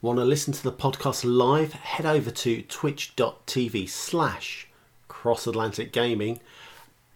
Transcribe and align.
Want 0.00 0.20
to 0.20 0.24
listen 0.24 0.52
to 0.52 0.62
the 0.62 0.70
podcast 0.70 1.24
live? 1.24 1.72
Head 1.72 2.06
over 2.06 2.30
to 2.30 2.62
twitch.tv 2.62 3.88
slash 3.88 4.68
cross 5.08 5.44
Atlantic 5.44 5.90
Gaming 5.90 6.38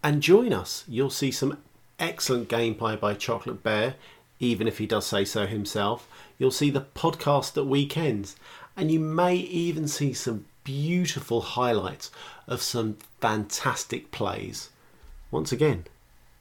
and 0.03 0.21
join 0.21 0.51
us. 0.51 0.83
You'll 0.85 1.09
see 1.09 1.31
some 1.31 1.59
excellent 1.97 2.49
gameplay 2.49 2.99
by 2.99 3.13
Chocolate 3.13 3.63
Bear, 3.63 3.95
even 4.41 4.67
if 4.67 4.79
he 4.79 4.85
does 4.85 5.07
say 5.07 5.23
so 5.23 5.47
himself. 5.47 6.09
You'll 6.37 6.51
see 6.51 6.69
the 6.69 6.85
podcast 6.93 7.55
at 7.55 7.67
weekends, 7.67 8.35
and 8.75 8.91
you 8.91 8.99
may 8.99 9.35
even 9.37 9.87
see 9.87 10.11
some 10.11 10.45
beautiful 10.65 11.39
highlights 11.39 12.11
of 12.47 12.61
some 12.61 12.97
fantastic 13.21 14.11
plays. 14.11 14.71
Once 15.31 15.53
again, 15.53 15.85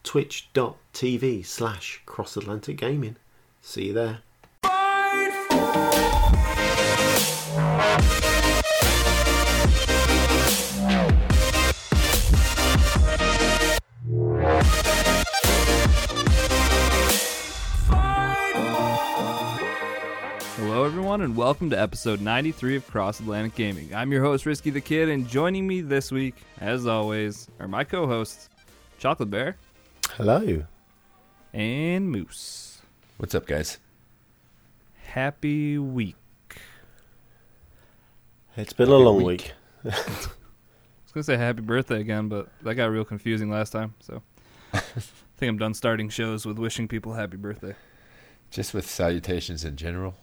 twitch.tv 0.02 1.46
slash 1.46 2.02
cross 2.04 2.36
Atlantic 2.36 2.78
Gaming. 2.78 3.14
See 3.60 3.86
you 3.86 3.92
there. 3.92 4.22
Hello, 20.56 20.84
everyone, 20.84 21.20
and 21.22 21.36
welcome 21.36 21.68
to 21.70 21.78
episode 21.80 22.20
93 22.20 22.76
of 22.76 22.86
Cross 22.86 23.20
Atlantic 23.20 23.54
Gaming. 23.54 23.94
I'm 23.94 24.10
your 24.12 24.22
host, 24.22 24.46
Risky 24.46 24.70
the 24.70 24.80
Kid, 24.80 25.08
and 25.08 25.28
joining 25.28 25.66
me 25.66 25.80
this 25.82 26.10
week, 26.10 26.36
as 26.60 26.86
always, 26.86 27.48
are 27.60 27.68
my 27.68 27.84
co 27.84 28.06
hosts, 28.06 28.48
Chocolate 28.98 29.30
Bear 29.30 29.56
Hello. 30.10 30.64
and 31.52 32.10
Moose. 32.10 32.80
What's 33.18 33.34
up, 33.34 33.46
guys? 33.46 33.78
Happy 35.12 35.76
week. 35.76 36.16
It's 38.56 38.72
been 38.72 38.88
a 38.88 38.96
long 38.96 39.22
week. 39.22 39.52
week. 39.84 39.92
I 39.92 39.98
was 39.98 41.12
going 41.12 41.20
to 41.20 41.22
say 41.24 41.36
happy 41.36 41.60
birthday 41.60 42.00
again, 42.00 42.30
but 42.30 42.48
that 42.62 42.76
got 42.76 42.86
real 42.86 43.04
confusing 43.04 43.50
last 43.50 43.72
time, 43.72 43.92
so 44.00 44.22
I 44.72 44.80
think 45.36 45.50
I'm 45.50 45.58
done 45.58 45.74
starting 45.74 46.08
shows 46.08 46.46
with 46.46 46.58
wishing 46.58 46.88
people 46.88 47.12
happy 47.12 47.36
birthday. 47.36 47.74
Just 48.50 48.72
with 48.72 48.88
salutations 48.88 49.66
in 49.66 49.76
general. 49.76 50.14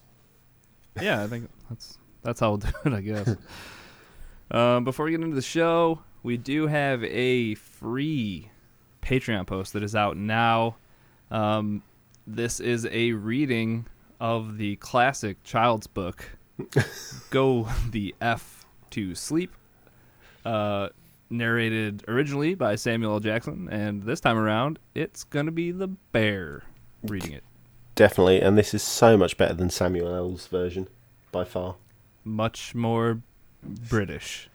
yeah, 0.99 1.21
I 1.21 1.27
think 1.27 1.51
that's 1.69 1.99
that's 2.23 2.39
how 2.39 2.49
we'll 2.49 2.57
do 2.57 2.69
it, 2.85 2.93
I 2.93 3.01
guess. 3.01 3.35
um, 4.49 4.85
before 4.85 5.05
we 5.05 5.11
get 5.11 5.21
into 5.21 5.35
the 5.35 5.43
show, 5.43 6.01
we 6.23 6.35
do 6.35 6.65
have 6.65 7.03
a 7.03 7.53
free 7.53 8.49
Patreon 9.03 9.45
post 9.45 9.73
that 9.73 9.83
is 9.83 9.93
out 9.93 10.17
now. 10.17 10.77
Um, 11.29 11.83
this 12.25 12.59
is 12.59 12.87
a 12.89 13.11
reading 13.11 13.85
of 14.19 14.57
the 14.57 14.75
classic 14.77 15.43
child's 15.43 15.87
book, 15.87 16.25
"Go 17.29 17.67
the 17.89 18.15
F 18.21 18.65
to 18.91 19.15
Sleep," 19.15 19.51
uh, 20.45 20.89
narrated 21.29 22.03
originally 22.07 22.55
by 22.55 22.75
Samuel 22.75 23.13
L. 23.13 23.19
Jackson, 23.19 23.69
and 23.71 24.03
this 24.03 24.19
time 24.19 24.37
around, 24.37 24.79
it's 24.95 25.23
gonna 25.23 25.51
be 25.51 25.71
the 25.71 25.87
bear 25.87 26.63
reading 27.03 27.31
it. 27.31 27.43
Definitely, 27.95 28.41
and 28.41 28.57
this 28.57 28.73
is 28.73 28.81
so 28.81 29.17
much 29.17 29.37
better 29.37 29.53
than 29.53 29.69
Samuel 29.69 30.13
L's 30.15 30.47
version, 30.47 30.87
by 31.31 31.43
far. 31.43 31.75
Much 32.23 32.73
more 32.75 33.21
British, 33.63 34.49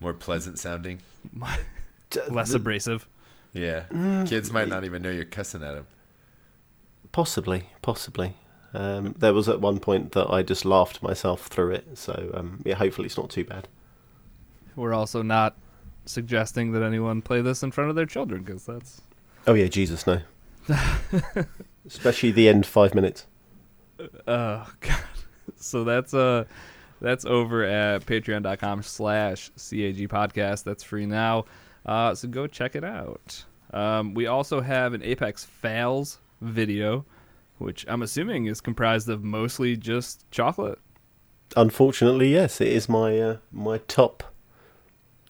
More 0.00 0.12
pleasant 0.12 0.58
sounding. 0.58 1.00
less 2.30 2.52
abrasive. 2.52 3.06
Yeah. 3.52 3.84
Kids 4.26 4.52
might 4.52 4.68
not 4.68 4.84
even 4.84 5.02
know 5.02 5.10
you're 5.10 5.24
cussing 5.24 5.62
at 5.62 5.74
them. 5.74 5.86
Possibly, 7.12 7.64
possibly. 7.82 8.34
Um, 8.72 9.14
there 9.18 9.34
was 9.34 9.48
at 9.48 9.60
one 9.60 9.80
point 9.80 10.12
that 10.12 10.30
I 10.30 10.42
just 10.42 10.64
laughed 10.64 11.02
myself 11.02 11.46
through 11.48 11.72
it, 11.72 11.98
so 11.98 12.30
um, 12.34 12.60
yeah, 12.64 12.74
hopefully 12.74 13.06
it's 13.06 13.16
not 13.16 13.30
too 13.30 13.44
bad. 13.44 13.66
We're 14.76 14.94
also 14.94 15.22
not 15.22 15.56
suggesting 16.04 16.72
that 16.72 16.82
anyone 16.82 17.20
play 17.22 17.40
this 17.42 17.62
in 17.62 17.70
front 17.72 17.90
of 17.90 17.96
their 17.96 18.06
children 18.06 18.42
because 18.42 18.64
that's 18.66 19.02
Oh 19.46 19.54
yeah, 19.54 19.66
Jesus 19.66 20.06
no. 20.06 20.20
Especially 21.86 22.30
the 22.30 22.48
end 22.48 22.66
five 22.66 22.94
minutes. 22.94 23.26
oh 24.26 24.70
god. 24.80 24.96
So 25.56 25.84
that's 25.84 26.14
uh 26.14 26.44
that's 27.02 27.24
over 27.26 27.64
at 27.64 28.06
patreon.com 28.06 28.82
slash 28.82 29.50
CAG 29.56 30.08
podcast. 30.08 30.64
That's 30.64 30.82
free 30.82 31.04
now. 31.06 31.44
Uh, 31.84 32.14
so 32.14 32.28
go 32.28 32.46
check 32.46 32.76
it 32.76 32.84
out. 32.84 33.44
Um, 33.72 34.14
we 34.14 34.26
also 34.26 34.60
have 34.60 34.94
an 34.94 35.02
Apex 35.02 35.44
Fails 35.44 36.18
video, 36.40 37.04
which 37.60 37.84
I'm 37.88 38.02
assuming 38.02 38.46
is 38.46 38.60
comprised 38.60 39.08
of 39.08 39.22
mostly 39.22 39.76
just 39.76 40.28
chocolate. 40.30 40.78
Unfortunately, 41.56 42.32
yes, 42.32 42.60
it 42.60 42.68
is 42.68 42.88
my 42.88 43.18
uh, 43.20 43.36
my 43.52 43.78
top 43.88 44.22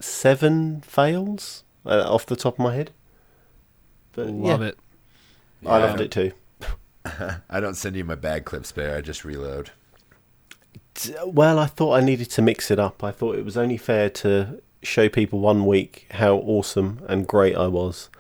seven 0.01 0.81
fails 0.83 1.65
uh, 1.87 2.05
off 2.13 2.27
the 2.27 2.37
top 2.37 2.55
of 2.55 2.59
my 2.61 2.75
head. 2.75 2.91
But 4.13 4.29
Love 4.29 4.61
yeah, 4.61 4.69
it. 4.69 4.79
I 5.67 5.79
Yeah. 5.79 5.85
loved 5.87 6.01
it 6.01 6.11
too. 6.11 6.33
I 7.49 7.61
don't 7.61 7.75
send 7.75 7.97
you 7.97 8.05
my 8.05 8.15
bag 8.15 8.45
clips, 8.45 8.73
Bear. 8.73 8.97
I 8.97 9.01
just 9.01 9.25
reload. 9.25 9.71
Well, 11.25 11.59
I 11.59 11.67
thought 11.67 11.95
I 11.95 12.01
needed 12.01 12.31
to 12.33 12.43
mix 12.43 12.71
it 12.71 12.79
up. 12.79 13.03
I 13.03 13.11
thought 13.11 13.37
it 13.37 13.45
was 13.45 13.57
only 13.57 13.79
fair 13.79 14.11
to 14.11 14.61
show 14.83 15.09
people 15.09 15.41
one 15.41 15.65
week 15.67 16.07
how 16.13 16.37
awesome 16.37 17.01
and 17.09 17.27
great 17.27 17.57
I 17.57 17.67
was, 17.69 18.11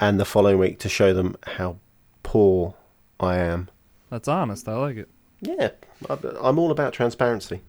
and 0.00 0.18
the 0.18 0.24
following 0.24 0.58
week 0.58 0.78
to 0.80 0.88
show 0.88 1.12
them 1.12 1.36
how 1.46 1.76
poor 2.22 2.74
I 3.22 3.38
am. 3.38 3.68
That's 4.10 4.28
honest. 4.28 4.68
I 4.68 4.74
like 4.74 4.96
it. 4.96 5.08
Yeah, 5.40 5.70
I'm 6.08 6.58
all 6.58 6.70
about 6.70 6.92
transparency. 6.92 7.60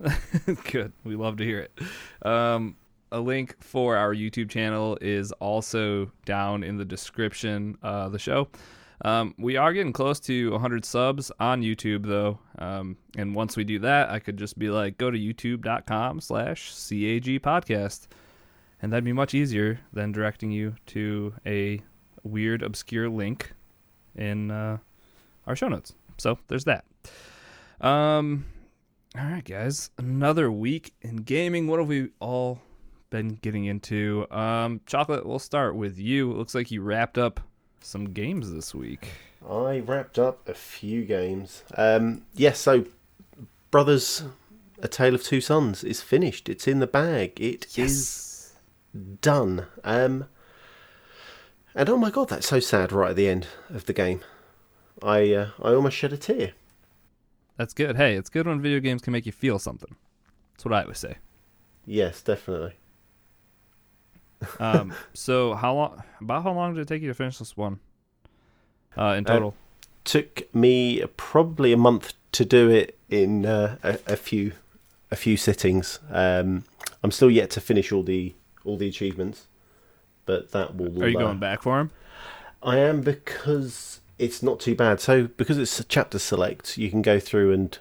Good. 0.70 0.92
We 1.04 1.14
love 1.14 1.36
to 1.36 1.44
hear 1.44 1.60
it. 1.60 2.26
Um, 2.26 2.76
a 3.12 3.20
link 3.20 3.56
for 3.62 3.96
our 3.96 4.14
YouTube 4.14 4.50
channel 4.50 4.98
is 5.00 5.32
also 5.32 6.10
down 6.24 6.64
in 6.64 6.76
the 6.76 6.84
description 6.84 7.76
of 7.82 8.12
the 8.12 8.18
show. 8.18 8.48
Um, 9.02 9.34
we 9.38 9.56
are 9.56 9.72
getting 9.72 9.92
close 9.92 10.20
to 10.20 10.50
100 10.52 10.84
subs 10.84 11.32
on 11.40 11.62
YouTube, 11.62 12.06
though. 12.06 12.38
Um, 12.58 12.96
and 13.16 13.34
once 13.34 13.56
we 13.56 13.64
do 13.64 13.78
that, 13.80 14.10
I 14.10 14.18
could 14.18 14.36
just 14.36 14.58
be 14.58 14.70
like, 14.70 14.98
go 14.98 15.10
to 15.10 15.18
youtube.com 15.18 16.20
slash 16.20 16.70
CAG 16.70 17.40
podcast. 17.42 18.08
And 18.82 18.92
that'd 18.92 19.04
be 19.04 19.12
much 19.12 19.34
easier 19.34 19.80
than 19.92 20.12
directing 20.12 20.50
you 20.50 20.74
to 20.86 21.34
a 21.46 21.82
weird, 22.22 22.62
obscure 22.62 23.08
link 23.08 23.52
in 24.14 24.50
uh, 24.50 24.78
our 25.46 25.56
show 25.56 25.68
notes. 25.68 25.94
So 26.18 26.38
there's 26.48 26.64
that. 26.64 26.84
Um, 27.80 28.46
all 29.18 29.24
right, 29.24 29.44
guys. 29.44 29.90
Another 29.98 30.50
week 30.50 30.94
in 31.02 31.16
gaming. 31.16 31.66
What 31.66 31.80
have 31.80 31.88
we 31.88 32.10
all 32.20 32.60
been 33.10 33.38
getting 33.42 33.64
into? 33.64 34.26
Um, 34.30 34.80
Chocolate, 34.86 35.26
we'll 35.26 35.38
start 35.38 35.74
with 35.74 35.98
you. 35.98 36.30
It 36.30 36.36
looks 36.36 36.54
like 36.54 36.70
you 36.70 36.82
wrapped 36.82 37.18
up 37.18 37.40
some 37.80 38.12
games 38.12 38.52
this 38.52 38.74
week. 38.74 39.08
I 39.48 39.80
wrapped 39.80 40.18
up 40.18 40.48
a 40.48 40.54
few 40.54 41.04
games. 41.04 41.64
Um, 41.76 42.22
yes, 42.34 42.58
so 42.60 42.84
Brothers, 43.70 44.22
A 44.82 44.88
Tale 44.88 45.14
of 45.14 45.22
Two 45.22 45.40
Sons 45.40 45.82
is 45.82 46.02
finished. 46.02 46.48
It's 46.48 46.68
in 46.68 46.80
the 46.80 46.86
bag. 46.86 47.40
It 47.40 47.78
is 47.78 48.52
done. 49.20 49.66
Um, 49.82 50.26
and 51.74 51.88
oh 51.88 51.96
my 51.96 52.10
god, 52.10 52.28
that's 52.28 52.48
so 52.48 52.60
sad 52.60 52.92
right 52.92 53.10
at 53.10 53.16
the 53.16 53.28
end 53.28 53.46
of 53.70 53.86
the 53.86 53.92
game. 53.92 54.20
I 55.02 55.32
uh, 55.34 55.48
I 55.62 55.74
almost 55.74 55.96
shed 55.96 56.12
a 56.12 56.16
tear. 56.16 56.52
That's 57.56 57.74
good. 57.74 57.96
Hey, 57.96 58.14
it's 58.16 58.30
good 58.30 58.46
when 58.46 58.60
video 58.60 58.80
games 58.80 59.02
can 59.02 59.12
make 59.12 59.26
you 59.26 59.32
feel 59.32 59.58
something. 59.58 59.94
That's 60.54 60.64
what 60.64 60.74
I 60.74 60.82
always 60.82 60.98
say. 60.98 61.16
Yes, 61.86 62.20
definitely. 62.22 62.74
Um, 64.58 64.94
so 65.12 65.52
how 65.54 65.74
long? 65.74 66.02
About 66.20 66.42
how 66.44 66.52
long 66.52 66.74
did 66.74 66.80
it 66.80 66.88
take 66.88 67.02
you 67.02 67.08
to 67.08 67.14
finish 67.14 67.36
this 67.38 67.58
one? 67.58 67.78
Uh, 68.96 69.14
in 69.18 69.26
Uh, 69.26 69.32
total. 69.34 69.54
Took 70.04 70.54
me 70.54 71.02
probably 71.18 71.72
a 71.74 71.76
month 71.76 72.14
to 72.32 72.46
do 72.46 72.70
it 72.70 72.98
in 73.10 73.44
uh, 73.44 73.76
a, 73.82 73.98
a 74.06 74.16
few 74.16 74.52
a 75.10 75.16
few 75.16 75.36
sittings. 75.36 75.98
Um, 76.10 76.64
I'm 77.02 77.10
still 77.10 77.30
yet 77.30 77.50
to 77.50 77.60
finish 77.60 77.92
all 77.92 78.02
the 78.02 78.34
all 78.64 78.78
the 78.78 78.88
achievements, 78.88 79.46
but 80.24 80.52
that 80.52 80.74
will. 80.74 81.02
Are 81.02 81.08
you 81.08 81.18
uh, 81.18 81.20
going 81.20 81.38
back 81.38 81.60
for 81.60 81.78
him? 81.78 81.90
I 82.62 82.78
am 82.78 83.02
because 83.02 84.00
it's 84.20 84.42
not 84.42 84.60
too 84.60 84.74
bad. 84.74 85.00
So 85.00 85.26
because 85.26 85.58
it's 85.58 85.80
a 85.80 85.84
chapter 85.84 86.18
select, 86.18 86.76
you 86.78 86.90
can 86.90 87.02
go 87.02 87.18
through 87.18 87.52
and 87.52 87.76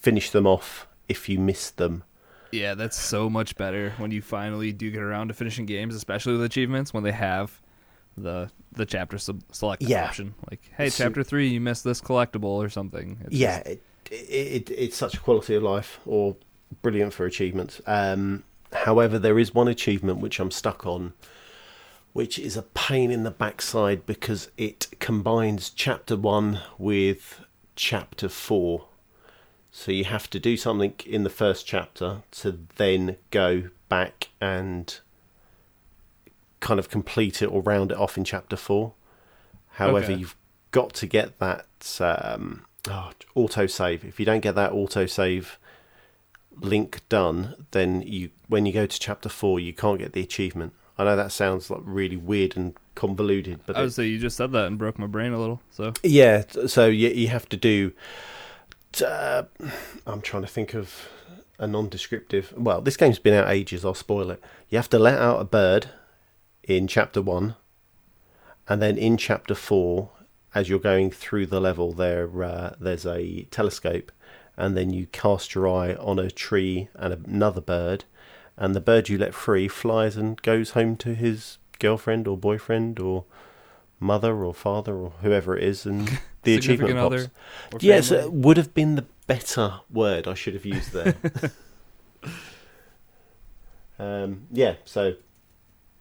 finish 0.00 0.30
them 0.30 0.46
off 0.46 0.86
if 1.08 1.28
you 1.28 1.38
miss 1.38 1.70
them. 1.70 2.04
Yeah, 2.50 2.74
that's 2.74 2.98
so 2.98 3.30
much 3.30 3.56
better 3.56 3.94
when 3.96 4.10
you 4.10 4.20
finally 4.22 4.72
do 4.72 4.90
get 4.90 5.00
around 5.02 5.28
to 5.28 5.34
finishing 5.34 5.64
games, 5.66 5.94
especially 5.94 6.32
with 6.34 6.42
achievements 6.44 6.92
when 6.92 7.02
they 7.02 7.12
have 7.12 7.60
the 8.16 8.50
the 8.72 8.86
chapter 8.86 9.18
sub- 9.18 9.42
select 9.52 9.82
Yeah. 9.82 10.04
option. 10.06 10.34
Like, 10.50 10.60
hey, 10.76 10.88
So- 10.90 11.04
chapter 11.04 11.22
three, 11.22 11.48
you 11.48 11.60
missed 11.60 11.84
this 11.84 12.00
collectible 12.00 12.44
or 12.44 12.68
something. 12.68 13.18
It's 13.24 13.34
yeah, 13.34 13.58
just- 13.58 13.68
it, 13.68 13.82
it, 14.10 14.70
it, 14.70 14.70
it's 14.70 14.96
such 14.96 15.14
a 15.14 15.20
quality 15.20 15.54
of 15.54 15.62
life, 15.62 16.00
or 16.06 16.36
brilliant 16.82 17.12
for 17.14 17.26
achievements. 17.26 17.80
Um, 17.86 18.44
however, 18.72 19.18
there 19.18 19.38
is 19.38 19.54
one 19.54 19.68
achievement 19.68 20.18
which 20.20 20.38
I'm 20.40 20.50
stuck 20.50 20.86
on, 20.86 21.12
which 22.12 22.38
is 22.38 22.56
a 22.56 22.62
pain 22.62 23.10
in 23.10 23.22
the 23.22 23.30
backside 23.30 24.04
because 24.06 24.50
it 24.56 24.88
combines 24.98 25.70
chapter 25.70 26.16
one 26.16 26.60
with 26.78 27.40
chapter 27.76 28.28
four. 28.28 28.86
So 29.70 29.90
you 29.90 30.04
have 30.04 30.28
to 30.30 30.38
do 30.38 30.56
something 30.58 30.94
in 31.06 31.24
the 31.24 31.30
first 31.30 31.66
chapter 31.66 32.22
to 32.32 32.58
then 32.76 33.16
go 33.30 33.70
back 33.88 34.28
and 34.40 34.98
kind 36.60 36.78
of 36.78 36.90
complete 36.90 37.40
it 37.40 37.46
or 37.46 37.62
round 37.62 37.90
it 37.90 37.96
off 37.98 38.18
in 38.18 38.24
chapter 38.24 38.56
four. 38.56 38.92
However, 39.76 40.12
Okay. 40.12 40.14
you've 40.16 40.36
got 40.70 40.92
to 40.94 41.06
get 41.06 41.38
that 41.38 41.66
um, 42.00 42.66
oh, 42.90 43.12
auto 43.34 43.66
save. 43.66 44.04
If 44.04 44.20
you 44.20 44.26
don't 44.26 44.40
get 44.40 44.54
that 44.54 44.72
auto 44.72 45.06
save 45.06 45.58
link 46.60 47.00
done, 47.08 47.66
then 47.70 48.02
you 48.02 48.28
when 48.48 48.66
you 48.66 48.72
go 48.74 48.84
to 48.84 49.00
chapter 49.00 49.30
four, 49.30 49.58
you 49.58 49.72
can't 49.72 49.98
get 49.98 50.12
the 50.12 50.20
achievement. 50.20 50.74
I 50.98 51.04
know 51.04 51.16
that 51.16 51.32
sounds 51.32 51.70
like 51.70 51.80
really 51.84 52.16
weird 52.16 52.56
and 52.56 52.74
convoluted, 52.94 53.60
but 53.66 53.76
it- 53.76 53.80
would 53.80 53.92
say 53.94 54.06
you 54.06 54.18
just 54.18 54.36
said 54.36 54.52
that 54.52 54.66
and 54.66 54.78
broke 54.78 54.98
my 54.98 55.06
brain 55.06 55.32
a 55.32 55.38
little. 55.40 55.60
So 55.70 55.92
yeah, 56.02 56.44
so 56.66 56.86
you, 56.86 57.08
you 57.08 57.28
have 57.28 57.48
to 57.50 57.56
do. 57.56 57.92
Uh, 59.04 59.44
I'm 60.06 60.20
trying 60.20 60.42
to 60.42 60.48
think 60.48 60.74
of 60.74 61.08
a 61.58 61.66
non-descriptive. 61.66 62.52
Well, 62.56 62.80
this 62.82 62.96
game's 62.96 63.18
been 63.18 63.34
out 63.34 63.48
ages. 63.48 63.84
I'll 63.84 63.94
spoil 63.94 64.30
it. 64.30 64.42
You 64.68 64.76
have 64.78 64.90
to 64.90 64.98
let 64.98 65.18
out 65.18 65.40
a 65.40 65.44
bird 65.44 65.88
in 66.62 66.86
chapter 66.86 67.22
one, 67.22 67.54
and 68.68 68.82
then 68.82 68.98
in 68.98 69.16
chapter 69.16 69.54
four, 69.54 70.10
as 70.54 70.68
you're 70.68 70.78
going 70.78 71.10
through 71.10 71.46
the 71.46 71.60
level, 71.60 71.92
there 71.94 72.28
uh, 72.44 72.74
there's 72.78 73.06
a 73.06 73.44
telescope, 73.50 74.12
and 74.58 74.76
then 74.76 74.90
you 74.90 75.06
cast 75.06 75.54
your 75.54 75.66
eye 75.66 75.94
on 75.94 76.18
a 76.18 76.30
tree 76.30 76.88
and 76.94 77.14
another 77.26 77.62
bird, 77.62 78.04
and 78.62 78.76
the 78.76 78.80
bird 78.80 79.08
you 79.08 79.18
let 79.18 79.34
free 79.34 79.66
flies 79.66 80.16
and 80.16 80.40
goes 80.40 80.70
home 80.70 80.94
to 80.94 81.16
his 81.16 81.58
girlfriend 81.80 82.28
or 82.28 82.36
boyfriend 82.36 83.00
or 83.00 83.24
mother 83.98 84.44
or 84.44 84.54
father 84.54 84.94
or 84.94 85.10
whoever 85.20 85.56
it 85.56 85.64
is, 85.64 85.84
and 85.84 86.20
the 86.44 86.54
achievement 86.54 86.94
pops. 86.94 87.28
Yes, 87.82 88.12
it 88.12 88.32
would 88.32 88.56
have 88.56 88.72
been 88.72 88.94
the 88.94 89.04
better 89.26 89.80
word 89.92 90.28
I 90.28 90.34
should 90.34 90.54
have 90.54 90.64
used 90.64 90.92
there. 90.92 91.16
um, 93.98 94.46
yeah, 94.52 94.76
so 94.84 95.16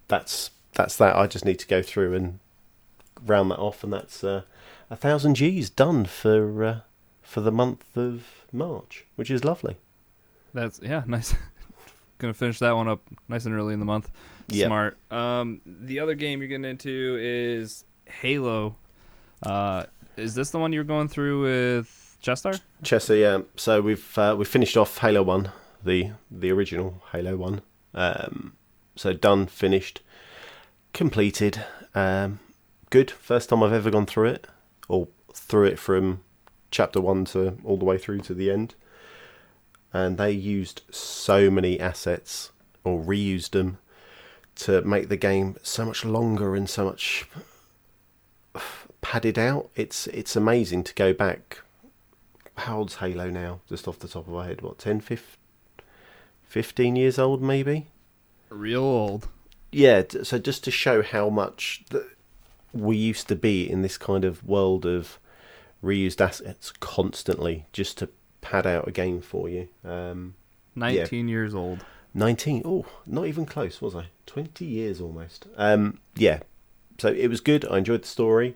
that's 0.07 0.51
that's 0.73 0.95
that. 0.97 1.15
I 1.15 1.25
just 1.25 1.45
need 1.45 1.57
to 1.57 1.67
go 1.67 1.81
through 1.81 2.13
and 2.13 2.37
round 3.25 3.49
that 3.49 3.57
off, 3.57 3.83
and 3.83 3.91
that's 3.91 4.23
uh, 4.23 4.43
a 4.91 4.95
thousand 4.95 5.33
G's 5.33 5.71
done 5.71 6.05
for 6.05 6.63
uh, 6.63 6.79
for 7.23 7.41
the 7.41 7.51
month 7.51 7.97
of 7.97 8.45
March, 8.53 9.07
which 9.15 9.31
is 9.31 9.43
lovely. 9.43 9.77
That's 10.53 10.79
yeah, 10.83 11.01
nice. 11.07 11.33
Gonna 12.21 12.35
finish 12.35 12.59
that 12.59 12.75
one 12.75 12.87
up 12.87 13.01
nice 13.27 13.47
and 13.47 13.55
early 13.55 13.73
in 13.73 13.79
the 13.79 13.85
month. 13.85 14.11
Yep. 14.49 14.67
Smart. 14.67 14.97
Um, 15.09 15.59
the 15.65 15.99
other 15.99 16.13
game 16.13 16.39
you're 16.39 16.47
getting 16.47 16.65
into 16.65 17.17
is 17.19 17.83
Halo. 18.05 18.75
Uh, 19.41 19.85
is 20.17 20.35
this 20.35 20.51
the 20.51 20.59
one 20.59 20.71
you're 20.71 20.83
going 20.83 21.07
through 21.07 21.41
with 21.41 22.17
Chester? 22.21 22.53
Chester, 22.83 23.15
yeah. 23.15 23.39
So 23.55 23.81
we've 23.81 24.17
uh, 24.19 24.35
we 24.37 24.45
finished 24.45 24.77
off 24.77 24.99
Halo 24.99 25.23
One, 25.23 25.51
the 25.83 26.11
the 26.29 26.51
original 26.51 27.01
Halo 27.11 27.37
One. 27.37 27.63
Um, 27.95 28.53
so 28.95 29.13
done, 29.13 29.47
finished, 29.47 30.01
completed. 30.93 31.65
Um, 31.95 32.39
good. 32.91 33.09
First 33.09 33.49
time 33.49 33.63
I've 33.63 33.73
ever 33.73 33.89
gone 33.89 34.05
through 34.05 34.27
it, 34.29 34.47
or 34.87 35.07
through 35.33 35.65
it 35.65 35.79
from 35.79 36.21
chapter 36.69 37.01
one 37.01 37.25
to 37.25 37.57
all 37.63 37.77
the 37.77 37.85
way 37.85 37.97
through 37.97 38.19
to 38.19 38.35
the 38.35 38.51
end. 38.51 38.75
And 39.93 40.17
they 40.17 40.31
used 40.31 40.81
so 40.89 41.49
many 41.49 41.79
assets, 41.79 42.51
or 42.83 43.01
reused 43.01 43.51
them, 43.51 43.77
to 44.55 44.81
make 44.81 45.09
the 45.09 45.17
game 45.17 45.57
so 45.63 45.85
much 45.85 46.05
longer 46.05 46.55
and 46.55 46.69
so 46.69 46.85
much 46.85 47.25
padded 49.01 49.37
out. 49.37 49.69
It's 49.75 50.07
it's 50.07 50.35
amazing 50.35 50.83
to 50.85 50.93
go 50.93 51.13
back 51.13 51.59
how 52.61 52.79
old's 52.79 52.95
Halo 52.95 53.29
now? 53.29 53.59
Just 53.67 53.87
off 53.87 53.99
the 53.99 54.07
top 54.07 54.27
of 54.27 54.33
my 54.33 54.45
head, 54.45 54.61
what 54.61 54.77
10, 54.77 55.01
15, 55.01 55.37
15 56.43 56.95
years 56.95 57.19
old, 57.19 57.41
maybe? 57.41 57.87
Real 58.49 58.83
old. 58.83 59.27
Yeah. 59.71 60.03
So 60.23 60.37
just 60.37 60.63
to 60.65 60.71
show 60.71 61.01
how 61.01 61.29
much 61.29 61.83
we 62.73 62.95
used 62.95 63.27
to 63.29 63.35
be 63.35 63.69
in 63.69 63.81
this 63.81 63.97
kind 63.97 64.23
of 64.23 64.45
world 64.45 64.85
of 64.85 65.17
reused 65.83 66.21
assets 66.21 66.71
constantly, 66.71 67.65
just 67.73 67.97
to 67.99 68.09
pad 68.41 68.65
out 68.67 68.87
a 68.87 68.91
game 68.91 69.21
for 69.21 69.47
you. 69.49 69.67
Um, 69.85 70.35
19 70.75 71.27
years 71.27 71.53
old. 71.55 71.85
19. 72.13 72.63
Oh, 72.65 72.85
not 73.05 73.25
even 73.27 73.45
close, 73.45 73.81
was 73.81 73.95
I? 73.95 74.07
20 74.25 74.65
years 74.65 74.99
almost. 74.99 75.47
Um, 75.55 75.99
yeah. 76.15 76.39
So 76.97 77.07
it 77.09 77.27
was 77.27 77.39
good. 77.41 77.65
I 77.69 77.77
enjoyed 77.77 78.03
the 78.03 78.07
story. 78.07 78.55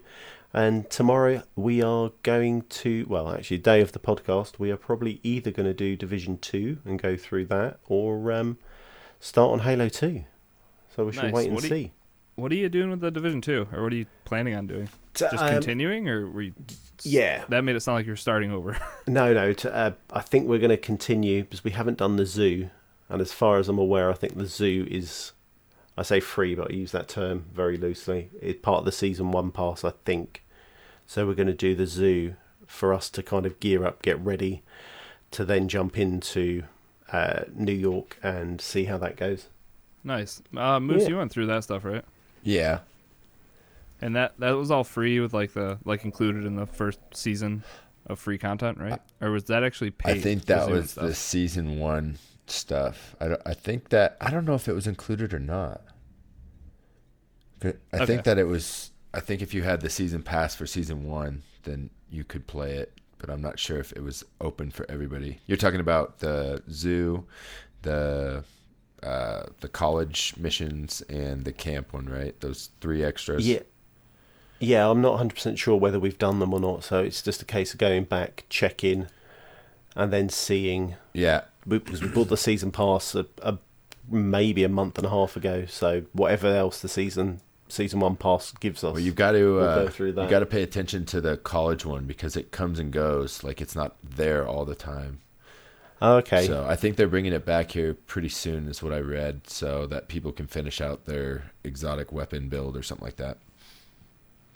And 0.54 0.90
tomorrow 0.90 1.44
we 1.56 1.82
are 1.82 2.12
going 2.24 2.62
to, 2.64 3.06
well, 3.10 3.30
actually, 3.34 3.58
day 3.58 3.82
of 3.82 3.92
the 3.92 4.00
podcast, 4.00 4.58
we 4.60 4.72
are 4.72 4.78
probably 4.78 5.20
either 5.24 5.52
going 5.52 5.66
to 5.68 5.74
do 5.74 5.96
Division 5.98 6.38
2 6.38 6.80
and 6.86 7.02
go 7.02 7.18
through 7.18 7.46
that 7.48 7.80
or 7.88 8.32
um, 8.32 8.58
start 9.20 9.52
on 9.52 9.60
Halo 9.60 9.90
2. 9.90 10.24
So 10.96 11.06
we 11.06 11.12
should 11.12 11.24
Nice. 11.24 11.34
wait 11.34 11.46
and 11.48 11.56
What 11.56 11.64
do 11.64 11.68
you- 11.70 11.74
see. 11.86 11.92
What 12.36 12.52
are 12.52 12.56
you 12.56 12.68
doing 12.68 12.90
with 12.90 13.00
the 13.00 13.12
Division 13.12 13.40
Two, 13.40 13.66
or 13.72 13.82
what 13.84 13.94
are 13.94 13.96
you 13.96 14.08
planning 14.26 14.56
on 14.56 14.68
doing? 14.68 14.90
Just 15.16 15.34
Um, 15.36 15.50
continuing, 15.50 16.08
or 16.10 16.30
were 16.30 16.42
you? 16.44 16.54
yeah. 17.04 17.46
That 17.50 17.64
made 17.64 17.76
it 17.76 17.80
sound 17.82 17.96
like 17.98 18.06
you're 18.06 18.16
starting 18.16 18.52
over. 18.52 18.78
No, 19.08 19.34
no. 19.34 19.54
To, 19.54 19.74
uh, 19.76 19.92
I 20.12 20.22
think 20.22 20.48
we're 20.48 20.60
going 20.60 20.70
to 20.72 20.78
continue 20.78 21.44
because 21.44 21.64
we 21.64 21.72
haven't 21.72 21.98
done 22.00 22.16
the 22.18 22.26
zoo, 22.26 22.70
and 23.10 23.22
as 23.22 23.32
far 23.32 23.58
as 23.60 23.70
I'm 23.70 23.78
aware, 23.80 24.10
I 24.10 24.14
think 24.14 24.36
the 24.38 24.46
zoo 24.48 24.88
is, 24.90 25.32
I 25.98 26.02
say 26.04 26.20
free, 26.20 26.56
but 26.56 26.72
I 26.72 26.74
use 26.74 26.92
that 26.92 27.08
term 27.08 27.46
very 27.54 27.78
loosely. 27.78 28.30
It's 28.42 28.60
part 28.62 28.80
of 28.80 28.86
the 28.86 28.92
season 28.92 29.32
one 29.32 29.52
pass, 29.52 29.84
I 29.84 29.92
think. 30.06 30.44
So 31.08 31.28
we're 31.28 31.36
going 31.36 31.48
to 31.48 31.54
do 31.54 31.76
the 31.76 31.86
zoo 31.86 32.36
for 32.66 32.94
us 32.94 33.10
to 33.12 33.22
kind 33.22 33.46
of 33.46 33.60
gear 33.60 33.86
up, 33.86 34.02
get 34.02 34.20
ready, 34.20 34.64
to 35.32 35.46
then 35.46 35.68
jump 35.68 36.00
into 36.00 36.64
uh, 37.14 37.42
New 37.54 37.72
York 37.74 38.18
and 38.24 38.60
see 38.60 38.86
how 38.86 38.98
that 38.98 39.16
goes. 39.18 39.48
nice. 40.04 40.42
Uh, 40.58 40.80
Moose, 40.80 41.04
Yeah. 41.04 41.10
you 41.10 41.18
went 41.18 41.32
through 41.32 41.46
that 41.48 41.64
stuff, 41.64 41.86
right? 41.86 42.04
Yeah. 42.44 42.80
And 44.06 44.16
that 44.16 44.40
that 44.40 44.52
was 44.52 44.70
all 44.70 44.84
free 44.84 45.20
with 45.20 45.34
like 45.34 45.54
the 45.54 45.80
like 45.84 46.06
included 46.06 46.46
in 46.46 46.56
the 46.56 46.68
first 46.68 47.00
season 47.16 47.64
of 48.06 48.20
free 48.20 48.38
content, 48.38 48.78
right? 48.78 49.00
Or 49.20 49.32
was 49.32 49.46
that 49.46 49.64
actually 49.64 49.90
paid? 49.90 50.18
I 50.18 50.22
think 50.22 50.46
that 50.46 50.70
was 50.70 50.92
stuff? 50.92 51.06
the 51.08 51.16
season 51.16 51.80
one 51.80 52.20
stuff. 52.46 53.16
I, 53.20 53.30
don't, 53.30 53.42
I 53.48 53.56
think 53.56 53.90
that 53.90 54.16
I 54.22 54.30
don't 54.30 54.46
know 54.46 54.54
if 54.54 54.68
it 54.68 54.74
was 54.74 54.86
included 54.86 55.34
or 55.34 55.40
not. 55.40 55.82
I 57.64 57.74
Okay. 57.96 58.06
think 58.06 58.24
that 58.26 58.38
it 58.38 58.44
was. 58.44 58.92
I 59.12 59.22
think 59.22 59.42
if 59.42 59.56
you 59.56 59.64
had 59.64 59.82
the 59.82 59.90
season 59.90 60.22
pass 60.22 60.54
for 60.54 60.68
season 60.68 61.06
one, 61.08 61.42
then 61.64 61.90
you 62.12 62.24
could 62.24 62.46
play 62.46 62.74
it. 62.74 62.94
But 63.18 63.32
I'm 63.32 63.42
not 63.42 63.58
sure 63.58 63.80
if 63.80 63.92
it 63.94 64.04
was 64.04 64.24
open 64.40 64.70
for 64.70 64.86
everybody. 64.88 65.40
You're 65.48 65.58
talking 65.58 65.80
about 65.80 66.20
the 66.20 66.62
zoo, 66.70 67.26
the 67.82 68.44
uh, 69.02 69.46
the 69.62 69.68
college 69.68 70.36
missions, 70.38 71.02
and 71.10 71.44
the 71.44 71.54
camp 71.54 71.92
one, 71.94 72.06
right? 72.06 72.40
Those 72.40 72.70
three 72.82 73.04
extras. 73.04 73.48
Yeah. 73.48 73.62
Yeah, 74.60 74.90
I'm 74.90 75.02
not 75.02 75.20
100% 75.20 75.58
sure 75.58 75.76
whether 75.78 76.00
we've 76.00 76.18
done 76.18 76.40
them 76.40 76.54
or 76.54 76.60
not, 76.60 76.84
so 76.84 77.00
it's 77.04 77.22
just 77.22 77.42
a 77.42 77.46
case 77.46 77.74
of 77.74 77.80
going 77.80 78.06
back, 78.06 78.46
checking, 78.50 79.08
and 79.96 80.12
then 80.14 80.30
seeing 80.30 80.96
Yeah. 81.14 81.42
because 81.68 82.02
we 82.02 82.08
bought 82.08 82.30
the 82.30 82.38
season 82.38 82.72
pass 82.72 83.16
a, 83.16 83.26
a, 83.42 83.58
maybe 84.10 84.64
a 84.64 84.70
month 84.70 84.98
and 84.98 85.06
a 85.08 85.10
half 85.10 85.36
ago. 85.36 85.66
So 85.68 86.04
whatever 86.14 86.48
else 86.48 86.82
the 86.82 86.88
season 86.90 87.42
season 87.68 88.00
one 88.00 88.16
pass 88.16 88.52
gives 88.60 88.84
us, 88.84 88.94
Well, 88.94 89.02
you've 89.02 89.16
got 89.16 89.32
to 89.32 89.56
We'll 89.56 89.68
uh, 89.68 89.76
go 89.86 89.88
through 89.90 90.14
that. 90.14 90.24
you 90.26 90.30
got 90.30 90.40
to 90.40 90.46
pay 90.46 90.62
attention 90.62 91.04
to 91.08 91.20
the 91.20 91.36
college 91.36 91.84
one 91.86 92.06
because 92.06 92.38
it 92.38 92.52
comes 92.52 92.78
and 92.80 92.92
goes. 92.94 93.44
Like 93.44 93.60
it's 93.60 93.76
not 93.76 93.96
there 94.04 94.48
all 94.48 94.66
the 94.66 94.76
time. 94.76 95.20
Okay. 96.02 96.46
So 96.46 96.66
I 96.66 96.76
think 96.76 96.96
they're 96.96 97.08
bringing 97.08 97.34
it 97.34 97.44
back 97.46 97.72
here 97.72 97.94
pretty 97.96 98.30
soon, 98.30 98.68
is 98.68 98.84
what 98.84 98.94
I 98.94 99.00
read, 99.00 99.48
so 99.50 99.88
that 99.88 100.08
people 100.10 100.32
can 100.32 100.46
finish 100.46 100.80
out 100.80 101.06
their 101.06 101.52
exotic 101.64 102.12
weapon 102.12 102.50
build 102.50 102.78
or 102.78 102.84
something 102.84 103.06
like 103.06 103.16
that. 103.16 103.38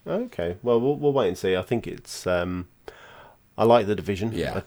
Okay. 0.06 0.58
Well, 0.64 0.80
we'll 0.80 0.96
we'll 0.96 1.14
wait 1.14 1.28
and 1.30 1.38
see. 1.38 1.56
I 1.56 1.62
think 1.62 1.88
it's. 1.88 2.26
Um, 2.26 2.68
I 3.58 3.66
like 3.66 3.88
the 3.88 3.96
division. 3.96 4.32
Yeah. 4.34 4.62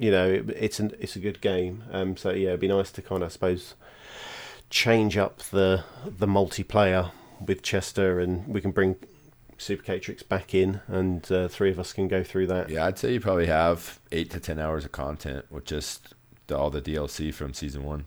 You 0.00 0.10
know, 0.10 0.28
it, 0.28 0.50
it's 0.50 0.80
an 0.80 0.92
it's 0.98 1.16
a 1.16 1.20
good 1.20 1.40
game. 1.40 1.84
Um. 1.90 2.16
So 2.16 2.30
yeah, 2.30 2.48
it'd 2.48 2.60
be 2.60 2.68
nice 2.68 2.90
to 2.92 3.02
kind 3.02 3.22
of 3.22 3.28
I 3.28 3.32
suppose 3.32 3.74
change 4.70 5.16
up 5.16 5.38
the 5.44 5.84
the 6.04 6.26
multiplayer 6.26 7.12
with 7.44 7.62
Chester, 7.62 8.20
and 8.20 8.46
we 8.46 8.60
can 8.60 8.70
bring 8.70 8.96
Super 9.56 9.82
Catrix 9.82 10.26
back 10.26 10.54
in, 10.54 10.80
and 10.86 11.30
uh, 11.30 11.48
three 11.48 11.70
of 11.70 11.78
us 11.78 11.92
can 11.92 12.08
go 12.08 12.22
through 12.22 12.46
that. 12.48 12.68
Yeah, 12.68 12.86
I'd 12.86 12.98
say 12.98 13.12
you 13.12 13.20
probably 13.20 13.46
have 13.46 14.00
eight 14.12 14.30
to 14.30 14.40
ten 14.40 14.58
hours 14.58 14.84
of 14.84 14.92
content 14.92 15.46
with 15.50 15.64
just 15.64 16.14
the, 16.46 16.56
all 16.56 16.70
the 16.70 16.82
DLC 16.82 17.32
from 17.32 17.54
season 17.54 17.84
one. 17.84 18.04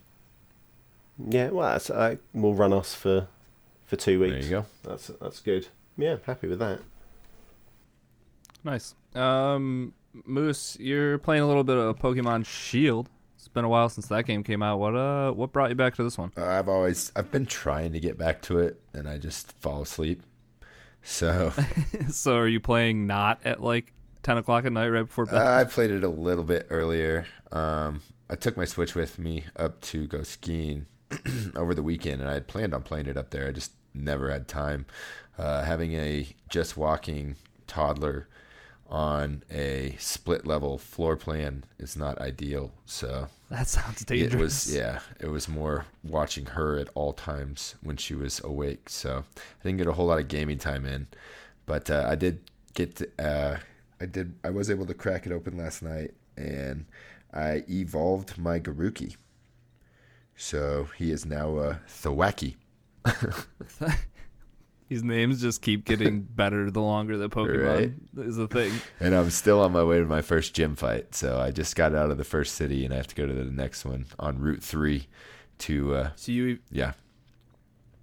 Yeah. 1.17 1.49
Well, 1.49 1.69
that's, 1.69 1.89
uh, 1.89 2.15
will 2.33 2.55
run 2.55 2.73
us 2.73 2.95
for 2.95 3.27
for 3.85 3.95
two 3.95 4.19
weeks. 4.19 4.33
There 4.33 4.43
you 4.43 4.49
go. 4.49 4.65
That's 4.83 5.07
that's 5.07 5.39
good. 5.39 5.67
Yeah, 5.97 6.17
happy 6.25 6.47
with 6.47 6.59
that. 6.59 6.79
Nice. 8.63 8.95
Um, 9.15 9.93
Moose, 10.25 10.77
you're 10.79 11.17
playing 11.17 11.43
a 11.43 11.47
little 11.47 11.63
bit 11.63 11.77
of 11.77 11.97
Pokemon 11.97 12.45
Shield. 12.45 13.09
It's 13.35 13.47
been 13.47 13.65
a 13.65 13.69
while 13.69 13.89
since 13.89 14.07
that 14.07 14.25
game 14.25 14.43
came 14.43 14.61
out. 14.61 14.77
What 14.77 14.95
uh, 14.95 15.31
what 15.31 15.51
brought 15.51 15.69
you 15.69 15.75
back 15.75 15.95
to 15.95 16.03
this 16.03 16.17
one? 16.17 16.31
Uh, 16.37 16.45
I've 16.45 16.69
always 16.69 17.11
I've 17.15 17.31
been 17.31 17.45
trying 17.45 17.93
to 17.93 17.99
get 17.99 18.17
back 18.17 18.41
to 18.43 18.59
it, 18.59 18.79
and 18.93 19.09
I 19.09 19.17
just 19.17 19.51
fall 19.53 19.81
asleep. 19.81 20.21
So 21.01 21.51
so, 22.09 22.37
are 22.37 22.47
you 22.47 22.59
playing 22.59 23.07
not 23.07 23.39
at 23.43 23.61
like 23.61 23.93
ten 24.23 24.37
o'clock 24.37 24.65
at 24.65 24.71
night, 24.71 24.89
right 24.89 25.03
before 25.03 25.25
bed. 25.25 25.35
Uh, 25.35 25.55
I 25.55 25.63
played 25.63 25.91
it 25.91 26.03
a 26.03 26.09
little 26.09 26.43
bit 26.43 26.67
earlier. 26.69 27.25
Um, 27.51 28.01
I 28.29 28.35
took 28.35 28.55
my 28.55 28.65
Switch 28.65 28.95
with 28.95 29.19
me 29.19 29.45
up 29.55 29.81
to 29.81 30.07
go 30.07 30.23
skiing 30.23 30.85
over 31.55 31.73
the 31.73 31.83
weekend, 31.83 32.21
and 32.21 32.29
I 32.29 32.33
had 32.33 32.47
planned 32.47 32.73
on 32.73 32.83
playing 32.83 33.07
it 33.07 33.17
up 33.17 33.31
there. 33.31 33.47
I 33.47 33.51
just 33.51 33.71
never 33.93 34.31
had 34.31 34.47
time. 34.47 34.85
Uh, 35.41 35.63
having 35.63 35.93
a 35.93 36.27
just 36.49 36.77
walking 36.77 37.35
toddler 37.65 38.27
on 38.91 39.41
a 39.49 39.95
split 39.97 40.45
level 40.45 40.77
floor 40.77 41.15
plan 41.15 41.63
is 41.79 41.97
not 41.97 42.19
ideal. 42.19 42.71
So 42.85 43.27
that 43.49 43.67
sounds 43.67 44.05
dangerous. 44.05 44.33
it 44.33 44.39
was 44.39 44.75
yeah, 44.75 44.99
it 45.19 45.29
was 45.29 45.47
more 45.47 45.87
watching 46.03 46.45
her 46.45 46.77
at 46.77 46.89
all 46.93 47.11
times 47.13 47.73
when 47.81 47.97
she 47.97 48.13
was 48.13 48.39
awake. 48.43 48.87
So 48.87 49.23
I 49.39 49.63
didn't 49.63 49.79
get 49.79 49.87
a 49.87 49.93
whole 49.93 50.05
lot 50.05 50.19
of 50.19 50.27
gaming 50.27 50.59
time 50.59 50.85
in, 50.85 51.07
but 51.65 51.89
uh, 51.89 52.05
I 52.07 52.13
did 52.13 52.41
get 52.75 52.97
to, 52.97 53.09
uh, 53.17 53.57
I 53.99 54.05
did 54.05 54.35
I 54.43 54.51
was 54.51 54.69
able 54.69 54.85
to 54.85 54.93
crack 54.93 55.25
it 55.25 55.31
open 55.31 55.57
last 55.57 55.81
night 55.81 56.13
and 56.37 56.85
I 57.33 57.63
evolved 57.67 58.37
my 58.37 58.59
Grookey. 58.59 59.15
So 60.35 60.89
he 60.97 61.09
is 61.09 61.25
now 61.25 61.57
a 61.57 61.79
Thwackey. 61.87 62.57
These 64.91 65.03
names 65.05 65.39
just 65.39 65.61
keep 65.61 65.85
getting 65.85 66.19
better 66.35 66.69
the 66.69 66.81
longer 66.81 67.17
the 67.17 67.29
Pokemon 67.29 67.93
Right. 68.17 68.25
is 68.25 68.37
a 68.37 68.45
thing. 68.45 68.73
And 68.99 69.15
I'm 69.15 69.29
still 69.29 69.61
on 69.61 69.71
my 69.71 69.85
way 69.85 69.99
to 69.99 70.05
my 70.05 70.21
first 70.21 70.53
gym 70.53 70.75
fight. 70.75 71.15
So 71.15 71.39
I 71.39 71.49
just 71.51 71.77
got 71.77 71.95
out 71.95 72.11
of 72.11 72.17
the 72.17 72.25
first 72.25 72.55
city 72.55 72.83
and 72.83 72.93
I 72.93 72.97
have 72.97 73.07
to 73.07 73.15
go 73.15 73.25
to 73.25 73.33
the 73.33 73.45
next 73.45 73.85
one 73.85 74.05
on 74.19 74.39
Route 74.39 74.61
3 74.61 75.07
to, 75.59 75.95
uh, 75.95 76.09
So 76.17 76.33
you 76.33 76.59
yeah. 76.71 76.91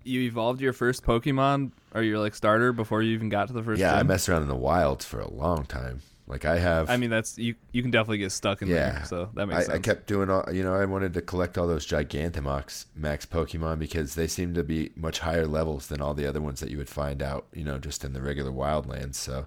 you 0.02 0.22
evolved 0.22 0.62
your 0.62 0.72
first 0.72 1.02
Pokemon 1.04 1.72
or 1.94 2.02
your 2.02 2.18
like 2.18 2.34
starter 2.34 2.72
before 2.72 3.02
you 3.02 3.12
even 3.12 3.28
got 3.28 3.48
to 3.48 3.52
the 3.52 3.62
first. 3.62 3.80
Yeah, 3.80 3.94
I 3.94 3.98
gym? 3.98 4.06
messed 4.06 4.26
around 4.30 4.40
in 4.44 4.48
the 4.48 4.56
wilds 4.56 5.04
for 5.04 5.20
a 5.20 5.28
long 5.30 5.66
time. 5.66 6.00
Like 6.28 6.44
I 6.44 6.58
have. 6.58 6.90
I 6.90 6.98
mean, 6.98 7.08
that's 7.08 7.38
you. 7.38 7.54
You 7.72 7.80
can 7.80 7.90
definitely 7.90 8.18
get 8.18 8.32
stuck 8.32 8.60
in 8.60 8.68
yeah. 8.68 8.90
there, 8.90 9.04
so 9.06 9.30
that 9.34 9.46
makes 9.46 9.60
I, 9.60 9.62
sense. 9.62 9.74
I 9.74 9.78
kept 9.78 10.06
doing 10.06 10.28
all. 10.28 10.44
You 10.52 10.62
know, 10.62 10.74
I 10.74 10.84
wanted 10.84 11.14
to 11.14 11.22
collect 11.22 11.56
all 11.56 11.66
those 11.66 11.86
Gigantamax 11.86 12.84
max 12.94 13.24
Pokemon 13.24 13.78
because 13.78 14.14
they 14.14 14.26
seem 14.26 14.52
to 14.52 14.62
be 14.62 14.90
much 14.94 15.20
higher 15.20 15.46
levels 15.46 15.86
than 15.86 16.02
all 16.02 16.12
the 16.12 16.26
other 16.26 16.42
ones 16.42 16.60
that 16.60 16.70
you 16.70 16.76
would 16.76 16.90
find 16.90 17.22
out. 17.22 17.46
You 17.54 17.64
know, 17.64 17.78
just 17.78 18.04
in 18.04 18.12
the 18.12 18.20
regular 18.20 18.52
wildlands. 18.52 19.14
So, 19.14 19.46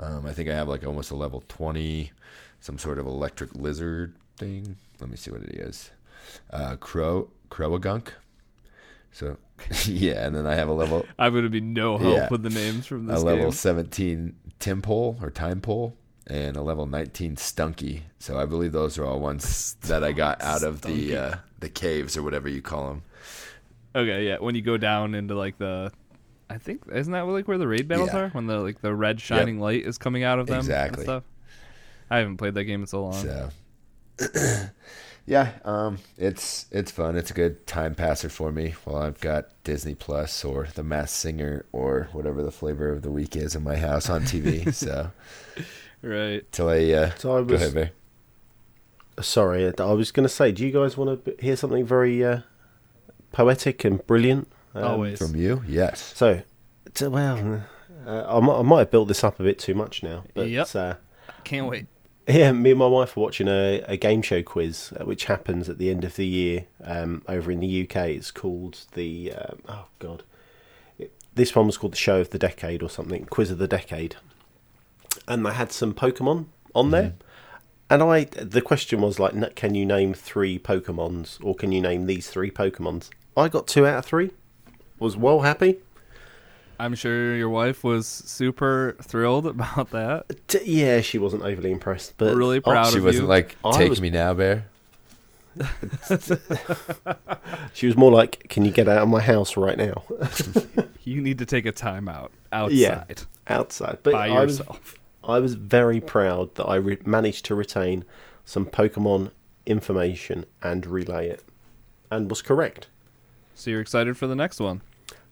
um, 0.00 0.24
I 0.24 0.32
think 0.32 0.48
I 0.48 0.54
have 0.54 0.66
like 0.66 0.86
almost 0.86 1.10
a 1.10 1.14
level 1.14 1.44
twenty, 1.46 2.12
some 2.60 2.78
sort 2.78 2.98
of 2.98 3.06
electric 3.06 3.54
lizard 3.54 4.14
thing. 4.38 4.76
Let 5.00 5.10
me 5.10 5.18
see 5.18 5.30
what 5.30 5.42
it 5.42 5.54
is. 5.56 5.90
Uh, 6.50 6.76
crow 6.76 7.28
Crowagunk. 7.50 8.08
So, 9.12 9.36
yeah, 9.84 10.26
and 10.26 10.34
then 10.34 10.46
I 10.46 10.54
have 10.54 10.68
a 10.68 10.72
level 10.72 11.04
I'm 11.18 11.34
gonna 11.34 11.50
be 11.50 11.60
no 11.60 11.98
help 11.98 12.16
Yeah. 12.16 12.28
with 12.30 12.42
the 12.42 12.50
names 12.50 12.86
from 12.86 13.06
this. 13.06 13.20
a 13.20 13.24
level 13.24 13.44
game. 13.44 13.52
17 13.52 14.34
Tympole 14.58 15.22
or 15.22 15.30
Time 15.30 15.60
Pole 15.60 15.94
and 16.26 16.56
a 16.56 16.62
level 16.62 16.86
19 16.86 17.36
Stunky. 17.36 18.02
So 18.18 18.38
I 18.38 18.46
believe 18.46 18.72
those 18.72 18.98
are 18.98 19.04
all 19.04 19.20
ones 19.20 19.76
that 19.82 20.02
I 20.04 20.12
got 20.12 20.42
out 20.42 20.62
of 20.62 20.82
the 20.82 21.16
uh, 21.16 21.34
the 21.60 21.68
caves 21.68 22.16
or 22.16 22.22
whatever 22.22 22.48
you 22.48 22.62
call 22.62 22.88
them. 22.88 23.02
Okay, 23.96 24.26
yeah. 24.26 24.38
When 24.38 24.54
you 24.54 24.62
go 24.62 24.76
down 24.76 25.14
into 25.14 25.34
like 25.36 25.56
the, 25.58 25.92
I 26.50 26.58
think 26.58 26.82
isn't 26.92 27.12
that 27.12 27.22
like 27.22 27.46
where 27.46 27.58
the 27.58 27.68
raid 27.68 27.86
battles 27.88 28.10
Yeah. 28.12 28.20
are? 28.22 28.28
When 28.30 28.46
the 28.46 28.58
like 28.58 28.80
the 28.80 28.94
red 28.94 29.20
shining 29.20 29.60
light 29.60 29.84
is 29.86 29.98
coming 29.98 30.24
out 30.24 30.38
of 30.38 30.46
them. 30.46 30.56
and 30.56 30.64
Exactly. 30.64 31.04
stuff. 31.04 31.22
I 32.10 32.18
haven't 32.18 32.36
played 32.38 32.54
that 32.54 32.64
game 32.64 32.80
in 32.80 32.86
so 32.86 33.02
long. 33.04 33.12
So 33.14 33.50
yeah, 35.26 35.52
um, 35.64 35.98
it's 36.18 36.66
it's 36.70 36.90
fun. 36.90 37.16
It's 37.16 37.30
a 37.30 37.34
good 37.34 37.66
time 37.66 37.94
passer 37.94 38.28
for 38.28 38.52
me 38.52 38.74
while 38.84 39.02
I've 39.02 39.20
got 39.20 39.48
Disney 39.64 39.94
Plus 39.94 40.44
or 40.44 40.68
The 40.74 40.82
Masked 40.82 41.16
Singer 41.16 41.64
or 41.72 42.08
whatever 42.12 42.42
the 42.42 42.50
flavor 42.50 42.90
of 42.90 43.02
the 43.02 43.10
week 43.10 43.36
is 43.36 43.54
in 43.54 43.62
my 43.62 43.76
house 43.76 44.10
on 44.10 44.22
TV. 44.22 44.72
so 44.74 45.10
Right. 46.04 46.50
till 46.52 46.68
I 46.68 46.90
uh, 46.92 47.10
So 47.16 47.36
I 47.38 47.42
go 47.42 47.54
ahead, 47.54 47.74
Bear. 47.74 47.90
sorry. 49.20 49.72
I 49.78 49.92
was 49.92 50.10
going 50.12 50.24
to 50.24 50.32
say, 50.32 50.52
do 50.52 50.64
you 50.66 50.72
guys 50.72 50.96
want 50.96 51.24
to 51.24 51.34
hear 51.40 51.56
something 51.56 51.84
very 51.84 52.24
uh, 52.24 52.40
poetic 53.32 53.84
and 53.84 54.04
brilliant? 54.06 54.48
Um, 54.74 54.84
Always. 54.84 55.18
From 55.18 55.36
you, 55.36 55.62
yes. 55.66 56.12
So, 56.14 56.42
to, 56.94 57.10
well, 57.10 57.62
uh, 58.06 58.24
I, 58.28 58.40
might, 58.40 58.58
I 58.58 58.62
might 58.62 58.78
have 58.80 58.90
built 58.90 59.08
this 59.08 59.22
up 59.24 59.38
a 59.38 59.42
bit 59.42 59.58
too 59.58 59.74
much 59.74 60.02
now, 60.02 60.24
but 60.34 60.48
Yep. 60.48 60.74
uh, 60.74 60.94
Can't 61.44 61.68
wait. 61.68 61.86
yeah, 62.26 62.50
me 62.52 62.70
and 62.70 62.78
my 62.78 62.86
wife 62.86 63.16
are 63.16 63.20
watching 63.20 63.46
a, 63.48 63.82
a 63.86 63.96
game 63.96 64.20
show 64.20 64.42
quiz, 64.42 64.92
uh, 65.00 65.04
which 65.04 65.26
happens 65.26 65.68
at 65.68 65.78
the 65.78 65.90
end 65.90 66.04
of 66.04 66.16
the 66.16 66.26
year 66.26 66.64
um, 66.82 67.22
over 67.28 67.50
in 67.52 67.60
the 67.60 67.82
UK. 67.84 67.96
It's 68.08 68.30
called 68.32 68.80
the 68.94 69.32
um, 69.32 69.58
oh 69.68 69.84
god, 70.00 70.24
it, 70.98 71.12
this 71.34 71.54
one 71.54 71.66
was 71.66 71.76
called 71.78 71.92
the 71.92 71.96
Show 71.98 72.20
of 72.20 72.30
the 72.30 72.38
Decade 72.38 72.82
or 72.82 72.90
something, 72.90 73.26
Quiz 73.26 73.50
of 73.52 73.58
the 73.58 73.68
Decade, 73.68 74.16
and 75.28 75.44
they 75.44 75.52
had 75.52 75.72
some 75.72 75.94
Pokemon 75.94 76.46
on 76.74 76.90
there. 76.90 77.02
Mm-hmm. 77.02 77.16
And 77.90 78.02
I, 78.02 78.24
the 78.24 78.62
question 78.62 79.00
was 79.02 79.18
like, 79.18 79.54
can 79.56 79.74
you 79.74 79.84
name 79.86 80.14
three 80.14 80.58
Pokemons, 80.58 81.38
or 81.42 81.54
can 81.54 81.70
you 81.70 81.80
name 81.80 82.06
these 82.06 82.28
three 82.28 82.50
Pokemons? 82.50 83.10
I 83.36 83.48
got 83.48 83.66
two 83.66 83.86
out 83.86 83.98
of 83.98 84.04
three. 84.06 84.30
Was 84.98 85.16
well 85.16 85.40
happy. 85.42 85.76
I'm 86.78 86.94
sure 86.94 87.36
your 87.36 87.50
wife 87.50 87.84
was 87.84 88.06
super 88.06 88.96
thrilled 89.02 89.46
about 89.54 89.90
that. 89.90 90.24
T- 90.48 90.60
yeah, 90.64 91.00
she 91.02 91.18
wasn't 91.18 91.42
overly 91.42 91.70
impressed, 91.70 92.14
but 92.16 92.34
Really 92.34 92.56
I- 92.56 92.60
proud 92.60 92.92
She 92.92 92.98
of 92.98 93.04
wasn't 93.04 93.24
you. 93.24 93.28
like, 93.28 93.56
"Take 93.74 93.90
was- 93.90 94.00
me 94.00 94.10
now, 94.10 94.34
Bear." 94.34 94.66
she 97.74 97.86
was 97.86 97.96
more 97.96 98.10
like, 98.10 98.46
"Can 98.48 98.64
you 98.64 98.72
get 98.72 98.88
out 98.88 99.02
of 99.02 99.08
my 99.08 99.20
house 99.20 99.56
right 99.56 99.76
now?" 99.78 100.02
You 101.06 101.20
need 101.20 101.36
to 101.40 101.44
take 101.44 101.66
a 101.66 101.72
time 101.72 102.08
out 102.08 102.32
outside 102.50 103.24
outside. 103.46 103.98
But 104.02 104.14
by 104.14 104.28
I 104.30 104.42
was, 104.42 104.58
yourself. 104.60 104.94
I 105.26 105.38
was 105.40 105.54
very 105.54 106.00
proud 106.00 106.54
that 106.56 106.64
I 106.66 106.76
re- 106.76 106.98
managed 107.04 107.44
to 107.46 107.54
retain 107.54 108.04
some 108.44 108.66
Pokemon 108.66 109.30
information 109.66 110.44
and 110.62 110.84
relay 110.86 111.28
it, 111.28 111.42
and 112.10 112.28
was 112.28 112.42
correct. 112.42 112.88
So 113.54 113.70
you're 113.70 113.80
excited 113.80 114.16
for 114.16 114.26
the 114.26 114.34
next 114.36 114.60
one? 114.60 114.82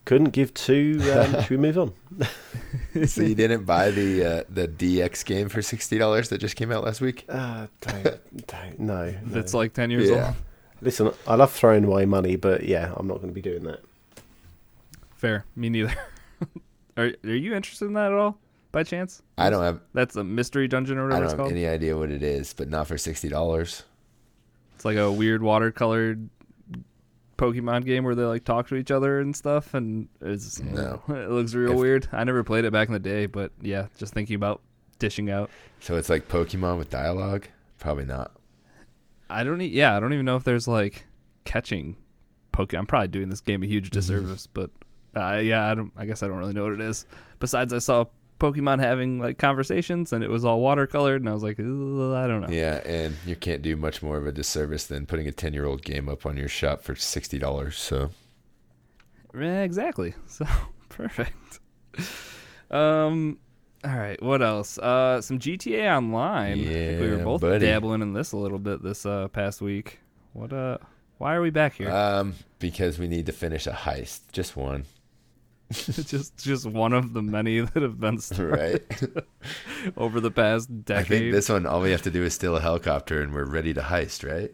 Couldn't 0.05 0.31
give 0.31 0.53
two. 0.55 0.99
Um, 1.13 1.33
should 1.43 1.51
we 1.51 1.57
move 1.59 1.79
on? 1.79 1.93
so 3.07 3.23
you 3.23 3.35
didn't 3.35 3.65
buy 3.65 3.91
the 3.91 4.25
uh, 4.25 4.43
the 4.49 4.67
DX 4.67 5.25
game 5.25 5.49
for 5.49 5.63
sixty 5.63 5.99
dollars 5.99 6.29
that 6.31 6.39
just 6.39 6.57
came 6.57 6.73
out 6.73 6.83
last 6.85 7.01
week? 7.01 7.25
Uh, 7.29 7.67
don't, 7.81 8.47
don't, 8.47 8.81
no, 8.81 9.11
no. 9.11 9.17
That's 9.27 9.55
like 9.55 9.73
ten 9.75 9.91
years 9.91 10.11
Yeah. 10.11 10.27
old. 10.29 10.37
Listen, 10.81 11.13
I 11.29 11.37
love 11.37 11.53
throwing 11.53 11.85
away 11.85 12.07
money, 12.07 12.35
but 12.35 12.65
yeah, 12.65 12.93
I'm 12.97 13.07
not 13.07 13.19
going 13.19 13.29
to 13.29 13.35
be 13.35 13.41
doing 13.43 13.63
that. 13.65 13.81
Fair. 15.15 15.45
Me 15.55 15.69
neither. 15.69 15.95
are 16.97 17.13
Are 17.23 17.35
you 17.35 17.55
interested 17.55 17.85
in 17.85 17.93
that 17.93 18.07
at 18.13 18.19
all? 18.19 18.39
By 18.73 18.83
chance? 18.85 19.23
I 19.39 19.51
don't 19.51 19.63
have 19.63 19.81
That's 19.93 20.17
a 20.17 20.25
mystery 20.25 20.67
dungeon 20.67 20.97
or 20.99 21.03
I 21.03 21.05
whatever 21.05 21.21
don't 21.21 21.25
it's 21.25 21.33
have 21.33 21.39
called. 21.41 21.53
any 21.53 21.67
idea 21.67 21.97
what 21.97 22.11
it 22.11 22.23
is, 22.23 22.53
but 22.55 22.69
not 22.71 22.87
for 22.89 22.97
sixty 22.99 23.29
dollars. 23.29 23.83
It's 24.75 24.85
like 24.85 24.97
a 24.97 25.13
weird 25.13 25.43
watercolored 25.43 26.29
Pokemon 27.39 27.85
game 27.85 28.05
where 28.05 28.15
they 28.15 28.25
like 28.25 28.45
talk 28.45 28.69
to 28.69 28.77
each 28.77 28.91
other 28.91 29.21
and 29.21 29.35
stuff, 29.35 29.75
and 29.75 30.09
it's 30.21 30.61
No. 30.61 31.03
it 31.09 31.31
looks 31.31 31.55
real 31.55 31.73
If- 31.73 31.79
weird. 31.79 32.09
I 32.13 32.25
never 32.25 32.43
played 32.45 32.65
it 32.65 32.73
back 32.73 32.89
in 32.89 32.93
the 32.95 32.99
day, 33.01 33.27
but 33.27 33.53
yeah, 33.61 33.87
just 33.99 34.15
thinking 34.15 34.37
about 34.37 34.61
dishing 34.99 35.31
out. 35.31 35.51
So 35.81 35.97
it's 35.97 36.09
like 36.09 36.29
Pokemon 36.29 36.79
with 36.79 36.91
dialogue? 36.91 37.47
Probably 37.79 38.05
not. 38.05 38.33
I 39.29 39.45
don't. 39.45 39.61
E- 39.61 39.67
yeah, 39.67 39.97
I 39.97 40.01
don't 40.01 40.13
even 40.13 40.25
know 40.27 40.37
if 40.37 40.45
there's 40.45 40.69
like 40.69 41.05
catching 41.45 41.97
Pokemon. 42.53 42.79
I'm 42.81 42.87
probably 42.87 43.09
doing 43.09 43.29
this 43.29 43.41
game 43.41 43.63
a 43.63 43.67
huge 43.67 43.87
Mm-hmm. 43.91 43.95
disservice, 43.99 44.47
but 44.47 44.71
uh, 45.17 45.39
yeah, 45.43 45.69
I 45.71 45.75
don't. 45.75 45.93
I 45.97 46.07
guess 46.07 46.23
I 46.23 46.29
don't 46.29 46.39
really 46.39 46.53
know 46.53 46.65
what 46.65 46.75
it 46.75 46.81
is. 46.81 47.07
Besides, 47.41 47.73
I 47.73 47.79
saw 47.79 48.05
Pokemon 48.43 48.81
having 48.81 49.21
like 49.21 49.39
conversations, 49.39 50.13
and 50.13 50.25
it 50.25 50.29
was 50.29 50.45
all 50.45 50.61
watercolored, 50.61 51.17
and 51.17 51.29
I 51.29 51.33
was 51.33 51.45
like, 51.45 51.61
I 51.61 51.63
don't 51.63 52.41
know. 52.41 52.49
Yeah, 52.51 52.83
and 52.85 53.15
you 53.25 53.37
can't 53.37 53.63
do 53.63 53.77
much 53.77 54.03
more 54.03 54.17
of 54.17 54.27
a 54.27 54.33
disservice 54.33 54.85
than 54.85 55.07
putting 55.07 55.29
a 55.29 55.33
ten 55.33 55.53
year 55.55 55.65
old 55.65 55.83
game 55.83 56.09
up 56.09 56.27
on 56.27 56.37
your 56.37 56.49
shop 56.49 56.83
for 56.83 56.97
sixty 56.97 57.39
dollars. 57.39 57.79
So 57.79 58.11
exactly. 59.33 60.15
So 60.27 60.47
perfect. 60.89 61.61
Um. 62.71 63.39
All 63.85 63.97
right. 63.97 64.21
What 64.23 64.43
else? 64.43 64.79
Uh, 64.79 65.21
some 65.21 65.39
GTA 65.39 65.97
Online. 65.97 66.53
I 66.61 66.65
think 66.65 67.01
we 67.01 67.11
were 67.11 67.19
both 67.19 67.41
buddy. 67.41 67.65
dabbling 67.67 68.03
in 68.03 68.13
this 68.13 68.33
a 68.33 68.37
little 68.37 68.59
bit 68.59 68.83
this 68.83 69.07
uh 69.07 69.29
past 69.29 69.61
week. 69.61 70.01
What 70.33 70.53
uh? 70.53 70.79
Why 71.19 71.35
are 71.35 71.43
we 71.43 71.51
back 71.51 71.75
here? 71.75 71.91
um 71.93 72.35
because 72.59 72.99
we 72.99 73.07
need 73.07 73.27
to 73.27 73.33
finish 73.33 73.69
a 73.69 73.73
heist. 73.73 74.33
Just 74.33 74.57
one. 74.57 74.85
just 76.07 76.37
just 76.37 76.67
one 76.67 76.93
of 76.93 77.13
the 77.13 77.23
many 77.23 77.61
that 77.61 77.83
have 77.83 77.99
been 77.99 78.19
started 78.19 78.85
Right. 79.01 79.25
over 79.97 80.21
the 80.21 80.31
past 80.31 80.85
decade. 80.85 81.05
I 81.05 81.09
think 81.09 81.33
this 81.33 81.49
one 81.49 81.67
all 81.67 81.81
we 81.81 81.91
have 81.91 82.03
to 82.03 82.11
do 82.11 82.23
is 82.25 82.35
steal 82.35 82.57
a 82.57 82.61
helicopter 82.61 83.23
and 83.23 83.33
we're 83.33 83.45
ready 83.45 83.73
to 83.75 83.81
heist, 83.81 84.29
right? 84.29 84.53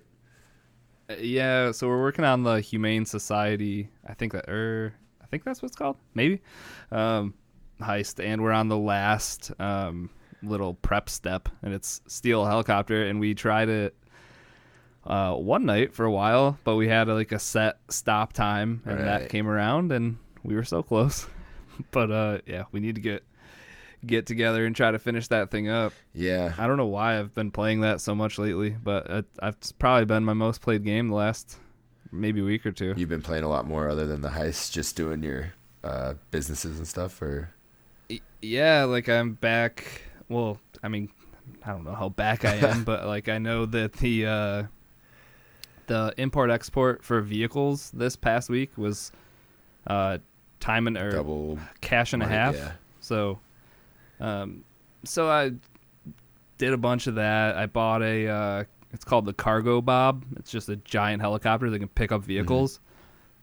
Uh, 1.11 1.15
yeah. 1.21 1.73
So 1.73 1.89
we're 1.89 2.01
working 2.01 2.25
on 2.25 2.43
the 2.43 2.61
Humane 2.61 3.05
Society. 3.05 3.89
I 4.07 4.15
think 4.15 4.33
that 4.33 4.49
er, 4.49 4.95
I 5.23 5.27
think 5.27 5.45
that's 5.45 5.61
what 5.63 5.67
it's 5.67 5.77
called. 5.77 5.97
Maybe. 6.15 6.41
Um, 6.93 7.35
heist, 7.81 8.23
and 8.25 8.43
we're 8.43 8.53
on 8.53 8.69
the 8.69 8.79
last 8.79 9.53
um 9.61 10.11
little 10.43 10.75
prep 10.75 11.09
step, 11.09 11.49
and 11.63 11.75
it's 11.75 12.01
steal 12.07 12.45
a 12.45 12.49
helicopter, 12.49 13.05
and 13.07 13.19
we 13.21 13.35
tried 13.35 13.69
it. 13.69 13.95
Uh, 15.05 15.33
one 15.35 15.65
night 15.65 15.95
for 15.95 16.05
a 16.05 16.11
while, 16.11 16.59
but 16.65 16.77
we 16.77 16.87
had 16.87 17.09
like 17.09 17.33
a 17.33 17.39
set 17.39 17.79
stop 17.89 18.35
time, 18.35 18.83
and 18.85 18.99
that 19.01 19.31
came 19.31 19.49
around, 19.49 19.91
and 19.91 20.19
we 20.49 20.57
were 20.57 20.65
so 20.65 20.83
close. 20.83 21.27
but 21.91 22.11
uh, 22.11 22.39
yeah, 22.47 22.65
we 22.73 22.81
need 22.81 22.95
to 22.95 23.01
get 23.01 23.23
get 24.07 24.27
together 24.27 24.65
and 24.65 24.75
try 24.75 24.91
to 24.91 24.99
finish 24.99 25.29
that 25.29 25.51
thing 25.51 25.69
up. 25.69 25.93
Yeah. 26.15 26.55
I 26.57 26.67
don't 26.67 26.77
know 26.77 26.87
why 26.87 27.19
I've 27.19 27.35
been 27.35 27.51
playing 27.51 27.83
that 27.83 28.01
so 28.01 28.15
much 28.15 28.39
lately, 28.39 28.71
but 28.71 29.11
it, 29.11 29.27
I've 29.41 29.55
it's 29.55 29.73
probably 29.73 30.07
been 30.07 30.25
my 30.25 30.33
most 30.33 30.63
played 30.63 30.85
game 30.85 31.09
the 31.09 31.17
last 31.17 31.59
maybe 32.11 32.41
week 32.41 32.65
or 32.65 32.73
two. 32.73 32.95
You've 32.97 33.09
been 33.11 33.23
playing 33.23 33.45
a 33.45 33.49
lot 33.49 33.67
more 33.67 33.89
other 33.89 34.07
than 34.07 34.23
the 34.23 34.31
heist, 34.31 34.73
just 34.73 34.97
doing 34.97 35.23
your 35.23 35.53
uh, 35.85 36.15
businesses 36.31 36.79
and 36.79 36.89
stuff, 36.89 37.21
or 37.21 37.51
Yeah, 38.41 38.85
like 38.85 39.09
I'm 39.09 39.35
back. 39.35 40.03
Well, 40.31 40.59
I 40.83 40.89
mean, 40.89 41.11
I 41.65 41.73
don't 41.73 41.85
know 41.85 41.95
how 41.95 42.09
back 42.09 42.47
I 42.47 42.55
am, 42.55 42.85
but 42.85 43.07
like 43.07 43.29
I 43.29 43.37
know 43.37 43.67
that 43.67 43.95
the 43.95 44.27
uh, 44.27 44.63
the 45.89 46.15
import 46.17 46.51
export 46.51 47.05
for 47.05 47.21
vehicles 47.21 47.91
this 47.91 48.17
past 48.17 48.49
week 48.49 48.79
was 48.79 49.13
uh, 49.89 50.19
time 50.61 50.87
and 50.87 50.97
or 50.97 51.11
double 51.11 51.59
cash 51.81 52.13
and 52.13 52.23
a 52.23 52.27
half. 52.27 52.55
Yeah. 52.57 52.73
So, 53.01 53.39
um, 54.21 54.65
so 55.05 55.29
I 55.31 55.53
did 56.59 56.73
a 56.73 56.77
bunch 56.77 57.07
of 57.07 57.15
that. 57.17 57.57
I 57.57 57.67
bought 57.67 58.03
a. 58.03 58.29
Uh, 58.29 58.65
it's 58.93 59.05
called 59.05 59.27
the 59.27 59.33
Cargo 59.35 59.81
Bob. 59.81 60.25
It's 60.37 60.51
just 60.51 60.69
a 60.69 60.77
giant 60.77 61.21
helicopter 61.23 61.69
that 61.71 61.79
can 61.79 61.89
pick 61.89 62.11
up 62.11 62.23
vehicles. 62.23 62.81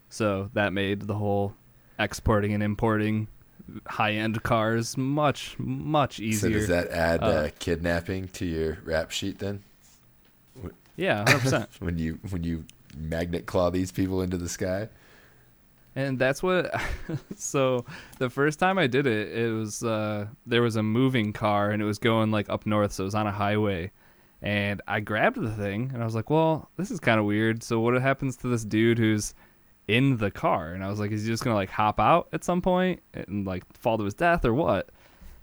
So 0.10 0.50
that 0.54 0.74
made 0.74 1.02
the 1.02 1.14
whole 1.16 1.54
exporting 2.00 2.54
and 2.54 2.62
importing 2.64 3.28
high-end 3.88 4.44
cars 4.44 4.96
much 4.98 5.56
much 5.58 6.20
easier. 6.20 6.52
So 6.52 6.58
does 6.60 6.68
that 6.68 6.90
add 6.90 7.24
uh, 7.24 7.26
Uh, 7.26 7.50
kidnapping 7.60 8.28
to 8.30 8.46
your 8.46 8.78
rap 8.84 9.12
sheet 9.12 9.40
then? 9.40 9.64
yeah, 10.96 11.18
hundred 11.26 11.42
percent. 11.42 11.70
When 11.80 11.98
you 11.98 12.20
when 12.30 12.44
you 12.44 12.66
magnet 12.98 13.46
claw 13.46 13.70
these 13.70 13.92
people 13.92 14.22
into 14.22 14.38
the 14.38 14.50
sky? 14.50 14.90
And 15.96 16.20
that's 16.20 16.44
what. 16.44 16.74
so 17.36 17.86
the 18.20 18.30
first 18.30 18.60
time 18.60 18.78
I 18.78 18.88
did 18.88 19.08
it, 19.08 19.32
it 19.32 19.52
was 19.52 19.84
uh, 19.84 20.28
there 20.46 20.62
was 20.62 20.76
a 20.76 20.84
moving 20.84 21.32
car 21.32 21.72
and 21.72 21.82
it 21.82 21.86
was 21.86 22.00
going 22.00 22.32
like 22.32 22.50
up 22.50 22.66
north, 22.66 22.94
so 22.94 23.04
it 23.04 23.06
was 23.06 23.16
on 23.16 23.28
a 23.28 23.32
highway. 23.32 23.92
And 24.42 24.82
I 24.88 25.00
grabbed 25.00 25.42
the 25.42 25.52
thing 25.52 25.92
and 25.94 26.02
I 26.02 26.06
was 26.06 26.14
like, 26.14 26.30
"Well, 26.30 26.70
this 26.76 26.92
is 26.92 27.00
kind 27.00 27.20
of 27.20 27.26
weird. 27.26 27.64
So 27.64 27.80
what 27.80 28.00
happens 28.02 28.36
to 28.38 28.48
this 28.48 28.66
dude 28.66 29.00
who's 29.00 29.34
in 29.88 30.18
the 30.18 30.32
car?" 30.32 30.74
And 30.74 30.84
I 30.84 30.90
was 30.90 31.00
like, 31.00 31.12
"Is 31.12 31.24
he 31.24 31.28
just 31.30 31.44
gonna 31.44 31.56
like 31.56 31.70
hop 31.70 32.00
out 32.00 32.28
at 32.34 32.44
some 32.44 32.62
point 32.62 33.02
and 33.14 33.48
like 33.48 33.64
fall 33.78 33.98
to 33.98 34.04
his 34.04 34.14
death 34.14 34.44
or 34.44 34.54
what?" 34.54 34.90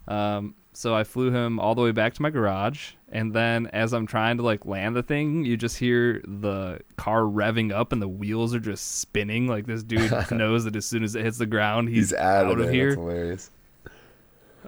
Um, 0.07 0.55
so 0.73 0.95
I 0.95 1.05
flew 1.05 1.31
him 1.31 1.59
all 1.61 1.75
the 1.75 1.83
way 1.83 1.93
back 1.93 2.15
to 2.15 2.23
my 2.23 2.31
garage, 2.31 2.93
and 3.11 3.33
then 3.35 3.67
as 3.69 3.93
I'm 3.93 4.07
trying 4.07 4.39
to 4.39 4.43
like 4.43 4.65
land 4.65 4.97
the 4.97 5.03
thing, 5.03 5.45
you 5.45 5.57
just 5.57 5.79
hear 5.79 6.23
the 6.27 6.81
car 6.97 7.21
revving 7.23 7.73
up, 7.73 7.93
and 7.93 8.01
the 8.01 8.09
wheels 8.09 8.55
are 8.55 8.61
just 8.61 8.99
spinning. 9.01 9.47
Like 9.49 9.67
this 9.67 9.83
dude 9.83 10.13
knows 10.31 10.65
that 10.65 10.75
as 10.77 10.87
soon 10.87 11.05
as 11.05 11.15
it 11.15 11.25
hits 11.25 11.39
the 11.39 11.47
ground, 11.47 11.89
he's, 11.89 12.11
He's, 12.11 12.15
out, 12.15 12.47
out 12.47 12.53
of, 12.61 12.67
of 12.67 12.73
here. 12.73 12.91
That's 12.91 13.01
hilarious. 13.01 13.51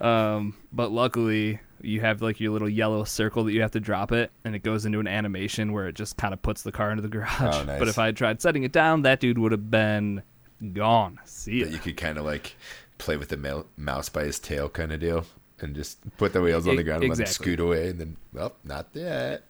Um, 0.00 0.56
but 0.72 0.90
luckily, 0.90 1.60
you 1.80 2.00
have 2.00 2.20
like 2.22 2.40
your 2.40 2.52
little 2.52 2.68
yellow 2.68 3.04
circle 3.04 3.44
that 3.44 3.52
you 3.52 3.62
have 3.62 3.70
to 3.72 3.80
drop 3.80 4.12
it, 4.12 4.30
and 4.44 4.54
it 4.54 4.62
goes 4.62 4.84
into 4.86 5.00
an 5.00 5.06
animation 5.06 5.72
where 5.72 5.88
it 5.88 5.94
just 5.94 6.16
kind 6.16 6.34
of 6.34 6.42
puts 6.42 6.62
the 6.62 6.72
car 6.72 6.90
into 6.90 7.02
the 7.02 7.08
garage. 7.08 7.30
Oh, 7.40 7.62
nice. 7.64 7.78
But 7.78 7.88
if 7.88 7.98
I 7.98 8.06
had 8.06 8.16
tried 8.16 8.42
setting 8.42 8.64
it 8.64 8.72
down, 8.72 9.02
that 9.02 9.20
dude 9.20 9.38
would 9.38 9.52
have 9.52 9.70
been 9.70 10.22
gone. 10.72 11.20
See 11.24 11.62
That 11.62 11.70
ya. 11.70 11.74
you 11.76 11.78
could 11.80 11.96
kind 11.96 12.18
of 12.18 12.24
like 12.24 12.56
play 12.98 13.16
with 13.16 13.28
the 13.28 13.64
mouse 13.76 14.08
by 14.08 14.24
his 14.24 14.38
tail 14.38 14.68
kind 14.68 14.92
of 14.92 15.00
deal, 15.00 15.26
and 15.64 15.74
just 15.74 15.98
put 16.16 16.32
the 16.32 16.40
wheels 16.40 16.68
on 16.68 16.76
the 16.76 16.82
ground 16.84 17.02
and 17.02 17.10
let 17.10 17.18
him 17.18 17.26
scoot 17.26 17.58
away, 17.58 17.88
and 17.88 17.98
then 18.00 18.16
well, 18.32 18.54
not 18.64 18.86
yet. 18.92 19.42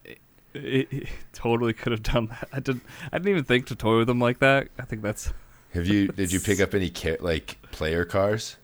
It, 0.55 0.89
it 0.93 1.09
totally 1.33 1.73
could 1.73 1.91
have 1.93 2.03
done 2.03 2.27
that. 2.29 2.49
I 2.53 2.61
didn't. 2.61 2.85
I 3.13 3.19
didn't 3.19 3.31
even 3.31 3.45
think 3.45 3.67
to 3.67 3.75
toy 3.77 3.99
with 3.99 4.07
them 4.07 4.21
like 4.21 4.39
that. 4.39 4.69
I 4.79 4.85
think 4.85 5.03
that's 5.03 5.33
Have 5.75 5.87
you 5.87 6.09
did 6.21 6.33
you 6.33 6.41
pick 6.41 6.61
up 6.61 6.73
any 6.75 6.89
ca- 6.91 7.19
like 7.21 7.61
player 7.73 8.05
cars, 8.05 8.57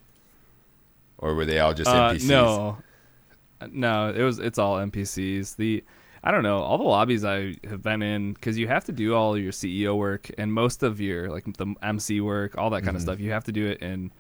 or 1.19 1.35
were 1.35 1.45
they 1.45 1.59
all 1.59 1.75
just 1.75 1.91
Uh, 1.91 2.13
NPCs? 2.13 2.29
no, 2.29 2.79
no, 3.73 4.11
it 4.11 4.23
was 4.23 4.39
it's 4.39 4.59
all 4.59 4.77
NPCs. 4.77 5.57
The 5.57 5.83
I 6.23 6.31
don't 6.31 6.43
know 6.43 6.59
all 6.59 6.79
the 6.79 6.85
lobbies 6.85 7.25
I 7.25 7.57
have 7.69 7.83
been 7.83 8.03
in 8.03 8.35
because 8.35 8.57
you 8.59 8.69
have 8.69 8.85
to 8.85 8.93
do 8.93 9.15
all 9.15 9.37
your 9.39 9.53
CEO 9.53 9.97
work 9.97 10.31
and 10.39 10.53
most 10.53 10.83
of 10.83 11.01
your 11.01 11.29
like 11.31 11.45
the 11.57 11.75
MC 11.83 12.21
work, 12.21 12.57
all 12.59 12.71
that 12.71 12.83
kind 12.85 12.95
of 12.97 13.01
Mhm. 13.03 13.07
stuff. 13.07 13.21
You 13.21 13.33
have 13.33 13.45
to 13.45 13.53
do 13.53 13.67
it 13.67 13.79
in 13.83 14.13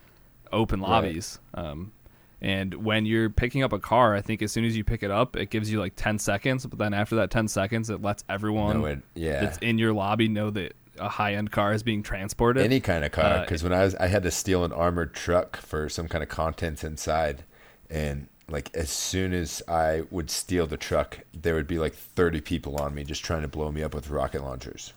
open 0.52 0.80
Right. 0.80 0.88
lobbies. 0.90 1.38
Um, 1.54 1.92
and 2.42 2.74
when 2.74 3.04
you're 3.04 3.28
picking 3.28 3.62
up 3.62 3.72
a 3.72 3.78
car, 3.78 4.14
I 4.14 4.22
think 4.22 4.40
as 4.42 4.50
soon 4.50 4.64
as 4.64 4.76
you 4.76 4.82
pick 4.84 5.02
it 5.02 5.10
up, 5.10 5.36
it 5.36 5.50
gives 5.50 5.70
you 5.70 5.78
like 5.78 5.94
ten 5.96 6.18
seconds. 6.18 6.64
But 6.66 6.78
then 6.78 6.94
after 6.94 7.16
that 7.16 7.30
ten 7.30 7.48
seconds, 7.48 7.90
it 7.90 8.00
lets 8.00 8.24
everyone 8.28 8.84
it, 8.84 8.98
yeah. 9.14 9.40
that's 9.40 9.58
in 9.58 9.78
your 9.78 9.92
lobby 9.92 10.28
know 10.28 10.50
that 10.50 10.74
a 10.98 11.08
high 11.08 11.34
end 11.34 11.50
car 11.50 11.72
is 11.72 11.82
being 11.82 12.02
transported. 12.02 12.64
Any 12.64 12.80
kind 12.80 13.04
of 13.04 13.12
car, 13.12 13.24
Uh, 13.24 13.40
because 13.40 13.62
when 13.62 13.72
I 13.72 13.84
was, 13.84 13.94
I 13.96 14.06
had 14.06 14.22
to 14.22 14.30
steal 14.30 14.64
an 14.64 14.72
armored 14.72 15.14
truck 15.14 15.56
for 15.58 15.88
some 15.88 16.08
kind 16.08 16.22
of 16.22 16.28
contents 16.28 16.82
inside, 16.82 17.44
and 17.90 18.28
like 18.48 18.74
as 18.74 18.90
soon 18.90 19.32
as 19.34 19.62
I 19.68 20.04
would 20.10 20.30
steal 20.30 20.66
the 20.66 20.76
truck, 20.76 21.20
there 21.34 21.54
would 21.54 21.66
be 21.66 21.78
like 21.78 21.94
thirty 21.94 22.40
people 22.40 22.76
on 22.76 22.94
me 22.94 23.04
just 23.04 23.22
trying 23.22 23.42
to 23.42 23.48
blow 23.48 23.70
me 23.70 23.82
up 23.82 23.94
with 23.94 24.08
rocket 24.08 24.42
launchers. 24.42 24.94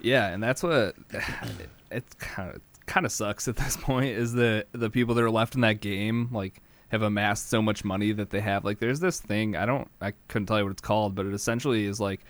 Yeah, 0.00 0.28
and 0.28 0.42
that's 0.42 0.62
what 0.62 0.96
it's 1.90 2.14
kind 2.14 2.54
of 2.54 2.60
kind 2.86 3.04
of 3.04 3.12
sucks 3.12 3.48
at 3.48 3.56
this 3.56 3.76
point 3.80 4.16
is 4.16 4.32
that 4.34 4.66
the 4.72 4.90
people 4.90 5.14
that 5.14 5.24
are 5.24 5.30
left 5.30 5.54
in 5.54 5.60
that 5.62 5.80
game 5.80 6.28
like 6.32 6.62
have 6.88 7.02
amassed 7.02 7.48
so 7.50 7.60
much 7.60 7.84
money 7.84 8.12
that 8.12 8.30
they 8.30 8.40
have 8.40 8.64
like 8.64 8.78
there's 8.78 9.00
this 9.00 9.20
thing 9.20 9.56
I 9.56 9.66
don't 9.66 9.88
I 10.00 10.12
couldn't 10.28 10.46
tell 10.46 10.58
you 10.58 10.64
what 10.64 10.70
it's 10.70 10.80
called, 10.80 11.14
but 11.14 11.26
it 11.26 11.34
essentially 11.34 11.84
is 11.84 12.00
like 12.00 12.20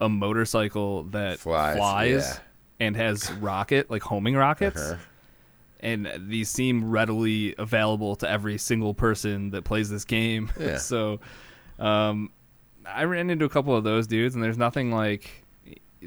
a 0.00 0.08
motorcycle 0.08 1.04
that 1.04 1.38
Flies, 1.38 1.76
flies 1.76 2.10
yeah. 2.10 2.86
and 2.86 2.96
has 2.96 3.30
rocket 3.34 3.90
like 3.90 4.02
homing 4.02 4.34
rockets. 4.36 4.80
Uh-huh. 4.80 5.00
And 5.80 6.08
these 6.16 6.48
seem 6.48 6.90
readily 6.90 7.54
available 7.58 8.16
to 8.16 8.30
every 8.30 8.56
single 8.56 8.94
person 8.94 9.50
that 9.50 9.64
plays 9.64 9.90
this 9.90 10.04
game. 10.04 10.50
Yeah. 10.60 10.78
so 10.78 11.20
um 11.78 12.30
I 12.86 13.04
ran 13.04 13.30
into 13.30 13.44
a 13.46 13.48
couple 13.48 13.74
of 13.74 13.82
those 13.82 14.06
dudes, 14.06 14.34
and 14.34 14.44
there's 14.44 14.58
nothing 14.58 14.92
like 14.92 15.43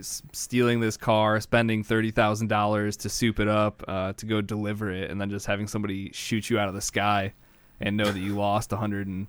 stealing 0.02 0.80
this 0.80 0.98
car, 0.98 1.40
spending 1.40 1.84
thirty 1.84 2.12
thousand 2.12 2.48
dollars 2.48 2.98
to 2.98 3.10
soup 3.10 3.40
it 3.40 3.48
up, 3.48 3.84
uh, 3.88 4.14
to 4.14 4.26
go 4.26 4.42
deliver 4.42 4.92
it, 4.92 5.10
and 5.10 5.20
then 5.20 5.30
just 5.30 5.46
having 5.46 5.68
somebody 5.68 6.12
shoot 6.14 6.50
you 6.50 6.60
out 6.60 6.68
of 6.68 6.74
the 6.74 6.82
sky, 6.82 7.34
and 7.80 7.98
know 7.98 8.12
that 8.12 8.20
you 8.20 8.36
lost 8.38 8.72
a 8.74 8.78
hundred 8.78 9.08
and 9.08 9.28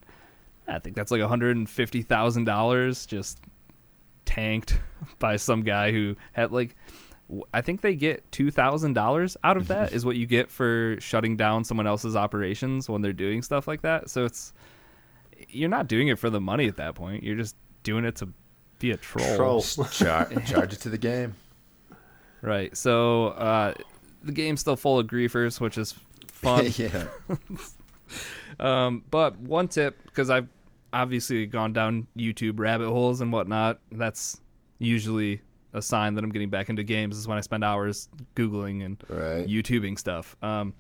I 0.68 0.78
think 0.78 0.94
that's 0.94 1.11
like 1.11 1.20
a 1.20 1.28
hundred 1.28 1.57
and 1.57 1.68
fifty 1.68 2.02
thousand 2.02 2.44
dollars 2.44 3.07
just 3.07 3.40
tanked 4.24 4.78
by 5.18 5.37
some 5.37 5.62
guy 5.62 5.92
who 5.92 6.16
had 6.33 6.52
like. 6.52 6.76
I 7.52 7.61
think 7.61 7.83
they 7.83 7.94
get 7.94 8.31
two 8.33 8.50
thousand 8.50 8.94
dollars 8.94 9.37
out 9.44 9.59
of 9.59 9.68
that 9.68 9.92
is 9.94 10.07
what 10.07 10.16
you 10.16 10.24
get 10.24 10.50
for 10.50 10.96
shutting 10.98 11.37
down 11.37 11.62
someone 11.62 11.87
else's 11.87 12.16
operations 12.16 12.88
when 12.88 13.02
they're 13.02 13.12
doing 13.12 13.42
stuff 13.42 13.68
like 13.68 13.83
that. 13.83 14.09
So 14.09 14.24
it's 14.24 14.54
you're 15.48 15.68
not 15.68 15.88
doing 15.88 16.09
it 16.09 16.18
for 16.18 16.31
the 16.31 16.40
money 16.40 16.68
at 16.68 16.76
that 16.76 16.94
point. 16.94 17.22
You're 17.22 17.37
just 17.37 17.54
doing 17.83 18.07
it 18.07 18.16
to 18.16 18.28
be 18.78 18.90
a 18.92 18.96
troll. 18.96 19.62
Troll. 19.62 19.86
Char- 19.90 20.28
charge 20.46 20.72
it 20.72 20.80
to 20.80 20.88
the 20.88 20.98
game. 20.98 21.34
Right. 22.42 22.76
So 22.76 23.28
uh, 23.28 23.74
the 24.22 24.32
game's 24.32 24.60
still 24.60 24.76
full 24.76 24.98
of 24.98 25.06
griefers, 25.06 25.60
which 25.60 25.78
is 25.78 25.94
fun. 26.28 26.72
yeah. 26.76 27.04
um, 28.60 29.04
but 29.10 29.38
one 29.38 29.68
tip, 29.68 30.02
because 30.04 30.30
I've 30.30 30.48
obviously 30.92 31.46
gone 31.46 31.72
down 31.72 32.06
YouTube 32.16 32.58
rabbit 32.58 32.88
holes 32.88 33.20
and 33.20 33.32
whatnot, 33.32 33.80
that's 33.92 34.40
usually 34.78 35.40
a 35.74 35.82
sign 35.82 36.14
that 36.14 36.24
I'm 36.24 36.30
getting 36.30 36.50
back 36.50 36.70
into 36.70 36.82
games 36.82 37.16
is 37.18 37.28
when 37.28 37.36
I 37.36 37.42
spend 37.42 37.62
hours 37.64 38.08
Googling 38.34 38.84
and 38.84 39.02
Right. 39.08 39.46
YouTubing 39.46 39.98
stuff. 39.98 40.36
Um, 40.42 40.72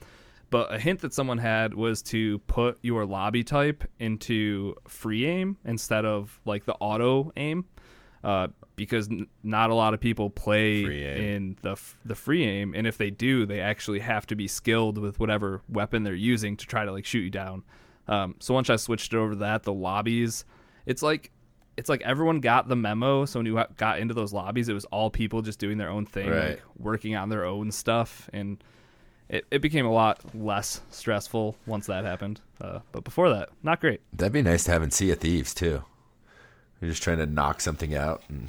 but 0.50 0.72
a 0.72 0.78
hint 0.78 1.00
that 1.00 1.12
someone 1.12 1.36
had 1.36 1.74
was 1.74 2.00
to 2.04 2.38
put 2.40 2.78
your 2.80 3.04
lobby 3.04 3.44
type 3.44 3.84
into 3.98 4.74
free 4.86 5.26
aim 5.26 5.58
instead 5.66 6.06
of 6.06 6.40
like 6.46 6.64
the 6.64 6.74
auto 6.74 7.32
aim, 7.36 7.66
uh, 8.24 8.48
because 8.76 9.08
n- 9.08 9.26
not 9.42 9.70
a 9.70 9.74
lot 9.74 9.94
of 9.94 10.00
people 10.00 10.30
play 10.30 10.82
in 11.34 11.56
the 11.62 11.72
f- 11.72 11.96
the 12.04 12.14
free 12.14 12.44
aim, 12.44 12.74
and 12.76 12.86
if 12.86 12.98
they 12.98 13.10
do, 13.10 13.46
they 13.46 13.60
actually 13.60 14.00
have 14.00 14.26
to 14.26 14.36
be 14.36 14.46
skilled 14.48 14.98
with 14.98 15.18
whatever 15.20 15.62
weapon 15.68 16.02
they're 16.02 16.14
using 16.14 16.56
to 16.56 16.66
try 16.66 16.84
to 16.84 16.92
like 16.92 17.04
shoot 17.04 17.20
you 17.20 17.30
down. 17.30 17.62
Um, 18.08 18.34
so 18.38 18.54
once 18.54 18.70
I 18.70 18.76
switched 18.76 19.12
it 19.12 19.16
over 19.16 19.30
to 19.32 19.38
that, 19.40 19.62
the 19.64 19.72
lobbies, 19.72 20.44
it's 20.86 21.02
like 21.02 21.30
it's 21.76 21.88
like 21.88 22.02
everyone 22.02 22.40
got 22.40 22.66
the 22.68 22.74
memo. 22.76 23.24
So 23.24 23.38
when 23.38 23.46
you 23.46 23.62
got 23.76 23.98
into 24.00 24.14
those 24.14 24.32
lobbies, 24.32 24.68
it 24.68 24.74
was 24.74 24.84
all 24.86 25.10
people 25.10 25.42
just 25.42 25.58
doing 25.60 25.78
their 25.78 25.90
own 25.90 26.06
thing, 26.06 26.28
Right. 26.30 26.48
like 26.50 26.62
working 26.76 27.14
on 27.14 27.28
their 27.28 27.44
own 27.44 27.70
stuff, 27.70 28.28
and 28.32 28.62
it, 29.28 29.44
it 29.50 29.60
became 29.62 29.86
a 29.86 29.92
lot 29.92 30.20
less 30.34 30.80
stressful 30.90 31.56
once 31.66 31.86
that 31.86 32.04
happened. 32.04 32.40
Uh, 32.60 32.80
but 32.92 33.04
before 33.04 33.28
that, 33.30 33.50
not 33.62 33.80
great. 33.80 34.00
That'd 34.12 34.32
be 34.32 34.42
nice 34.42 34.64
to 34.64 34.72
have 34.72 34.82
in 34.82 34.90
Sea 34.90 35.10
of 35.12 35.18
Thieves 35.20 35.54
too. 35.54 35.84
You're 36.80 36.90
just 36.90 37.02
trying 37.02 37.18
to 37.18 37.26
knock 37.26 37.60
something 37.60 37.94
out 37.94 38.22
and 38.28 38.48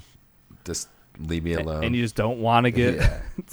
just 0.65 0.88
leave 1.20 1.44
me 1.44 1.54
alone. 1.54 1.84
and 1.84 1.96
you 1.96 2.02
just 2.02 2.15
don't 2.15 2.39
want 2.39 2.65
to 2.65 2.72
get 2.72 2.96
yeah, 2.96 3.20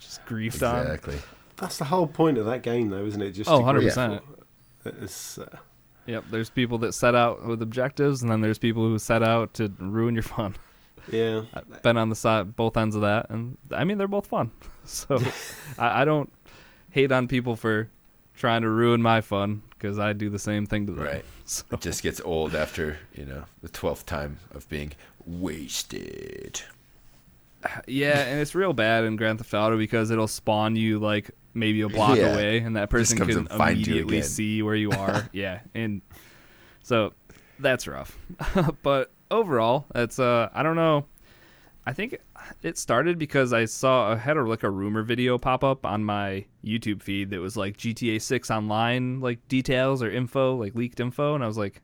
just 0.00 0.24
griefed 0.26 0.66
on. 0.68 0.82
exactly. 0.82 1.16
That's 1.56 1.78
the 1.78 1.84
whole 1.86 2.06
point 2.06 2.38
of 2.38 2.46
that 2.46 2.62
game, 2.62 2.88
though, 2.90 3.04
isn't 3.04 3.20
it? 3.20 3.32
Just 3.32 3.50
Oh, 3.50 3.56
100 3.56 3.80
grief. 3.80 3.90
percent. 3.90 4.22
It's, 4.84 5.38
uh, 5.38 5.56
Yep. 6.06 6.24
There's 6.30 6.48
people 6.48 6.78
that 6.78 6.92
set 6.92 7.14
out 7.14 7.44
with 7.46 7.60
objectives, 7.60 8.22
and 8.22 8.30
then 8.30 8.40
there's 8.40 8.58
people 8.58 8.82
who 8.88 8.98
set 8.98 9.22
out 9.22 9.52
to 9.54 9.70
ruin 9.78 10.14
your 10.14 10.22
fun. 10.22 10.54
yeah. 11.12 11.42
I've 11.54 11.82
been 11.82 11.96
on 11.98 12.08
the 12.08 12.14
side, 12.16 12.56
both 12.56 12.76
ends 12.78 12.94
of 12.96 13.02
that, 13.02 13.28
and 13.28 13.58
I 13.72 13.84
mean 13.84 13.98
they're 13.98 14.08
both 14.08 14.26
fun. 14.26 14.50
So 14.84 15.20
I, 15.78 16.02
I 16.02 16.04
don't 16.06 16.32
hate 16.90 17.12
on 17.12 17.28
people 17.28 17.56
for 17.56 17.90
trying 18.38 18.62
to 18.62 18.68
ruin 18.70 19.02
my 19.02 19.20
fun 19.20 19.62
because 19.70 19.98
I 19.98 20.12
do 20.12 20.30
the 20.30 20.38
same 20.38 20.64
thing 20.66 20.86
to 20.86 20.92
them. 20.92 21.04
Right. 21.04 21.24
So, 21.44 21.64
It 21.72 21.80
just 21.80 22.02
gets 22.02 22.20
old 22.20 22.54
after 22.54 22.98
you 23.14 23.24
know 23.24 23.44
the 23.62 23.70
twelfth 23.70 24.04
time 24.04 24.38
of 24.54 24.68
being 24.68 24.92
wasted. 25.24 26.60
yeah, 27.86 28.20
and 28.20 28.40
it's 28.40 28.54
real 28.54 28.72
bad 28.72 29.04
in 29.04 29.16
Grand 29.16 29.38
Theft 29.38 29.54
Auto 29.54 29.76
because 29.78 30.10
it'll 30.10 30.28
spawn 30.28 30.76
you 30.76 30.98
like 30.98 31.30
maybe 31.54 31.80
a 31.80 31.88
block 31.88 32.18
Yeah. 32.18 32.32
away, 32.34 32.58
and 32.58 32.76
that 32.76 32.90
person 32.90 33.18
can 33.18 33.30
and 33.30 33.48
finds 33.50 33.86
you 33.88 33.94
immediately 33.94 34.22
see 34.22 34.62
where 34.62 34.74
you 34.74 34.90
are. 34.92 35.28
yeah, 35.32 35.60
and 35.74 36.02
so 36.82 37.14
that's 37.58 37.86
rough. 37.88 38.16
but 38.82 39.10
overall, 39.30 39.86
that's 39.92 40.18
uh, 40.18 40.50
I 40.52 40.62
don't 40.62 40.76
know. 40.76 41.06
I 41.86 41.94
think 41.94 42.18
it 42.62 42.78
started 42.78 43.18
because 43.18 43.52
I 43.52 43.64
saw 43.64 44.12
I 44.12 44.16
had 44.16 44.36
a, 44.36 44.42
like 44.42 44.62
a 44.62 44.70
rumor 44.70 45.02
video 45.02 45.38
pop 45.38 45.64
up 45.64 45.84
on 45.84 46.04
my 46.04 46.44
YouTube 46.64 47.02
feed 47.02 47.30
that 47.30 47.40
was 47.40 47.56
like 47.56 47.76
GTA 47.76 48.20
6 48.20 48.50
online 48.50 49.20
like 49.20 49.46
details 49.48 50.02
or 50.02 50.10
info, 50.10 50.56
like 50.56 50.74
leaked 50.74 51.00
info, 51.00 51.34
and 51.34 51.44
I 51.44 51.46
was 51.46 51.58
like, 51.58 51.82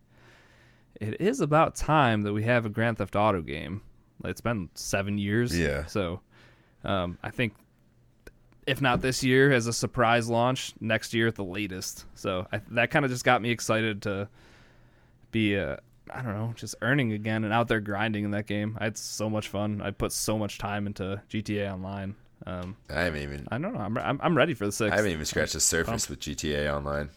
it 1.00 1.20
is 1.20 1.40
about 1.40 1.74
time 1.74 2.22
that 2.22 2.32
we 2.32 2.44
have 2.44 2.66
a 2.66 2.68
Grand 2.68 2.98
Theft 2.98 3.16
Auto 3.16 3.42
game. 3.42 3.82
It's 4.24 4.40
been 4.40 4.70
seven 4.74 5.18
years. 5.18 5.58
Yeah. 5.58 5.86
So, 5.86 6.20
um, 6.84 7.18
I 7.22 7.30
think 7.30 7.54
if 8.66 8.80
not 8.80 9.02
this 9.02 9.22
year 9.22 9.52
as 9.52 9.66
a 9.66 9.72
surprise 9.72 10.28
launch, 10.28 10.72
next 10.80 11.14
year 11.14 11.26
at 11.26 11.34
the 11.34 11.44
latest. 11.44 12.06
So 12.14 12.46
I, 12.52 12.60
that 12.70 12.90
kind 12.90 13.04
of 13.04 13.10
just 13.10 13.24
got 13.24 13.42
me 13.42 13.50
excited 13.50 14.02
to 14.02 14.28
be 15.30 15.58
uh, 15.58 15.76
I 16.12 16.22
don't 16.22 16.34
know, 16.34 16.52
just 16.56 16.74
earning 16.82 17.12
again 17.12 17.44
and 17.44 17.52
out 17.52 17.68
there 17.68 17.80
grinding 17.80 18.24
in 18.24 18.30
that 18.32 18.46
game. 18.46 18.76
I 18.80 18.84
had 18.84 18.98
so 18.98 19.30
much 19.30 19.48
fun. 19.48 19.80
I 19.80 19.90
put 19.90 20.12
so 20.12 20.38
much 20.38 20.58
time 20.58 20.86
into 20.86 21.22
GTA 21.30 21.72
Online. 21.72 22.14
Um, 22.46 22.76
I 22.90 23.00
haven't 23.02 23.22
even 23.22 23.48
I 23.50 23.58
don't 23.58 23.72
know. 23.72 23.80
I'm, 23.80 23.96
I'm 23.96 24.20
I'm 24.22 24.36
ready 24.36 24.52
for 24.54 24.66
the 24.66 24.72
six. 24.72 24.92
I 24.92 24.96
haven't 24.96 25.12
even 25.12 25.24
scratched 25.24 25.54
the 25.54 25.60
surface 25.60 26.08
with 26.10 26.20
GTA 26.20 26.70
Online. 26.74 27.08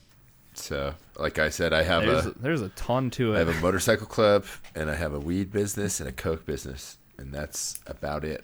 So, 0.54 0.94
like 1.20 1.38
I 1.38 1.50
said, 1.50 1.74
I 1.74 1.84
have 1.84 2.04
there's 2.04 2.26
a 2.26 2.30
a, 2.30 2.34
there's 2.34 2.62
a 2.62 2.70
ton 2.70 3.10
to 3.12 3.34
it. 3.34 3.36
I 3.36 3.40
have 3.40 3.50
a 3.50 3.60
motorcycle 3.60 4.08
club 4.08 4.46
and 4.74 4.90
I 4.90 4.96
have 4.96 5.14
a 5.14 5.20
weed 5.20 5.52
business 5.52 6.00
and 6.00 6.08
a 6.08 6.12
coke 6.14 6.46
business, 6.46 6.98
and 7.18 7.34
that's 7.34 7.80
about 7.88 8.24
it. 8.24 8.44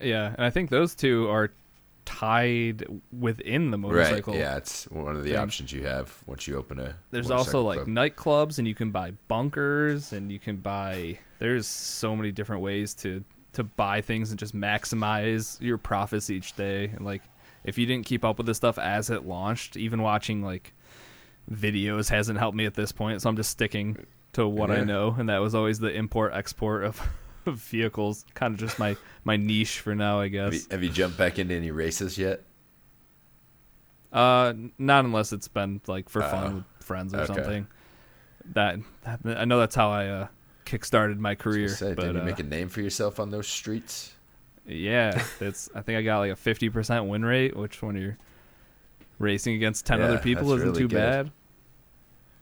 yeah, 0.00 0.34
and 0.36 0.44
I 0.44 0.50
think 0.50 0.70
those 0.70 0.94
two 0.94 1.28
are 1.30 1.52
tied 2.04 2.84
within 3.16 3.70
the 3.70 3.78
motorcycle. 3.78 4.34
Right? 4.34 4.40
Yeah, 4.40 4.56
it's 4.56 4.84
one 4.90 5.16
of 5.16 5.24
the 5.24 5.30
thing. 5.30 5.38
options 5.38 5.72
you 5.72 5.84
have 5.84 6.16
once 6.26 6.46
you 6.46 6.56
open 6.56 6.78
a. 6.78 6.94
There's 7.10 7.30
also 7.30 7.62
like 7.62 7.80
club. 7.80 7.88
nightclubs, 7.88 8.58
and 8.58 8.68
you 8.68 8.74
can 8.74 8.90
buy 8.90 9.12
bunkers, 9.28 10.12
and 10.12 10.30
you 10.30 10.38
can 10.38 10.56
buy. 10.56 11.18
There's 11.38 11.66
so 11.66 12.14
many 12.16 12.32
different 12.32 12.62
ways 12.62 12.94
to 12.96 13.24
to 13.54 13.64
buy 13.64 14.00
things 14.00 14.30
and 14.30 14.38
just 14.38 14.54
maximize 14.54 15.60
your 15.60 15.78
profits 15.78 16.28
each 16.28 16.54
day. 16.54 16.86
And 16.86 17.04
like, 17.04 17.22
if 17.64 17.78
you 17.78 17.86
didn't 17.86 18.06
keep 18.06 18.24
up 18.24 18.36
with 18.38 18.46
this 18.46 18.56
stuff 18.56 18.78
as 18.78 19.10
it 19.10 19.24
launched, 19.24 19.76
even 19.76 20.02
watching 20.02 20.42
like 20.42 20.74
videos 21.50 22.08
hasn't 22.08 22.38
helped 22.38 22.56
me 22.56 22.66
at 22.66 22.74
this 22.74 22.92
point. 22.92 23.22
So 23.22 23.28
I'm 23.28 23.36
just 23.36 23.50
sticking 23.50 24.06
to 24.32 24.46
what 24.46 24.70
I 24.70 24.82
know, 24.82 25.14
and 25.16 25.28
that 25.28 25.38
was 25.38 25.54
always 25.54 25.78
the 25.78 25.92
import 25.92 26.32
export 26.34 26.84
of, 26.84 27.00
of 27.52 27.56
vehicles. 27.56 28.24
Kind 28.34 28.54
of 28.54 28.60
just 28.60 28.78
my 28.78 28.96
my 29.24 29.36
niche 29.36 29.80
for 29.80 29.94
now, 29.94 30.20
I 30.20 30.24
Have 30.24 30.32
you, 30.54 30.60
guess. 30.60 30.66
have 30.70 30.82
you 30.82 30.90
jumped 30.90 31.16
back 31.18 31.38
into 31.38 31.54
any 31.54 31.70
races 31.70 32.16
yet? 32.18 32.42
Uh, 34.12 34.52
not 34.78 35.04
unless 35.04 35.32
it's 35.32 35.48
been 35.48 35.80
like 35.86 36.08
for 36.08 36.22
fun 36.22 36.52
Oh, 36.52 36.54
with 36.56 36.64
friends 36.86 37.12
or 37.14 37.18
okay. 37.18 37.26
something. 37.34 37.66
That, 38.52 38.78
that 39.02 39.38
I 39.38 39.44
know 39.44 39.58
that's 39.58 39.74
how 39.74 39.90
I 39.90 40.06
uh 40.06 40.26
kickstarted 40.66 41.18
my 41.18 41.34
career. 41.34 41.68
say, 41.68 41.94
but 41.94 42.04
did 42.06 42.14
you 42.14 42.20
uh, 42.20 42.24
make 42.24 42.38
a 42.38 42.42
name 42.44 42.68
for 42.68 42.80
yourself 42.80 43.18
on 43.18 43.30
those 43.30 43.48
streets? 43.48 44.12
yeah, 44.66 45.22
it's 45.40 45.68
I 45.74 45.82
think 45.82 45.98
I 45.98 46.02
got 46.02 46.18
like 46.20 46.30
a 46.32 46.36
fifty 46.36 46.68
percent 46.68 47.06
win 47.06 47.24
rate, 47.24 47.56
which 47.56 47.82
when 47.82 47.96
you're 47.96 48.16
racing 49.18 49.54
against 49.56 49.84
ten 49.86 50.00
other 50.00 50.18
people 50.18 50.52
isn't 50.52 50.68
really 50.68 50.78
too 50.78 50.88
good. 50.88 50.96
bad. 50.96 51.30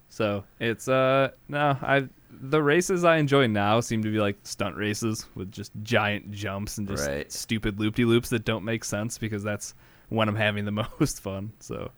So 0.08 0.44
it's 0.60 0.88
uh 0.88 1.30
no 1.48 1.76
I 1.80 2.08
the 2.40 2.62
races 2.62 3.04
I 3.04 3.16
enjoy 3.18 3.46
now 3.46 3.80
seem 3.80 4.02
to 4.02 4.10
be 4.10 4.18
like 4.18 4.38
stunt 4.44 4.76
races 4.76 5.26
with 5.34 5.52
just 5.52 5.70
giant 5.82 6.32
jumps 6.32 6.78
and 6.78 6.88
just 6.88 7.06
Right. 7.06 7.30
stupid 7.30 7.78
loop 7.78 7.94
de 7.96 8.04
loops 8.04 8.30
that 8.30 8.44
don't 8.44 8.64
make 8.64 8.84
sense 8.84 9.18
because 9.18 9.42
that's 9.42 9.74
when 10.08 10.28
I'm 10.28 10.36
having 10.36 10.64
the 10.64 10.72
most 11.00 11.20
fun. 11.20 11.52
So 11.60 11.90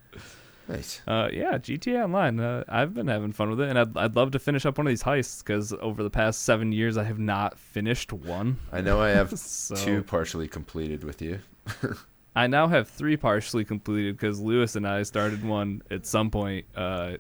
Nice. 0.69 1.03
uh, 1.07 1.29
yeah, 1.33 1.59
GTA 1.59 2.05
Online. 2.05 2.41
Uh, 2.41 2.65
I've 2.69 2.95
been 2.95 3.07
having 3.09 3.33
fun 3.33 3.51
with 3.51 3.61
it, 3.61 3.69
and 3.69 3.79
I'd, 3.79 3.97
I'd 3.99 4.17
love 4.17 4.31
to 4.31 4.39
finish 4.39 4.65
up 4.65 4.79
one 4.79 4.87
of 4.87 4.91
these 4.91 5.03
heists 5.03 5.45
because 5.45 5.73
over 5.75 6.03
the 6.03 6.09
past 6.11 6.43
seven 6.43 6.73
years, 6.73 6.97
I 6.97 7.05
have 7.05 7.19
not 7.19 7.59
finished 7.59 8.13
one. 8.13 8.59
I 8.73 8.81
know 8.81 9.01
I 9.01 9.11
have 9.11 9.31
So 9.39 9.75
two 9.77 10.03
partially 10.03 10.49
completed 10.49 11.05
with 11.05 11.21
you. 11.21 11.41
I 12.37 12.47
now 12.49 12.67
have 12.67 12.89
three 12.89 13.17
partially 13.17 13.65
completed 13.65 14.17
because 14.17 14.41
Lewis 14.41 14.75
and 14.75 14.89
I 14.89 15.03
started 15.05 15.45
one 15.45 15.83
at 15.91 16.07
some 16.07 16.31
point. 16.31 16.65
Uh, 16.75 17.19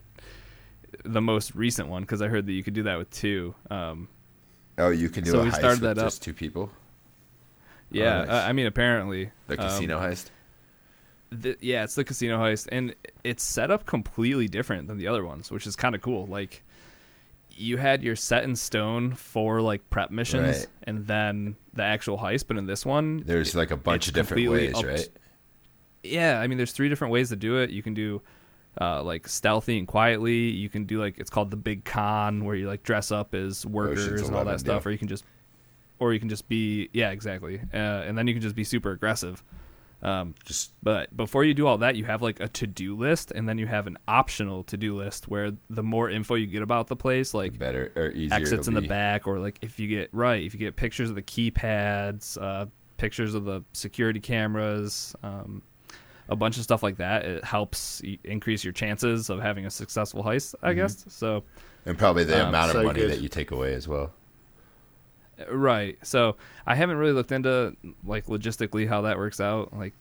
the 1.05 1.21
most 1.21 1.55
recent 1.55 1.89
one 1.89 2.03
because 2.03 2.23
I 2.23 2.29
heard 2.29 2.47
that 2.47 2.53
you 2.53 2.63
could 2.63 2.75
do 2.75 2.85
that 2.85 2.99
with 2.99 3.11
two. 3.11 3.55
Um, 3.71 4.09
Oh, 4.77 4.91
you 4.91 5.09
can 5.09 5.23
do 5.25 5.31
So 5.31 5.41
a 5.41 5.45
we 5.45 5.51
heist 5.51 5.55
started 5.55 5.81
with 5.83 5.97
that 5.97 5.99
up. 5.99 6.07
just 6.07 6.23
two 6.23 6.35
people. 6.35 6.71
yeah, 7.91 8.19
nice. 8.25 8.29
uh, 8.29 8.45
I 8.49 8.53
mean 8.53 8.67
apparently 8.67 9.31
The 9.47 9.61
um, 9.61 9.69
casino 9.69 10.01
heist. 10.01 10.31
the, 11.31 11.57
yeah, 11.61 11.85
it's 11.85 11.95
the 11.95 12.05
casino 12.05 12.39
heist, 12.39 12.69
and 12.73 12.95
it's 13.23 13.43
set 13.43 13.71
up 13.71 13.87
completely 13.87 14.49
different 14.49 14.89
than 14.89 14.99
the 14.99 15.07
other 15.09 15.25
ones, 15.25 15.51
which 15.51 15.67
is 15.67 15.77
kind 15.77 15.95
of 15.95 16.01
cool. 16.01 16.27
Like, 16.27 16.63
you 17.57 17.77
had 17.77 18.03
your 18.03 18.17
set 18.17 18.43
in 18.45 18.57
stone 18.57 19.15
for 19.15 19.61
like 19.61 19.89
prep 19.91 20.11
missions, 20.11 20.59
Right. 20.59 20.67
and 20.85 21.07
then 21.07 21.57
the 21.73 21.83
actual 21.85 22.19
heist. 22.19 22.47
But 22.49 22.57
in 22.57 22.67
this 22.67 22.85
one, 22.85 23.23
There's 23.25 23.55
like 23.55 23.71
a 23.71 23.77
bunch 23.77 24.09
of 24.09 24.15
different 24.15 24.49
ways, 24.51 24.75
up- 24.75 24.85
right? 24.85 25.09
yeah, 26.03 26.41
I 26.41 26.47
mean, 26.49 26.57
there's 26.59 26.73
three 26.73 26.89
different 26.89 27.13
ways 27.13 27.29
to 27.31 27.37
do 27.37 27.59
it. 27.59 27.71
You 27.71 27.83
can 27.83 27.95
do 27.95 28.23
uh, 28.81 29.03
like 29.03 29.29
stealthy 29.29 29.79
and 29.79 29.87
quietly. 29.87 30.51
You 30.51 30.69
can 30.69 30.85
do 30.85 31.01
like 31.01 31.19
it's 31.19 31.31
called 31.31 31.51
the 31.51 31.57
big 31.57 31.85
con, 31.85 32.45
where 32.45 32.55
you 32.55 32.67
like 32.67 32.83
dress 32.83 33.11
up 33.11 33.35
as 33.35 33.65
workers 33.67 34.07
Ocean's 34.07 34.29
and 34.29 34.37
all 34.37 34.45
that 34.45 34.61
stuff, 34.61 34.83
deal. 34.83 34.91
or 34.91 34.93
you 34.93 34.99
can 34.99 35.09
just, 35.09 35.25
or 35.99 36.13
you 36.13 36.21
can 36.21 36.29
just 36.29 36.49
be 36.49 36.89
yeah, 36.93 37.11
exactly, 37.11 37.61
uh, 37.73 37.77
and 37.77 38.17
then 38.17 38.27
you 38.27 38.35
can 38.35 38.43
just 38.43 38.57
be 38.57 38.65
super 38.65 38.91
aggressive. 38.91 39.43
Um, 40.05 40.35
Just 40.45 40.73
but 40.83 41.17
before 41.17 41.45
you 41.45 41.55
do 41.55 41.67
all 41.67 41.79
that, 41.79 41.97
you 41.97 42.05
have 42.05 42.21
like 42.21 42.39
a 42.39 42.49
to 42.49 42.67
do 42.67 42.95
list, 42.95 43.31
and 43.31 43.49
then 43.49 43.57
you 43.57 43.67
have 43.67 43.87
an 43.87 43.97
optional 44.07 44.63
to 44.65 44.77
do 44.77 44.95
list 44.95 45.29
where 45.29 45.53
the 45.71 45.83
more 45.83 46.11
info 46.11 46.35
you 46.35 46.47
get 46.47 46.61
about 46.61 46.89
the 46.89 46.97
place, 46.97 47.33
like 47.33 47.59
better 47.59 47.91
or 47.97 48.11
easier. 48.11 48.37
exits 48.37 48.69
in 48.69 48.75
the 48.75 48.83
back, 48.83 49.27
or 49.27 49.39
like 49.39 49.59
if 49.63 49.81
you 49.81 49.89
get 49.89 50.11
right, 50.13 50.45
if 50.45 50.53
you 50.53 50.61
get 50.61 50.77
pictures 50.77 51.09
of 51.09 51.17
the 51.17 51.23
keypads, 51.23 52.37
uh, 52.41 52.67
pictures 52.99 53.35
of 53.35 53.47
the 53.47 53.65
security 53.73 54.21
cameras, 54.21 55.17
um, 55.23 55.63
a 56.29 56.37
bunch 56.37 56.57
of 56.57 56.63
stuff 56.63 56.83
like 56.83 56.97
that, 56.97 57.25
it 57.25 57.45
helps 57.45 58.01
increase 58.25 58.65
your 58.65 58.73
chances 58.73 59.29
of 59.31 59.41
having 59.41 59.67
a 59.67 59.71
successful 59.71 60.23
heist. 60.25 60.55
I 60.63 60.71
Mm-hmm. 60.71 60.79
guess 60.81 61.05
so. 61.09 61.43
and 61.87 61.99
probably 61.99 62.25
the 62.25 62.41
Um, 62.43 62.49
amount 62.49 62.67
of 62.71 62.77
so 62.77 62.83
money 62.85 63.01
good. 63.01 63.11
that 63.11 63.21
you 63.21 63.29
take 63.29 63.51
away 63.51 63.75
as 63.75 63.87
well. 63.87 64.13
Right. 65.51 65.99
So 66.03 66.37
I 66.67 66.77
haven't 66.77 66.97
really 66.97 67.13
looked 67.13 67.33
into 67.33 67.77
like 68.05 68.27
logistically 68.27 68.89
how 68.89 69.03
that 69.03 69.19
works 69.19 69.41
out. 69.41 69.77
Like 69.77 69.93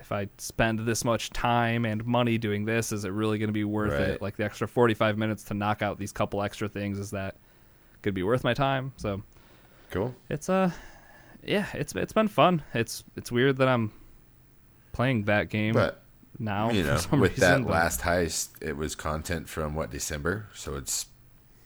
if 0.00 0.12
I 0.12 0.28
spend 0.36 0.80
this 0.80 1.02
much 1.04 1.30
time 1.30 1.86
and 1.86 2.04
money 2.04 2.36
doing 2.36 2.66
this, 2.66 2.92
is 2.92 3.04
it 3.06 3.08
really 3.12 3.38
going 3.38 3.48
to 3.48 3.52
be 3.54 3.64
worth 3.64 3.92
Right. 3.92 4.02
it? 4.10 4.22
Like 4.22 4.36
the 4.36 4.44
extra 4.44 4.68
45 4.68 5.16
minutes 5.16 5.44
to 5.44 5.54
knock 5.54 5.80
out 5.80 5.98
these 5.98 6.12
couple 6.12 6.42
extra 6.42 6.68
things, 6.68 6.98
is 6.98 7.10
that 7.12 7.36
going 8.02 8.10
to 8.10 8.12
be 8.12 8.22
worth 8.22 8.44
my 8.44 8.52
time? 8.54 8.92
So 8.98 9.22
Cool. 9.90 10.14
it's 10.28 10.48
uh 10.48 10.70
yeah, 11.42 11.66
it's 11.74 11.94
it's 11.96 12.12
been 12.12 12.28
fun. 12.28 12.62
It's 12.74 13.02
it's 13.16 13.32
weird 13.32 13.56
that 13.56 13.68
I'm 13.68 13.92
playing 14.92 15.24
that 15.24 15.48
game 15.48 15.72
But 15.74 16.02
now 16.38 16.70
you 16.70 16.82
know, 16.82 16.96
for 16.96 17.02
some 17.02 17.20
with 17.20 17.32
reason. 17.32 17.62
that 17.62 17.66
but- 17.68 17.72
last 17.72 18.00
heist, 18.02 18.50
it 18.60 18.76
was 18.76 18.94
content 18.94 19.48
from 19.48 19.74
what 19.74 19.90
December, 19.90 20.48
so 20.54 20.76
it's 20.76 21.06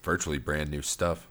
virtually 0.02 0.38
brand 0.38 0.70
new 0.70 0.82
stuff. 0.82 1.26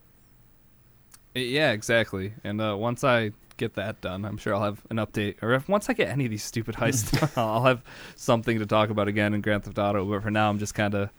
Yeah, 1.34 1.72
exactly. 1.72 2.34
And 2.44 2.62
uh, 2.62 2.76
once 2.78 3.04
I 3.04 3.32
get 3.58 3.74
that 3.76 4.00
done, 4.02 4.24
I'm 4.26 4.38
sure 4.38 4.56
I'll 4.56 4.64
have 4.64 4.82
an 4.90 4.98
update. 4.98 5.36
Or 5.42 5.54
if 5.54 5.68
once 5.68 5.90
I 5.90 5.94
get 5.94 6.08
any 6.10 6.26
of 6.26 6.32
these 6.32 6.44
stupid 6.44 6.76
heists, 6.76 7.30
I'll 7.38 7.64
have 7.64 7.84
something 8.16 8.60
to 8.60 8.66
talk 8.66 8.90
about 8.90 9.08
again 9.10 9.34
in 9.34 9.42
Grand 9.42 9.64
Theft 9.66 9.78
Auto. 9.78 10.06
But 10.06 10.24
for 10.24 10.32
now, 10.32 10.50
I'm 10.50 10.60
just 10.60 10.76
kind 10.76 10.94
of, 10.96 11.10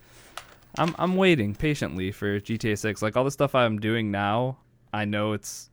I'm 0.78 0.94
I'm 0.98 1.16
waiting 1.16 1.54
patiently 1.54 2.12
for 2.12 2.40
GTA 2.40 2.78
6. 2.78 3.02
Like 3.02 3.16
all 3.16 3.24
the 3.24 3.30
stuff 3.30 3.54
I'm 3.54 3.78
doing 3.78 4.10
now, 4.10 4.56
I 4.92 5.04
know 5.04 5.32
it's 5.34 5.68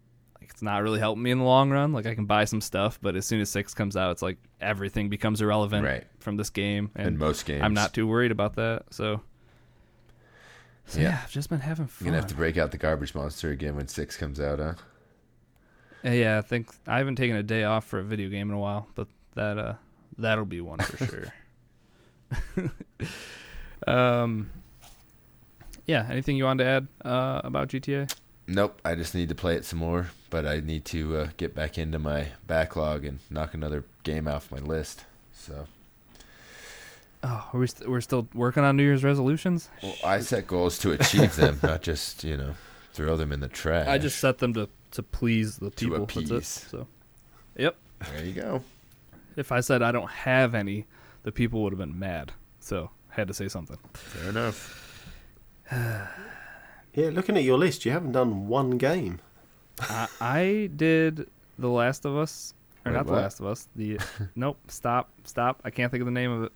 it's 0.54 0.62
not 0.62 0.84
really 0.84 1.00
helping 1.00 1.24
me 1.24 1.32
in 1.32 1.40
the 1.40 1.44
long 1.44 1.70
run. 1.72 1.92
Like 1.94 2.06
I 2.06 2.14
can 2.16 2.26
buy 2.26 2.46
some 2.46 2.62
stuff, 2.62 3.00
but 3.02 3.16
as 3.16 3.26
soon 3.26 3.42
as 3.42 3.50
six 3.50 3.74
comes 3.74 3.98
out, 3.98 4.12
it's 4.12 4.22
like 4.22 4.38
everything 4.62 5.10
becomes 5.10 5.42
irrelevant 5.42 5.84
Right. 5.84 6.04
from 6.20 6.38
this 6.38 6.50
game. 6.52 6.92
And 6.96 7.18
most 7.18 7.46
games, 7.46 7.64
I'm 7.64 7.74
not 7.74 7.94
too 7.94 8.08
worried 8.08 8.32
about 8.32 8.56
that. 8.56 8.84
So. 8.92 9.22
So 10.86 11.00
Yeah. 11.00 11.10
yeah, 11.10 11.20
I've 11.24 11.32
just 11.32 11.50
been 11.50 11.62
having 11.62 11.88
fun. 11.88 12.06
You're 12.06 12.12
gonna 12.12 12.22
have 12.22 12.30
to 12.30 12.36
break 12.36 12.58
out 12.58 12.72
the 12.72 12.78
garbage 12.78 13.16
monster 13.16 13.50
again 13.52 13.76
when 13.76 13.88
six 13.88 14.16
comes 14.16 14.40
out, 14.40 14.60
huh? 14.60 14.74
Uh, 16.06 16.10
Yeah, 16.12 16.38
I 16.38 16.42
think 16.42 16.70
I 16.88 16.98
haven't 17.00 17.16
taken 17.16 17.36
a 17.36 17.44
day 17.44 17.64
off 17.64 17.86
for 17.86 18.00
a 18.00 18.04
video 18.04 18.30
game 18.30 18.50
in 18.50 18.56
a 18.56 18.60
while, 18.60 18.88
but 18.94 19.08
that 19.36 19.58
uh 19.58 19.74
that'll 20.18 20.46
be 20.46 20.62
one 20.62 20.80
for 20.80 20.98
sure. 22.56 22.70
um 23.88 24.50
Yeah, 25.86 26.06
anything 26.10 26.38
you 26.38 26.44
wanted 26.46 26.64
to 26.64 26.70
add 26.70 26.88
uh 27.06 27.42
about 27.44 27.70
GTA? 27.70 28.14
Nope. 28.48 28.80
I 28.84 28.96
just 28.96 29.16
need 29.16 29.30
to 29.30 29.36
play 29.36 29.56
it 29.56 29.64
some 29.66 29.80
more, 29.80 30.08
but 30.34 30.48
I 30.48 30.60
need 30.62 30.84
to 30.86 31.16
uh, 31.18 31.28
get 31.38 31.54
back 31.54 31.78
into 31.78 32.00
my 32.00 32.30
backlog 32.48 33.06
and 33.06 33.20
knock 33.30 33.54
another 33.54 33.84
game 34.02 34.28
off 34.28 34.52
my 34.52 34.58
list. 34.58 35.06
So 35.32 35.68
Oh, 37.24 37.50
are 37.54 37.60
we 37.60 37.68
st- 37.68 37.88
we're 37.90 38.02
still 38.02 38.28
working 38.34 38.64
on 38.64 38.76
New 38.76 38.84
Year's 38.84 39.04
resolutions. 39.04 39.70
Well, 39.84 39.96
I 40.04 40.20
set 40.22 40.48
goals 40.48 40.78
to 40.80 40.92
achieve 40.92 41.36
them, 41.38 41.60
not 41.64 41.84
just 41.84 42.24
you 42.24 42.36
know 42.36 42.56
throw 42.94 43.16
them 43.16 43.32
in 43.32 43.40
the 43.42 43.48
trash. 43.48 43.88
I 43.88 43.98
just 44.00 44.20
set 44.20 44.40
them 44.40 44.54
to 44.56 44.68
to 44.92 45.04
please 45.04 45.58
the 45.58 45.70
To 45.70 45.76
people. 45.86 46.06
That's 46.08 46.18
it. 46.18 46.32
appease. 46.32 46.48
So, 46.72 46.88
yep. 47.56 47.76
there 48.12 48.26
you 48.26 48.34
go. 48.34 48.64
If 49.36 49.52
I 49.52 49.62
said 49.62 49.82
I 49.84 49.92
don't 49.92 50.10
have 50.10 50.54
any, 50.56 50.86
the 51.24 51.32
people 51.32 51.62
would 51.64 51.72
have 51.74 51.80
been 51.80 51.98
mad. 51.98 52.32
So 52.60 52.90
had 53.10 53.28
to 53.28 53.34
say 53.36 53.48
something. 53.48 53.78
Fair 53.94 54.30
enough. 54.30 54.80
Yeah, 56.96 57.10
looking 57.10 57.36
at 57.38 57.44
your 57.44 57.58
list, 57.58 57.86
you 57.86 57.92
haven't 57.92 58.12
done 58.12 58.48
one 58.48 58.78
game. 58.78 59.20
I, 59.82 60.08
I 60.22 60.70
did 60.76 61.28
The 61.60 61.68
Last 61.70 62.06
of 62.06 62.16
Us, 62.16 62.54
or 62.86 62.92
Wait, 62.92 62.98
not 62.98 63.06
The? 63.08 63.14
Last 63.14 63.40
of 63.40 63.46
Us. 63.48 63.68
The 63.76 64.00
nope. 64.36 64.58
Stop. 64.68 65.10
Stop. 65.24 65.62
I 65.64 65.70
can't 65.70 65.92
think 65.92 66.02
of 66.02 66.06
the 66.06 66.12
name 66.12 66.32
of 66.32 66.44
it. 66.44 66.52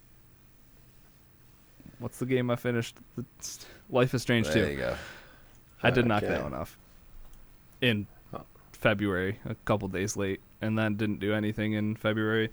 What's 1.99 2.19
the 2.19 2.25
game 2.25 2.49
I 2.51 2.55
finished? 2.55 2.97
The, 3.15 3.25
Life 3.89 4.13
is 4.13 4.21
Strange 4.21 4.47
There 4.49 4.65
2. 4.65 4.71
you 4.71 4.77
go. 4.77 4.95
I 5.81 5.89
did 5.91 6.05
knock 6.05 6.23
Okay. 6.23 6.33
that 6.33 6.43
one 6.43 6.53
off 6.53 6.77
in 7.81 8.07
Oh. 8.33 8.41
February, 8.71 9.39
a 9.45 9.55
couple 9.65 9.87
days 9.87 10.15
late, 10.17 10.41
and 10.61 10.77
then 10.77 10.95
didn't 10.95 11.19
do 11.19 11.33
anything 11.33 11.73
in 11.73 11.95
February. 11.95 12.49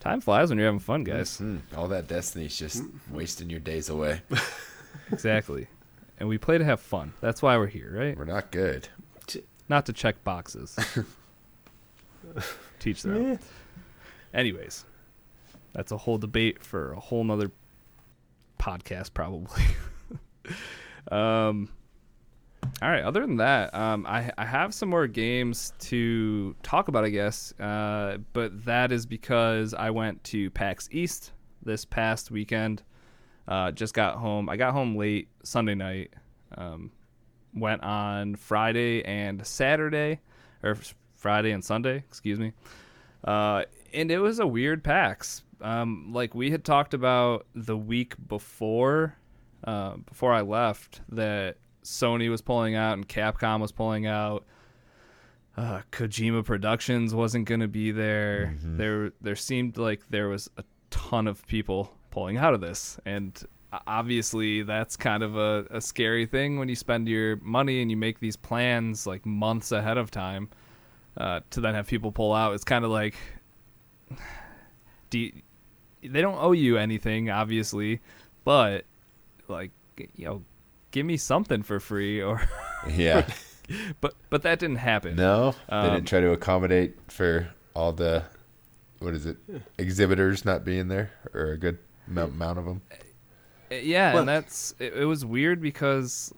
Time 0.00 0.20
flies 0.20 0.48
when 0.50 0.58
you're 0.58 0.66
having 0.66 0.80
fun, 0.80 1.04
guys. 1.04 1.38
Mm, 1.38 1.60
all 1.76 1.88
that 1.88 2.06
Destiny's 2.08 2.56
just 2.58 2.82
wasting 3.10 3.48
your 3.50 3.60
days 3.60 3.88
away. 3.88 4.20
exactly. 5.12 5.66
And 6.18 6.28
we 6.28 6.36
play 6.38 6.58
to 6.58 6.64
have 6.64 6.80
fun. 6.80 7.12
That's 7.20 7.42
why 7.42 7.56
we're 7.56 7.66
here, 7.66 7.90
right? 7.94 8.16
We're 8.16 8.24
not 8.26 8.50
good. 8.50 8.88
Not 9.68 9.86
to 9.86 9.92
check 9.92 10.22
boxes. 10.24 10.76
Teach 12.78 13.02
their 13.02 13.14
own. 13.14 13.32
Yeah. 13.32 13.36
Anyways, 14.32 14.84
that's 15.72 15.92
a 15.92 15.96
whole 15.96 16.18
debate 16.18 16.62
for 16.62 16.92
a 16.92 17.00
whole 17.00 17.24
nother 17.24 17.50
podcast, 18.58 19.14
probably. 19.14 19.62
um, 21.10 21.68
all 22.82 22.90
right. 22.90 23.04
Other 23.04 23.20
than 23.20 23.36
that, 23.36 23.74
um, 23.74 24.06
I 24.06 24.30
I 24.36 24.44
have 24.44 24.74
some 24.74 24.88
more 24.88 25.06
games 25.06 25.72
to 25.80 26.54
talk 26.62 26.88
about, 26.88 27.04
I 27.04 27.10
guess. 27.10 27.52
Uh, 27.58 28.18
but 28.32 28.64
that 28.64 28.92
is 28.92 29.06
because 29.06 29.74
I 29.74 29.90
went 29.90 30.22
to 30.24 30.50
PAX 30.50 30.88
East 30.90 31.32
this 31.62 31.84
past 31.84 32.30
weekend. 32.30 32.82
Uh, 33.46 33.70
just 33.70 33.94
got 33.94 34.16
home. 34.16 34.48
I 34.48 34.56
got 34.56 34.72
home 34.72 34.96
late 34.96 35.28
Sunday 35.42 35.74
night. 35.74 36.12
Um, 36.56 36.90
went 37.54 37.82
on 37.82 38.36
Friday 38.36 39.04
and 39.04 39.46
Saturday, 39.46 40.20
or 40.62 40.76
Friday 41.14 41.52
and 41.52 41.64
Sunday, 41.64 41.96
excuse 41.96 42.38
me. 42.38 42.52
Uh, 43.24 43.64
and 43.92 44.10
it 44.10 44.18
was 44.18 44.38
a 44.38 44.46
weird 44.46 44.84
PAX. 44.84 45.42
Um, 45.60 46.10
like 46.12 46.34
we 46.34 46.50
had 46.50 46.64
talked 46.64 46.94
about 46.94 47.46
the 47.54 47.76
week 47.76 48.14
before, 48.28 49.16
uh, 49.64 49.96
before 49.96 50.32
I 50.32 50.42
left, 50.42 51.00
that 51.10 51.56
Sony 51.82 52.28
was 52.28 52.42
pulling 52.42 52.74
out 52.74 52.94
and 52.94 53.08
Capcom 53.08 53.60
was 53.60 53.72
pulling 53.72 54.06
out. 54.06 54.44
Uh, 55.56 55.82
Kojima 55.92 56.44
Productions 56.44 57.14
wasn't 57.14 57.46
going 57.46 57.60
to 57.60 57.68
be 57.68 57.92
there. 57.92 58.56
There, 58.76 59.12
there 59.20 59.36
seemed 59.36 59.78
like 59.78 60.02
there 60.10 60.28
was 60.28 60.50
a 60.56 60.64
ton 60.90 61.28
of 61.28 61.46
people 61.46 61.92
pulling 62.10 62.36
out 62.36 62.54
of 62.54 62.60
this, 62.60 62.98
and 63.04 63.40
obviously 63.86 64.62
that's 64.62 64.96
kind 64.96 65.22
of 65.22 65.36
a, 65.36 65.66
a 65.70 65.80
scary 65.80 66.26
thing 66.26 66.58
when 66.58 66.68
you 66.68 66.74
spend 66.76 67.08
your 67.08 67.36
money 67.36 67.80
and 67.82 67.90
you 67.90 67.96
make 67.96 68.20
these 68.20 68.36
plans 68.36 69.06
like 69.06 69.24
months 69.26 69.72
ahead 69.72 69.96
of 69.98 70.10
time 70.10 70.48
uh, 71.16 71.40
to 71.50 71.60
then 71.60 71.74
have 71.74 71.86
people 71.86 72.12
pull 72.12 72.32
out. 72.32 72.54
It's 72.54 72.64
kind 72.64 72.84
of 72.84 72.90
like, 72.90 73.14
do 75.10 75.18
you- 75.18 75.32
they 76.02 76.20
don't 76.20 76.36
owe 76.38 76.52
you 76.52 76.76
anything, 76.76 77.30
obviously, 77.30 78.00
but 78.44 78.84
like 79.48 79.70
you 80.16 80.26
know, 80.26 80.42
give 80.90 81.06
me 81.06 81.16
something 81.16 81.62
for 81.62 81.80
free, 81.80 82.20
or 82.22 82.46
Yeah. 82.90 83.26
but 84.02 84.14
but 84.28 84.42
that 84.42 84.58
didn't 84.58 84.76
happen. 84.76 85.16
No, 85.16 85.54
they 85.70 85.76
Um, 85.76 85.94
didn't 85.94 86.08
try 86.08 86.20
to 86.20 86.32
accommodate 86.32 86.96
for 87.08 87.48
all 87.74 87.92
the 87.92 88.24
what 88.98 89.14
is 89.14 89.24
it 89.24 89.38
exhibitors 89.78 90.44
not 90.44 90.62
being 90.64 90.88
there 90.88 91.10
or 91.32 91.52
a 91.52 91.56
good 91.58 91.78
amount, 92.06 92.32
amount 92.34 92.58
of 92.58 92.64
them. 92.66 92.82
Uh, 93.74 93.80
Yeah, 93.82 94.12
Well- 94.12 94.20
and 94.20 94.28
that's 94.28 94.74
it, 94.78 94.94
it 94.94 95.04
was 95.04 95.24
weird 95.24 95.60
because 95.60 96.32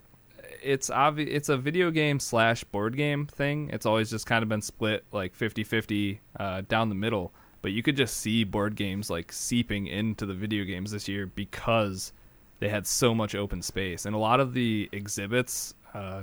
it's 0.62 0.90
obvi- 0.90 1.28
it's 1.28 1.48
a 1.48 1.56
video 1.56 1.90
game 1.90 2.18
slash 2.18 2.64
board 2.64 2.96
game 2.96 3.26
thing. 3.26 3.70
It's 3.72 3.86
always 3.86 4.10
just 4.10 4.26
kind 4.26 4.42
of 4.42 4.48
been 4.48 4.62
split 4.62 5.04
like 5.12 5.36
50-50 5.36 6.18
uh, 6.40 6.62
down 6.68 6.88
the 6.88 6.94
middle, 6.94 7.32
but 7.62 7.72
you 7.72 7.82
could 7.82 7.96
just 7.96 8.16
see 8.18 8.42
board 8.44 8.74
games 8.74 9.08
like 9.10 9.32
seeping 9.32 9.86
into 9.86 10.26
the 10.26 10.34
video 10.34 10.64
games 10.64 10.90
this 10.90 11.06
year 11.08 11.26
because 11.26 12.12
they 12.58 12.68
had 12.68 12.86
so 12.86 13.14
much 13.14 13.34
open 13.34 13.60
space, 13.62 14.06
and 14.06 14.14
a 14.14 14.18
lot 14.18 14.40
of 14.40 14.54
the 14.54 14.88
exhibits, 14.92 15.74
uh, 15.94 16.22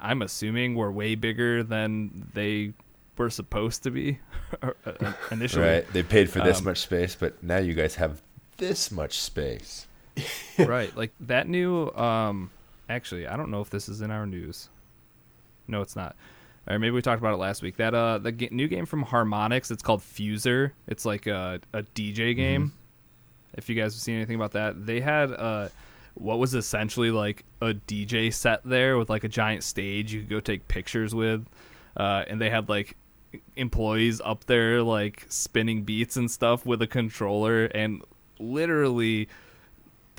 I'm 0.00 0.22
assuming, 0.22 0.74
were 0.74 0.90
way 0.90 1.14
bigger 1.14 1.62
than 1.62 2.30
they 2.32 2.72
were 3.18 3.30
supposed 3.30 3.82
to 3.82 3.90
be 3.90 4.18
uh, 4.62 4.72
initially. 5.30 5.66
Right? 5.66 5.92
They 5.92 6.02
paid 6.02 6.30
for 6.30 6.40
this 6.40 6.58
Um, 6.58 6.64
much 6.64 6.78
space, 6.78 7.14
but 7.16 7.42
now 7.42 7.58
you 7.58 7.74
guys 7.74 7.96
have 7.96 8.22
this 8.56 8.90
much 8.90 9.18
space. 9.20 9.86
Right 10.58 10.96
like 10.96 11.12
that 11.20 11.48
new 11.48 11.90
um 11.90 12.50
actually 12.88 13.26
i 13.26 13.36
don't 13.36 13.50
know 13.50 13.60
if 13.60 13.70
this 13.70 13.88
is 13.88 14.00
in 14.00 14.10
our 14.10 14.26
news. 14.26 14.68
No 15.66 15.82
it's 15.82 15.94
not. 15.94 16.16
Or 16.66 16.78
maybe 16.78 16.90
we 16.92 17.02
talked 17.02 17.20
about 17.20 17.34
it 17.34 17.38
last 17.38 17.62
week. 17.62 17.76
That 17.76 17.94
uh 17.94 18.18
the 18.18 18.32
ga- 18.32 18.48
new 18.50 18.68
game 18.68 18.86
from 18.86 19.04
harmonix 19.04 19.70
it's 19.70 19.82
called 19.82 20.00
fuser. 20.00 20.72
It's 20.86 21.04
like 21.04 21.26
a, 21.26 21.60
a 21.72 21.82
dj 21.82 22.34
game. 22.34 22.72
If 23.54 23.68
you 23.68 23.74
guys 23.74 23.94
have 23.94 24.00
seen 24.00 24.16
anything 24.16 24.36
about 24.36 24.52
that 24.52 24.86
they 24.86 25.00
had 25.00 25.32
uh 25.32 25.68
what 26.14 26.38
was 26.38 26.54
essentially 26.54 27.10
like 27.10 27.44
a 27.60 27.74
dj 27.74 28.32
set 28.32 28.62
there 28.64 28.98
with 28.98 29.08
like 29.08 29.24
a 29.24 29.28
giant 29.28 29.62
stage 29.62 30.12
you 30.12 30.20
could 30.20 30.28
go 30.28 30.40
take 30.40 30.66
pictures 30.66 31.14
with 31.14 31.46
uh 31.96 32.24
and 32.26 32.40
they 32.40 32.50
had 32.50 32.68
like 32.68 32.96
employees 33.56 34.20
up 34.24 34.44
there 34.46 34.82
like 34.82 35.24
spinning 35.28 35.82
beats 35.82 36.16
and 36.16 36.30
stuff 36.30 36.66
with 36.66 36.82
a 36.82 36.86
controller 36.86 37.66
and 37.66 38.02
literally 38.40 39.28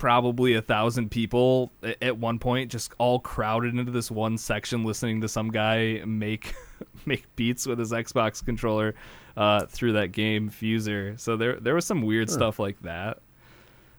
probably 0.00 0.54
a 0.54 0.62
thousand 0.62 1.10
people 1.10 1.70
at 2.00 2.16
one 2.16 2.38
point 2.38 2.70
just 2.70 2.90
all 2.96 3.20
crowded 3.20 3.74
into 3.74 3.92
this 3.92 4.10
one 4.10 4.38
section 4.38 4.82
listening 4.82 5.20
to 5.20 5.28
some 5.28 5.50
guy 5.50 6.00
make 6.06 6.54
make 7.04 7.26
beats 7.36 7.66
with 7.66 7.78
his 7.78 7.92
Xbox 7.92 8.42
controller 8.42 8.94
uh, 9.36 9.66
through 9.66 9.92
that 9.92 10.10
game 10.12 10.48
Fuser. 10.48 11.20
So 11.20 11.36
there 11.36 11.60
there 11.60 11.74
was 11.74 11.84
some 11.84 12.00
weird 12.00 12.30
stuff 12.30 12.58
like 12.58 12.80
that, 12.80 13.18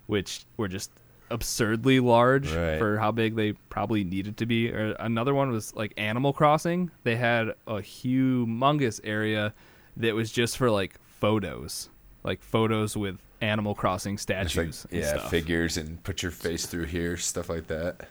which 0.08 0.44
were 0.58 0.68
just 0.68 0.90
absurdly 1.30 2.00
large 2.00 2.52
Right. 2.52 2.80
for 2.80 2.98
how 2.98 3.12
big 3.12 3.36
they 3.36 3.54
probably 3.70 4.04
needed 4.04 4.38
to 4.38 4.48
be. 4.48 4.72
Or 4.72 4.96
another 5.00 5.36
one 5.36 5.52
was 5.52 5.74
like 5.76 5.94
Animal 5.98 6.34
Crossing. 6.34 6.90
They 7.04 7.16
had 7.16 7.50
a 7.68 7.76
humongous 7.76 9.00
area 9.04 9.54
that 9.98 10.16
was 10.16 10.32
just 10.32 10.58
for 10.58 10.72
like 10.72 11.00
photos, 11.20 11.90
like 12.24 12.42
photos 12.42 12.98
with 12.98 13.20
Animal 13.42 13.76
Crossing 13.76 14.18
statues. 14.18 14.86
like 14.86 14.92
and 14.94 15.02
yeah, 15.02 15.18
stuff. 15.18 15.30
figures 15.30 15.78
and 15.78 16.02
put 16.04 16.22
your 16.24 16.32
face 16.32 16.66
through 16.66 16.86
here, 16.86 17.18
stuff 17.18 17.50
like 17.50 17.68
that. 17.68 18.08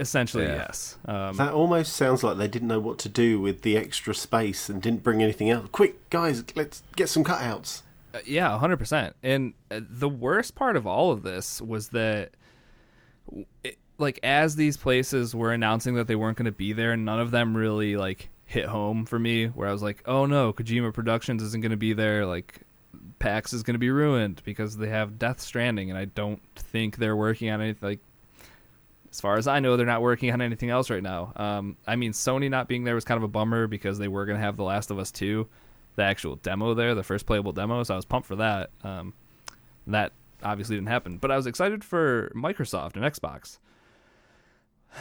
Essentially, 0.00 0.44
Yeah. 0.44 0.56
yes. 0.56 0.96
Um, 1.06 1.36
That 1.36 1.52
almost 1.52 1.94
sounds 1.94 2.22
like 2.22 2.36
they 2.38 2.46
didn't 2.46 2.68
know 2.68 2.78
what 2.78 2.98
to 3.00 3.08
do 3.08 3.40
with 3.40 3.62
the 3.62 3.76
extra 3.76 4.14
space 4.14 4.68
and 4.68 4.80
didn't 4.80 5.02
bring 5.02 5.22
anything 5.22 5.50
else. 5.50 5.68
Quick, 5.72 6.08
guys, 6.10 6.44
let's 6.54 6.82
get 6.94 7.08
some 7.08 7.24
cutouts. 7.24 7.82
Uh, 8.14 8.18
yeah, 8.24 8.56
hundred 8.58 8.76
percent. 8.78 9.16
And 9.22 9.54
uh, 9.70 9.80
the 9.88 10.08
worst 10.08 10.54
part 10.54 10.76
of 10.76 10.86
all 10.86 11.10
of 11.10 11.22
this 11.24 11.60
was 11.60 11.88
that, 11.88 12.30
it, 13.64 13.76
like, 13.98 14.20
as 14.22 14.54
these 14.56 14.76
places 14.76 15.34
were 15.34 15.52
announcing 15.52 15.94
that 15.96 16.06
they 16.06 16.14
weren't 16.16 16.38
going 16.38 16.46
to 16.46 16.52
be 16.52 16.72
there, 16.72 16.96
none 16.96 17.18
of 17.18 17.32
them 17.32 17.56
really 17.56 17.96
like 17.96 18.30
hit 18.44 18.66
home 18.66 19.04
for 19.04 19.18
me. 19.18 19.46
Where 19.48 19.68
I 19.68 19.72
was 19.72 19.82
like, 19.82 20.02
oh 20.06 20.24
no, 20.26 20.52
Kojima 20.52 20.94
Productions 20.94 21.42
isn't 21.42 21.60
going 21.60 21.72
to 21.72 21.76
be 21.76 21.92
there. 21.92 22.24
Like, 22.24 22.60
PAX 23.18 23.52
is 23.52 23.62
going 23.62 23.74
to 23.74 23.78
be 23.78 23.90
ruined 23.90 24.42
because 24.44 24.76
they 24.76 24.88
have 24.88 25.18
Death 25.18 25.40
Stranding, 25.40 25.90
and 25.90 25.98
I 25.98 26.06
don't 26.06 26.40
think 26.54 26.96
they're 26.96 27.16
working 27.16 27.50
on 27.50 27.60
anything. 27.60 27.88
Like, 27.88 28.00
as 29.10 29.20
far 29.20 29.36
as 29.36 29.48
I 29.48 29.60
know, 29.60 29.76
they're 29.76 29.86
not 29.86 30.02
working 30.02 30.30
on 30.32 30.40
anything 30.40 30.70
else 30.70 30.90
right 30.90 31.02
now. 31.02 31.32
Um, 31.36 31.76
I 31.86 31.96
mean, 31.96 32.12
Sony 32.12 32.50
not 32.50 32.68
being 32.68 32.84
there 32.84 32.94
was 32.94 33.04
kind 33.04 33.16
of 33.16 33.24
a 33.24 33.28
bummer 33.28 33.66
because 33.66 33.98
they 33.98 34.08
were 34.08 34.26
going 34.26 34.38
to 34.38 34.44
have 34.44 34.56
The 34.56 34.64
Last 34.64 34.90
of 34.90 34.98
Us 34.98 35.10
2, 35.10 35.46
the 35.96 36.02
actual 36.02 36.36
demo 36.36 36.74
there, 36.74 36.94
the 36.94 37.02
first 37.02 37.26
playable 37.26 37.52
demo. 37.52 37.82
So 37.82 37.94
I 37.94 37.96
was 37.96 38.04
pumped 38.04 38.28
for 38.28 38.36
that. 38.36 38.70
Um, 38.84 39.14
that 39.86 40.12
obviously 40.42 40.76
didn't 40.76 40.88
happen, 40.88 41.18
but 41.18 41.30
I 41.30 41.36
was 41.36 41.46
excited 41.46 41.82
for 41.82 42.30
Microsoft 42.34 42.96
and 42.96 43.04
Xbox. 43.04 43.58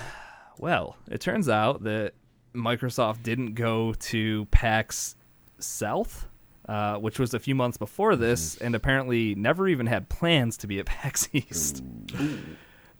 Well, 0.60 0.98
it 1.08 1.22
turns 1.22 1.50
out 1.50 1.84
that 1.84 2.14
Microsoft 2.56 3.22
didn't 3.22 3.54
go 3.54 3.94
to 3.94 4.46
PAX 4.46 5.16
South, 5.60 6.28
uh, 6.68 6.98
which 6.98 7.20
was 7.20 7.34
a 7.34 7.40
few 7.40 7.56
months 7.56 7.78
before 7.78 8.16
this, 8.16 8.58
and 8.58 8.76
apparently 8.76 9.36
never 9.36 9.68
even 9.68 9.86
had 9.88 10.10
plans 10.10 10.58
to 10.58 10.68
be 10.68 10.80
at 10.80 10.86
PAX 10.88 11.30
East. 11.34 11.84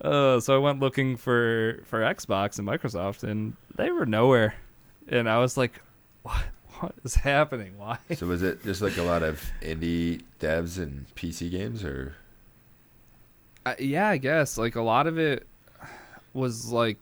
Uh, 0.00 0.38
so 0.40 0.54
I 0.54 0.58
went 0.58 0.80
looking 0.80 1.16
for 1.16 1.80
for 1.84 2.00
Xbox 2.00 2.58
and 2.58 2.66
Microsoft, 2.68 3.24
and 3.24 3.54
they 3.76 3.90
were 3.90 4.06
nowhere. 4.06 4.54
And 5.08 5.28
I 5.28 5.38
was 5.38 5.56
like, 5.56 5.80
"What? 6.22 6.42
What 6.80 6.94
is 7.04 7.16
happening? 7.16 7.76
Why?" 7.76 7.98
So 8.14 8.26
was 8.26 8.42
it 8.42 8.62
just 8.62 8.80
like 8.80 8.96
a 8.98 9.02
lot 9.02 9.22
of 9.24 9.42
indie 9.60 10.22
devs 10.40 10.78
and 10.78 11.06
PC 11.16 11.50
games, 11.50 11.82
or 11.84 12.14
Uh, 13.66 13.74
yeah, 13.80 14.08
I 14.08 14.18
guess 14.18 14.56
like 14.56 14.76
a 14.76 14.82
lot 14.82 15.06
of 15.08 15.18
it 15.18 15.46
was 16.32 16.70
like 16.70 16.98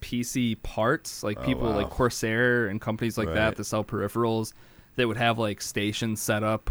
PC 0.00 0.62
parts, 0.62 1.22
like 1.22 1.38
Oh, 1.40 1.44
people 1.44 1.64
wow. 1.64 1.76
like 1.76 1.90
Corsair 1.90 2.68
and 2.68 2.80
companies 2.80 3.18
like 3.18 3.28
Right. 3.28 3.34
that 3.34 3.56
that 3.56 3.64
sell 3.64 3.84
peripherals. 3.84 4.52
They 5.00 5.06
would 5.06 5.16
have 5.16 5.38
like 5.38 5.62
stations 5.62 6.20
set 6.20 6.42
up, 6.44 6.70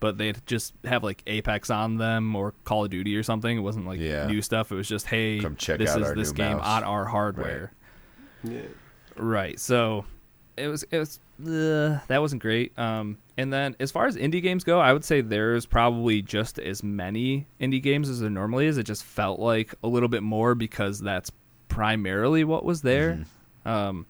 but 0.00 0.18
they'd 0.18 0.44
just 0.44 0.74
have 0.84 1.04
like 1.04 1.22
Apex 1.28 1.70
on 1.70 1.98
them 1.98 2.34
or 2.34 2.52
Call 2.64 2.82
of 2.84 2.90
Duty 2.90 3.14
or 3.16 3.22
something. 3.22 3.56
It 3.56 3.60
wasn't 3.60 3.86
like 3.86 4.00
Yeah. 4.00 4.26
new 4.26 4.42
stuff. 4.42 4.72
It 4.72 4.74
was 4.74 4.88
just 4.88 5.06
hey, 5.06 5.38
Come 5.38 5.54
check 5.54 5.78
this 5.78 5.90
out 5.90 6.02
is 6.02 6.14
this 6.14 6.32
game 6.32 6.56
mouse. 6.56 6.66
on 6.66 6.82
our 6.82 7.04
hardware. 7.04 7.72
Yeah. 8.42 8.62
Right. 9.16 9.60
So 9.60 10.04
it 10.56 10.66
was 10.66 10.82
it 10.90 10.98
was 10.98 11.20
uh, 11.46 12.00
that 12.08 12.20
wasn't 12.20 12.42
great. 12.42 12.76
Um, 12.76 13.18
and 13.38 13.52
then 13.52 13.76
as 13.78 13.92
far 13.92 14.08
as 14.08 14.16
indie 14.16 14.42
games 14.42 14.64
go, 14.64 14.80
I 14.80 14.92
would 14.92 15.04
say 15.04 15.20
there's 15.20 15.64
probably 15.64 16.22
just 16.22 16.58
as 16.58 16.82
many 16.82 17.46
indie 17.60 17.80
games 17.80 18.08
as 18.08 18.18
there 18.18 18.30
normally 18.30 18.66
is. 18.66 18.78
It 18.78 18.82
just 18.82 19.04
felt 19.04 19.38
like 19.38 19.76
a 19.84 19.86
little 19.86 20.08
bit 20.08 20.24
more 20.24 20.56
because 20.56 20.98
that's 20.98 21.30
primarily 21.68 22.42
what 22.42 22.64
was 22.64 22.82
there. 22.82 23.24
Um, 23.64 24.06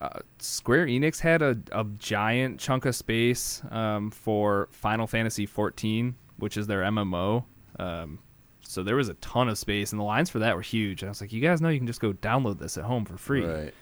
uh, 0.00 0.20
Square 0.38 0.86
Enix 0.86 1.20
had 1.20 1.42
a, 1.42 1.58
a 1.72 1.84
giant 1.98 2.58
chunk 2.58 2.84
of 2.86 2.94
space 2.96 3.62
um, 3.70 4.10
for 4.10 4.68
Final 4.72 5.06
Fantasy 5.06 5.46
14, 5.46 6.14
which 6.38 6.56
is 6.56 6.66
their 6.66 6.82
MMO. 6.82 7.44
Um, 7.78 8.18
so 8.62 8.82
there 8.82 8.96
was 8.96 9.08
a 9.08 9.14
ton 9.14 9.48
of 9.48 9.58
space, 9.58 9.92
and 9.92 10.00
the 10.00 10.04
lines 10.04 10.30
for 10.30 10.38
that 10.38 10.54
were 10.56 10.62
huge. 10.62 11.02
And 11.02 11.08
I 11.08 11.10
was 11.10 11.20
like, 11.20 11.32
you 11.32 11.40
guys 11.40 11.60
know 11.60 11.68
you 11.68 11.78
can 11.78 11.86
just 11.86 12.00
go 12.00 12.12
download 12.12 12.58
this 12.58 12.78
at 12.78 12.84
home 12.84 13.04
for 13.04 13.16
free 13.16 13.44
Right. 13.44 13.74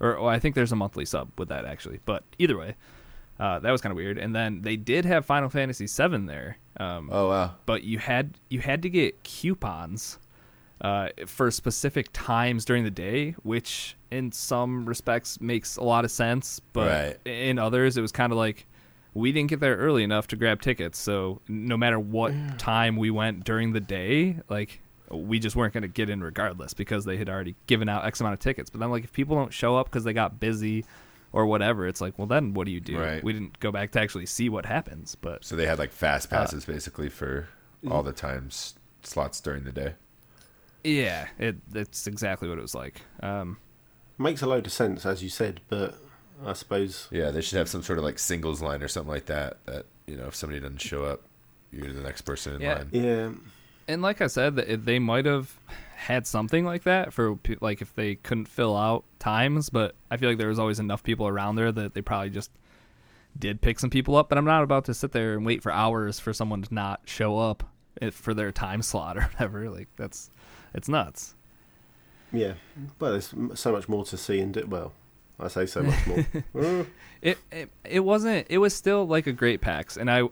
or 0.00 0.16
well, 0.20 0.28
I 0.28 0.38
think 0.38 0.54
there's 0.54 0.72
a 0.72 0.76
monthly 0.76 1.04
sub 1.04 1.30
with 1.38 1.48
that 1.48 1.64
actually. 1.64 2.00
But 2.04 2.24
either 2.38 2.56
way, 2.58 2.74
uh, 3.40 3.60
that 3.60 3.70
was 3.70 3.80
kind 3.80 3.92
of 3.92 3.96
weird. 3.96 4.18
And 4.18 4.34
then 4.34 4.62
they 4.62 4.76
did 4.76 5.04
have 5.04 5.24
Final 5.24 5.48
Fantasy 5.48 5.86
VII 5.86 6.26
there, 6.26 6.58
um, 6.78 7.08
Oh 7.12 7.28
wow. 7.28 7.54
but 7.66 7.82
you 7.84 7.98
had 7.98 8.36
you 8.50 8.60
had 8.60 8.82
to 8.82 8.90
get 8.90 9.22
coupons 9.22 10.18
uh, 10.82 11.08
for 11.26 11.50
specific 11.50 12.08
times 12.12 12.64
during 12.64 12.84
the 12.84 12.90
day, 12.90 13.30
which 13.42 13.96
in 14.10 14.30
some 14.32 14.84
respects 14.84 15.40
makes 15.40 15.76
a 15.76 15.82
lot 15.82 16.04
of 16.04 16.10
sense, 16.10 16.60
but 16.72 16.88
Right. 16.88 17.18
in 17.26 17.58
others 17.58 17.96
it 17.96 18.00
was 18.02 18.12
kind 18.12 18.32
of 18.32 18.36
like 18.38 18.66
we 19.14 19.30
didn't 19.32 19.48
get 19.50 19.60
there 19.60 19.76
early 19.76 20.02
enough 20.02 20.26
to 20.28 20.36
grab 20.36 20.60
tickets. 20.60 20.98
So 20.98 21.40
no 21.48 21.76
matter 21.76 21.98
what 22.00 22.32
time 22.58 22.96
we 22.96 23.10
went 23.10 23.44
during 23.44 23.72
the 23.72 23.80
day, 23.80 24.38
like 24.48 24.80
we 25.10 25.38
just 25.38 25.54
weren't 25.54 25.74
going 25.74 25.82
to 25.82 25.88
get 25.88 26.08
in 26.10 26.22
regardless 26.24 26.72
because 26.74 27.04
they 27.04 27.16
had 27.18 27.28
already 27.28 27.54
given 27.66 27.88
out 27.88 28.04
X 28.06 28.20
amount 28.20 28.32
of 28.32 28.40
tickets. 28.40 28.70
But 28.70 28.80
then, 28.80 28.90
like, 28.90 29.04
if 29.04 29.12
people 29.12 29.36
don't 29.36 29.52
show 29.52 29.76
up 29.76 29.86
because 29.90 30.04
they 30.04 30.14
got 30.14 30.40
busy 30.40 30.86
or 31.32 31.44
whatever, 31.44 31.86
it's 31.86 32.00
like, 32.00 32.18
well, 32.18 32.26
then 32.26 32.54
what 32.54 32.64
do 32.64 32.72
you 32.72 32.80
do? 32.80 32.98
Right. 32.98 33.22
We 33.22 33.34
didn't 33.34 33.60
go 33.60 33.70
back 33.70 33.90
to 33.92 34.00
actually 34.00 34.24
see 34.24 34.48
what 34.48 34.64
happens. 34.64 35.14
But 35.14 35.44
So 35.44 35.54
they 35.54 35.66
had 35.66 35.78
like 35.78 35.92
fast 35.92 36.32
Uh, 36.32 36.36
passes 36.38 36.64
basically 36.64 37.10
for 37.10 37.48
all 37.90 38.02
the 38.02 38.12
times 38.12 38.74
slots 39.02 39.40
during 39.42 39.64
the 39.64 39.72
day. 39.72 39.94
Yeah, 40.84 41.28
it 41.38 41.56
it's 41.74 42.06
exactly 42.06 42.48
what 42.48 42.58
it 42.58 42.62
was 42.62 42.74
like. 42.74 43.00
Um, 43.22 43.58
Makes 44.18 44.42
a 44.42 44.46
load 44.46 44.66
of 44.66 44.72
sense, 44.72 45.04
as 45.06 45.22
you 45.22 45.28
said, 45.28 45.60
but 45.68 45.94
I 46.46 46.52
suppose 46.52 47.08
Yeah, 47.10 47.30
they 47.30 47.40
should 47.40 47.58
have 47.58 47.68
some 47.68 47.82
sort 47.82 47.98
of 47.98 48.04
like 48.04 48.18
singles 48.18 48.62
line 48.62 48.82
or 48.82 48.88
something 48.88 49.10
like 49.10 49.26
that. 49.26 49.58
That 49.66 49.86
you 50.06 50.16
know, 50.16 50.26
if 50.26 50.34
somebody 50.34 50.60
doesn't 50.60 50.80
show 50.80 51.04
up, 51.04 51.22
you're 51.72 51.92
the 51.92 52.02
next 52.02 52.22
person 52.22 52.54
in 52.56 52.60
Yeah. 52.60 52.74
line. 52.74 52.88
yeah. 52.92 53.30
and 53.88 54.02
like 54.02 54.20
I 54.20 54.26
said, 54.26 54.56
that 54.56 54.84
they 54.84 54.98
might 54.98 55.24
have 55.26 55.56
had 55.96 56.26
something 56.26 56.64
like 56.64 56.82
that 56.82 57.12
for 57.12 57.38
like 57.60 57.80
if 57.80 57.94
they 57.94 58.16
couldn't 58.16 58.46
fill 58.46 58.76
out 58.76 59.04
times. 59.18 59.70
But 59.70 59.94
I 60.10 60.16
feel 60.16 60.28
like 60.28 60.38
there 60.38 60.48
was 60.48 60.58
always 60.58 60.78
enough 60.80 61.02
people 61.02 61.26
around 61.28 61.56
there 61.56 61.72
that 61.72 61.94
they 61.94 62.02
probably 62.02 62.30
just 62.30 62.50
did 63.38 63.60
pick 63.60 63.80
some 63.80 63.90
people 63.90 64.16
up. 64.16 64.28
But 64.28 64.36
I'm 64.38 64.44
not 64.44 64.62
about 64.62 64.84
to 64.86 64.94
sit 64.94 65.12
there 65.12 65.34
and 65.34 65.46
wait 65.46 65.62
for 65.62 65.72
hours 65.72 66.18
for 66.20 66.32
someone 66.32 66.62
to 66.62 66.74
not 66.74 67.00
show 67.06 67.38
up 67.38 67.64
if, 68.00 68.14
for 68.14 68.34
their 68.34 68.52
time 68.52 68.82
slot 68.82 69.16
or 69.16 69.22
whatever. 69.32 69.70
Like 69.70 69.88
that's 69.96 70.30
it's 70.74 70.88
nuts. 70.88 71.34
Yeah, 72.32 72.54
well, 72.98 73.12
there's 73.12 73.34
so 73.54 73.72
much 73.72 73.88
more 73.88 74.04
to 74.06 74.16
see 74.16 74.40
and 74.40 74.54
do. 74.54 74.66
Well, 74.66 74.92
I 75.38 75.48
say 75.48 75.66
so 75.66 75.82
much 75.82 76.06
more. 76.06 76.26
Uh, 76.58 76.84
It, 77.22 77.38
it 77.52 77.70
it 77.84 78.00
wasn't. 78.00 78.48
It 78.50 78.58
was 78.58 78.74
still 78.74 79.06
like 79.06 79.28
a 79.28 79.32
great 79.32 79.60
PAX, 79.60 79.96
and 79.96 80.10
I 80.10 80.24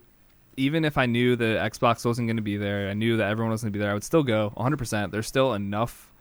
even 0.57 0.85
if 0.85 0.98
I 0.98 1.07
knew 1.07 1.37
the 1.37 1.57
Xbox 1.62 2.05
wasn't 2.05 2.26
going 2.26 2.37
to 2.37 2.42
be 2.42 2.57
there, 2.57 2.90
I 2.90 2.94
knew 2.94 3.16
that 3.18 3.31
everyone 3.31 3.53
was 3.53 3.62
going 3.62 3.72
to 3.72 3.79
be 3.79 3.81
there. 3.81 3.92
I 3.92 3.94
would 3.94 4.03
still 4.03 4.24
go 4.24 4.50
100. 4.55 4.76
percent 4.76 5.12
There's 5.12 5.29
still 5.29 5.55
enough 5.55 6.12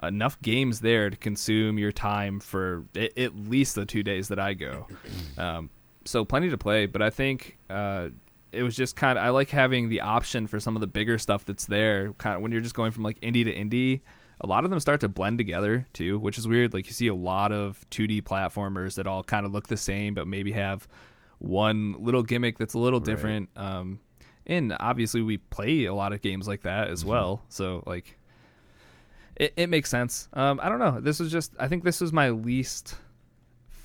enough 0.00 0.40
games 0.40 0.80
there 0.80 1.10
to 1.10 1.16
consume 1.16 1.76
your 1.78 1.90
time 1.90 2.38
for 2.38 2.84
at, 2.94 3.16
at 3.18 3.34
least 3.36 3.74
the 3.74 3.84
two 3.84 4.02
days 4.04 4.28
that 4.28 4.38
I 4.38 4.54
go. 4.54 4.86
Um, 5.38 5.70
so 6.04 6.24
plenty 6.24 6.50
to 6.50 6.58
play, 6.58 6.86
but 6.86 7.00
I 7.02 7.10
think 7.10 7.56
uh, 7.70 8.08
it 8.52 8.62
was 8.62 8.76
just 8.76 8.96
kind 8.96 9.18
of 9.18 9.24
I 9.24 9.30
like 9.30 9.50
having 9.50 9.88
the 9.88 10.00
option 10.02 10.46
for 10.46 10.60
some 10.60 10.76
of 10.76 10.80
the 10.80 10.86
bigger 10.86 11.18
stuff 11.18 11.44
that's 11.44 11.66
there. 11.66 12.12
Kind 12.14 12.36
of 12.36 12.42
when 12.42 12.52
you're 12.52 12.60
just 12.60 12.74
going 12.74 12.90
from 12.92 13.02
like 13.02 13.20
indie 13.20 13.44
to 13.44 13.54
indie, 13.54 14.00
a 14.40 14.46
lot 14.46 14.64
of 14.64 14.70
them 14.70 14.80
start 14.80 15.00
to 15.00 15.08
blend 15.08 15.38
together 15.38 15.86
too, 15.92 16.18
which 16.18 16.38
is 16.38 16.46
weird. 16.48 16.72
Like 16.74 16.86
you 16.86 16.92
see 16.92 17.06
a 17.08 17.14
lot 17.14 17.52
of 17.52 17.84
2D 17.90 18.22
platformers 18.22 18.96
that 18.96 19.06
all 19.06 19.22
kind 19.24 19.46
of 19.46 19.52
look 19.52 19.68
the 19.68 19.76
same, 19.76 20.14
but 20.14 20.26
maybe 20.26 20.52
have 20.52 20.86
one 21.38 21.96
little 22.02 22.22
gimmick 22.22 22.58
that's 22.58 22.74
a 22.74 22.78
little 22.78 23.00
Right. 23.00 23.06
different. 23.06 23.48
Um, 23.56 24.00
and 24.46 24.76
obviously 24.80 25.22
we 25.22 25.38
play 25.38 25.84
a 25.84 25.94
lot 25.94 26.12
of 26.12 26.20
games 26.22 26.46
like 26.48 26.62
that 26.62 26.88
as 26.88 27.04
well. 27.04 27.42
So 27.48 27.82
like, 27.86 28.18
it, 29.36 29.52
it 29.56 29.68
makes 29.70 29.88
sense. 29.88 30.28
Um, 30.32 30.60
I 30.62 30.68
don't 30.68 30.78
know. 30.78 31.00
This 31.00 31.18
was 31.20 31.32
just 31.32 31.52
I 31.58 31.68
think 31.68 31.84
this 31.84 32.00
was 32.00 32.12
my 32.12 32.30
least 32.30 32.96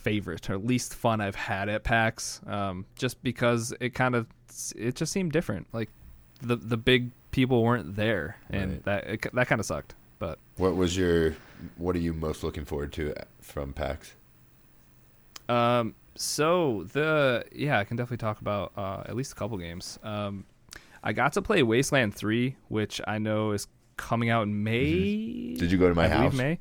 favorite 0.07 0.49
or 0.49 0.57
least 0.57 0.93
fun 0.93 1.19
I've 1.21 1.35
had 1.35 1.67
at 1.69 1.83
PAX. 1.83 2.41
Um, 2.47 2.85
just 2.95 3.21
because 3.23 3.73
it 3.79 3.93
kind 3.93 4.15
of 4.15 4.27
it 4.75 4.95
just 4.95 5.11
seemed 5.11 5.31
different. 5.33 5.67
Like 5.73 5.89
the 6.41 6.55
the 6.55 6.77
big 6.77 7.11
people 7.31 7.63
weren't 7.63 7.95
there, 7.95 8.37
and 8.49 8.71
Right. 8.71 8.83
that 8.85 9.07
it, 9.07 9.33
that 9.33 9.47
kind 9.47 9.59
of 9.59 9.65
sucked. 9.65 9.95
But 10.19 10.39
What 10.55 10.75
was 10.75 10.95
your? 10.97 11.35
What 11.77 11.95
are 11.95 11.99
you 11.99 12.13
most 12.13 12.43
looking 12.43 12.65
forward 12.65 12.93
to 12.93 13.13
from 13.41 13.73
PAX? 13.73 14.13
Um, 15.49 15.95
so 16.15 16.85
the 16.93 17.45
yeah, 17.51 17.79
I 17.79 17.83
can 17.83 17.97
definitely 17.97 18.17
talk 18.17 18.41
about 18.41 18.71
uh, 18.75 19.03
at 19.05 19.15
least 19.15 19.31
a 19.33 19.35
couple 19.35 19.57
games. 19.57 19.99
Um, 20.03 20.45
I 21.03 21.13
got 21.13 21.33
to 21.33 21.41
play 21.41 21.63
Wasteland 21.63 22.15
Three, 22.15 22.55
which 22.69 22.99
I 23.07 23.17
know 23.19 23.51
is 23.51 23.67
coming 23.97 24.29
out 24.29 24.43
in 24.43 24.63
May. 24.63 24.93
Mm-hmm. 24.93 25.57
Did 25.57 25.71
you 25.71 25.77
go 25.77 25.89
to 25.89 25.95
my 25.95 26.05
I 26.05 26.07
house? 26.09 26.33
May. 26.33 26.59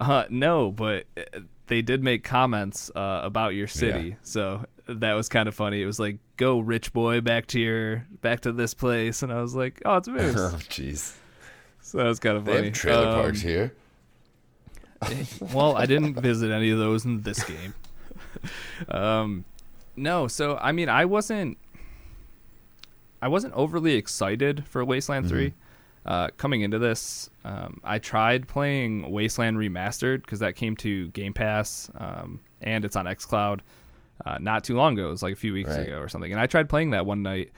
Uh, 0.00 0.24
no, 0.30 0.70
but 0.70 1.04
uh, 1.16 1.40
they 1.70 1.80
did 1.82 2.02
make 2.02 2.22
comments 2.24 2.90
uh, 2.94 3.20
about 3.24 3.54
your 3.54 3.66
city, 3.66 4.08
Yeah. 4.10 4.14
so 4.22 4.66
that 4.86 5.14
was 5.14 5.28
kind 5.30 5.48
of 5.48 5.54
funny. 5.54 5.80
It 5.80 5.86
was 5.86 5.98
like, 5.98 6.18
"Go, 6.36 6.58
rich 6.60 6.92
boy, 6.92 7.20
back 7.22 7.46
to 7.48 7.60
your 7.60 8.06
back 8.20 8.40
to 8.40 8.52
this 8.52 8.74
place," 8.74 9.22
and 9.22 9.32
I 9.32 9.40
was 9.40 9.54
like, 9.54 9.80
"Oh, 9.86 9.96
it's 9.96 10.08
oh, 10.10 10.12
jeez. 10.68 11.14
so 11.80 11.98
that 11.98 12.04
was 12.04 12.18
kind 12.18 12.36
of 12.36 12.44
funny. 12.44 12.58
They 12.58 12.64
have 12.66 12.74
trailer 12.74 13.08
Um, 13.08 13.14
parks 13.22 13.40
here. 13.40 13.72
well, 15.54 15.76
I 15.76 15.86
didn't 15.86 16.20
visit 16.20 16.50
any 16.50 16.70
of 16.70 16.78
those 16.78 17.04
in 17.06 17.22
this 17.22 17.42
game. 17.44 17.72
um, 18.88 19.44
no, 19.96 20.28
so 20.28 20.58
I 20.60 20.72
mean, 20.72 20.88
I 20.88 21.04
wasn't, 21.06 21.56
I 23.22 23.28
wasn't 23.28 23.54
overly 23.54 23.94
excited 23.94 24.66
for 24.66 24.84
Wasteland 24.84 25.24
Mm-hmm. 25.26 25.34
Three. 25.34 25.54
Uh, 26.06 26.28
coming 26.38 26.62
into 26.62 26.78
this, 26.78 27.28
um, 27.44 27.78
I 27.84 27.98
tried 27.98 28.48
playing 28.48 29.10
Wasteland 29.10 29.58
Remastered 29.58 30.22
because 30.22 30.38
that 30.38 30.56
came 30.56 30.74
to 30.76 31.08
Game 31.08 31.34
Pass, 31.34 31.90
um, 31.96 32.40
and 32.62 32.84
it's 32.84 32.96
on 32.96 33.04
XCloud. 33.04 33.60
Uh, 34.24 34.38
not 34.40 34.64
too 34.64 34.76
long 34.76 34.94
ago, 34.98 35.08
it 35.08 35.10
was 35.10 35.22
like 35.22 35.34
a 35.34 35.36
few 35.36 35.52
weeks 35.52 35.70
Right. 35.70 35.88
ago 35.88 35.98
or 35.98 36.08
something, 36.08 36.32
and 36.32 36.40
I 36.40 36.46
tried 36.46 36.68
playing 36.70 36.90
that 36.90 37.04
one 37.06 37.22
night, 37.22 37.52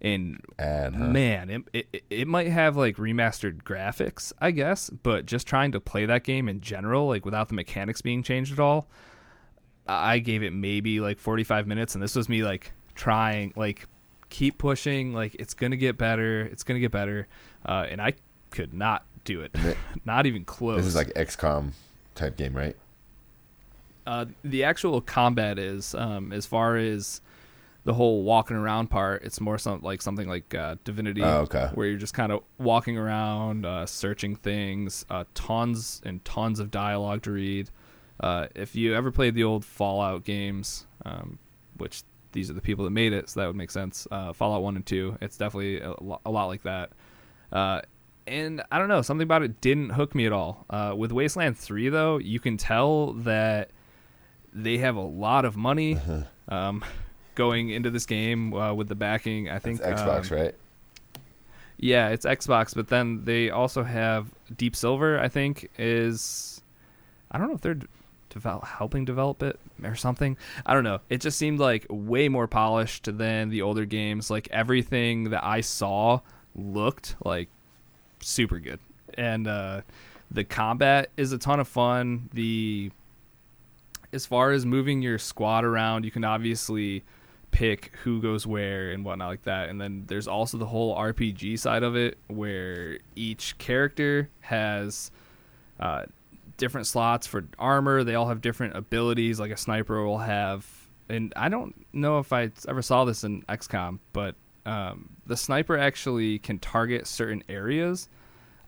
and 0.00 0.40
huh? 0.58 0.90
Man, 0.90 1.50
it, 1.50 1.62
it 1.92 2.04
it 2.10 2.28
might 2.28 2.48
have 2.48 2.76
like 2.76 2.96
remastered 2.96 3.62
graphics, 3.62 4.32
I 4.40 4.50
guess, 4.50 4.90
but 4.90 5.24
just 5.26 5.46
trying 5.46 5.70
to 5.72 5.80
play 5.80 6.04
that 6.06 6.24
game 6.24 6.48
in 6.48 6.60
general, 6.60 7.06
like 7.08 7.24
without 7.24 7.48
the 7.48 7.54
mechanics 7.54 8.02
being 8.02 8.22
changed 8.24 8.52
at 8.52 8.58
all, 8.60 8.88
I 9.86 10.18
gave 10.18 10.42
it 10.42 10.52
maybe 10.52 10.98
like 11.00 11.18
45 11.18 11.66
minutes, 11.66 11.94
and 11.94 12.02
this 12.02 12.16
was 12.16 12.28
me 12.28 12.42
like 12.42 12.72
trying, 12.94 13.52
like 13.56 13.86
keep 14.34 14.58
pushing, 14.58 15.12
like 15.14 15.36
it's 15.38 15.54
gonna 15.54 15.76
get 15.76 15.96
better, 15.96 16.40
it's 16.42 16.64
gonna 16.64 16.80
get 16.80 16.90
better, 16.90 17.28
uh, 17.64 17.86
and 17.88 18.02
I 18.02 18.14
could 18.50 18.74
not 18.74 19.04
do 19.24 19.42
it, 19.42 19.54
not 20.04 20.26
even 20.26 20.44
close. 20.44 20.78
This 20.78 20.86
is 20.86 20.96
like 20.96 21.14
XCOM 21.14 21.70
type 22.16 22.36
game, 22.36 22.52
right? 22.56 22.76
Uh, 24.04 24.26
the 24.42 24.64
actual 24.64 25.00
combat 25.00 25.56
is 25.58 25.94
um, 25.94 26.32
as 26.32 26.46
far 26.46 26.76
as 26.76 27.20
the 27.84 27.94
whole 27.94 28.22
walking 28.24 28.56
around 28.56 28.88
part. 28.88 29.22
It's 29.22 29.40
more 29.40 29.56
some, 29.56 29.82
like 29.82 30.02
something 30.02 30.28
like 30.28 30.52
uh, 30.52 30.74
Divinity, 30.84 31.22
Oh, 31.22 31.42
okay. 31.42 31.70
where 31.74 31.86
you're 31.86 31.96
just 31.98 32.12
kind 32.14 32.32
of 32.32 32.42
walking 32.58 32.98
around, 32.98 33.64
uh, 33.64 33.86
searching 33.86 34.34
things. 34.36 35.06
Uh, 35.08 35.24
tons 35.34 36.02
and 36.04 36.24
tons 36.24 36.58
of 36.60 36.70
dialogue 36.72 37.22
to 37.22 37.30
read. 37.30 37.70
Uh, 38.18 38.48
if 38.54 38.74
you 38.74 38.94
ever 38.94 39.10
played 39.12 39.34
the 39.34 39.44
old 39.44 39.64
Fallout 39.64 40.24
games, 40.24 40.86
um, 41.04 41.38
which 41.76 42.02
these 42.34 42.50
are 42.50 42.52
the 42.52 42.60
people 42.60 42.84
that 42.84 42.90
made 42.90 43.14
it, 43.14 43.30
so 43.30 43.40
that 43.40 43.46
would 43.46 43.56
make 43.56 43.70
sense. 43.70 44.06
Uh, 44.10 44.34
Fallout 44.34 44.62
One 44.62 44.76
and 44.76 44.84
Two, 44.84 45.16
it's 45.22 45.38
definitely 45.38 45.80
a, 45.80 45.94
lo- 46.00 46.20
a 46.26 46.30
lot 46.30 46.46
like 46.46 46.62
that. 46.64 46.90
Uh, 47.50 47.80
and 48.26 48.62
I 48.70 48.78
don't 48.78 48.88
know, 48.88 49.00
something 49.02 49.22
about 49.22 49.42
it 49.42 49.60
didn't 49.60 49.90
hook 49.90 50.14
me 50.14 50.26
at 50.26 50.32
all. 50.32 50.66
Uh, 50.68 50.94
with 50.96 51.12
Wasteland 51.12 51.56
Three, 51.56 51.88
though, 51.88 52.18
you 52.18 52.40
can 52.40 52.56
tell 52.58 53.12
that 53.14 53.70
they 54.52 54.78
have 54.78 54.96
a 54.96 55.00
lot 55.00 55.44
of 55.44 55.56
money 55.56 55.98
um, 56.48 56.84
going 57.34 57.70
into 57.70 57.90
this 57.90 58.06
game 58.06 58.52
uh, 58.54 58.74
with 58.74 58.88
the 58.88 58.94
backing. 58.94 59.48
I 59.48 59.58
think 59.58 59.80
It's 59.80 60.00
Xbox, 60.00 60.30
um, 60.30 60.38
right? 60.38 60.54
Yeah, 61.76 62.10
it's 62.10 62.24
Xbox, 62.24 62.74
but 62.74 62.88
then 62.88 63.24
they 63.24 63.50
also 63.50 63.82
have 63.82 64.28
Deep 64.56 64.76
Silver. 64.76 65.18
I 65.18 65.28
think 65.28 65.70
is 65.76 66.62
I 67.30 67.38
don't 67.38 67.48
know 67.48 67.54
if 67.54 67.60
they're 67.60 67.78
develop, 68.34 68.64
helping 68.64 69.04
develop 69.04 69.42
it 69.42 69.58
or 69.82 69.94
something. 69.94 70.36
I 70.66 70.74
don't 70.74 70.84
know. 70.84 71.00
It 71.08 71.20
just 71.20 71.38
seemed 71.38 71.60
like 71.60 71.86
way 71.88 72.28
more 72.28 72.46
polished 72.46 73.16
than 73.16 73.48
the 73.48 73.62
older 73.62 73.86
games. 73.86 74.30
Like 74.30 74.48
everything 74.50 75.30
that 75.30 75.42
I 75.42 75.62
saw 75.62 76.20
looked 76.54 77.16
like 77.24 77.48
super 78.20 78.58
good, 78.58 78.80
and 79.14 79.46
uh, 79.46 79.80
the 80.30 80.44
combat 80.44 81.10
is 81.16 81.32
a 81.32 81.38
ton 81.38 81.60
of 81.60 81.68
fun. 81.68 82.28
The 82.34 82.90
as 84.12 84.26
far 84.26 84.52
as 84.52 84.66
moving 84.66 85.00
your 85.00 85.18
squad 85.18 85.64
around, 85.64 86.04
you 86.04 86.10
can 86.10 86.24
obviously 86.24 87.04
pick 87.50 87.92
who 88.02 88.20
goes 88.20 88.46
where 88.46 88.90
and 88.90 89.04
whatnot 89.04 89.28
like 89.28 89.44
that. 89.44 89.68
And 89.68 89.80
then 89.80 90.04
there's 90.08 90.26
also 90.26 90.58
the 90.58 90.66
whole 90.66 90.96
RPG 90.96 91.58
side 91.60 91.84
of 91.84 91.94
it 91.94 92.18
where 92.26 92.98
each 93.14 93.56
character 93.58 94.28
has 94.40 95.12
uh, 95.78 96.04
different 96.56 96.86
slots 96.86 97.26
for 97.26 97.44
armor. 97.58 98.04
They 98.04 98.14
all 98.14 98.28
have 98.28 98.40
different 98.40 98.76
abilities. 98.76 99.40
Like 99.40 99.50
a 99.50 99.56
sniper 99.56 100.04
will 100.04 100.18
have, 100.18 100.66
and 101.08 101.32
I 101.36 101.48
don't 101.48 101.86
know 101.92 102.18
if 102.18 102.32
I 102.32 102.50
ever 102.68 102.82
saw 102.82 103.04
this 103.04 103.24
in 103.24 103.42
XCOM, 103.42 103.98
but 104.12 104.34
um, 104.66 105.10
the 105.26 105.36
sniper 105.36 105.76
actually 105.76 106.38
can 106.38 106.58
target 106.58 107.06
certain 107.06 107.42
areas 107.48 108.08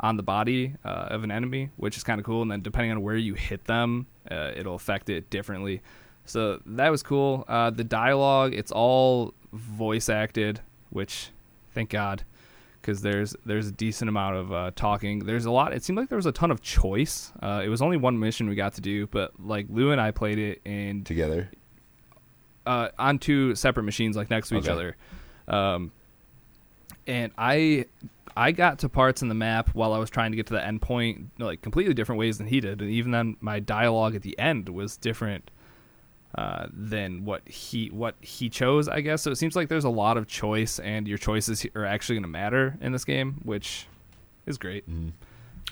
on 0.01 0.17
the 0.17 0.23
body 0.23 0.75
uh, 0.85 1.09
of 1.11 1.25
an 1.25 1.31
enemy, 1.31 1.71
which 1.77 1.97
is 1.97 2.05
kind 2.05 2.19
of 2.19 2.27
cool. 2.27 2.43
And 2.43 2.51
then 2.51 2.61
depending 2.61 2.93
on 2.93 3.03
where 3.03 3.17
you 3.17 3.35
hit 3.35 3.65
them, 3.65 4.07
uh, 4.31 4.53
it'll 4.55 4.75
affect 4.75 5.09
it 5.09 5.31
differently. 5.31 5.83
So 6.27 6.61
that 6.67 6.91
was 6.91 7.03
cool. 7.03 7.45
Uh, 7.49 7.71
the 7.71 7.85
dialogue, 7.85 8.53
it's 8.53 8.73
all 8.73 9.33
voice 9.53 10.09
acted, 10.09 10.61
which 10.91 11.31
thank 11.73 11.91
God, 11.91 12.25
because 12.87 13.03
there's 13.03 13.35
there's 13.45 13.67
a 13.67 13.73
decent 13.73 14.09
amount 14.09 14.37
of 14.37 14.53
uh, 14.53 14.71
talking. 14.77 15.19
There's 15.27 15.45
a 15.45 15.51
lot. 15.51 15.73
It 15.73 15.83
seemed 15.83 15.99
like 15.99 16.09
there 16.09 16.17
was 16.17 16.27
a 16.27 16.31
ton 16.33 16.53
of 16.53 16.63
choice. 16.63 17.33
Uh, 17.43 17.61
it 17.65 17.69
was 17.69 17.83
only 17.83 17.97
one 17.97 18.19
mission 18.21 18.49
we 18.49 18.55
got 18.55 18.75
to 18.75 18.81
do, 18.81 19.09
but 19.09 19.33
like 19.45 19.67
Lou 19.69 19.91
and 19.91 20.01
I 20.01 20.13
played 20.13 20.39
it 20.39 20.61
in 20.65 21.03
Together. 21.03 21.51
uh, 22.65 22.91
on 22.97 23.19
two 23.19 23.57
separate 23.57 23.83
machines, 23.83 24.17
like 24.17 24.31
next 24.31 24.51
to 24.51 24.57
each 24.59 24.69
Okay. 24.69 24.73
other. 24.73 24.97
Um, 25.49 25.91
and 27.09 27.33
I 27.37 27.87
I 28.37 28.53
got 28.53 28.79
to 28.81 28.89
parts 28.89 29.21
in 29.23 29.29
the 29.29 29.35
map 29.35 29.71
while 29.75 29.93
I 29.93 29.99
was 29.99 30.11
trying 30.11 30.31
to 30.33 30.37
get 30.37 30.47
to 30.49 30.55
the 30.55 30.65
end 30.65 30.81
point, 30.83 31.31
like 31.39 31.63
completely 31.63 31.95
different 31.95 32.19
ways 32.21 32.39
than 32.39 32.47
he 32.47 32.61
did, 32.61 32.81
and 32.83 32.91
even 32.91 33.11
then 33.11 33.37
my 33.41 33.59
dialogue 33.61 34.15
at 34.15 34.23
the 34.23 34.39
end 34.39 34.69
was 34.69 34.97
different 34.97 35.51
uh, 36.37 36.67
than 36.73 37.25
what 37.25 37.49
he 37.49 37.89
what 37.89 38.15
he 38.21 38.49
chose, 38.49 38.89
I 38.89 39.01
guess. 39.01 39.23
So 39.23 39.31
it 39.31 39.37
seems 39.37 39.57
like 39.57 39.69
there's 39.69 39.85
a 39.85 39.91
lot 39.91 40.17
of 40.17 40.27
choice, 40.27 40.79
and 40.79 41.09
your 41.09 41.19
choices 41.19 41.67
are 41.75 41.85
actually 41.85 42.17
going 42.17 42.25
to 42.25 42.29
matter 42.29 42.77
in 42.81 42.93
this 42.93 43.05
game, 43.05 43.41
which 43.43 43.87
is 44.45 44.59
great. 44.59 44.85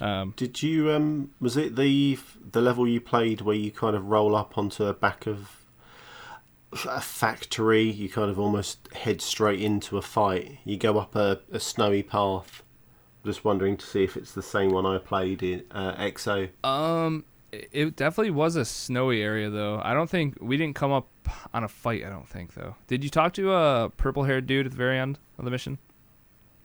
Um, 0.01 0.33
Did 0.37 0.63
you 0.63 0.91
um 0.91 1.31
was 1.41 1.57
it 1.57 1.77
the 1.77 2.19
the 2.53 2.61
level 2.61 2.89
you 2.89 3.01
played 3.01 3.43
where 3.43 3.55
you 3.55 3.71
kind 3.71 3.95
of 3.95 4.07
roll 4.07 4.35
up 4.35 4.59
onto 4.59 4.85
the 4.85 4.95
back 4.95 5.27
of 5.27 5.65
a 6.87 7.01
factory, 7.01 7.83
you 7.83 8.09
kind 8.09 8.31
of 8.31 8.39
almost 8.39 8.93
head 8.93 9.21
straight 9.21 9.61
into 9.61 9.97
a 9.97 10.03
fight. 10.03 10.59
You 10.65 10.77
go 10.77 10.99
up 10.99 11.15
a, 11.15 11.41
a 11.53 11.61
snowy 11.61 12.03
path. 12.03 12.63
Just 13.25 13.45
wondering 13.45 13.77
to 13.77 13.87
see 13.87 14.05
if 14.05 14.17
it's 14.17 14.33
the 14.33 14.43
same 14.43 14.71
one 14.71 14.85
I 14.85 14.99
played 14.99 15.43
in 15.43 15.65
uh, 15.71 15.95
EXO. 15.95 16.51
Um, 16.63 17.25
it 17.55 17.69
it 17.73 17.97
definitely 17.97 18.31
was 18.31 18.57
a 18.57 18.65
snowy 18.65 19.23
area 19.23 19.51
though. 19.51 19.81
I 19.83 19.95
don't 19.95 20.09
think 20.11 20.37
we 20.41 20.57
didn't 20.57 20.75
come 20.77 20.93
up 20.93 21.09
on 21.53 21.65
a 21.65 21.69
fight. 21.69 22.05
I 22.05 22.11
don't 22.11 22.29
think 22.29 22.55
though. 22.55 22.77
Did 22.87 23.05
you 23.05 23.11
talk 23.11 23.33
to 23.35 23.53
a 23.53 23.91
purple-haired 23.97 24.47
dude 24.47 24.67
at 24.67 24.73
the 24.73 24.79
very 24.79 24.99
end 24.99 25.19
of 25.39 25.45
the 25.45 25.51
mission? 25.51 25.79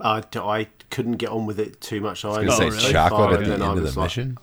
i 0.01 0.67
couldn't 0.89 1.17
get 1.17 1.29
on 1.29 1.45
with 1.45 1.59
it 1.59 1.81
too 1.81 1.99
much. 1.99 2.23
I, 2.23 2.29
I 2.29 2.31
was 2.31 2.37
gonna 2.37 2.51
Oh, 2.51 2.57
say 2.57 2.77
really? 2.77 2.93
chocolate 2.93 3.41
at 3.41 3.45
the 3.45 3.53
end 3.53 3.63
of 3.63 3.75
the 3.75 3.99
like, 3.99 4.05
mission. 4.05 4.37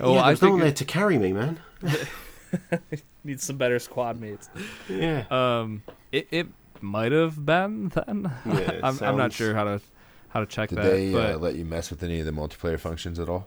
Oh, 0.00 0.14
yeah, 0.14 0.22
I 0.22 0.26
there's 0.28 0.42
no 0.42 0.50
one 0.50 0.60
there 0.60 0.72
to 0.72 0.84
carry 0.84 1.18
me, 1.18 1.32
man. 1.32 1.58
Need 3.24 3.40
some 3.40 3.56
better 3.56 3.78
squad 3.78 4.20
mates. 4.20 4.48
Yeah. 4.88 5.24
Um, 5.30 5.82
it 6.12 6.28
it 6.30 6.46
might 6.80 7.12
have 7.12 7.44
been 7.44 7.88
then. 7.88 8.30
Yeah, 8.46 8.80
I'm 8.84 8.98
I'm 9.02 9.16
not 9.16 9.32
sure 9.32 9.54
how 9.54 9.64
to 9.64 9.80
how 10.28 10.40
to 10.40 10.46
check 10.46 10.68
Did 10.68 10.78
that. 10.78 10.82
they 10.84 11.12
but 11.12 11.34
uh, 11.34 11.38
let 11.38 11.56
you 11.56 11.64
mess 11.64 11.90
with 11.90 12.02
any 12.02 12.20
of 12.20 12.26
the 12.26 12.32
multiplayer 12.32 12.78
functions 12.78 13.18
at 13.18 13.28
all? 13.28 13.46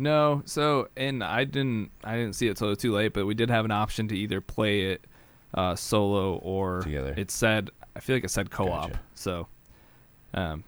No, 0.00 0.42
so 0.46 0.88
and 0.96 1.22
I 1.22 1.44
didn't 1.44 1.90
I 2.02 2.16
didn't 2.16 2.32
see 2.34 2.48
it 2.48 2.56
till 2.56 2.68
it 2.68 2.70
was 2.70 2.78
too 2.78 2.92
late, 2.92 3.12
but 3.12 3.26
we 3.26 3.34
did 3.34 3.50
have 3.50 3.66
an 3.66 3.70
option 3.70 4.08
to 4.08 4.16
either 4.16 4.40
play 4.40 4.92
it 4.92 5.04
uh, 5.52 5.74
solo 5.76 6.36
or 6.36 6.80
Together. 6.80 7.12
It 7.16 7.30
said 7.30 7.68
I 7.94 8.00
feel 8.00 8.16
like 8.16 8.24
it 8.24 8.30
said 8.30 8.50
co-op. 8.50 8.92
Gotcha. 8.92 9.00
So 9.14 9.48
um 10.32 10.64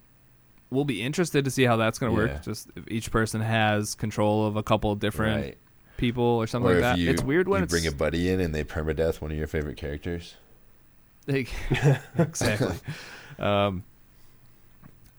we'll 0.71 0.85
be 0.85 1.01
interested 1.03 1.45
to 1.47 1.51
see 1.51 1.65
how 1.65 1.77
that's 1.77 1.99
going 1.99 2.13
to 2.15 2.21
Yeah. 2.21 2.33
work. 2.35 2.43
Just 2.45 2.69
if 2.77 2.85
each 2.91 3.11
person 3.11 3.41
has 3.41 3.95
control 3.95 4.47
of 4.47 4.57
a 4.57 4.63
couple 4.63 4.93
of 4.93 4.99
different 5.01 5.45
Right. 5.45 5.59
people 5.97 6.25
or 6.25 6.47
something 6.47 6.71
Or 6.71 6.75
like 6.75 6.83
that. 6.83 6.99
you, 6.99 7.11
it's 7.11 7.23
weird 7.23 7.49
when 7.49 7.61
you 7.61 7.65
it's 7.65 7.73
bring 7.73 7.87
a 7.87 7.93
buddy 7.93 8.29
in 8.31 8.39
and 8.41 8.55
they 8.55 8.65
permadeath 8.65 9.21
one 9.23 9.31
of 9.31 9.39
your 9.39 9.47
favorite 9.47 9.77
characters. 9.79 10.35
like, 11.27 11.49
exactly. 12.19 12.77
um 13.39 13.85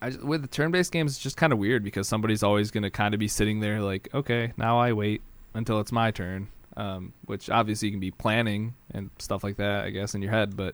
I 0.08 0.10
with 0.24 0.42
the 0.42 0.48
turn-based 0.48 0.92
games, 0.92 1.14
it's 1.14 1.22
just 1.24 1.38
kind 1.38 1.54
of 1.54 1.60
weird 1.60 1.84
because 1.84 2.08
somebody's 2.08 2.44
always 2.44 2.72
going 2.72 2.84
to 2.84 2.90
kind 2.90 3.14
of 3.14 3.20
be 3.20 3.28
sitting 3.28 3.60
there 3.60 3.82
like, 3.82 4.10
okay, 4.14 4.54
now 4.58 4.80
I 4.80 4.94
wait 4.94 5.22
until 5.54 5.80
it's 5.80 5.92
my 5.92 6.12
turn. 6.12 6.48
Um, 6.76 7.14
which 7.26 7.52
obviously 7.52 7.90
you 7.90 7.92
can 7.94 8.00
be 8.00 8.10
planning 8.10 8.74
and 8.92 9.12
stuff 9.20 9.44
like 9.44 9.58
that, 9.58 9.86
I 9.86 9.92
guess, 9.92 10.16
in 10.16 10.24
your 10.24 10.32
head. 10.32 10.56
But 10.58 10.74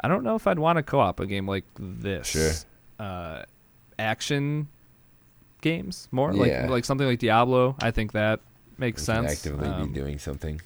I 0.00 0.08
don't 0.08 0.24
know 0.24 0.34
if 0.34 0.46
I'd 0.48 0.58
want 0.58 0.78
to 0.78 0.82
co-op 0.82 1.20
a 1.20 1.26
game 1.26 1.46
like 1.46 1.64
this. 1.78 2.26
Sure. 2.26 2.52
Uh, 2.98 3.42
action 3.98 4.66
games 5.62 6.08
more 6.10 6.32
Yeah. 6.32 6.62
like 6.62 6.70
like 6.70 6.84
something 6.84 7.06
like 7.06 7.20
Diablo. 7.20 7.76
I 7.80 7.90
think 7.92 8.12
that 8.12 8.40
makes 8.78 9.02
sense. 9.04 9.30
actively 9.32 9.68
Um, 9.68 9.88
be 9.92 9.94
doing 10.00 10.18
something. 10.18 10.60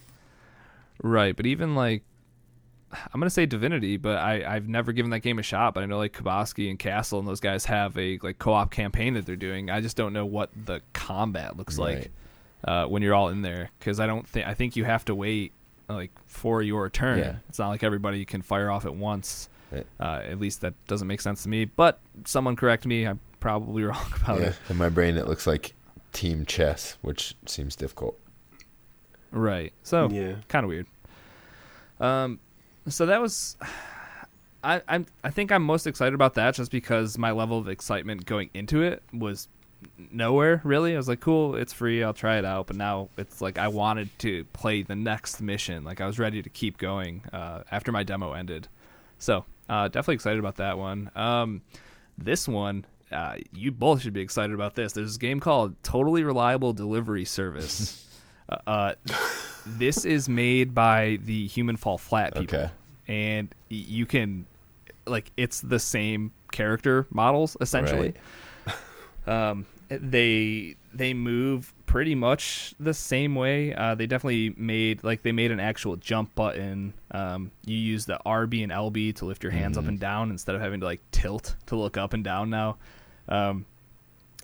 Right, 1.02 1.36
but 1.36 1.46
even 1.46 1.74
like 1.74 2.02
I'm 2.92 3.20
gonna 3.20 3.30
say 3.30 3.46
Divinity, 3.46 3.96
but 3.96 4.16
I 4.16 4.44
I've 4.56 4.68
never 4.68 4.92
given 4.92 5.10
that 5.12 5.20
game 5.20 5.38
a 5.38 5.42
shot. 5.42 5.74
But 5.74 5.82
I 5.82 5.86
know 5.86 5.98
like 5.98 6.12
Kaboski 6.12 6.68
and 6.70 6.78
Castle 6.78 7.18
and 7.18 7.28
those 7.28 7.40
guys 7.40 7.64
have 7.66 7.96
a 7.96 8.18
like 8.22 8.38
co-op 8.38 8.70
campaign 8.70 9.14
that 9.14 9.26
they're 9.26 9.36
doing. 9.36 9.70
I 9.70 9.80
just 9.80 9.96
don't 9.96 10.12
know 10.12 10.26
what 10.26 10.50
the 10.66 10.80
combat 10.92 11.56
looks 11.56 11.78
like 11.78 12.10
uh, 12.64 12.86
when 12.86 13.02
you're 13.02 13.14
all 13.14 13.28
in 13.28 13.42
there 13.42 13.70
because 13.78 14.00
I 14.00 14.06
don't 14.06 14.26
think 14.28 14.46
I 14.46 14.54
think 14.54 14.74
you 14.76 14.84
have 14.84 15.04
to 15.06 15.14
wait 15.14 15.52
like 15.88 16.10
for 16.26 16.62
your 16.62 16.88
turn. 16.90 17.18
Yeah. 17.20 17.36
It's 17.48 17.58
not 17.58 17.68
like 17.68 17.82
everybody 17.82 18.24
can 18.24 18.42
fire 18.42 18.70
off 18.70 18.84
at 18.86 18.94
once. 18.94 19.48
Right. 19.70 19.86
Uh, 20.00 20.22
at 20.24 20.40
least 20.40 20.62
that 20.62 20.74
doesn't 20.88 21.06
make 21.06 21.20
sense 21.20 21.44
to 21.44 21.48
me. 21.48 21.64
But 21.66 22.00
someone 22.24 22.56
correct 22.56 22.86
me. 22.86 23.06
I'm 23.06 23.20
probably 23.38 23.82
wrong 23.84 24.12
about 24.22 24.40
Yeah. 24.40 24.46
it. 24.48 24.56
In 24.68 24.76
my 24.76 24.88
brain, 24.88 25.16
it 25.16 25.28
looks 25.28 25.46
like 25.46 25.74
team 26.12 26.44
chess, 26.44 26.96
which 27.02 27.36
seems 27.46 27.76
difficult. 27.76 28.18
Right. 29.30 29.72
So 29.84 30.08
yeah. 30.10 30.34
kind 30.48 30.64
of 30.64 30.68
weird. 30.68 30.86
Um, 32.00 32.40
so 32.90 33.06
that 33.06 33.20
was, 33.20 33.56
I 34.62 34.82
I'm 34.88 35.06
I 35.24 35.30
think 35.30 35.50
I'm 35.52 35.62
most 35.62 35.86
excited 35.86 36.14
about 36.14 36.34
that 36.34 36.54
just 36.54 36.70
because 36.70 37.16
my 37.16 37.30
level 37.30 37.58
of 37.58 37.68
excitement 37.68 38.26
going 38.26 38.50
into 38.54 38.82
it 38.82 39.02
was 39.12 39.48
nowhere 39.96 40.60
really. 40.64 40.94
I 40.94 40.96
was 40.96 41.08
like, 41.08 41.20
cool, 41.20 41.56
it's 41.56 41.72
free, 41.72 42.02
I'll 42.02 42.14
try 42.14 42.38
it 42.38 42.44
out. 42.44 42.66
But 42.66 42.76
now 42.76 43.08
it's 43.16 43.40
like 43.40 43.58
I 43.58 43.68
wanted 43.68 44.10
to 44.20 44.44
play 44.52 44.82
the 44.82 44.96
next 44.96 45.40
mission. 45.40 45.84
Like 45.84 46.00
I 46.00 46.06
was 46.06 46.18
ready 46.18 46.42
to 46.42 46.48
keep 46.48 46.78
going 46.78 47.22
uh, 47.32 47.62
after 47.70 47.92
my 47.92 48.02
demo 48.02 48.32
ended. 48.32 48.68
So 49.18 49.44
uh, 49.68 49.88
definitely 49.88 50.16
excited 50.16 50.38
about 50.38 50.56
that 50.56 50.78
one. 50.78 51.10
Um, 51.14 51.62
this 52.18 52.46
one. 52.48 52.84
Uh, 53.12 53.38
you 53.52 53.72
both 53.72 54.02
should 54.02 54.12
be 54.12 54.20
excited 54.20 54.54
about 54.54 54.76
this. 54.76 54.92
There's 54.92 55.08
this 55.08 55.16
game 55.16 55.40
called 55.40 55.74
Totally 55.82 56.22
Reliable 56.22 56.72
Delivery 56.72 57.24
Service. 57.24 58.06
uh, 58.48 58.56
uh, 58.68 58.94
this 59.66 60.04
is 60.04 60.28
made 60.28 60.76
by 60.76 61.18
the 61.24 61.48
Human 61.48 61.74
Fall 61.74 61.98
Flat 61.98 62.36
people, 62.36 62.58
Okay. 62.58 62.70
And 63.10 63.54
you 63.68 64.06
can 64.06 64.46
like 65.06 65.32
it's 65.36 65.60
the 65.60 65.78
same 65.78 66.32
character 66.52 67.06
models 67.10 67.56
essentially. 67.60 68.14
Um, 69.26 69.66
they 69.88 70.76
they 70.94 71.14
move 71.14 71.74
pretty 71.86 72.14
much 72.14 72.74
the 72.80 72.94
same 72.94 73.34
way. 73.34 73.74
Uh, 73.74 73.94
they 73.94 74.06
definitely 74.06 74.54
made 74.56 75.04
like 75.04 75.22
they 75.22 75.30
made 75.30 75.50
an 75.50 75.60
actual 75.60 75.96
jump 75.96 76.34
button. 76.34 76.94
Um, 77.10 77.50
you 77.64 77.76
use 77.76 78.06
the 78.06 78.18
RB 78.24 78.62
and 78.62 78.72
LB 78.72 79.16
to 79.16 79.26
lift 79.26 79.42
your 79.42 79.52
hands 79.52 79.76
up 79.76 79.86
and 79.86 80.00
down 80.00 80.30
instead 80.30 80.54
of 80.54 80.62
having 80.62 80.80
to 80.80 80.86
like 80.86 81.00
tilt 81.10 81.54
to 81.66 81.76
look 81.76 81.96
up 81.96 82.14
and 82.14 82.24
down 82.24 82.50
now. 82.50 82.78
Um, 83.28 83.66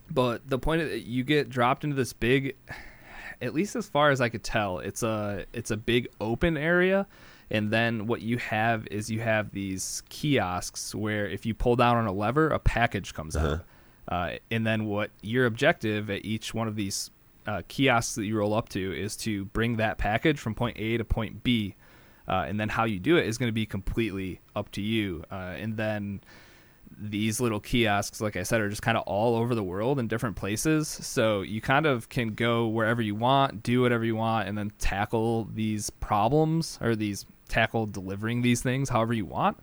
but 0.09 0.47
the 0.47 0.59
point 0.59 0.83
is, 0.83 1.03
you 1.03 1.23
get 1.23 1.49
dropped 1.49 1.83
into 1.83 1.95
this 1.95 2.13
big, 2.13 2.55
at 3.41 3.53
least 3.53 3.75
as 3.75 3.89
far 3.89 4.11
as 4.11 4.21
I 4.21 4.29
could 4.29 4.43
tell, 4.43 4.79
it's 4.79 5.03
a 5.03 5.45
it's 5.53 5.71
a 5.71 5.77
big 5.77 6.07
open 6.21 6.55
area, 6.55 7.07
and 7.49 7.71
then 7.71 8.07
what 8.07 8.21
you 8.21 8.37
have 8.37 8.87
is 8.87 9.09
you 9.09 9.21
have 9.21 9.51
these 9.51 10.03
kiosks 10.09 10.93
where 10.93 11.27
if 11.27 11.45
you 11.45 11.53
pull 11.53 11.75
down 11.75 11.97
on 11.97 12.05
a 12.05 12.11
lever, 12.11 12.49
a 12.49 12.59
package 12.59 13.13
comes 13.13 13.35
out, 13.35 13.61
uh, 14.09 14.31
and 14.51 14.65
then 14.65 14.85
what 14.85 15.11
your 15.21 15.45
objective 15.45 16.09
at 16.09 16.25
each 16.25 16.53
one 16.53 16.67
of 16.67 16.75
these 16.75 17.11
uh, 17.45 17.61
kiosks 17.67 18.15
that 18.15 18.25
you 18.25 18.37
roll 18.37 18.53
up 18.53 18.69
to 18.69 18.93
is 18.97 19.15
to 19.15 19.45
bring 19.45 19.77
that 19.77 19.97
package 19.97 20.39
from 20.39 20.53
point 20.53 20.77
A 20.77 20.97
to 20.97 21.05
point 21.05 21.43
B, 21.43 21.75
uh, 22.27 22.45
and 22.47 22.59
then 22.59 22.69
how 22.69 22.83
you 22.83 22.99
do 22.99 23.17
it 23.17 23.25
is 23.25 23.37
going 23.37 23.49
to 23.49 23.53
be 23.53 23.65
completely 23.65 24.41
up 24.55 24.69
to 24.71 24.81
you, 24.81 25.23
uh, 25.31 25.55
and 25.57 25.77
then 25.77 26.19
these 26.99 27.39
little 27.39 27.59
kiosks, 27.59 28.21
like 28.21 28.35
I 28.35 28.43
said, 28.43 28.61
are 28.61 28.69
just 28.69 28.81
kind 28.81 28.97
of 28.97 29.03
all 29.03 29.35
over 29.35 29.53
the 29.55 29.63
world 29.63 29.99
in 29.99 30.07
different 30.07 30.35
places. 30.35 30.87
So 30.87 31.41
you 31.41 31.61
kind 31.61 31.85
of 31.85 32.09
can 32.09 32.29
go 32.29 32.67
wherever 32.67 33.01
you 33.01 33.13
want, 33.13 33.61
do 33.61 33.81
whatever 33.81 34.05
you 34.05 34.15
want, 34.15 34.47
and 34.47 34.57
then 34.57 34.71
tackle 34.79 35.49
these 35.53 35.89
problems 35.89 36.79
or 36.81 36.95
these 36.95 37.25
tackle 37.47 37.85
delivering 37.87 38.41
these 38.41 38.61
things 38.61 38.89
however 38.89 39.13
you 39.13 39.25
want. 39.25 39.57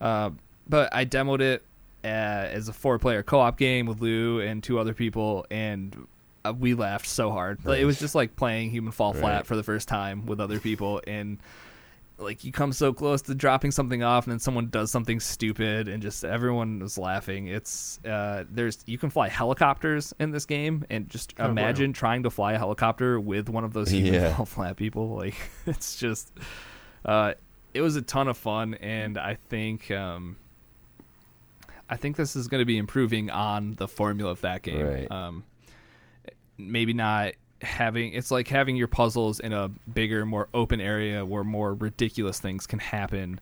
Uh, 0.00 0.30
but 0.68 0.94
I 0.94 1.04
demoed 1.04 1.40
it 1.40 1.62
uh, 2.04 2.06
as 2.06 2.68
a 2.68 2.72
four 2.72 2.98
player 2.98 3.22
co 3.22 3.40
op 3.40 3.56
game 3.58 3.86
with 3.86 4.00
Lou 4.00 4.40
and 4.40 4.62
two 4.62 4.78
other 4.78 4.94
people, 4.94 5.46
and 5.50 6.06
uh, 6.44 6.52
we 6.52 6.74
laughed 6.74 7.06
so 7.06 7.30
hard. 7.30 7.64
Like, 7.64 7.80
it 7.80 7.84
was 7.86 7.98
just 7.98 8.14
like 8.14 8.36
playing 8.36 8.70
Human 8.70 8.92
Fall 8.92 9.12
Right. 9.14 9.20
Flat 9.20 9.46
for 9.46 9.56
the 9.56 9.62
first 9.62 9.88
time 9.88 10.26
with 10.26 10.40
other 10.40 10.58
people, 10.60 11.00
and 11.06 11.38
like 12.18 12.44
you 12.44 12.52
come 12.52 12.72
so 12.72 12.92
close 12.92 13.22
to 13.22 13.34
dropping 13.34 13.70
something 13.72 14.02
off, 14.02 14.24
and 14.26 14.32
then 14.32 14.38
someone 14.38 14.68
does 14.68 14.90
something 14.90 15.18
stupid, 15.20 15.88
and 15.88 16.02
just 16.02 16.24
everyone 16.24 16.78
was 16.78 16.96
laughing. 16.98 17.48
It's 17.48 17.98
uh, 18.04 18.44
there's 18.50 18.78
you 18.86 18.98
can 18.98 19.10
fly 19.10 19.28
helicopters 19.28 20.12
in 20.20 20.30
this 20.30 20.44
game, 20.46 20.84
and 20.90 21.08
just 21.08 21.34
Oh, 21.38 21.44
wow. 21.44 21.50
imagine 21.50 21.92
trying 21.92 22.22
to 22.24 22.30
fly 22.30 22.52
a 22.52 22.58
helicopter 22.58 23.18
with 23.18 23.48
one 23.48 23.64
of 23.64 23.72
those 23.72 23.90
Human 23.92 24.14
Yeah. 24.14 24.34
Fall 24.36 24.46
Flat 24.46 24.76
people. 24.76 25.16
Like 25.16 25.34
it's 25.66 25.96
just, 25.96 26.30
uh, 27.04 27.34
it 27.72 27.80
was 27.80 27.96
a 27.96 28.02
ton 28.02 28.28
of 28.28 28.36
fun, 28.36 28.74
and 28.74 29.18
I 29.18 29.38
think. 29.48 29.90
Um, 29.90 30.36
I 31.88 31.96
think 31.96 32.16
this 32.16 32.34
is 32.34 32.48
going 32.48 32.62
to 32.62 32.64
be 32.64 32.78
improving 32.78 33.28
on 33.28 33.74
the 33.74 33.86
formula 33.86 34.30
of 34.30 34.40
that 34.40 34.62
game. 34.62 34.86
Right. 34.86 35.10
Um, 35.10 35.44
maybe 36.56 36.94
not 36.94 37.34
having 37.62 38.12
it's 38.12 38.30
like 38.30 38.48
having 38.48 38.76
your 38.76 38.88
puzzles 38.88 39.40
in 39.40 39.52
a 39.52 39.68
bigger, 39.92 40.24
more 40.24 40.48
open 40.54 40.80
area 40.80 41.24
where 41.24 41.44
more 41.44 41.74
ridiculous 41.74 42.40
things 42.40 42.66
can 42.66 42.78
happen 42.78 43.40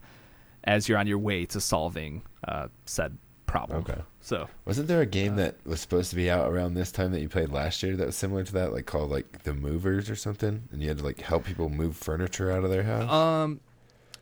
as 0.65 0.89
you're 0.89 0.99
on 0.99 1.07
your 1.07 1.19
way 1.19 1.45
to 1.47 1.61
solving 1.61 2.23
uh, 2.47 2.69
said 2.87 3.17
problem. 3.47 3.81
Okay. 3.81 4.01
So 4.25 4.49
Wasn't 4.65 4.87
there 4.87 5.01
a 5.01 5.07
game 5.07 5.35
that 5.37 5.57
was 5.67 5.81
supposed 5.81 6.11
to 6.11 6.17
be 6.17 6.31
out 6.31 6.51
around 6.51 6.75
this 6.75 6.93
time 6.93 7.11
that 7.11 7.21
you 7.21 7.29
played 7.29 7.51
last 7.51 7.83
year 7.83 7.97
that 7.97 8.07
was 8.07 8.17
similar 8.17 8.45
to 8.45 8.53
that, 8.53 8.73
like 8.73 8.87
called 8.87 9.11
like 9.11 9.43
The 9.43 9.53
Movers 9.53 10.09
or 10.09 10.15
something, 10.15 10.69
and 10.71 10.81
you 10.81 10.89
had 10.89 10.99
to 10.99 11.05
like 11.05 11.21
help 11.21 11.45
people 11.45 11.69
move 11.69 11.97
furniture 11.97 12.51
out 12.51 12.63
of 12.63 12.71
their 12.71 12.85
house? 12.85 13.11
Um, 13.11 13.61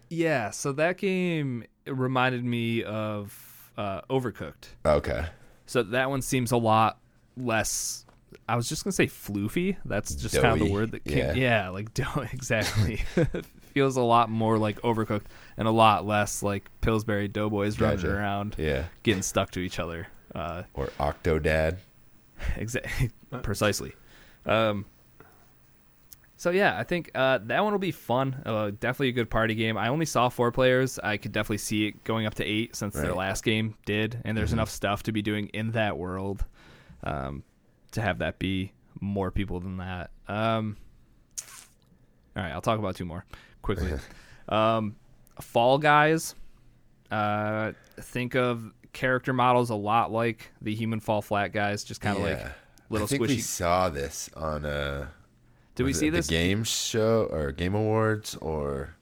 yeah. 0.09 0.51
So 0.51 0.73
that 0.73 0.97
game 0.97 1.65
reminded 1.87 2.45
me 2.45 2.83
of 2.83 3.71
uh, 3.77 4.01
Overcooked. 4.09 4.69
okay. 4.87 5.27
So 5.67 5.83
that 5.85 6.11
one 6.11 6.23
seems 6.23 6.51
a 6.51 6.57
lot 6.57 6.99
less. 7.37 8.05
I 8.49 8.57
was 8.57 8.69
just 8.69 8.83
gonna 8.83 8.93
say 8.93 9.07
floofy. 9.07 9.77
That's 9.85 10.15
just 10.15 10.35
kind 10.35 10.61
of 10.61 10.67
the 10.67 10.73
word 10.73 10.93
that 10.93 11.05
came. 11.05 11.19
yeah. 11.19 11.35
Yeah, 11.35 11.69
like 11.69 11.93
dough. 11.95 12.27
Exactly. 12.33 13.03
Feels 13.73 13.97
a 13.97 14.03
lot 14.03 14.29
more 14.31 14.59
like 14.59 14.81
Overcooked 14.83 15.27
and 15.57 15.67
a 15.69 15.71
lot 15.71 16.07
less 16.07 16.43
like 16.43 16.69
Pillsbury 16.81 17.29
Doughboys 17.29 17.81
running 17.81 18.05
around, 18.07 18.57
Yeah. 18.59 18.85
getting 19.03 19.23
stuck 19.23 19.51
to 19.53 19.61
each 19.61 19.79
other. 19.79 20.09
Uh, 20.35 20.63
Or 20.75 20.87
Octodad. 20.99 21.79
exactly. 22.57 23.11
Precisely. 23.43 23.95
Um, 24.47 24.87
so 26.37 26.51
yeah, 26.51 26.77
I 26.79 26.85
think 26.85 27.11
uh, 27.15 27.39
that 27.45 27.63
one 27.63 27.73
will 27.73 27.79
be 27.79 27.91
fun. 27.91 28.41
Uh, 28.47 28.71
definitely 28.71 29.09
a 29.09 29.13
good 29.13 29.29
party 29.29 29.55
game. 29.55 29.77
I 29.77 29.89
only 29.89 30.07
saw 30.07 30.29
four 30.31 30.51
players. 30.51 30.99
I 30.99 31.17
could 31.19 31.33
definitely 31.33 31.59
see 31.59 31.87
it 31.89 32.03
going 32.05 32.25
up 32.27 32.35
to 32.37 32.45
eight 32.45 32.75
since 32.75 32.95
their 32.95 33.13
last 33.15 33.45
game 33.45 33.75
did, 33.85 34.21
and 34.25 34.37
there's 34.37 34.51
Mhm. 34.51 34.55
enough 34.55 34.71
stuff 34.71 35.03
to 35.05 35.13
be 35.13 35.21
doing 35.21 35.49
in 35.49 35.73
that 35.73 35.99
world 35.99 36.45
um, 37.05 37.43
to 37.93 38.01
have 38.01 38.19
that 38.19 38.39
be 38.39 38.73
more 39.01 39.31
people 39.31 39.61
than 39.61 39.77
that. 39.77 40.11
Um, 40.29 40.77
all 42.37 42.43
right, 42.43 42.53
I'll 42.53 42.61
talk 42.63 42.79
about 42.79 42.97
two 42.97 43.05
more 43.05 43.25
quickly. 43.63 43.93
um, 44.49 44.97
Fall 45.41 45.79
Guys. 45.79 46.35
Uh, 47.11 47.73
think 48.01 48.35
of 48.37 48.73
character 48.93 49.33
models 49.33 49.71
a 49.71 49.75
lot 49.75 50.13
like 50.13 50.51
the 50.63 50.75
human 50.75 51.01
Fall 51.01 51.23
Flat 51.23 51.53
guys, 51.53 51.83
just 51.85 52.01
kind 52.01 52.17
of 52.17 52.23
like 52.23 52.39
Yeah. 52.39 52.53
little 52.89 53.07
I 53.07 53.09
think 53.09 53.23
we 53.23 53.29
squishy. 53.29 53.41
saw 53.43 53.89
this 53.89 54.31
on 54.37 54.65
a. 54.65 55.11
Did 55.75 55.85
we 55.85 55.91
was 55.91 55.97
it 55.97 56.01
see 56.01 56.11
the 56.11 56.19
this? 56.19 56.27
game 56.29 56.63
show 56.65 57.27
or 57.31 57.53
Game 57.53 57.75
Awards 57.75 58.37
or 58.37 58.95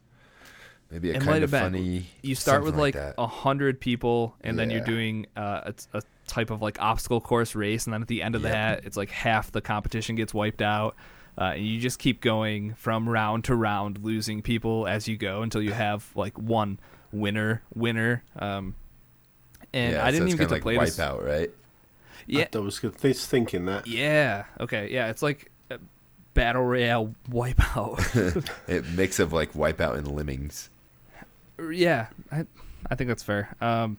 maybe 0.90 1.11
a 1.11 1.14
It 1.14 1.18
might 1.20 1.24
kind 1.24 1.34
have 1.42 1.44
of 1.44 1.50
been. 1.50 1.61
funny? 1.82 2.06
you 2.22 2.34
start 2.34 2.62
with 2.64 2.76
like 2.76 2.94
a 2.96 3.26
hundred 3.26 3.80
people, 3.80 4.34
and 4.42 4.59
then 4.59 4.70
you're 4.70 4.80
doing 4.84 5.26
uh, 5.36 5.72
a, 5.92 5.98
a 5.98 6.02
type 6.26 6.50
of 6.50 6.62
like 6.62 6.80
obstacle 6.80 7.20
course 7.20 7.54
race, 7.54 7.86
and 7.86 7.92
then 7.92 8.00
at 8.02 8.09
the 8.09 8.22
end 8.22 8.34
of 8.36 8.42
Yep. 8.42 8.52
that, 8.52 8.84
it's 8.86 8.96
like 8.96 9.11
half 9.11 9.50
the 9.52 9.61
competition 9.61 10.14
gets 10.16 10.32
wiped 10.32 10.62
out. 10.62 10.96
Uh, 11.39 11.53
and 11.55 11.64
you 11.64 11.78
just 11.78 12.01
keep 12.01 12.20
going 12.20 12.74
from 12.74 13.09
round 13.09 13.45
to 13.45 13.55
round, 13.55 14.03
losing 14.03 14.43
people 14.43 14.89
as 14.89 15.07
you 15.07 15.16
go 15.16 15.43
until 15.43 15.62
you 15.62 15.72
have 15.72 16.11
like 16.16 16.36
one 16.36 16.80
winner. 17.12 17.62
Winner. 17.74 18.24
Um, 18.39 18.74
and 19.72 19.93
yeah, 19.93 20.05
I 20.05 20.11
didn't 20.11 20.26
it's 20.28 20.34
even 20.34 20.49
get 20.49 20.49
kinda 20.49 20.57
to 20.57 20.62
play 20.62 20.76
like 20.76 20.86
this. 20.89 20.99
Wipeout, 20.99 21.24
right? 21.24 21.51
Yeah, 22.26 22.47
I 22.55 22.59
was 22.59 22.80
just 22.80 23.28
thinking 23.30 23.66
that. 23.66 23.86
yeah. 23.86 24.45
Okay, 24.61 24.89
yeah. 24.91 25.09
It's 25.09 25.22
like 25.22 25.51
a 25.70 25.78
battle 26.34 26.64
royale 26.64 27.14
wipeout. 27.30 28.49
A 28.68 28.82
mix 28.97 29.18
of 29.20 29.32
like 29.32 29.53
Wipeout 29.53 29.97
and 29.97 30.09
Lemmings. 30.11 30.70
Yeah, 31.72 32.09
I, 32.30 32.45
I 32.91 32.95
think 32.97 33.09
that's 33.09 33.22
fair. 33.22 33.55
Um, 33.61 33.97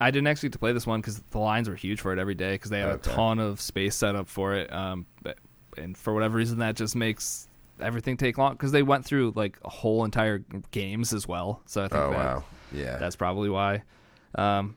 I 0.00 0.10
didn't 0.10 0.26
actually 0.26 0.48
get 0.48 0.52
to 0.54 0.58
play 0.58 0.72
this 0.72 0.86
one 0.86 1.00
because 1.00 1.20
the 1.30 1.38
lines 1.38 1.68
were 1.68 1.76
huge 1.76 2.00
for 2.00 2.12
it 2.12 2.18
every 2.18 2.34
day 2.34 2.52
because 2.54 2.70
they 2.70 2.80
had 2.80 2.88
Okay. 2.90 3.10
a 3.10 3.14
ton 3.14 3.38
of 3.38 3.60
space 3.60 3.94
set 3.94 4.16
up 4.16 4.28
for 4.28 4.54
it. 4.54 4.72
Um, 4.72 5.06
but, 5.22 5.38
and 5.78 5.96
for 5.96 6.12
whatever 6.14 6.36
reason, 6.36 6.58
that 6.58 6.76
just 6.76 6.96
makes 6.96 7.48
everything 7.80 8.16
take 8.16 8.38
long 8.38 8.52
because 8.52 8.72
they 8.72 8.82
went 8.82 9.04
through 9.04 9.32
like 9.34 9.58
a 9.64 9.70
whole 9.70 10.04
entire 10.04 10.38
games 10.70 11.12
as 11.12 11.26
well. 11.26 11.60
So 11.66 11.82
I 11.84 11.88
think 11.88 12.02
Oh 12.02 12.10
that, 12.10 12.18
wow. 12.18 12.44
Yeah. 12.72 12.96
that's 12.98 13.16
probably 13.16 13.50
why. 13.50 13.82
Um, 14.36 14.76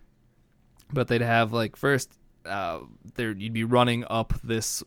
but 0.91 1.07
they'd 1.07 1.21
have 1.21 1.53
like 1.53 1.75
first, 1.75 2.11
uh, 2.45 2.79
there 3.15 3.31
you'd 3.31 3.53
be 3.53 3.63
running 3.63 4.03
up 4.09 4.33
this 4.43 4.83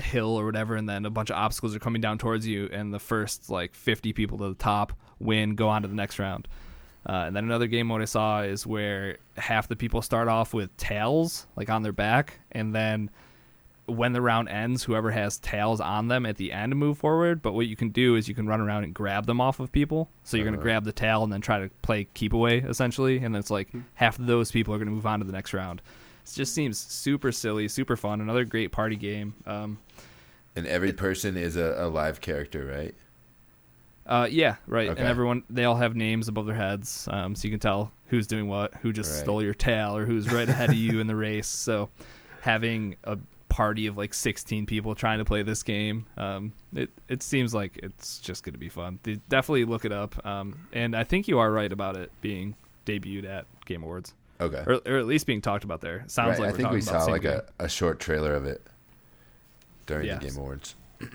hill 0.00 0.38
or 0.38 0.44
whatever, 0.44 0.76
and 0.76 0.88
then 0.88 1.04
a 1.04 1.10
bunch 1.10 1.30
of 1.30 1.36
obstacles 1.36 1.74
are 1.74 1.78
coming 1.78 2.00
down 2.00 2.18
towards 2.18 2.46
you, 2.46 2.68
and 2.72 2.92
the 2.92 2.98
first 2.98 3.50
like 3.50 3.74
50 3.74 4.12
people 4.12 4.38
to 4.38 4.48
the 4.48 4.54
top 4.54 4.92
win, 5.18 5.54
go 5.54 5.68
on 5.68 5.82
to 5.82 5.88
the 5.88 5.94
next 5.94 6.18
round. 6.18 6.48
Uh, 7.08 7.24
and 7.26 7.34
then 7.36 7.44
another 7.44 7.66
game 7.66 7.86
mode 7.86 8.02
I 8.02 8.06
saw 8.06 8.42
is 8.42 8.66
where 8.66 9.16
half 9.36 9.68
the 9.68 9.76
people 9.76 10.02
start 10.02 10.28
off 10.28 10.52
with 10.52 10.74
tails 10.76 11.46
like 11.56 11.70
on 11.70 11.82
their 11.82 11.92
back, 11.92 12.40
and 12.52 12.74
then 12.74 13.10
when 13.90 14.12
the 14.12 14.20
round 14.22 14.48
ends, 14.48 14.84
whoever 14.84 15.10
has 15.10 15.38
tails 15.38 15.80
on 15.80 16.08
them 16.08 16.24
at 16.26 16.36
the 16.36 16.52
end 16.52 16.74
move 16.76 16.98
forward. 16.98 17.42
But 17.42 17.52
what 17.52 17.66
you 17.66 17.76
can 17.76 17.90
do 17.90 18.16
is 18.16 18.28
you 18.28 18.34
can 18.34 18.46
run 18.46 18.60
around 18.60 18.84
and 18.84 18.94
grab 18.94 19.26
them 19.26 19.40
off 19.40 19.60
of 19.60 19.70
people. 19.72 20.08
So 20.24 20.36
you're 20.36 20.46
Uh-huh. 20.46 20.52
gonna 20.56 20.62
grab 20.62 20.84
the 20.84 20.92
tail 20.92 21.22
and 21.24 21.32
then 21.32 21.40
try 21.40 21.60
to 21.60 21.70
play 21.82 22.06
keep 22.14 22.32
away 22.32 22.58
essentially, 22.58 23.18
and 23.18 23.36
it's 23.36 23.50
like 23.50 23.68
half 23.94 24.18
of 24.18 24.26
those 24.26 24.50
people 24.52 24.74
are 24.74 24.78
gonna 24.78 24.90
move 24.90 25.06
on 25.06 25.18
to 25.20 25.24
the 25.26 25.32
next 25.32 25.52
round. 25.52 25.82
It 26.24 26.32
just 26.34 26.54
seems 26.54 26.78
super 26.78 27.32
silly, 27.32 27.66
super 27.68 27.96
fun. 27.96 28.20
Another 28.20 28.44
great 28.44 28.72
party 28.72 28.96
game. 28.96 29.34
Um, 29.46 29.78
and 30.56 30.66
every 30.66 30.92
person 30.92 31.36
is 31.36 31.56
a, 31.56 31.74
a 31.78 31.88
live 31.88 32.20
character, 32.20 32.64
right? 32.66 32.94
Uh, 34.06 34.26
yeah, 34.30 34.56
right. 34.66 34.88
Okay. 34.90 35.00
And 35.00 35.08
everyone, 35.08 35.44
they 35.48 35.64
all 35.64 35.76
have 35.76 35.94
names 35.94 36.26
above 36.26 36.46
their 36.46 36.54
heads, 36.56 37.06
um, 37.12 37.34
so 37.36 37.44
you 37.46 37.50
can 37.52 37.60
tell 37.60 37.92
who's 38.06 38.26
doing 38.26 38.48
what, 38.48 38.74
who 38.82 38.92
just 38.92 39.10
Right. 39.12 39.20
stole 39.20 39.42
your 39.42 39.54
tail, 39.54 39.96
or 39.96 40.04
who's 40.04 40.32
right 40.32 40.48
ahead 40.48 40.70
of 40.70 40.76
you 40.76 40.98
in 40.98 41.06
the 41.06 41.14
race. 41.14 41.46
So, 41.46 41.90
having 42.40 42.96
a 43.04 43.18
party 43.50 43.86
of 43.86 43.98
like 43.98 44.14
16 44.14 44.64
people 44.64 44.94
trying 44.94 45.18
to 45.18 45.24
play 45.26 45.42
this 45.42 45.62
game, 45.62 46.06
um, 46.16 46.52
it 46.74 46.88
it 47.08 47.22
seems 47.22 47.52
like 47.52 47.78
it's 47.82 48.18
just 48.18 48.42
going 48.44 48.54
to 48.54 48.58
be 48.58 48.70
fun. 48.70 48.98
Definitely 49.28 49.66
look 49.66 49.84
it 49.84 49.92
up. 49.92 50.24
Um, 50.24 50.66
and 50.72 50.96
I 50.96 51.04
think 51.04 51.28
you 51.28 51.38
are 51.40 51.52
right 51.52 51.70
about 51.70 51.96
it 51.98 52.10
being 52.22 52.54
debuted 52.86 53.28
at 53.28 53.44
Game 53.66 53.82
Awards, 53.82 54.14
Okay. 54.40 54.62
or, 54.66 54.80
or 54.86 54.96
at 54.98 55.06
least 55.06 55.26
being 55.26 55.42
talked 55.42 55.64
about 55.64 55.80
there. 55.82 56.04
Sounds 56.06 56.38
Right, 56.38 56.46
like 56.46 56.54
I 56.54 56.56
think 56.56 56.70
we 56.70 56.80
saw 56.80 57.04
like 57.04 57.24
a, 57.24 57.44
a 57.58 57.68
short 57.68 58.00
trailer 58.00 58.34
of 58.34 58.46
it 58.46 58.62
during 59.86 60.08
the 60.08 60.16
Game 60.16 60.36
Awards. 60.38 60.74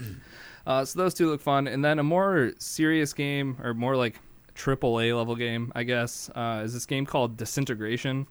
Uh, 0.68 0.84
so 0.84 0.98
those 0.98 1.14
two 1.14 1.30
look 1.30 1.42
fun, 1.42 1.68
and 1.68 1.86
then 1.86 2.00
a 2.00 2.04
more 2.04 2.52
serious 2.58 3.14
game, 3.14 3.56
or 3.62 3.76
more 3.76 3.96
like 3.96 4.20
triple 4.56 5.00
A 5.00 5.14
level 5.14 5.36
game, 5.36 5.72
I 5.76 5.84
guess, 5.84 6.28
uh, 6.34 6.64
is 6.66 6.74
this 6.74 6.88
game 6.88 7.06
called 7.06 7.38
Disintegration. 7.38 8.26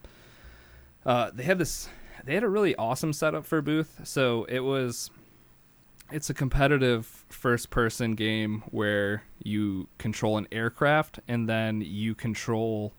Uh, 1.07 1.31
they 1.33 1.45
have 1.45 1.59
this. 1.59 1.89
They 2.25 2.35
had 2.35 2.43
a 2.43 2.49
really 2.49 2.75
awesome 2.77 3.13
setup 3.13 3.47
for 3.47 3.61
booth. 3.61 4.01
So 4.05 4.45
it 4.45 4.61
was. 4.61 5.11
It's 6.13 6.29
a 6.29 6.35
competitive 6.35 7.25
first-person 7.31 8.15
game 8.15 8.63
where 8.71 9.23
you 9.43 9.89
control 9.97 10.37
an 10.37 10.47
aircraft, 10.53 11.19
and 11.27 11.49
then 11.49 11.81
you 11.81 12.15
control 12.15 12.93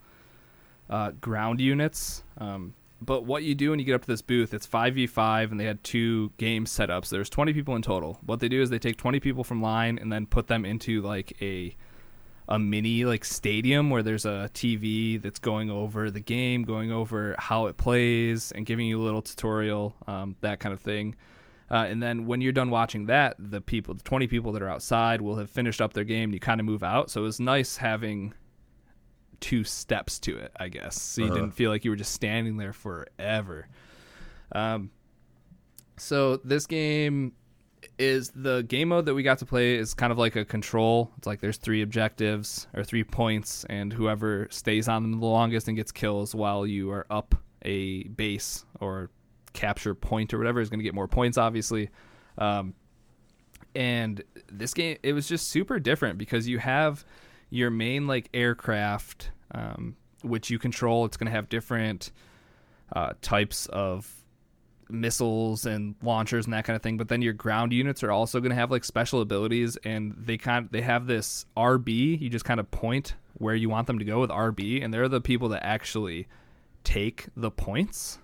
uh, 0.90 1.12
ground 1.12 1.62
units. 1.62 2.24
Um, 2.40 2.74
but 3.02 3.26
what 3.26 3.44
you 3.44 3.54
do 3.54 3.70
when 3.70 3.80
you 3.80 3.86
get 3.86 3.94
up 3.94 4.02
to 4.02 4.08
this 4.08 4.24
booth, 4.24 4.54
it's 4.54 4.66
5v5, 4.66 5.52
and 5.52 5.60
they 5.60 5.66
had 5.66 5.84
two 5.84 6.32
game 6.38 6.66
setups. 6.66 7.10
There's 7.10 7.30
20 7.30 7.54
people 7.54 7.76
in 7.76 7.84
total. 7.84 8.20
What 8.26 8.40
they 8.40 8.50
do 8.50 8.62
is 8.62 8.70
they 8.70 8.80
take 8.80 8.98
20 8.98 9.20
people 9.20 9.44
from 9.44 9.62
line 9.62 10.00
and 10.00 10.12
then 10.12 10.26
put 10.26 10.48
them 10.48 10.66
into 10.66 11.02
like 11.02 11.38
a 11.42 11.76
a 12.48 12.60
mini 12.60 13.06
like 13.06 13.26
stadium 13.26 13.90
where 13.90 14.04
there's 14.04 14.26
a 14.26 14.50
TV 14.54 15.22
that's 15.22 15.40
going 15.40 15.70
over 15.72 16.12
the 16.12 16.20
game, 16.20 16.64
going 16.64 16.92
over 16.92 17.36
how 17.40 17.66
it 17.68 17.78
plays, 17.78 18.52
and 18.52 18.66
giving 18.66 18.86
you 18.88 19.02
a 19.02 19.04
little 19.04 19.22
tutorial, 19.22 19.96
um, 20.08 20.36
that 20.42 20.60
kind 20.60 20.74
of 20.74 20.80
thing. 20.80 21.16
Uh, 21.72 21.86
and 21.90 22.02
then 22.04 22.28
when 22.28 22.42
you're 22.42 22.52
done 22.52 22.70
watching 22.70 23.08
that, 23.08 23.36
the 23.40 23.60
people, 23.60 23.96
the 23.96 24.04
20 24.04 24.28
people 24.28 24.52
that 24.52 24.62
are 24.62 24.70
outside, 24.70 25.20
will 25.22 25.36
have 25.38 25.50
finished 25.50 25.82
up 25.82 25.94
their 25.94 26.04
game. 26.04 26.26
And 26.26 26.34
you 26.34 26.40
kind 26.40 26.60
of 26.60 26.66
move 26.66 26.84
out. 26.84 27.10
So 27.10 27.22
it 27.22 27.24
was 27.24 27.40
nice 27.40 27.78
having 27.78 28.36
two 29.40 29.64
steps 29.64 30.20
to 30.20 30.38
it, 30.38 30.52
I 30.60 30.70
guess. 30.70 31.02
So 31.02 31.22
you 31.22 31.28
Uh-huh. 31.28 31.36
didn't 31.38 31.52
feel 31.56 31.72
like 31.72 31.84
you 31.84 31.90
were 31.90 31.98
just 31.98 32.14
standing 32.14 32.58
there 32.58 32.72
forever. 32.74 33.68
Um, 34.52 34.92
so 35.98 36.38
this 36.38 36.68
game 36.68 37.34
is 37.98 38.32
the 38.36 38.64
game 38.64 38.90
mode 38.90 39.06
that 39.06 39.14
we 39.14 39.24
got 39.24 39.40
to 39.40 39.46
play 39.46 39.76
is 39.76 39.94
kind 39.94 40.12
of 40.12 40.18
like 40.18 40.36
a 40.36 40.46
control. 40.46 41.12
It's 41.18 41.28
like 41.28 41.40
there's 41.40 41.58
three 41.58 41.82
objectives 41.82 42.68
or 42.74 42.84
three 42.84 43.04
points, 43.04 43.66
and 43.70 43.94
whoever 43.94 44.48
stays 44.52 44.88
on 44.88 45.04
them 45.04 45.20
the 45.20 45.26
longest 45.26 45.68
and 45.68 45.78
gets 45.78 45.92
kills 45.92 46.36
while 46.36 46.66
you 46.66 46.92
are 46.92 47.06
up 47.10 47.36
a 47.64 48.04
base 48.04 48.66
or 48.80 49.10
capture 49.54 49.96
point 49.96 50.34
or 50.34 50.38
whatever 50.38 50.60
is 50.62 50.70
going 50.70 50.80
to 50.80 50.84
get 50.84 50.94
more 50.94 51.08
points, 51.08 51.38
obviously. 51.38 51.90
Um, 52.38 52.74
and 53.74 54.24
this 54.52 54.74
game, 54.74 54.98
it 55.04 55.14
was 55.14 55.28
just 55.28 55.50
super 55.50 55.80
different 55.80 56.18
because 56.18 56.48
you 56.48 56.60
have 56.60 57.06
your 57.50 57.70
main 57.70 58.08
like 58.08 58.30
aircraft, 58.34 59.32
um, 59.52 59.96
which 60.22 60.50
you 60.50 60.60
control. 60.60 61.06
It's 61.06 61.18
going 61.18 61.28
to 61.28 61.32
have 61.32 61.50
different 61.50 62.12
uh, 62.94 63.14
types 63.22 63.66
of 63.68 64.12
missiles 64.90 65.66
and 65.66 65.96
launchers 66.04 66.46
and 66.46 66.54
that 66.54 66.64
kind 66.64 66.76
of 66.76 66.82
thing 66.82 66.98
but 66.98 67.08
then 67.08 67.22
your 67.22 67.34
ground 67.34 67.74
units 67.74 68.04
are 68.04 68.12
also 68.12 68.40
going 68.40 68.52
to 68.52 68.56
have 68.56 68.70
like 68.70 68.84
special 68.84 69.22
abilities 69.22 69.78
and 69.84 70.14
they 70.18 70.38
kind 70.38 70.70
they 70.72 70.82
have 70.82 71.08
this 71.08 71.46
RB 71.58 72.20
you 72.20 72.30
just 72.30 72.46
kind 72.46 72.60
of 72.60 72.70
point 72.70 73.16
where 73.38 73.56
you 73.56 73.70
want 73.70 73.88
them 73.88 74.00
to 74.00 74.06
go 74.06 74.20
with 74.20 74.30
RB 74.30 74.84
and 74.84 74.94
they're 74.94 75.10
the 75.10 75.22
people 75.22 75.50
that 75.50 75.66
actually 75.66 76.28
take 76.84 77.26
the 77.36 77.50
points 77.50 78.20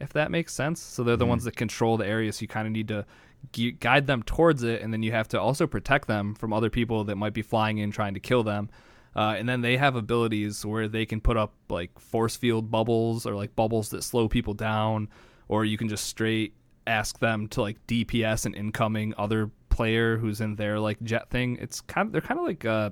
if 0.00 0.12
that 0.12 0.30
makes 0.30 0.52
sense. 0.52 0.80
So 0.80 1.02
they're 1.02 1.16
the 1.16 1.26
ones 1.26 1.44
that 1.44 1.56
control 1.56 1.96
the 1.96 2.06
area 2.06 2.32
so 2.32 2.42
you 2.42 2.48
kind 2.48 2.66
of 2.66 2.72
need 2.72 2.88
to 2.88 3.06
gu- 3.52 3.72
guide 3.72 4.06
them 4.06 4.22
towards 4.22 4.62
it 4.62 4.82
and 4.82 4.92
then 4.92 5.02
you 5.02 5.12
have 5.12 5.28
to 5.28 5.40
also 5.40 5.66
protect 5.66 6.06
them 6.08 6.34
from 6.34 6.52
other 6.52 6.70
people 6.70 7.04
that 7.04 7.16
might 7.16 7.34
be 7.34 7.42
flying 7.42 7.78
in 7.78 7.90
trying 7.90 8.14
to 8.14 8.20
kill 8.20 8.42
them. 8.42 8.68
Uh, 9.14 9.34
and 9.38 9.48
then 9.48 9.62
they 9.62 9.78
have 9.78 9.96
abilities 9.96 10.64
where 10.66 10.88
they 10.88 11.06
can 11.06 11.20
put 11.22 11.38
up 11.38 11.54
like 11.70 11.98
force 11.98 12.36
field 12.36 12.70
bubbles 12.70 13.24
or 13.24 13.34
like 13.34 13.56
bubbles 13.56 13.88
that 13.88 14.04
slow 14.04 14.28
people 14.28 14.52
down 14.52 15.08
or 15.48 15.64
you 15.64 15.78
can 15.78 15.88
just 15.88 16.04
straight 16.04 16.54
ask 16.86 17.18
them 17.18 17.48
to 17.48 17.60
like 17.60 17.84
DPS 17.86 18.46
an 18.46 18.54
incoming 18.54 19.12
other 19.18 19.50
player 19.68 20.16
who's 20.16 20.40
in 20.40 20.56
their 20.56 20.78
like 20.78 21.00
jet 21.02 21.30
thing. 21.30 21.58
It's 21.60 21.80
kind 21.80 22.06
of 22.06 22.12
they're 22.12 22.20
kind 22.20 22.40
of 22.40 22.46
like 22.46 22.64
uh 22.64 22.90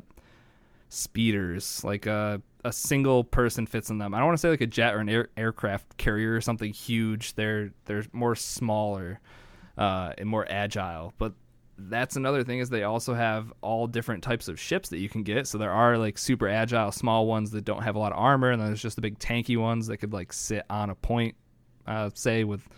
speeders, 0.89 1.83
like 1.85 2.07
a 2.07 2.41
a 2.65 2.73
single 2.73 3.25
person 3.25 3.67
fits 3.67 3.91
in 3.91 3.99
them. 3.99 4.15
I 4.15 4.19
don't 4.19 4.27
want 4.27 4.39
to 4.39 4.41
say 4.41 4.49
like 4.49 4.63
a 4.63 4.67
jet 4.67 4.95
or 4.95 4.99
an 4.99 5.09
air, 5.09 5.29
aircraft 5.37 5.97
carrier 5.99 6.35
or 6.35 6.41
something 6.41 6.73
huge. 6.73 7.35
They're 7.35 7.71
they're 7.85 8.05
more 8.13 8.35
smaller 8.35 9.21
uh, 9.77 10.13
and 10.17 10.29
more 10.29 10.47
agile, 10.49 11.13
but 11.19 11.35
that's 11.77 12.15
another 12.17 12.45
thing 12.45 12.61
is 12.61 12.71
they 12.71 12.85
also 12.85 13.15
have 13.15 13.53
all 13.61 13.89
different 13.89 14.23
types 14.23 14.47
of 14.47 14.61
ships 14.61 14.89
that 14.91 14.99
you 14.99 15.09
can 15.09 15.25
get. 15.25 15.47
So 15.47 15.59
there 15.59 15.73
are 15.73 15.99
like 15.99 16.17
super 16.17 16.49
agile 16.49 16.93
small 16.93 17.27
ones 17.27 17.51
that 17.51 17.65
don't 17.65 17.83
have 17.83 17.97
a 17.97 17.99
lot 17.99 18.13
of 18.13 18.19
armor, 18.19 18.51
and 18.51 18.61
then 18.61 18.69
there's 18.69 18.83
just 18.83 18.97
the 18.97 19.03
big 19.03 19.19
tanky 19.19 19.59
ones 19.59 19.89
that 19.89 19.99
could 19.99 20.13
like 20.13 20.33
sit 20.33 20.65
on 20.71 20.91
a 20.91 20.95
point 20.95 21.35
uh, 21.87 22.11
say 22.15 22.45
with 22.45 22.69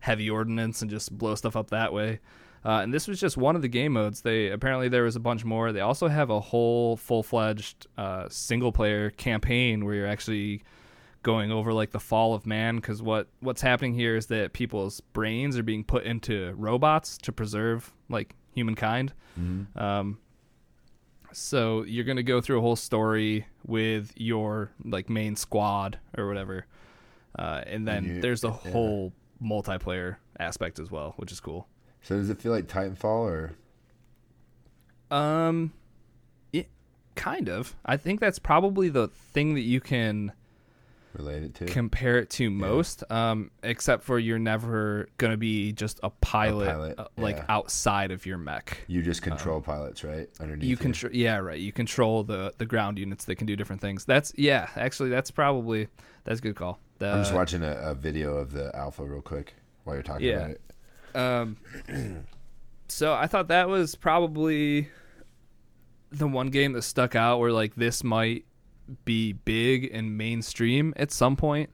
heavy 0.00 0.28
ordnance 0.28 0.82
and 0.82 0.90
just 0.90 1.16
blow 1.16 1.34
stuff 1.34 1.56
up 1.56 1.70
that 1.70 1.92
way. 1.92 2.20
Uh, 2.64 2.80
and 2.80 2.94
this 2.94 3.06
was 3.06 3.20
just 3.20 3.36
one 3.36 3.56
of 3.56 3.62
the 3.62 3.68
game 3.68 3.92
modes. 3.92 4.22
They 4.22 4.48
apparently 4.48 4.88
there 4.88 5.02
was 5.02 5.16
a 5.16 5.20
bunch 5.20 5.44
more. 5.44 5.70
They 5.72 5.80
also 5.80 6.08
have 6.08 6.30
a 6.30 6.40
whole 6.40 6.96
full 6.96 7.22
fledged 7.22 7.86
uh, 7.98 8.26
single 8.30 8.72
player 8.72 9.10
campaign 9.10 9.84
where 9.84 9.94
you're 9.94 10.06
actually 10.06 10.62
going 11.22 11.50
over 11.52 11.72
like 11.74 11.90
the 11.90 12.00
fall 12.00 12.32
of 12.34 12.46
man. 12.46 12.76
Because 12.76 13.02
what 13.02 13.28
what's 13.40 13.60
happening 13.60 13.92
here 13.94 14.16
is 14.16 14.26
that 14.26 14.54
people's 14.54 15.00
brains 15.00 15.58
are 15.58 15.62
being 15.62 15.84
put 15.84 16.04
into 16.04 16.54
robots 16.56 17.18
to 17.18 17.32
preserve 17.32 17.92
like 18.08 18.34
humankind. 18.54 19.12
Um, 19.76 20.18
so 21.32 21.82
you're 21.82 22.04
gonna 22.04 22.22
go 22.22 22.40
through 22.40 22.58
a 22.58 22.62
whole 22.62 22.76
story 22.76 23.46
with 23.66 24.12
your 24.16 24.70
like 24.84 25.10
main 25.10 25.36
squad 25.36 25.98
or 26.16 26.28
whatever, 26.28 26.66
uh, 27.38 27.62
and 27.66 27.86
then 27.86 28.04
you- 28.04 28.20
there's 28.20 28.40
the 28.42 28.50
yeah. 28.50 28.70
whole 28.72 29.12
multiplayer 29.42 30.16
aspect 30.38 30.78
as 30.78 30.90
well, 30.90 31.14
which 31.16 31.32
is 31.32 31.40
cool. 31.40 31.68
So 32.02 32.16
does 32.16 32.30
it 32.30 32.38
feel 32.40 32.52
like 32.52 32.66
Titanfall 32.66 33.04
or 33.30 33.52
Um, 35.10 35.72
it 36.52 36.68
kind 37.14 37.48
of. 37.48 37.74
I 37.84 37.96
think 37.96 38.20
that's 38.20 38.38
probably 38.38 38.88
the 38.88 39.08
thing 39.08 39.54
that 39.54 39.60
you 39.62 39.80
can 39.80 40.32
relate 41.14 41.42
it 41.44 41.54
to? 41.54 41.66
compare 41.66 42.18
it 42.18 42.28
to 42.30 42.50
most. 42.50 43.04
Um, 43.10 43.50
except 43.62 44.02
for 44.02 44.18
you're 44.18 44.38
never 44.38 45.08
gonna 45.18 45.36
be 45.36 45.72
just 45.72 46.00
a 46.02 46.10
pilot, 46.10 46.66
pilot, 46.68 46.98
uh, 46.98 47.06
like 47.16 47.36
yeah. 47.36 47.44
outside 47.48 48.10
of 48.10 48.26
your 48.26 48.38
mech. 48.38 48.78
you 48.88 49.00
just 49.02 49.22
control 49.22 49.60
pilots, 49.60 50.02
right? 50.04 50.28
Underneath 50.40 50.68
You 50.68 50.76
control, 50.76 51.12
yeah, 51.14 51.36
right. 51.38 51.60
You 51.60 51.72
control 51.72 52.24
the 52.24 52.52
the 52.58 52.66
ground 52.66 52.98
units 52.98 53.24
that 53.26 53.36
can 53.36 53.46
do 53.46 53.56
different 53.56 53.80
things. 53.80 54.04
That's 54.04 54.32
yeah. 54.36 54.68
Actually, 54.76 55.10
that's 55.10 55.30
probably 55.30 55.88
that's 56.24 56.40
a 56.40 56.42
good 56.42 56.56
call. 56.56 56.80
The, 57.04 57.12
I'm 57.12 57.22
just 57.22 57.34
watching 57.34 57.62
a, 57.62 57.72
a 57.72 57.94
video 57.94 58.36
of 58.36 58.52
the 58.52 58.74
alpha 58.74 59.04
real 59.04 59.20
quick 59.22 59.54
while 59.84 59.96
you're 59.96 60.02
talking 60.02 60.26
Yeah. 60.26 60.34
about 60.36 60.50
it. 60.50 60.60
Um, 61.16 61.56
so 62.88 63.12
I 63.14 63.26
thought 63.26 63.48
that 63.48 63.68
was 63.68 63.94
probably 63.94 64.88
the 66.10 66.26
one 66.28 66.48
game 66.48 66.72
that 66.72 66.82
stuck 66.82 67.14
out 67.14 67.38
where 67.40 67.52
like 67.52 67.74
this 67.74 68.02
might 68.04 68.44
be 69.04 69.32
big 69.32 69.90
and 69.92 70.16
mainstream 70.16 70.92
at 70.96 71.10
some 71.10 71.36
point. 71.36 71.70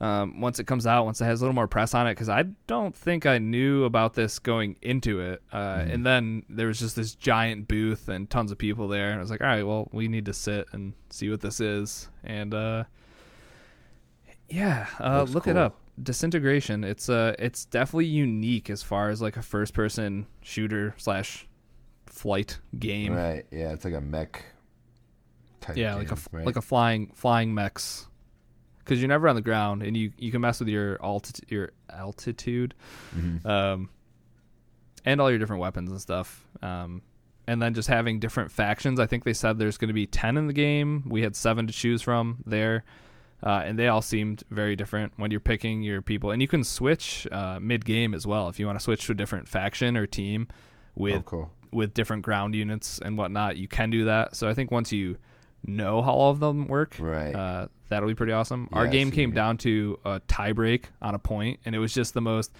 Um, 0.00 0.40
once 0.40 0.58
it 0.58 0.64
comes 0.66 0.86
out, 0.86 1.04
once 1.04 1.20
it 1.20 1.24
has 1.24 1.40
a 1.40 1.44
little 1.44 1.54
more 1.54 1.68
press 1.68 1.94
on 1.94 2.06
it, 2.06 2.10
because 2.12 2.28
I 2.28 2.42
don't 2.66 2.94
think 2.94 3.26
I 3.26 3.38
knew 3.38 3.84
about 3.84 4.14
this 4.14 4.38
going 4.38 4.76
into 4.82 5.20
it. 5.20 5.42
Uh, 5.52 5.84
And 5.88 6.04
then 6.04 6.42
there 6.48 6.66
was 6.66 6.78
just 6.80 6.96
this 6.96 7.14
giant 7.14 7.68
booth 7.68 8.08
and 8.08 8.28
tons 8.28 8.50
of 8.52 8.58
people 8.58 8.88
there, 8.88 9.10
and 9.10 9.18
I 9.18 9.20
was 9.22 9.30
like, 9.30 9.40
all 9.40 9.46
right, 9.46 9.62
well, 9.62 9.88
we 9.92 10.08
need 10.08 10.26
to 10.26 10.34
sit 10.34 10.66
and 10.72 10.92
see 11.10 11.30
what 11.30 11.40
this 11.40 11.60
is. 11.60 12.08
And 12.24 12.52
uh, 12.52 12.84
yeah, 14.48 14.86
uh, 15.00 15.24
look 15.28 15.46
it 15.46 15.56
up. 15.56 15.78
Disintegration. 16.02 16.82
It's 16.84 17.08
uh, 17.08 17.34
it's 17.38 17.64
definitely 17.66 18.06
unique 18.06 18.68
as 18.70 18.82
far 18.82 19.10
as 19.10 19.22
like 19.22 19.36
a 19.36 19.42
first-person 19.42 20.26
shooter 20.42 20.94
slash 20.96 21.46
flight 22.06 22.58
game. 22.78 23.14
Right. 23.14 23.46
Yeah, 23.50 23.72
it's 23.72 23.84
like 23.84 23.94
a 23.94 24.00
mech 24.00 24.44
type 25.60 25.76
Yeah, 25.76 25.94
like 25.94 26.10
a 26.10 26.16
right? 26.32 26.44
like 26.46 26.56
a 26.56 26.62
flying 26.62 27.12
flying 27.14 27.54
mechs. 27.54 28.06
Because 28.78 29.00
you're 29.00 29.08
never 29.08 29.28
on 29.28 29.34
the 29.34 29.40
ground, 29.40 29.82
and 29.82 29.96
you 29.96 30.12
you 30.18 30.30
can 30.30 30.40
mess 30.42 30.58
with 30.58 30.68
your 30.68 30.98
altitude 31.02 31.50
your 31.50 31.72
altitude, 31.88 32.74
Mhm. 33.16 33.46
um, 33.46 33.88
and 35.06 35.20
all 35.22 35.30
your 35.30 35.38
different 35.38 35.62
weapons 35.62 35.90
and 35.90 36.00
stuff. 36.00 36.44
Um, 36.60 37.00
and 37.46 37.62
then 37.62 37.72
just 37.72 37.88
having 37.88 38.20
different 38.20 38.50
factions. 38.50 38.98
I 39.00 39.06
think 39.06 39.24
they 39.24 39.32
said 39.32 39.58
there's 39.58 39.78
going 39.78 39.88
to 39.88 39.94
be 39.94 40.06
ten 40.06 40.36
in 40.36 40.48
the 40.48 40.52
game. 40.52 41.02
We 41.08 41.22
had 41.22 41.34
seven 41.34 41.66
to 41.66 41.72
choose 41.72 42.02
from 42.02 42.42
there, 42.46 42.84
uh, 43.44 43.62
and 43.64 43.78
they 43.78 43.86
all 43.88 44.02
seemed 44.02 44.42
very 44.50 44.74
different 44.74 45.12
when 45.16 45.30
you're 45.30 45.38
picking 45.38 45.82
your 45.82 46.00
people. 46.02 46.30
And 46.32 46.40
you 46.42 46.48
can 46.48 46.64
switch 46.64 47.28
uh, 47.30 47.58
mid 47.60 47.84
game 47.84 48.14
as 48.14 48.26
well 48.26 48.48
if 48.48 48.58
you 48.58 48.66
want 48.66 48.78
to 48.78 48.82
switch 48.82 49.04
to 49.06 49.12
a 49.12 49.14
different 49.14 49.46
faction 49.48 49.96
or 49.96 50.06
team 50.06 50.48
with 50.96 51.16
oh, 51.16 51.22
cool. 51.22 51.50
with 51.72 51.92
different 51.94 52.22
ground 52.22 52.54
units 52.54 52.98
and 53.04 53.18
whatnot. 53.18 53.56
You 53.56 53.68
can 53.68 53.90
do 53.90 54.06
that. 54.06 54.34
So 54.34 54.48
I 54.48 54.54
think 54.54 54.70
once 54.70 54.90
you 54.92 55.18
know 55.66 56.02
how 56.02 56.12
all 56.12 56.30
of 56.30 56.40
them 56.40 56.66
work, 56.68 56.96
Right. 56.98 57.34
uh, 57.34 57.68
that'll 57.88 58.08
be 58.08 58.14
pretty 58.14 58.32
awesome. 58.32 58.68
Our 58.72 58.84
Yeah, 58.84 58.90
I 58.90 58.92
game 58.92 59.10
came 59.10 59.32
down 59.32 59.56
to 59.58 59.98
a 60.04 60.20
tiebreak 60.20 60.84
on 61.02 61.14
a 61.14 61.18
point, 61.18 61.60
and 61.64 61.74
it 61.74 61.78
was 61.78 61.92
just 61.94 62.14
the 62.14 62.20
most 62.20 62.52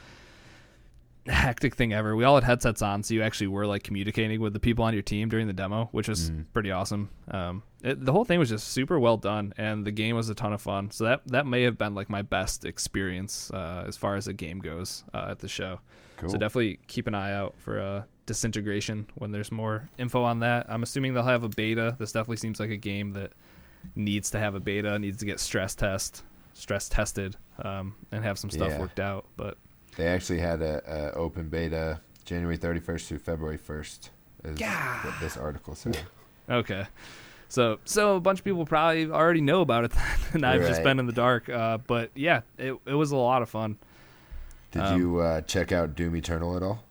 hectic 1.33 1.75
thing 1.75 1.93
ever. 1.93 2.15
We 2.17 2.25
all 2.25 2.35
had 2.35 2.45
headsets 2.45 2.83
on, 2.83 3.03
so 3.03 3.15
you 3.15 3.23
actually 3.23 3.47
were 3.47 3.67
like 3.67 3.83
communicating 3.83 4.41
with 4.41 4.53
the 4.53 4.61
people 4.61 4.85
on 4.85 4.93
your 4.93 5.03
team 5.03 5.29
during 5.29 5.47
the 5.47 5.53
demo, 5.53 5.89
which 5.93 6.09
was 6.09 6.31
Mm. 6.31 6.45
pretty 6.53 6.71
awesome. 6.71 7.09
Um, 7.31 7.63
it, 7.83 8.05
the 8.05 8.13
whole 8.13 8.25
thing 8.25 8.39
was 8.39 8.49
just 8.51 8.69
super 8.69 8.99
well 8.99 9.17
done, 9.17 9.53
and 9.57 9.87
the 9.87 9.91
game 9.93 10.17
was 10.17 10.29
a 10.29 10.35
ton 10.35 10.53
of 10.53 10.61
fun. 10.61 10.91
So 10.91 11.05
that 11.05 11.23
that 11.29 11.47
may 11.47 11.63
have 11.63 11.79
been 11.79 11.95
like 11.95 12.11
my 12.11 12.23
best 12.23 12.65
experience 12.65 13.51
uh, 13.53 13.85
as 13.87 13.97
far 13.97 14.17
as 14.17 14.29
a 14.29 14.33
game 14.33 14.59
goes 14.59 15.05
uh, 15.15 15.29
at 15.31 15.39
the 15.39 15.49
show. 15.49 15.81
Cool. 16.19 16.29
So 16.31 16.37
definitely 16.39 16.79
keep 16.87 17.07
an 17.07 17.15
eye 17.15 17.33
out 17.33 17.55
for 17.59 17.81
uh, 17.81 18.03
disintegration 18.27 19.07
when 19.17 19.33
there's 19.33 19.51
more 19.51 19.89
info 19.99 20.23
on 20.23 20.41
that. 20.41 20.67
I'm 20.69 20.83
assuming 20.83 21.15
they'll 21.15 21.23
have 21.25 21.43
a 21.45 21.49
beta. 21.49 21.97
This 21.99 22.13
definitely 22.13 22.37
seems 22.37 22.61
like 22.61 22.71
a 22.71 22.77
game 22.77 23.13
that 23.15 23.33
needs 23.97 24.31
to 24.31 24.39
have 24.39 24.55
a 24.55 24.61
beta, 24.61 24.99
needs 24.99 25.19
to 25.19 25.25
get 25.27 25.41
stress 25.41 25.75
test, 25.75 26.23
stress 26.55 26.89
tested, 26.89 27.37
um, 27.63 27.95
and 28.13 28.25
have 28.25 28.39
some 28.39 28.51
stuff 28.51 28.71
Yeah. 28.71 28.79
worked 28.79 29.01
out. 29.01 29.27
But 29.37 29.59
They 29.97 30.07
actually 30.07 30.41
had 30.41 30.61
a, 30.63 30.83
a 30.87 31.13
open 31.13 31.49
beta 31.49 32.01
January 32.25 32.59
31st 32.59 33.07
through 33.07 33.19
February 33.19 33.59
1st. 33.59 34.09
Is 34.45 34.61
what 34.61 35.15
this 35.21 35.37
article 35.39 35.75
said. 35.75 35.99
okay, 36.51 36.87
so 37.49 37.79
so 37.85 38.17
a 38.17 38.21
bunch 38.21 38.41
of 38.41 38.45
people 38.45 38.67
probably 38.67 39.11
already 39.11 39.41
know 39.41 39.63
about 39.63 39.85
it, 39.85 39.93
and 40.35 40.45
I've 40.45 40.67
just 40.67 40.83
been 40.83 40.99
in 40.99 41.07
the 41.07 41.13
dark. 41.15 41.49
Uh, 41.49 41.79
but 41.79 42.11
yeah, 42.15 42.43
it 42.59 42.77
it 42.85 42.95
was 42.95 43.11
a 43.13 43.17
lot 43.17 43.41
of 43.41 43.49
fun. 43.49 43.79
Did 44.73 44.83
Um, 44.83 45.01
you 45.01 45.19
uh, 45.21 45.41
check 45.43 45.73
out 45.73 45.95
Doom 45.95 46.17
Eternal 46.17 46.57
at 46.57 46.63
all? 46.63 46.83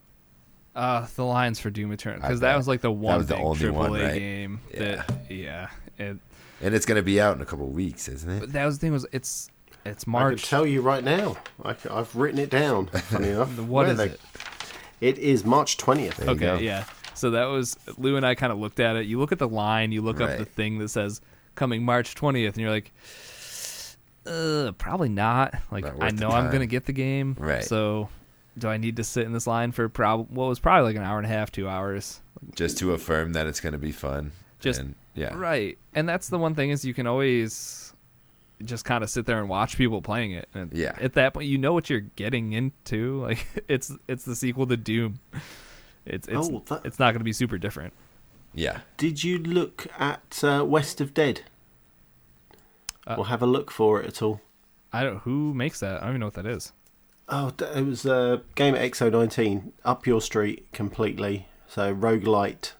Uh, 0.75 1.05
the 1.15 1.23
lines 1.23 1.59
for 1.59 1.69
Doom 1.69 1.91
Eternal 1.91 2.21
because 2.21 2.39
that 2.39 2.55
was 2.57 2.67
like 2.67 2.81
the 2.81 2.89
one 2.91 3.17
was 3.19 3.27
the 3.27 3.35
only 3.37 3.59
AAA 3.67 3.71
one, 3.73 3.91
right? 3.91 4.13
game 4.15 4.61
that 4.75 5.05
yeah. 5.29 5.69
It, 5.99 6.17
And 6.59 6.73
it's 6.73 6.87
going 6.87 6.95
to 6.95 7.03
be 7.03 7.21
out 7.21 7.35
in 7.35 7.41
a 7.43 7.45
couple 7.45 7.67
weeks, 7.67 8.07
isn't 8.07 8.27
it? 8.31 8.39
but 8.39 8.53
that 8.53 8.65
was 8.65 8.79
the 8.79 8.81
thing 8.87 8.93
was 8.93 9.05
it's 9.11 9.51
it's 9.86 10.07
March. 10.07 10.21
I 10.21 10.25
March. 10.29 10.41
can 10.41 10.49
tell 10.49 10.65
you 10.67 10.81
right 10.81 11.03
now. 11.03 11.38
I, 11.63 11.75
have 11.89 12.15
written 12.15 12.39
it 12.39 12.49
down. 12.49 12.88
Funny 12.88 13.29
enough. 13.29 13.57
What 13.59 13.67
Where 13.67 13.88
is 13.91 13.97
they- 13.97 14.05
it? 14.07 14.19
It 15.01 15.17
is 15.17 15.43
March 15.43 15.75
twentieth. 15.77 16.15
There 16.17 16.29
Okay, 16.29 16.39
go. 16.45 16.55
yeah. 16.55 16.86
So 17.13 17.31
that 17.31 17.45
was 17.45 17.77
Lou 17.97 18.15
and 18.15 18.25
I 18.25 18.36
kind 18.36 18.51
of 18.53 18.57
looked 18.59 18.79
at 18.79 18.95
it. 18.95 19.05
You 19.05 19.19
look 19.19 19.31
at 19.34 19.39
the 19.39 19.47
line, 19.49 19.91
you 19.91 20.01
look 20.01 20.21
up 20.21 20.38
the 20.38 20.45
thing 20.45 20.79
that 20.79 20.89
says 20.89 21.19
coming 21.55 21.84
March 21.84 22.15
20th, 22.15 22.47
and 22.53 22.57
you're 22.57 22.71
like, 22.71 22.91
uh, 24.25 24.71
probably 24.77 25.09
not. 25.09 25.53
Like 25.71 25.84
Not 25.84 26.01
I 26.01 26.09
know 26.11 26.29
I'm 26.29 26.49
gonna 26.51 26.65
get 26.65 26.86
the 26.86 26.93
game, 26.93 27.36
Right. 27.38 27.63
So 27.63 28.09
do 28.57 28.67
I 28.69 28.77
need 28.77 28.95
to 28.97 29.03
sit 29.03 29.25
in 29.25 29.34
this 29.34 29.45
line 29.47 29.71
for 29.71 29.89
prob 29.89 30.27
what 30.29 30.45
was 30.47 30.59
probably 30.59 30.84
like 30.89 30.95
an 30.95 31.03
hour 31.03 31.17
and 31.17 31.25
a 31.25 31.29
half, 31.29 31.51
two 31.51 31.67
hours? 31.67 32.21
Just 32.55 32.77
to 32.79 32.93
affirm 32.93 33.34
that 33.34 33.47
it's 33.47 33.59
going 33.59 33.73
to 33.73 33.79
be 33.79 33.91
fun. 33.91 34.31
Just- 34.59 34.79
and, 34.79 34.95
yeah. 35.15 35.34
Right. 35.36 35.77
And 35.95 36.07
that's 36.07 36.29
the 36.29 36.38
one 36.38 36.53
thing 36.55 36.69
is 36.69 36.86
you 36.86 36.93
can 36.93 37.07
always 37.07 37.82
just 38.63 38.85
kind 38.85 39.03
of 39.03 39.09
sit 39.09 39.25
there 39.25 39.39
and 39.39 39.49
watch 39.49 39.77
people 39.77 40.01
playing 40.01 40.31
it. 40.31 40.47
And 40.53 40.71
Yeah. 40.73 40.95
at 41.01 41.13
that 41.13 41.33
point 41.33 41.47
you 41.47 41.57
know 41.57 41.73
what 41.73 41.89
you're 41.89 41.99
getting 42.01 42.53
into. 42.53 43.21
Like 43.23 43.45
it's 43.67 43.91
it's 44.07 44.23
the 44.25 44.35
sequel 44.35 44.67
to 44.67 44.77
Doom. 44.77 45.19
It's 46.05 46.27
it's 46.27 46.49
Oh, 46.49 46.63
that- 46.67 46.85
it's 46.85 46.99
not 46.99 47.11
going 47.11 47.19
to 47.19 47.23
be 47.25 47.33
super 47.33 47.57
different. 47.57 47.93
Yeah. 48.53 48.81
Did 48.97 49.23
you 49.23 49.37
look 49.39 49.87
at 49.97 50.43
uh, 50.43 50.63
West 50.65 51.01
of 51.01 51.13
Dead? 51.13 51.41
Uh, 53.07 53.15
or 53.17 53.25
have 53.27 53.41
a 53.41 53.47
look 53.47 53.71
for 53.71 53.99
it 54.01 54.05
at 54.07 54.21
all? 54.21 54.41
I 54.93 55.03
don't 55.03 55.17
who 55.19 55.53
makes 55.53 55.79
that. 55.79 55.97
I 55.97 56.05
don't 56.05 56.09
even 56.09 56.19
know 56.21 56.27
what 56.27 56.35
that 56.35 56.45
is. 56.45 56.71
Oh, 57.29 57.51
it 57.75 57.85
was 57.85 58.05
a 58.05 58.43
game 58.55 58.75
at 58.75 58.81
XO19, 58.91 59.71
up 59.85 60.05
your 60.05 60.21
street 60.21 60.67
completely. 60.73 61.47
So 61.67 61.93
roguelite, 61.95 62.73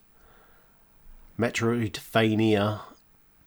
Metroidvania. 1.38 2.80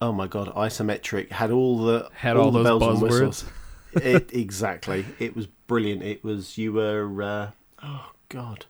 Oh 0.02 0.12
my 0.12 0.28
god, 0.28 0.54
isometric 0.56 1.32
had 1.32 1.52
all 1.52 1.80
the 1.80 2.10
Had 2.14 2.38
all 2.38 2.52
the 2.52 2.64
those 2.64 2.80
bells 2.80 2.94
and 2.94 3.02
whistles. 3.02 3.46
it 3.94 4.32
exactly. 4.34 5.06
It 5.20 5.36
was 5.36 5.48
brilliant. 5.68 6.04
It 6.04 6.24
was 6.24 6.58
you 6.58 6.74
were. 6.74 7.22
Uh, 7.22 7.52
oh 7.84 8.12
god, 8.30 8.66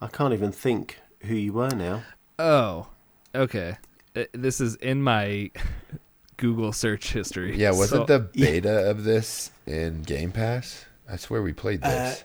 I 0.00 0.06
can't 0.06 0.32
even 0.32 0.52
think 0.52 1.00
who 1.20 1.34
you 1.34 1.52
were 1.52 1.70
now. 1.70 2.02
Oh. 2.38 2.88
Okay. 3.34 3.76
Uh, 4.16 4.24
This 4.32 4.60
is 4.60 4.76
in 4.76 5.02
my 5.02 5.50
Google 6.36 6.72
search 6.72 7.12
history. 7.12 7.56
Yeah, 7.56 7.70
wasn't 7.72 8.08
So- 8.08 8.18
the 8.18 8.20
beta 8.20 8.90
of 8.90 9.04
this 9.04 9.50
in 9.66 10.02
Game 10.02 10.32
Pass? 10.32 10.84
I 11.10 11.16
swear 11.16 11.42
we 11.42 11.52
played 11.52 11.82
this. 11.82 12.24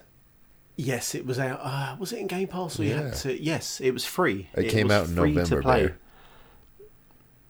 Yes, 0.76 1.14
it 1.14 1.26
was 1.26 1.38
out. 1.38 1.60
Uh, 1.62 1.96
was 1.98 2.12
it 2.14 2.20
in 2.20 2.26
Game 2.26 2.48
Pass 2.48 2.80
or 2.80 2.84
you 2.84 2.94
had 2.94 3.14
to? 3.16 3.42
Yes, 3.42 3.82
it 3.82 3.90
was 3.90 4.04
free. 4.06 4.48
It 4.54 4.70
came 4.70 4.90
out 4.90 5.08
in 5.08 5.14
free 5.14 5.32
to 5.34 5.40
November, 5.40 5.62
play. 5.62 5.86
Bear. 5.88 5.98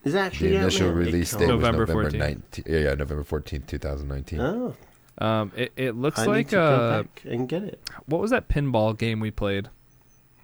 Is 0.04 0.14
it 0.14 0.18
actually 0.18 0.50
the 0.50 0.56
out 0.58 0.62
initial 0.62 0.88
now? 0.88 0.94
Release 0.94 1.30
date 1.32 1.46
November 1.48 1.80
was 1.86 1.88
November 1.88 2.10
14th. 2.10 2.42
19th. 2.52 2.68
Yeah, 2.72 2.78
yeah, 2.78 2.94
November 2.94 3.24
14th, 3.24 3.66
2019. 3.66 4.40
Oh, 4.40 4.74
um 5.18 5.52
it, 5.56 5.72
it 5.76 5.96
looks 5.96 6.18
I 6.18 6.24
need 6.26 6.30
like 6.32 6.48
to 6.48 6.56
go 6.56 6.62
uh 6.64 7.02
back 7.02 7.22
and 7.26 7.48
get 7.48 7.62
it. 7.64 7.80
what 8.06 8.20
was 8.20 8.30
that 8.30 8.48
pinball 8.48 8.96
game 8.96 9.20
we 9.20 9.30
played? 9.30 9.68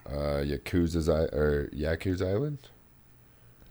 Uh, 0.07 0.43
Yakuza's 0.45 1.09
I- 1.09 1.35
or 1.37 1.69
Yakuza 1.75 2.29
Island? 2.31 2.59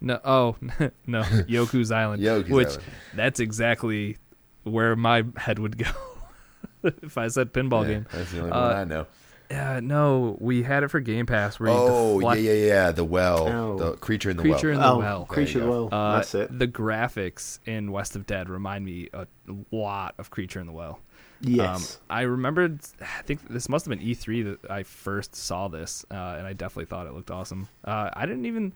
No, 0.00 0.20
oh 0.24 0.56
no, 1.06 1.22
Yoku's 1.48 1.90
Island. 1.92 2.22
Yoku's 2.22 2.50
which 2.50 2.68
Island. 2.68 2.82
that's 3.14 3.40
exactly 3.40 4.18
where 4.64 4.96
my 4.96 5.24
head 5.36 5.58
would 5.60 5.78
go 5.78 5.90
if 6.82 7.16
I 7.16 7.28
said 7.28 7.52
pinball 7.52 7.84
Yeah, 7.86 7.92
game. 7.94 8.06
That's 8.12 8.32
the 8.32 8.38
only 8.40 8.50
Uh, 8.52 8.60
one 8.68 8.76
I 8.76 8.84
know. 8.84 9.06
Yeah, 9.50 9.80
no, 9.80 10.36
we 10.40 10.62
had 10.64 10.82
it 10.82 10.88
for 10.88 10.98
Game 11.00 11.26
Pass. 11.26 11.60
Where 11.60 11.70
Oh, 11.70 12.18
deflect- 12.18 12.40
yeah, 12.42 12.52
yeah, 12.52 12.66
yeah. 12.66 12.90
The 12.92 13.04
well. 13.04 13.46
Oh. 13.48 13.78
The 13.78 13.92
creature 13.98 14.30
in 14.30 14.36
the 14.36 14.42
Creature 14.42 14.70
well. 14.70 14.74
in 14.76 14.80
the 14.80 14.88
oh, 14.88 14.98
well. 14.98 15.24
Creature 15.26 15.58
There 15.60 15.68
you 15.68 15.74
of 15.74 15.90
the. 15.90 15.96
Well. 15.96 16.00
Uh, 16.06 16.16
That's 16.16 16.34
it. 16.34 16.58
The 16.58 16.66
graphics 16.68 17.58
in 17.66 17.92
West 17.92 18.16
of 18.16 18.26
Dead 18.26 18.48
remind 18.48 18.84
me 18.84 19.08
a 19.12 19.26
lot 19.70 20.14
of 20.18 20.30
Creature 20.30 20.60
in 20.60 20.66
the 20.66 20.72
Well. 20.72 20.98
Yes. 21.42 21.96
Um, 21.96 22.02
I 22.16 22.22
remembered. 22.22 22.80
I 23.00 23.22
think 23.22 23.46
this 23.48 23.68
must 23.68 23.84
have 23.86 23.96
been 23.96 24.06
E3 24.06 24.58
that 24.62 24.70
I 24.70 24.82
first 24.82 25.36
saw 25.36 25.68
this, 25.68 26.04
uh, 26.10 26.14
and 26.38 26.46
I 26.46 26.52
definitely 26.54 26.86
thought 26.86 27.06
it 27.06 27.12
looked 27.12 27.30
awesome. 27.30 27.68
Uh, 27.84 28.10
I 28.12 28.26
didn't 28.26 28.46
even. 28.46 28.72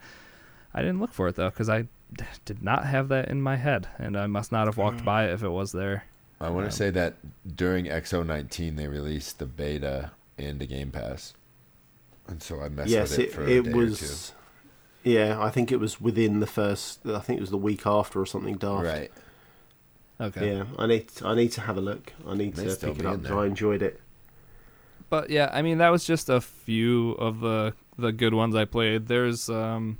I 0.73 0.81
didn't 0.81 1.01
look 1.01 1.11
for 1.11 1.27
it 1.27 1.35
though 1.35 1.49
because 1.49 1.67
I 1.69 1.81
d- 2.13 2.23
did 2.45 2.63
not 2.63 2.85
have 2.85 3.09
that 3.09 3.27
in 3.29 3.41
my 3.41 3.57
head, 3.57 3.87
and 3.97 4.15
I 4.15 4.27
must 4.27 4.51
not 4.53 4.67
have 4.67 4.75
Mm. 4.75 4.83
walked 4.83 5.03
by 5.03 5.25
it 5.27 5.31
if 5.33 5.43
it 5.43 5.49
was 5.49 5.71
there. 5.73 6.05
I 6.39 6.49
want 6.49 6.63
Um, 6.65 6.69
to 6.69 6.75
say 6.75 6.89
that 6.91 7.15
during 7.57 7.87
XO19 7.87 8.75
they 8.77 8.87
released 8.87 9.39
the 9.39 9.45
beta 9.45 10.11
into 10.41 10.65
Game 10.65 10.91
Pass, 10.91 11.33
and 12.27 12.41
so 12.41 12.61
I 12.61 12.69
messed 12.69 12.89
yes, 12.89 13.11
with 13.11 13.19
it, 13.19 13.23
it, 13.23 13.33
for 13.33 13.43
a 13.43 13.47
it 13.49 13.63
day 13.63 13.73
was. 13.73 14.33
Yeah, 15.03 15.41
I 15.41 15.49
think 15.49 15.71
it 15.71 15.79
was 15.79 15.99
within 15.99 16.39
the 16.39 16.47
first. 16.47 16.99
I 17.05 17.19
think 17.19 17.37
it 17.37 17.41
was 17.41 17.49
the 17.49 17.57
week 17.57 17.87
after 17.87 18.21
or 18.21 18.25
something 18.25 18.55
or 18.55 18.57
two. 18.57 18.67
daft. 18.67 18.85
Right. 18.85 19.11
Okay. 20.19 20.55
Yeah, 20.55 20.65
I 20.77 20.85
need. 20.85 21.09
I 21.23 21.33
need 21.33 21.51
to 21.53 21.61
have 21.61 21.77
a 21.77 21.81
look. 21.81 22.13
I 22.27 22.35
need 22.35 22.55
to 22.55 22.63
pick 22.75 22.99
it 22.99 23.05
up. 23.05 23.23
there. 23.23 23.37
I 23.37 23.47
enjoyed 23.47 23.81
it. 23.81 23.99
But 25.09 25.29
yeah, 25.29 25.49
I 25.51 25.61
mean 25.61 25.79
that 25.79 25.89
was 25.89 26.05
just 26.05 26.29
a 26.29 26.39
few 26.39 27.11
of 27.13 27.39
the 27.39 27.73
the 27.97 28.11
good 28.11 28.33
ones 28.33 28.55
I 28.55 28.65
played. 28.65 29.07
There's 29.07 29.49
um 29.49 29.97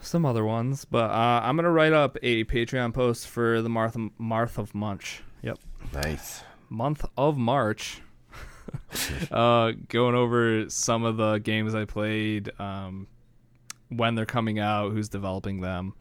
some 0.00 0.26
other 0.26 0.44
ones, 0.44 0.84
but 0.84 1.10
uh, 1.10 1.40
I'm 1.42 1.56
gonna 1.56 1.70
write 1.70 1.92
up 1.92 2.16
a 2.22 2.44
Patreon 2.44 2.92
post 2.94 3.28
for 3.28 3.62
the 3.62 3.68
month 3.68 3.96
month 4.18 4.58
of 4.58 4.74
Munch. 4.74 5.22
Yep, 5.42 5.58
Nice. 5.92 6.42
month 6.68 7.04
of 7.16 7.36
March. 7.36 8.00
uh, 9.30 9.72
going 9.88 10.14
over 10.14 10.68
some 10.68 11.04
of 11.04 11.16
the 11.16 11.38
games 11.38 11.74
I 11.74 11.84
played, 11.84 12.50
um, 12.60 13.06
when 13.88 14.14
they're 14.14 14.26
coming 14.26 14.58
out, 14.58 14.92
who's 14.92 15.08
developing 15.08 15.60
them, 15.60 15.94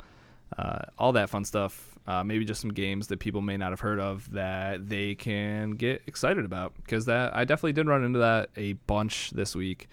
uh, 0.58 0.80
all 0.98 1.14
that 1.14 1.30
fun 1.30 1.46
stuff. 1.46 1.90
Uh, 2.06 2.22
maybe 2.22 2.44
just 2.44 2.60
some 2.60 2.74
games 2.74 3.08
that 3.08 3.20
people 3.20 3.42
may 3.42 3.56
not 3.56 3.72
have 3.72 3.80
heard 3.80 4.00
of 4.00 4.30
that 4.32 4.90
they 4.90 5.16
can 5.16 5.72
get 5.72 6.02
excited 6.06 6.44
about 6.44 6.74
because 6.76 7.06
that 7.06 7.34
I 7.34 7.46
definitely 7.46 7.72
did 7.74 7.88
run 7.88 8.04
into 8.04 8.20
that 8.20 8.50
a 8.58 8.74
bunch 8.74 9.32
this 9.32 9.56
week. 9.56 9.88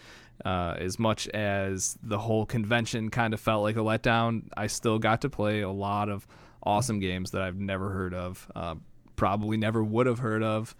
Uh, 0.44 0.74
as 0.78 0.98
much 0.98 1.28
as 1.28 1.98
the 2.02 2.18
whole 2.18 2.46
convention 2.46 3.10
kind 3.10 3.34
of 3.34 3.40
felt 3.40 3.62
like 3.62 3.76
a 3.76 3.80
letdown, 3.80 4.44
I 4.56 4.66
still 4.66 4.98
got 4.98 5.20
to 5.20 5.30
play 5.30 5.60
a 5.60 5.70
lot 5.70 6.08
of 6.08 6.26
awesome 6.62 6.98
games 6.98 7.30
that 7.32 7.42
I've 7.42 7.58
never 7.58 7.90
heard 7.90 8.14
of, 8.14 8.50
uh, 8.56 8.74
probably 9.16 9.56
never 9.56 9.84
would 9.84 10.06
have 10.06 10.18
heard 10.18 10.42
of, 10.42 10.74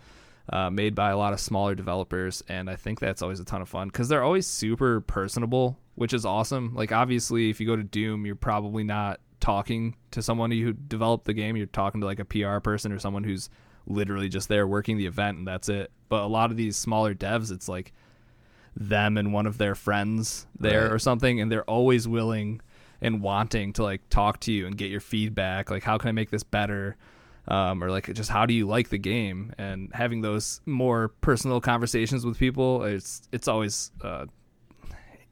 uh, 0.53 0.69
made 0.71 0.95
by 0.95 1.11
a 1.11 1.17
lot 1.17 1.33
of 1.33 1.41
smaller 1.41 1.75
developers. 1.75 2.43
And 2.49 2.69
I 2.69 2.77
think 2.77 2.99
that's 3.01 3.23
always 3.23 3.41
a 3.41 3.45
ton 3.45 3.63
of 3.63 3.69
fun 3.69 3.89
because 3.89 4.09
they're 4.09 4.23
always 4.23 4.47
super 4.47 5.01
personable, 5.01 5.79
which 5.95 6.13
is 6.13 6.25
awesome. 6.25 6.75
Like, 6.75 6.93
obviously, 6.93 7.51
if 7.51 7.61
you 7.61 7.67
go 7.67 7.77
to 7.77 7.83
Doom, 7.85 8.27
you're 8.27 8.35
probably 8.35 8.83
not 8.85 9.21
talking 9.41 9.97
to 10.11 10.23
someone 10.23 10.51
who 10.51 10.73
developed 10.73 11.25
the 11.25 11.33
game, 11.33 11.57
you're 11.57 11.67
talking 11.67 12.01
to 12.01 12.07
like 12.07 12.19
a 12.21 12.25
PR 12.25 12.59
person 12.59 12.93
or 12.93 12.99
someone 12.99 13.25
who's 13.25 13.49
literally 13.87 14.29
just 14.29 14.49
there 14.49 14.67
working 14.67 14.99
the 14.99 15.07
event, 15.07 15.39
and 15.39 15.47
that's 15.47 15.69
it. 15.69 15.91
But 16.09 16.23
a 16.23 16.27
lot 16.27 16.51
of 16.51 16.57
these 16.57 16.77
smaller 16.77 17.15
devs, 17.15 17.51
it's 17.51 17.69
like, 17.69 17.93
them 18.77 19.17
and 19.17 19.33
one 19.33 19.47
of 19.47 19.59
their 19.59 19.75
friends 19.75 20.47
there 20.59 20.83
Right. 20.85 20.93
or 20.93 20.99
something 21.01 21.41
and 21.41 21.51
they're 21.51 21.65
always 21.65 22.07
willing 22.07 22.61
and 23.01 23.21
wanting 23.21 23.73
to 23.75 23.83
like 23.83 24.09
talk 24.11 24.39
to 24.41 24.53
you 24.53 24.65
and 24.67 24.77
get 24.79 24.93
your 24.93 25.01
feedback 25.01 25.71
like 25.73 25.83
how 25.83 25.99
can 25.99 26.09
i 26.09 26.13
make 26.13 26.31
this 26.31 26.45
better 26.45 26.97
um, 27.51 27.83
or 27.85 27.91
like 27.91 28.13
just 28.15 28.31
how 28.31 28.47
do 28.47 28.55
you 28.55 28.67
like 28.67 28.89
the 28.89 28.99
game 28.99 29.53
and 29.59 29.91
having 29.93 30.21
those 30.23 30.61
more 30.67 31.09
personal 31.21 31.61
conversations 31.61 32.25
with 32.25 32.39
people 32.39 32.85
it's 32.85 33.23
it's 33.33 33.49
always 33.49 33.91
uh, 34.03 34.25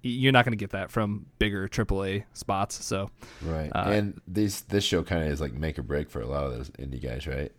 you're 0.03 0.33
not 0.33 0.45
going 0.45 0.53
to 0.53 0.57
get 0.57 0.71
that 0.71 0.91
from 0.91 1.27
bigger 1.39 1.69
AAA 1.69 2.25
spots 2.33 2.85
so 2.85 3.11
Right. 3.43 3.71
Uh, 3.75 3.91
and 3.91 4.21
these 4.27 4.63
this 4.63 4.85
show 4.85 5.03
kind 5.03 5.25
of 5.25 5.31
is 5.31 5.41
like 5.41 5.53
make 5.53 5.79
or 5.79 5.83
break 5.83 6.11
for 6.11 6.21
a 6.21 6.27
lot 6.27 6.45
of 6.45 6.53
those 6.53 6.71
indie 6.71 7.03
guys, 7.03 7.27
right? 7.27 7.53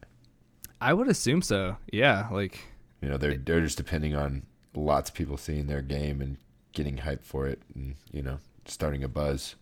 i 0.82 0.94
would 0.94 1.10
assume 1.10 1.42
so 1.42 1.76
yeah 1.92 2.30
like 2.32 2.60
You 3.02 3.10
know, 3.10 3.18
they're 3.18 3.38
they're 3.38 3.62
just 3.62 3.78
depending 3.78 4.16
on 4.16 4.44
lots 4.76 5.10
of 5.10 5.16
people 5.16 5.36
seeing 5.38 5.68
their 5.68 5.82
game 5.82 6.22
and 6.22 6.38
getting 6.74 6.98
hyped 6.98 7.24
for 7.24 7.48
it, 7.48 7.62
and 7.76 7.96
you 8.12 8.22
know, 8.22 8.40
starting 8.66 9.04
a 9.04 9.08
buzz. 9.08 9.56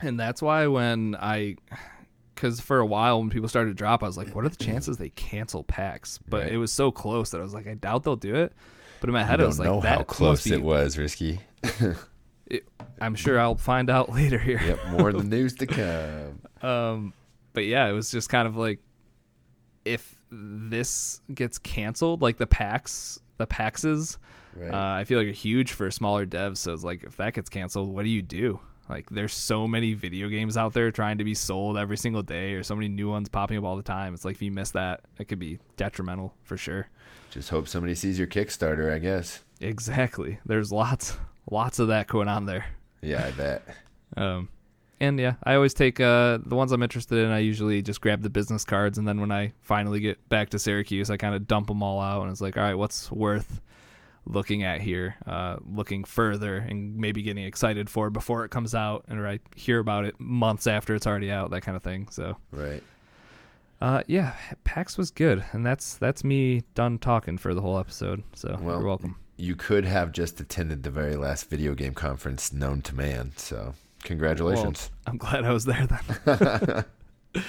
And 0.00 0.18
that's 0.18 0.42
why 0.42 0.66
when 0.66 1.16
I, 1.20 1.56
because 2.34 2.60
for 2.60 2.78
a 2.78 2.86
while 2.86 3.18
when 3.20 3.30
people 3.30 3.48
started 3.48 3.70
to 3.70 3.74
drop, 3.74 4.02
I 4.02 4.06
was 4.06 4.16
like, 4.16 4.34
what 4.34 4.44
are 4.44 4.48
the 4.48 4.56
chances 4.56 4.96
they 4.96 5.10
cancel 5.10 5.64
PAX? 5.64 6.18
But 6.28 6.42
Right. 6.44 6.52
it 6.52 6.56
was 6.58 6.72
so 6.72 6.90
close 6.90 7.30
that 7.30 7.38
I 7.40 7.42
was 7.44 7.54
like, 7.54 7.66
I 7.66 7.74
doubt 7.74 8.04
they'll 8.04 8.16
do 8.16 8.34
it. 8.34 8.52
But 9.00 9.08
in 9.10 9.14
my 9.14 9.24
head, 9.24 9.40
I 9.40 9.46
was 9.46 9.58
like, 9.58 9.66
know 9.66 9.80
that 9.80 9.98
how 9.98 10.02
close 10.04 10.44
be, 10.44 10.52
it 10.54 10.62
was, 10.62 10.96
Risky. 10.98 11.40
it- 12.46 12.66
I'm 13.00 13.14
sure 13.14 13.38
I'll 13.40 13.56
find 13.56 13.90
out 13.90 14.10
later 14.14 14.38
here. 14.38 14.60
Yep, 14.64 14.78
more 14.98 15.12
the 15.12 15.22
news 15.24 15.54
to 15.56 15.66
come. 15.66 16.40
Um, 16.62 17.12
but 17.54 17.64
yeah, 17.64 17.88
it 17.88 17.92
was 17.92 18.12
just 18.12 18.28
kind 18.28 18.46
of 18.46 18.56
like, 18.56 18.78
if 19.84 20.14
this 20.30 21.20
gets 21.34 21.58
canceled, 21.58 22.22
like 22.22 22.36
the 22.38 22.46
PAX, 22.46 23.18
the 23.38 23.48
PAXs, 23.48 24.18
Right. 24.54 24.70
uh, 24.72 25.00
I 25.00 25.02
feel 25.04 25.18
like 25.18 25.26
are 25.28 25.32
huge 25.32 25.72
for 25.72 25.90
smaller 25.90 26.24
devs. 26.24 26.58
So 26.58 26.72
it's 26.72 26.84
like, 26.84 27.02
if 27.02 27.16
that 27.16 27.34
gets 27.34 27.48
canceled, 27.48 27.92
what 27.92 28.04
do 28.04 28.10
you 28.10 28.22
do? 28.22 28.60
Like, 28.92 29.08
there's 29.08 29.32
so 29.32 29.66
many 29.66 29.94
video 29.94 30.28
games 30.28 30.58
out 30.58 30.74
there 30.74 30.90
trying 30.90 31.16
to 31.16 31.24
be 31.24 31.32
sold 31.32 31.78
every 31.78 31.96
single 31.96 32.22
day, 32.22 32.52
or 32.52 32.62
so 32.62 32.74
many 32.76 32.88
new 32.88 33.08
ones 33.08 33.30
popping 33.30 33.56
up 33.56 33.64
all 33.64 33.74
the 33.74 33.82
time. 33.82 34.12
It's 34.12 34.22
like 34.22 34.34
if 34.34 34.42
you 34.42 34.52
miss 34.52 34.72
that, 34.72 35.00
it 35.18 35.28
could 35.28 35.38
be 35.38 35.58
detrimental 35.78 36.34
for 36.42 36.58
sure. 36.58 36.88
just 37.30 37.48
hope 37.48 37.68
somebody 37.68 37.94
sees 37.94 38.18
your 38.18 38.28
Kickstarter, 38.28 38.92
I 38.92 38.98
guess. 38.98 39.40
Exactly. 39.62 40.40
There's 40.44 40.70
lots, 40.70 41.16
lots 41.50 41.78
of 41.78 41.88
that 41.88 42.06
going 42.06 42.28
on 42.28 42.44
there. 42.44 42.66
Yeah, 43.00 43.24
I 43.26 43.30
bet. 43.30 43.62
Um, 44.14 44.50
and 45.00 45.18
yeah, 45.18 45.36
I 45.42 45.54
always 45.54 45.72
take 45.72 45.98
uh, 45.98 46.38
the 46.44 46.54
ones 46.54 46.70
I'm 46.70 46.82
interested 46.82 47.16
in. 47.16 47.30
I 47.30 47.38
usually 47.38 47.80
just 47.80 48.02
grab 48.02 48.20
the 48.20 48.28
business 48.28 48.62
cards, 48.62 48.98
and 48.98 49.08
then 49.08 49.22
when 49.22 49.32
I 49.32 49.54
finally 49.62 50.00
get 50.00 50.28
back 50.28 50.50
to 50.50 50.58
Syracuse, 50.58 51.08
I 51.08 51.16
kind 51.16 51.34
of 51.34 51.48
dump 51.48 51.68
them 51.68 51.82
all 51.82 51.98
out, 51.98 52.20
and 52.20 52.30
it's 52.30 52.42
like, 52.42 52.58
all 52.58 52.62
right, 52.62 52.74
what's 52.74 53.10
worth, 53.10 53.62
looking 54.24 54.62
at 54.62 54.80
here, 54.80 55.16
uh, 55.26 55.56
looking 55.64 56.04
further 56.04 56.56
and 56.56 56.96
maybe 56.96 57.22
getting 57.22 57.44
excited 57.44 57.90
for 57.90 58.08
before 58.10 58.44
it 58.44 58.50
comes 58.50 58.74
out, 58.74 59.04
and 59.08 59.18
or 59.18 59.26
I 59.26 59.40
hear 59.56 59.78
about 59.78 60.04
it 60.04 60.14
months 60.20 60.66
after 60.66 60.94
it's 60.94 61.06
already 61.06 61.30
out, 61.30 61.50
that 61.50 61.62
kind 61.62 61.76
of 61.76 61.82
thing. 61.82 62.08
So, 62.10 62.36
Right. 62.52 62.82
uh, 63.80 64.02
yeah, 64.06 64.34
PAX 64.64 64.96
was 64.96 65.10
good, 65.10 65.44
and 65.52 65.66
that's 65.66 65.94
that's 65.94 66.22
me 66.22 66.62
done 66.74 66.98
talking 66.98 67.36
for 67.38 67.52
the 67.54 67.60
whole 67.60 67.78
episode. 67.78 68.22
So 68.34 68.56
Well, 68.60 68.76
you're 68.78 68.86
welcome. 68.86 69.16
You 69.36 69.56
could 69.56 69.84
have 69.84 70.12
just 70.12 70.38
attended 70.40 70.82
the 70.84 70.90
very 70.90 71.16
last 71.16 71.50
video 71.50 71.74
game 71.74 71.94
conference 71.94 72.52
known 72.52 72.80
to 72.82 72.94
man. 72.94 73.32
So 73.36 73.74
congratulations. 74.04 74.90
I'm 75.06 75.16
glad 75.16 75.44
I 75.44 75.52
was 75.52 75.64
there 75.64 75.86
then. 75.86 76.84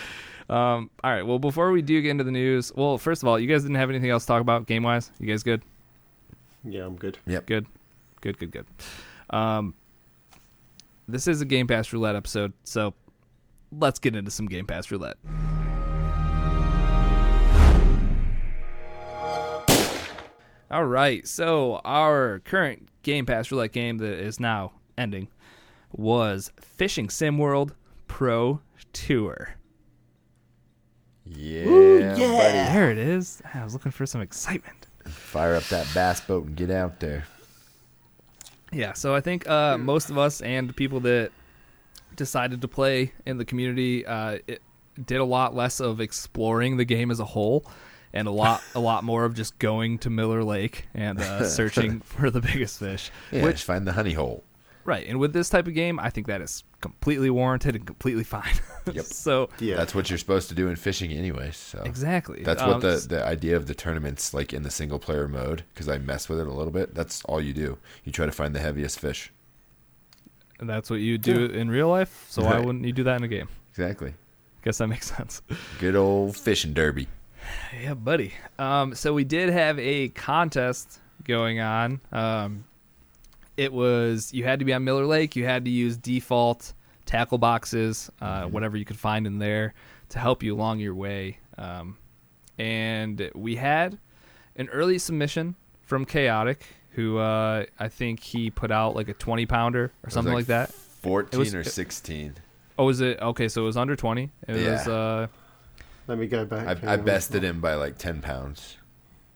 um, 0.50 0.90
all 1.04 1.12
right. 1.12 1.22
Well, 1.24 1.40
before 1.40 1.72
we 1.72 1.82
do 1.84 2.02
get 2.02 2.10
into 2.10 2.24
the 2.24 2.32
news, 2.32 2.72
well, 2.76 2.98
first 2.98 3.22
of 3.22 3.28
all, 3.28 3.38
you 3.40 3.48
guys 3.48 3.62
didn't 3.62 3.76
have 3.76 3.90
anything 3.92 4.10
else 4.10 4.24
to 4.24 4.28
talk 4.28 4.42
about 4.42 4.66
game 4.66 4.84
wise. 4.84 5.12
You 5.20 5.28
guys 5.28 5.44
good? 5.44 5.62
Yeah, 6.64 6.86
I'm 6.86 6.96
good. 6.96 7.18
yep. 7.26 7.46
Good, 7.46 7.66
good, 8.22 8.38
good, 8.38 8.52
good. 8.52 8.66
Um, 9.30 9.74
this 11.08 11.28
is 11.28 11.42
a 11.42 11.46
Game 11.46 11.68
Pass 11.68 11.92
roulette 11.92 12.16
episode, 12.16 12.54
so 12.64 12.94
let's 13.72 14.00
get 14.00 14.16
into 14.16 14.32
some 14.32 14.48
Game 14.48 14.66
Pass 14.66 14.90
roulette. 14.92 15.18
All 20.72 20.86
right, 20.86 21.28
so 21.28 21.82
our 21.86 22.40
current 22.46 22.88
Game 23.04 23.26
Pass 23.28 23.52
roulette 23.52 23.74
game 23.74 24.00
that 24.00 24.14
is 24.14 24.40
now 24.40 24.72
ending 24.98 25.28
was 25.92 26.52
Fishing 26.60 27.10
Sim 27.12 27.38
World 27.38 27.76
Pro 28.08 28.60
Tour. 28.92 29.56
Yeah, 31.26 32.16
yeah. 32.16 32.74
There 32.74 32.92
it 32.92 32.98
is. 32.98 33.42
I 33.54 33.64
was 33.64 33.74
looking 33.74 33.92
for 33.92 34.06
some 34.08 34.22
excitement. 34.22 34.83
Fire 35.06 35.56
up 35.56 35.64
that 35.66 35.88
bass 35.94 36.22
boat 36.22 36.46
and 36.46 36.56
get 36.56 36.72
out 36.72 37.00
there. 37.00 37.26
Yeah, 38.72 38.94
so 38.94 39.14
I 39.14 39.22
think 39.22 39.48
uh, 39.48 39.78
most 39.78 40.10
of 40.10 40.18
us 40.18 40.42
and 40.42 40.76
people 40.76 41.00
that 41.02 41.32
decided 42.16 42.62
to 42.62 42.68
play 42.68 43.12
in 43.26 43.38
the 43.38 43.46
community 43.46 44.06
uh, 44.06 44.38
it 44.48 44.62
did 45.04 45.20
a 45.20 45.26
lot 45.26 45.56
less 45.56 45.80
of 45.80 46.00
exploring 46.00 46.78
the 46.78 46.86
game 46.86 47.12
as 47.12 47.20
a 47.20 47.26
whole, 47.26 47.66
and 48.14 48.28
a 48.28 48.32
lot 48.32 48.62
a 48.76 48.80
lot 48.80 49.04
more 49.04 49.26
of 49.26 49.34
just 49.34 49.58
going 49.60 49.98
to 50.00 50.10
Miller 50.10 50.44
Lake 50.44 50.88
and 50.94 51.20
uh, 51.20 51.48
searching 51.48 52.00
for 52.04 52.30
the 52.30 52.42
biggest 52.42 52.80
fish. 52.80 53.12
Yeah, 53.32 53.44
Which 53.44 53.64
find 53.64 53.88
the 53.88 53.94
honey 53.94 54.14
hole. 54.14 54.44
Right, 54.86 55.06
and 55.08 55.20
with 55.20 55.34
this 55.34 55.50
type 55.50 55.68
of 55.68 55.74
game, 55.74 56.00
I 56.00 56.10
think 56.10 56.28
that 56.28 56.42
is 56.42 56.64
completely 56.82 57.30
warranted 57.30 57.76
and 57.76 57.86
completely 57.86 58.24
fine. 58.24 58.54
Yep. 58.92 59.06
so 59.06 59.50
Yeah, 59.60 59.78
That's 59.78 59.96
what 59.96 60.10
you're 60.10 60.20
supposed 60.20 60.50
to 60.50 60.56
do 60.56 60.68
in 60.68 60.76
fishing 60.76 61.14
anyway. 61.14 61.52
So 61.52 61.82
exactly, 61.86 62.44
That's 62.44 62.62
Um, 62.62 62.70
what 62.72 62.82
the, 62.82 62.98
the 63.08 63.26
idea 63.26 63.56
of 63.56 63.66
the 63.68 63.74
tournaments 63.74 64.34
like 64.34 64.52
in 64.52 64.64
the 64.64 64.70
single 64.70 65.00
player 65.00 65.30
mode 65.30 65.64
because 65.74 65.88
I 65.88 66.00
mess 66.00 66.28
with 66.28 66.38
it 66.42 66.48
a 66.48 66.52
little 66.52 66.74
bit. 66.74 66.94
That's 66.94 67.24
all 67.24 67.40
you 67.40 67.54
do. 67.54 67.78
You 68.04 68.12
try 68.12 68.26
to 68.26 68.32
find 68.34 68.54
the 68.54 68.60
heaviest 68.60 69.00
fish. 69.00 69.32
that's 70.60 70.90
what 70.90 71.00
you 71.00 71.18
do 71.18 71.46
in 71.46 71.70
real 71.70 71.88
life. 71.88 72.26
So 72.30 72.44
why 72.44 72.60
wouldn't 72.60 72.84
you 72.84 72.92
do 72.92 73.04
that 73.04 73.18
in 73.18 73.24
a 73.24 73.28
game? 73.30 73.48
Exactly. 73.72 74.16
Guess 74.64 74.80
that 74.80 74.88
makes 74.88 75.08
sense. 75.16 75.42
Good 75.80 75.96
old 75.96 76.36
fishing 76.36 76.74
derby. 76.74 77.08
Yeah, 77.82 77.94
buddy. 77.94 78.34
Um, 78.60 78.96
so 78.96 79.14
we 79.14 79.24
did 79.24 79.50
have 79.50 79.80
a 79.80 80.10
contest 80.10 81.00
going 81.24 81.60
on. 81.62 82.02
Um, 82.12 82.66
it 83.58 83.72
was 83.74 84.34
you 84.34 84.44
had 84.44 84.60
to 84.60 84.66
be 84.66 84.74
on 84.74 84.84
Miller 84.84 85.06
Lake. 85.06 85.36
You 85.36 85.46
had 85.46 85.66
to 85.66 85.72
use 85.72 85.98
default 85.98 86.74
tackle 87.06 87.38
boxes, 87.38 88.10
uh, 88.22 88.46
whatever 88.46 88.78
you 88.78 88.86
could 88.86 88.98
find 89.00 89.28
in 89.28 89.40
there, 89.40 89.74
to 90.10 90.20
help 90.20 90.42
you 90.44 90.56
along 90.56 90.80
your 90.80 90.96
way. 90.96 91.40
Um, 91.58 91.98
and 92.58 93.30
we 93.36 93.56
had 93.56 93.98
an 94.56 94.70
early 94.70 94.98
submission 95.00 95.56
from 95.82 96.06
Chaotic, 96.06 96.66
who 96.92 97.18
uh, 97.18 97.66
I 97.80 97.88
think 97.90 98.20
he 98.22 98.50
put 98.50 98.72
out 98.72 98.96
like 98.96 99.10
a 99.10 99.14
twenty 99.14 99.46
pounder 99.46 99.84
or 99.84 99.86
It 99.86 99.92
was 100.06 100.14
something 100.14 100.34
like, 100.34 100.46
that. 100.48 100.72
14 100.72 101.40
was- 101.40 101.54
or 101.56 101.64
16. 101.64 102.36
Oh, 102.80 102.86
was 102.86 103.02
it 103.02 103.20
okay? 103.22 103.48
So 103.50 103.62
it 103.64 103.66
was 103.66 103.78
under 103.78 103.96
twenty. 103.96 104.32
It 104.48 104.56
Yeah. 104.58 104.72
was 104.72 104.88
uh, 104.88 105.28
let 106.08 106.18
me 106.18 106.28
go 106.28 106.44
back. 106.46 106.84
I, 106.84 106.94
I 106.94 106.96
bested 106.98 107.44
him 107.44 107.62
by 107.62 107.76
like 107.76 107.98
10 107.98 108.22
pounds. 108.22 108.78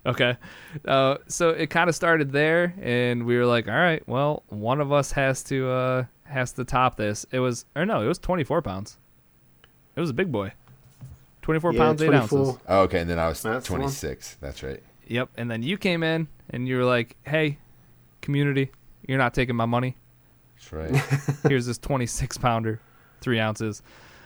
Okay. 0.08 0.38
Uh, 0.86 1.18
so 1.28 1.50
it 1.50 1.70
kind 1.70 1.90
of 1.90 1.96
started 1.96 2.32
there, 2.32 2.74
and 2.82 3.26
we 3.26 3.38
were 3.38 3.46
like, 3.46 3.68
all 3.68 3.74
right, 3.76 4.02
well, 4.08 4.44
one 4.48 4.80
of 4.82 4.92
us 4.92 5.12
has 5.12 5.44
to 5.44 5.70
uh, 5.70 6.06
has 6.24 6.54
to 6.54 6.64
top 6.64 6.96
this. 6.96 7.26
It 7.32 7.40
was, 7.40 7.66
or 7.76 7.86
no, 7.86 8.02
it 8.02 8.08
was 8.08 8.18
24 8.18 8.62
pounds. 8.62 8.98
It 9.96 10.00
was 10.00 10.10
a 10.10 10.14
big 10.14 10.32
boy. 10.32 10.54
24 11.42 11.74
Yeah, 11.74 11.80
pounds, 11.80 12.02
8 12.02 12.14
ounces. 12.14 12.58
Oh, 12.68 12.82
okay. 12.82 13.00
And 13.02 13.10
then 13.10 13.20
I 13.20 13.28
was 13.30 13.42
That's 13.42 13.68
the 13.68 13.74
one. 13.74 13.82
26. 13.82 14.38
That's 14.42 14.64
right. 14.64 14.82
Yep. 15.08 15.30
And 15.38 15.50
then 15.50 15.64
you 15.64 15.78
came 15.78 16.04
in, 16.04 16.28
and 16.50 16.68
you 16.68 16.78
were 16.78 16.84
like, 16.86 17.16
hey, 17.26 17.58
community, 18.22 18.72
you're 19.08 19.18
not 19.18 19.34
taking 19.34 19.56
my 19.56 19.66
money. 19.66 19.96
That's 20.56 20.74
right. 20.74 20.96
Here's 21.48 21.66
this 21.66 21.78
26 21.78 22.38
pounder, 22.38 22.80
3 23.22 23.40
ounces. 23.40 23.82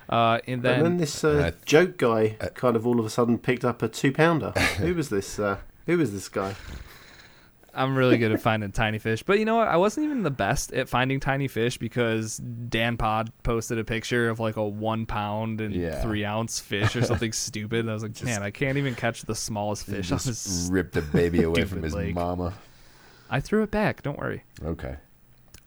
Uh, 0.09 0.39
and 0.47 0.61
then, 0.63 0.77
and 0.77 0.85
then 0.85 0.97
this 0.97 1.23
uh, 1.23 1.51
I- 1.53 1.65
joke 1.65 1.97
guy 1.97 2.35
uh, 2.41 2.47
kind 2.49 2.75
of 2.75 2.85
all 2.85 2.99
of 2.99 3.05
a 3.05 3.09
sudden 3.09 3.37
picked 3.37 3.63
up 3.63 3.81
a 3.81 3.87
two 3.87 4.11
pounder. 4.11 4.49
Who 4.79 4.93
was 4.95 5.09
this? 5.09 5.39
Uh, 5.39 5.57
who 5.91 5.97
was 5.99 6.11
this 6.11 6.29
guy? 6.29 6.55
I'm 7.73 7.95
really 7.95 8.17
good 8.17 8.33
at 8.33 8.41
finding 8.41 8.71
tiny 8.73 8.97
fish. 8.99 9.23
But 9.23 9.39
you 9.39 9.45
know 9.45 9.55
what? 9.55 9.69
I 9.69 9.77
wasn't 9.77 10.05
even 10.05 10.23
the 10.23 10.29
best 10.31 10.73
at 10.73 10.89
finding 10.89 11.21
tiny 11.21 11.47
fish 11.47 11.77
because 11.77 12.35
Dan 12.37 12.97
Pod 12.97 13.31
posted 13.43 13.79
a 13.79 13.85
picture 13.85 14.27
of 14.29 14.41
like 14.41 14.57
a 14.57 14.67
one 14.67 15.05
pound 15.05 15.61
and 15.61 15.73
Yeah. 15.73 16.01
three 16.01 16.25
ounce 16.25 16.59
fish 16.59 16.97
or 16.97 17.01
something 17.03 17.31
stupid. 17.47 17.79
And 17.81 17.89
I 17.89 17.93
was 17.93 18.03
like, 18.03 18.11
Just- 18.11 18.25
man, 18.25 18.43
I 18.43 18.51
can't 18.51 18.77
even 18.77 18.93
catch 18.93 19.21
the 19.21 19.35
smallest 19.35 19.85
fish 19.85 20.11
on 20.11 20.17
just 20.17 20.25
this. 20.27 20.69
ripped 20.69 20.93
the 20.93 21.01
baby 21.01 21.43
away 21.43 21.63
from 21.63 21.81
his 21.81 21.93
lake. 21.95 22.13
mama. 22.13 22.53
I 23.29 23.39
threw 23.39 23.63
it 23.63 23.71
back. 23.71 24.01
Don't 24.03 24.17
worry. 24.19 24.43
Okay. 24.61 24.97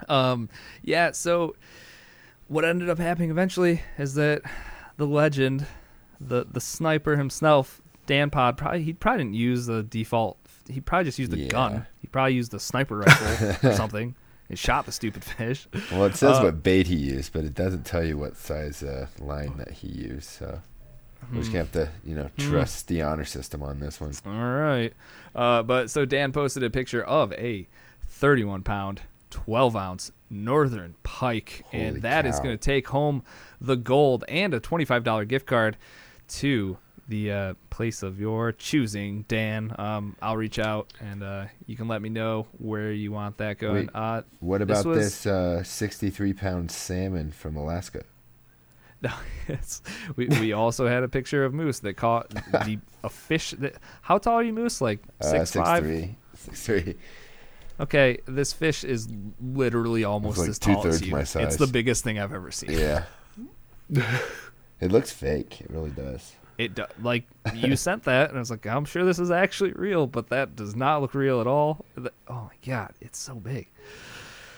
Um, 0.07 0.51
yeah. 0.83 1.13
So 1.13 1.57
what 2.49 2.67
ended 2.67 2.91
up 2.91 2.99
happening 2.99 3.31
eventually 3.31 3.81
is 3.97 4.13
that 4.17 4.43
the 4.99 5.07
legend, 5.07 5.67
the 6.21 6.45
the 6.45 6.61
sniper 6.61 7.17
himself, 7.17 7.81
Dan 8.07 8.31
Pod, 8.31 8.57
probably 8.57 8.83
he 8.83 8.93
probably 8.93 9.25
didn't 9.25 9.35
use 9.35 9.67
the 9.67 9.83
default. 9.83 10.39
He 10.69 10.81
probably 10.81 11.05
just 11.05 11.19
used 11.19 11.31
the 11.31 11.39
Yeah. 11.39 11.49
gun. 11.49 11.87
He 12.01 12.07
probably 12.07 12.35
used 12.35 12.51
the 12.51 12.61
sniper 12.61 12.97
rifle 12.99 13.27
or 13.69 13.73
something. 13.77 14.15
and 14.51 14.59
shot 14.59 14.85
the 14.85 14.93
stupid 14.93 15.25
fish. 15.25 15.67
Well, 15.91 16.05
it 16.05 16.17
says 16.17 16.39
Uh, 16.39 16.43
what 16.43 16.63
bait 16.63 16.87
he 16.87 16.97
used, 16.97 17.33
but 17.33 17.45
it 17.45 17.55
doesn't 17.55 17.85
tell 17.87 18.05
you 18.05 18.19
what 18.19 18.37
size 18.37 18.83
uh, 18.83 19.07
line 19.19 19.57
that 19.57 19.71
he 19.71 19.89
used. 19.89 20.29
So 20.29 20.61
we're 21.33 21.39
just 21.39 21.49
Hmm. 21.51 21.53
gonna 21.55 21.65
have 21.65 21.73
to, 21.73 21.89
you 22.05 22.15
know, 22.15 22.29
trust 22.37 22.89
the 22.89 23.01
honor 23.01 23.25
system 23.25 23.63
on 23.63 23.81
this 23.81 24.01
one. 24.03 24.13
All 24.27 24.33
right. 24.33 24.93
Uh, 25.35 25.63
but 25.63 25.89
so 25.91 26.05
Dan 26.05 26.31
posted 26.33 26.63
a 26.63 26.69
picture 26.69 27.03
of 27.03 27.33
a 27.33 27.67
31 28.07 28.63
pound, 28.63 29.01
12 29.31 29.75
ounce 29.77 30.13
northern 30.29 30.95
pike, 31.05 31.65
Holy 31.71 31.85
and 31.87 32.03
that 32.03 32.27
is 32.27 32.37
cow. 32.37 32.43
going 32.45 32.59
to 32.59 32.63
take 32.63 32.89
home 32.89 33.23
the 33.61 33.77
gold 33.77 34.25
and 34.29 34.53
a 34.53 34.61
$25 34.61 35.27
gift 35.27 35.47
card 35.47 35.79
to 36.29 36.77
the 37.09 37.33
uh, 37.33 37.55
place 37.71 38.03
of 38.03 38.19
your 38.19 38.53
choosing. 38.53 39.23
Dan, 39.29 39.75
um, 39.79 40.17
I'll 40.23 40.37
reach 40.37 40.59
out 40.59 40.93
and 41.01 41.23
uh, 41.23 41.45
you 41.67 41.77
can 41.77 41.89
let 41.89 42.01
me 42.03 42.09
know 42.09 42.47
where 42.59 42.93
you 42.93 43.13
want 43.13 43.37
that 43.39 43.59
going. 43.59 43.87
Wait. 43.87 43.91
Uh, 43.95 44.23
What 44.41 44.59
This 44.67 44.81
about 44.81 44.87
was- 44.87 44.99
this 44.99 45.27
uh, 45.27 45.63
63 45.63 46.33
pound 46.33 46.71
salmon 46.71 47.31
from 47.33 47.57
Alaska? 47.57 48.05
No, 49.03 49.11
we 50.17 50.29
we 50.41 50.55
also 50.55 50.87
had 50.89 51.03
a 51.03 51.09
picture 51.09 51.45
of 51.45 51.53
moose 51.53 51.81
that 51.81 51.93
caught 51.95 52.31
the 52.31 52.79
a 53.05 53.11
fish. 53.11 53.51
That, 53.59 53.75
how 54.01 54.17
tall 54.17 54.37
are 54.37 54.43
you, 54.43 54.55
moose? 54.55 54.81
Like 54.81 55.01
Uh, 55.21 55.45
six 55.45 55.53
five. 55.53 55.85
6'3". 55.85 56.15
6'3". 56.53 56.97
Okay, 57.81 58.19
this 58.25 58.55
fish 58.55 58.83
is 58.83 59.07
literally 59.43 60.05
almost 60.05 60.39
like 60.39 60.49
as 60.49 60.59
tall 60.59 60.87
as 60.87 61.03
you. 61.03 61.13
my 61.13 61.21
It's 61.21 61.57
the 61.57 61.67
biggest 61.71 62.03
thing 62.03 62.19
I've 62.19 62.33
ever 62.33 62.51
seen. 62.51 62.71
Yeah. 62.71 63.05
it 64.81 64.91
looks 64.91 65.11
fake. 65.11 65.61
It 65.61 65.71
really 65.71 65.91
does. 65.91 66.33
It 66.59 66.75
do- 66.75 66.87
like 67.03 67.25
you 67.55 67.77
sent 67.89 68.05
that, 68.05 68.29
and 68.29 68.39
I 68.39 68.41
was 68.41 68.51
like, 68.51 68.67
I'm 68.67 68.85
sure 68.85 69.05
this 69.05 69.19
is 69.19 69.31
actually 69.31 69.73
real, 69.73 70.07
but 70.07 70.29
that 70.29 70.57
does 70.57 70.77
not 70.77 71.01
look 71.01 71.15
real 71.15 71.41
at 71.41 71.47
all. 71.47 71.85
The- 71.97 72.13
oh 72.29 72.49
my 72.51 72.57
god, 72.65 72.93
it's 73.01 73.19
so 73.19 73.35
big. 73.35 73.69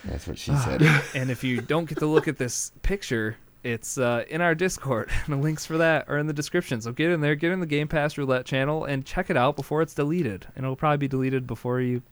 That's 0.04 0.26
what 0.26 0.38
she 0.38 0.54
said. 0.56 0.82
And 1.14 1.30
if 1.30 1.42
you 1.42 1.60
don't 1.60 1.88
get 1.88 1.98
to 1.98 2.06
look 2.06 2.28
at 2.28 2.38
this 2.38 2.70
picture, 2.82 3.36
it's 3.64 3.98
uh, 3.98 4.24
in 4.28 4.40
our 4.40 4.54
Discord, 4.54 5.10
and 5.24 5.34
the 5.38 5.38
links 5.42 5.66
for 5.66 5.78
that 5.78 6.08
are 6.08 6.18
in 6.18 6.26
the 6.28 6.32
description. 6.32 6.80
So 6.80 6.92
get 6.92 7.10
in 7.10 7.20
there, 7.20 7.34
get 7.34 7.50
in 7.50 7.58
the 7.60 7.66
Game 7.66 7.88
Pass 7.88 8.16
Roulette 8.16 8.46
channel, 8.46 8.84
and 8.84 9.04
check 9.04 9.30
it 9.30 9.36
out 9.36 9.56
before 9.56 9.82
it's 9.82 9.94
deleted. 9.94 10.46
And 10.54 10.64
it'll 10.64 10.76
probably 10.76 10.98
be 10.98 11.08
deleted 11.08 11.46
before 11.46 11.80
you 11.80 12.02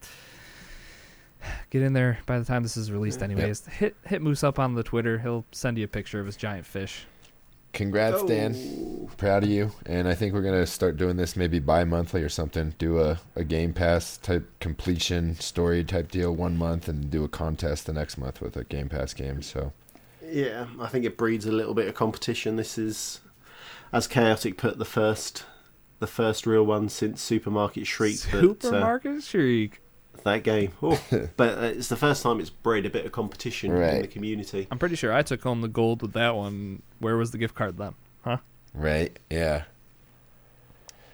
get 1.71 1.83
in 1.83 1.93
there. 1.93 2.19
By 2.27 2.39
the 2.41 2.45
time 2.45 2.63
this 2.65 2.77
is 2.77 2.91
released, 2.91 3.23
anyways, 3.23 3.67
hit 3.67 3.95
hit 4.07 4.23
Moose 4.23 4.43
up 4.43 4.59
on 4.59 4.75
the 4.75 4.83
Twitter. 4.83 5.19
He'll 5.19 5.45
send 5.53 5.79
you 5.79 5.85
a 5.85 5.89
picture 5.89 6.19
of 6.19 6.27
his 6.27 6.37
giant 6.37 6.67
fish. 6.67 7.07
Congrats, 7.75 8.23
Dan. 8.25 8.55
Oh. 8.57 9.11
Proud 9.17 9.45
of 9.45 9.51
you. 9.51 9.71
And 9.87 10.09
I 10.09 10.15
think 10.15 10.35
we're 10.35 10.43
gonna 10.43 10.67
start 10.67 10.97
doing 10.97 11.17
this 11.17 11.37
maybe 11.37 11.59
bi-monthly 11.59 12.23
or 12.23 12.29
something. 12.29 12.75
Do 12.79 12.99
a, 13.01 13.21
a 13.37 13.45
Game 13.45 13.73
Pass 13.73 14.17
type 14.17 14.49
completion 14.61 15.37
story 15.37 15.85
type 15.85 16.11
deal 16.11 16.35
one 16.35 16.57
month, 16.57 16.89
and 16.89 17.11
do 17.11 17.23
a 17.25 17.29
contest 17.29 17.87
the 17.87 17.93
next 17.93 18.19
month 18.19 18.41
with 18.41 18.57
a 18.57 18.65
Game 18.65 18.89
Pass 18.89 19.15
game. 19.15 19.43
So 19.43 19.73
Yeah, 20.27 20.67
I 20.81 20.89
think 20.89 21.05
it 21.05 21.17
breeds 21.17 21.47
a 21.47 21.53
little 21.53 21.75
bit 21.75 21.87
of 21.87 21.95
competition. 21.95 22.57
This 22.57 22.77
is, 22.79 23.21
as 23.93 24.07
chaotic 24.07 24.57
put, 24.57 24.79
the 24.79 24.85
first, 24.85 25.45
the 26.01 26.07
first 26.07 26.47
real 26.47 26.65
one 26.65 26.89
since 26.89 27.23
Supermarket 27.23 27.87
Shriek. 27.87 28.21
that, 28.33 28.39
uh, 28.39 28.55
Supermarket 28.61 29.23
Shriek. 29.23 29.81
That 30.25 30.43
game. 30.43 30.73
Oh, 30.83 31.01
but 31.37 31.59
uh, 31.59 31.63
it's 31.63 31.89
the 31.89 31.97
first 31.97 32.23
time 32.23 32.41
it's 32.41 32.51
bred 32.51 32.85
a 32.87 32.91
bit 32.91 33.07
of 33.07 33.13
competition 33.13 33.71
in 33.75 34.03
the 34.03 34.09
community. 34.09 34.67
I'm 34.71 34.79
pretty 34.79 34.97
sure 34.97 35.13
I 35.13 35.23
took 35.23 35.43
home 35.43 35.61
the 35.61 35.69
gold 35.69 36.03
with 36.03 36.13
that 36.15 36.35
one. 36.35 36.83
Where 36.99 37.17
was 37.17 37.31
the 37.31 37.39
gift 37.39 37.55
card 37.55 37.79
then? 37.79 37.95
Huh? 38.23 38.39
Right? 38.75 39.19
Yeah. 39.31 39.65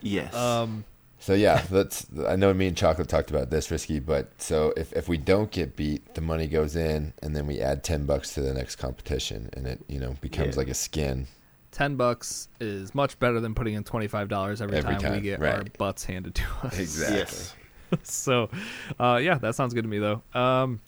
Yes. 0.00 0.34
Um, 0.34 0.84
So 1.18 1.34
yeah, 1.34 1.60
that's. 1.70 2.06
I 2.26 2.36
know 2.36 2.54
me 2.54 2.66
and 2.66 2.76
Chocolate 2.76 3.08
talked 3.08 3.28
about 3.30 3.50
this 3.50 3.70
risky, 3.70 4.00
but 4.00 4.30
so 4.40 4.72
if 4.76 4.92
if 4.94 5.06
we 5.08 5.18
don't 5.18 5.50
get 5.50 5.76
beat, 5.76 6.14
the 6.14 6.22
money 6.22 6.46
goes 6.46 6.74
in, 6.76 7.12
and 7.22 7.36
then 7.36 7.46
we 7.46 7.60
add 7.60 7.84
ten 7.84 8.06
bucks 8.06 8.32
to 8.34 8.40
the 8.40 8.54
next 8.54 8.76
competition, 8.76 9.50
and 9.52 9.66
it 9.66 9.80
you 9.88 9.98
know 10.00 10.14
becomes 10.22 10.54
Yeah. 10.56 10.60
like 10.60 10.68
a 10.68 10.74
skin. 10.74 11.26
ten 11.72 11.96
bucks 11.96 12.48
is 12.58 12.94
much 12.94 13.18
better 13.18 13.38
than 13.40 13.54
putting 13.54 13.74
in 13.74 13.84
twenty 13.84 14.08
five 14.08 14.28
dollars 14.28 14.62
every, 14.62 14.78
Every 14.78 14.94
time, 14.94 15.02
we 15.02 15.08
time, 15.18 15.22
get 15.22 15.42
our 15.42 15.64
butts 15.76 16.04
handed 16.06 16.34
to 16.36 16.44
us. 16.62 16.78
yes. 17.10 17.54
so, 18.02 18.50
uh, 18.98 19.20
yeah, 19.22 19.38
that 19.38 19.54
sounds 19.54 19.74
good 19.74 19.82
to 19.82 19.88
me 19.88 19.98
though. 19.98 20.22
Um, 20.34 20.80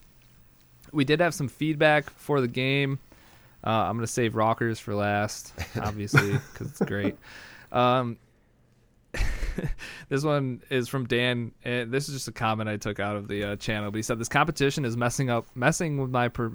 we 0.92 1.04
did 1.04 1.20
have 1.20 1.34
some 1.34 1.48
feedback 1.48 2.10
for 2.10 2.40
the 2.40 2.48
game. 2.48 2.98
Uh, 3.64 3.70
I'm 3.70 3.96
gonna 3.96 4.06
save 4.06 4.34
rockers 4.34 4.78
for 4.78 4.94
last, 4.94 5.52
obviously, 5.80 6.32
because 6.32 6.68
it's 6.68 6.80
great. 6.80 7.16
Um, 7.70 8.18
this 10.08 10.24
one 10.24 10.62
is 10.70 10.88
from 10.88 11.06
Dan, 11.06 11.52
and 11.64 11.90
this 11.90 12.08
is 12.08 12.14
just 12.14 12.28
a 12.28 12.32
comment 12.32 12.68
I 12.68 12.76
took 12.76 12.98
out 12.98 13.16
of 13.16 13.28
the 13.28 13.44
uh, 13.44 13.56
channel. 13.56 13.90
But 13.90 13.96
he 13.96 14.02
said 14.02 14.18
this 14.18 14.28
competition 14.28 14.84
is 14.84 14.96
messing 14.96 15.30
up, 15.30 15.46
messing 15.54 15.98
with 15.98 16.10
my 16.10 16.28
per, 16.28 16.52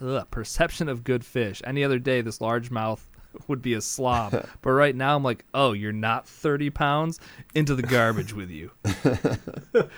ugh, 0.00 0.26
perception 0.30 0.88
of 0.88 1.04
good 1.04 1.24
fish. 1.24 1.60
Any 1.64 1.84
other 1.84 1.98
day, 1.98 2.20
this 2.20 2.38
largemouth 2.38 3.00
would 3.46 3.62
be 3.62 3.74
a 3.74 3.80
slob, 3.80 4.32
but 4.62 4.70
right 4.70 4.94
now 4.96 5.14
I'm 5.14 5.22
like, 5.22 5.44
oh, 5.54 5.72
you're 5.72 5.92
not 5.92 6.26
30 6.26 6.70
pounds 6.70 7.20
into 7.54 7.74
the 7.74 7.82
garbage 7.82 8.32
with 8.32 8.50
you. 8.50 8.70
Thought 8.84 9.90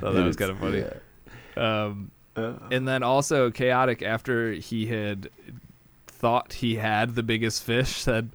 that 0.00 0.24
was 0.24 0.36
kind 0.36 0.50
of 0.50 0.58
funny. 0.58 0.84
Yeah. 1.56 1.84
Um, 1.84 2.10
Uh, 2.36 2.54
and 2.72 2.88
then 2.88 3.04
also 3.04 3.52
chaotic 3.52 4.02
after 4.02 4.52
he 4.54 4.86
had 4.86 5.30
thought 6.08 6.52
he 6.54 6.74
had 6.74 7.14
the 7.14 7.22
biggest 7.22 7.62
fish 7.62 7.90
said 7.90 8.28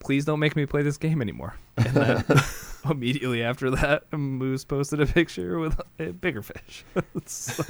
please 0.00 0.26
don't 0.26 0.38
make 0.38 0.54
me 0.54 0.66
play 0.66 0.82
this 0.82 0.98
game 0.98 1.22
anymore 1.22 1.54
and 1.78 1.94
then 1.94 2.24
immediately 2.90 3.42
after 3.42 3.70
that 3.70 4.04
moose 4.12 4.64
posted 4.64 5.00
a 5.00 5.06
picture 5.06 5.58
with 5.58 5.80
a 5.98 6.12
bigger 6.12 6.42
fish 6.42 6.84
So, 7.26 7.64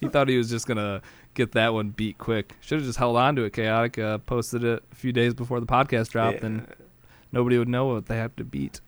he 0.00 0.08
thought 0.08 0.28
he 0.28 0.36
was 0.36 0.50
just 0.50 0.66
gonna 0.66 1.02
get 1.34 1.52
that 1.52 1.72
one 1.72 1.90
beat 1.90 2.18
quick 2.18 2.54
should 2.60 2.78
have 2.78 2.86
just 2.86 2.98
held 2.98 3.16
on 3.16 3.36
to 3.36 3.44
it 3.44 3.52
chaotic 3.52 3.98
uh, 3.98 4.18
posted 4.18 4.64
it 4.64 4.82
a 4.90 4.94
few 4.94 5.12
days 5.12 5.34
before 5.34 5.60
the 5.60 5.66
podcast 5.66 6.08
dropped 6.08 6.40
yeah. 6.40 6.46
and 6.46 6.66
nobody 7.32 7.58
would 7.58 7.68
know 7.68 7.86
what 7.86 8.06
they 8.06 8.16
had 8.16 8.36
to 8.36 8.44
beat 8.44 8.80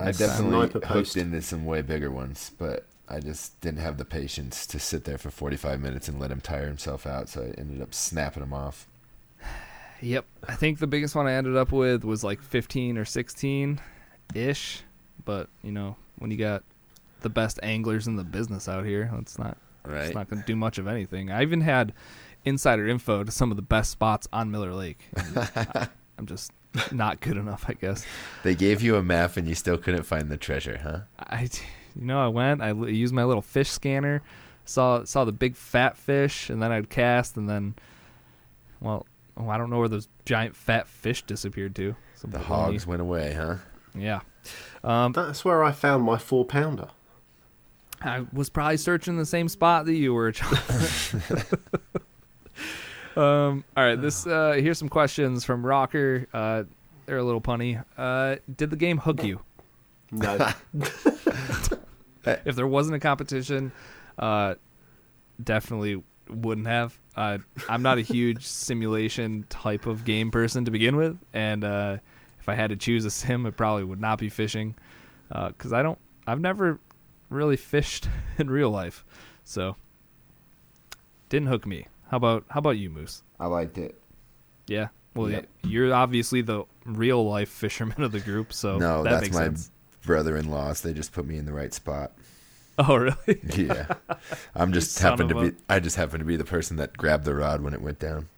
I 0.00 0.12
definitely 0.12 0.68
Sniper 0.70 0.86
hooked 0.86 1.16
into 1.16 1.42
some 1.42 1.66
way 1.66 1.82
bigger 1.82 2.10
ones, 2.10 2.52
but 2.58 2.86
I 3.08 3.20
just 3.20 3.60
didn't 3.60 3.80
have 3.80 3.98
the 3.98 4.04
patience 4.04 4.66
to 4.68 4.78
sit 4.78 5.04
there 5.04 5.18
for 5.18 5.30
45 5.30 5.80
minutes 5.80 6.08
and 6.08 6.18
let 6.18 6.30
him 6.30 6.40
tire 6.40 6.66
himself 6.66 7.06
out, 7.06 7.28
so 7.28 7.42
I 7.42 7.60
ended 7.60 7.82
up 7.82 7.92
snapping 7.94 8.42
him 8.42 8.52
off. 8.52 8.88
Yep. 10.02 10.24
I 10.48 10.54
think 10.54 10.78
the 10.78 10.86
biggest 10.86 11.14
one 11.14 11.26
I 11.26 11.34
ended 11.34 11.58
up 11.58 11.72
with 11.72 12.04
was 12.04 12.24
like 12.24 12.40
15 12.40 12.96
or 12.96 13.04
16 13.04 13.82
ish. 14.34 14.82
But, 15.24 15.48
you 15.62 15.72
know, 15.72 15.96
when 16.18 16.30
you 16.30 16.36
got 16.36 16.62
the 17.20 17.28
best 17.28 17.58
anglers 17.62 18.06
in 18.06 18.16
the 18.16 18.24
business 18.24 18.68
out 18.68 18.84
here, 18.84 19.10
that's 19.14 19.38
not 19.38 19.56
Right? 19.84 20.06
it's 20.06 20.14
not 20.14 20.28
going 20.28 20.42
to 20.42 20.46
do 20.46 20.56
much 20.56 20.78
of 20.78 20.86
anything. 20.86 21.30
I 21.30 21.42
even 21.42 21.62
had 21.62 21.92
insider 22.44 22.86
info 22.86 23.24
to 23.24 23.30
some 23.30 23.50
of 23.50 23.56
the 23.56 23.62
best 23.62 23.90
spots 23.90 24.28
on 24.32 24.50
Miller 24.50 24.72
Lake. 24.72 24.98
I, 25.16 25.88
I'm 26.18 26.26
just 26.26 26.52
not 26.92 27.20
good 27.20 27.36
enough, 27.36 27.64
I 27.68 27.74
guess. 27.74 28.04
They 28.42 28.54
gave 28.54 28.82
you 28.82 28.96
a 28.96 29.02
map 29.02 29.36
and 29.36 29.48
you 29.48 29.54
still 29.54 29.78
couldn't 29.78 30.04
find 30.04 30.30
the 30.30 30.36
treasure, 30.36 30.80
huh? 30.82 31.00
I 31.18 31.48
you 31.96 32.06
know, 32.06 32.22
I 32.22 32.28
went, 32.28 32.62
I 32.62 32.72
used 32.72 33.12
my 33.12 33.24
little 33.24 33.42
fish 33.42 33.70
scanner, 33.70 34.22
saw 34.64 35.04
saw 35.04 35.24
the 35.24 35.32
big 35.32 35.56
fat 35.56 35.96
fish 35.96 36.50
and 36.50 36.62
then 36.62 36.70
I'd 36.70 36.90
cast 36.90 37.36
and 37.36 37.48
then 37.48 37.74
well, 38.80 39.06
oh, 39.36 39.48
I 39.48 39.58
don't 39.58 39.70
know 39.70 39.78
where 39.78 39.88
those 39.88 40.08
giant 40.24 40.54
fat 40.54 40.86
fish 40.88 41.22
disappeared 41.22 41.74
to. 41.76 41.96
Some 42.14 42.30
The 42.30 42.38
hogs 42.38 42.86
went 42.86 43.00
away, 43.00 43.32
huh? 43.34 43.56
Yeah. 43.94 44.20
Um, 44.82 45.12
That's 45.12 45.44
where 45.44 45.62
I 45.62 45.72
found 45.72 46.04
my 46.04 46.18
four 46.18 46.44
pounder. 46.44 46.88
I 48.02 48.24
was 48.32 48.48
probably 48.48 48.78
searching 48.78 49.18
the 49.18 49.26
same 49.26 49.48
spot 49.48 49.84
that 49.86 49.94
you 49.94 50.14
were. 50.14 50.32
John. 50.32 50.54
um, 53.16 53.64
all 53.76 53.84
right, 53.84 54.00
this 54.00 54.26
uh, 54.26 54.52
here's 54.52 54.78
some 54.78 54.88
questions 54.88 55.44
from 55.44 55.64
Rocker. 55.66 56.26
Uh, 56.32 56.64
they're 57.04 57.18
a 57.18 57.24
little 57.24 57.42
punny. 57.42 57.84
Uh, 57.98 58.36
did 58.56 58.70
the 58.70 58.76
game 58.76 58.98
hook 58.98 59.22
you? 59.22 59.40
No. 60.10 60.50
If 62.24 62.54
there 62.54 62.66
wasn't 62.66 62.96
a 62.96 63.00
competition, 63.00 63.72
uh, 64.18 64.56
definitely 65.42 66.02
wouldn't 66.28 66.66
have. 66.66 66.98
Uh, 67.16 67.38
I'm 67.68 67.82
not 67.82 67.98
a 67.98 68.02
huge 68.02 68.46
simulation 68.46 69.46
type 69.48 69.86
of 69.86 70.04
game 70.04 70.30
person 70.30 70.64
to 70.66 70.70
begin 70.70 70.96
with, 70.96 71.18
and 71.32 71.64
uh, 71.64 71.96
if 72.40 72.48
I 72.48 72.54
had 72.54 72.70
to 72.70 72.76
choose 72.76 73.04
a 73.04 73.10
sim, 73.10 73.46
it 73.46 73.56
probably 73.56 73.84
would 73.84 74.00
not 74.00 74.18
be 74.18 74.28
fishing, 74.28 74.74
because 75.28 75.72
I 75.72 75.82
don't. 75.82 75.98
I've 76.26 76.40
never 76.40 76.78
really 77.28 77.56
fished 77.56 78.08
in 78.38 78.50
real 78.50 78.70
life, 78.70 79.04
so 79.44 79.76
didn't 81.28 81.48
hook 81.48 81.66
me. 81.66 81.86
How 82.10 82.16
about 82.16 82.44
how 82.48 82.58
about 82.58 82.70
you, 82.78 82.90
Moose? 82.90 83.22
I 83.38 83.46
liked 83.46 83.78
it. 83.78 84.00
Yeah. 84.66 84.88
Well, 85.14 85.30
Yep. 85.30 85.46
you're 85.64 85.92
obviously 85.92 86.40
the 86.42 86.64
real 86.84 87.28
life 87.28 87.48
fisherman 87.48 88.02
of 88.02 88.12
the 88.12 88.20
group, 88.20 88.52
so 88.52 88.78
no, 88.78 89.02
that 89.02 89.20
that's 89.22 89.32
my 89.32 89.44
sense. 89.44 89.70
brother-in-law's. 90.06 90.82
They 90.82 90.92
just 90.92 91.12
put 91.12 91.26
me 91.26 91.36
in 91.36 91.44
the 91.46 91.52
right 91.52 91.72
spot. 91.74 92.12
Oh, 92.78 92.96
really? 92.96 93.40
Yeah, 93.66 93.92
I'm 94.54 94.72
just 94.72 94.98
happened 95.00 95.28
to 95.30 95.38
a- 95.38 95.50
be. 95.50 95.56
I 95.68 95.80
just 95.80 95.96
happened 95.96 96.20
to 96.20 96.24
be 96.24 96.36
the 96.36 96.44
person 96.46 96.78
that 96.78 96.96
grabbed 96.96 97.24
the 97.26 97.34
rod 97.34 97.60
when 97.60 97.74
it 97.74 97.82
went 97.82 97.98
down. 97.98 98.28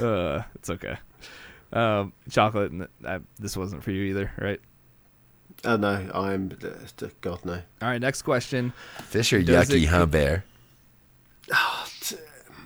uh, 0.00 0.42
it's 0.54 0.70
okay. 0.70 0.96
Um, 1.76 2.12
chocolate. 2.30 2.72
n- 2.72 2.88
I, 3.06 3.20
this 3.38 3.56
wasn't 3.56 3.82
for 3.82 3.90
you 3.90 4.04
either, 4.04 4.32
right? 4.40 4.60
Oh 5.64 5.76
no, 5.76 6.08
I'm. 6.14 6.56
uh, 6.62 7.06
God 7.20 7.44
no. 7.44 7.54
All 7.54 7.88
right. 7.88 8.00
Next 8.00 8.22
question. 8.22 8.72
Fish 9.04 9.32
are 9.32 9.42
Does 9.42 9.68
yucky, 9.68 9.82
it- 9.82 9.86
huh, 9.86 10.06
Bear? 10.06 10.44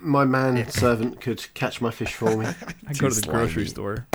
My 0.01 0.25
man 0.25 0.67
servant 0.71 1.21
could 1.21 1.53
catch 1.53 1.79
my 1.81 1.91
fish 1.91 2.13
for 2.13 2.35
me. 2.35 2.45
I 2.87 2.93
go 2.93 3.09
to 3.09 3.21
the 3.21 3.27
grocery 3.27 3.67
store. 3.67 4.07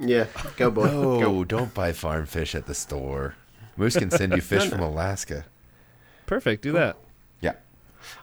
Yeah, 0.00 0.26
go 0.56 0.70
boy. 0.70 0.86
No, 0.86 1.20
Go. 1.20 1.44
don't 1.44 1.74
buy 1.74 1.92
farm 1.92 2.26
fish 2.26 2.54
at 2.54 2.66
the 2.66 2.74
store. 2.74 3.34
Moose 3.76 3.96
can 3.96 4.10
send 4.10 4.32
you 4.34 4.40
fish 4.42 4.64
No, 4.64 4.70
from 4.70 4.80
no. 4.80 4.90
Perfect. 4.90 5.44
Perfect. 6.26 6.62
Do 6.62 6.72
that. 6.72 6.96
Yeah, 7.40 7.54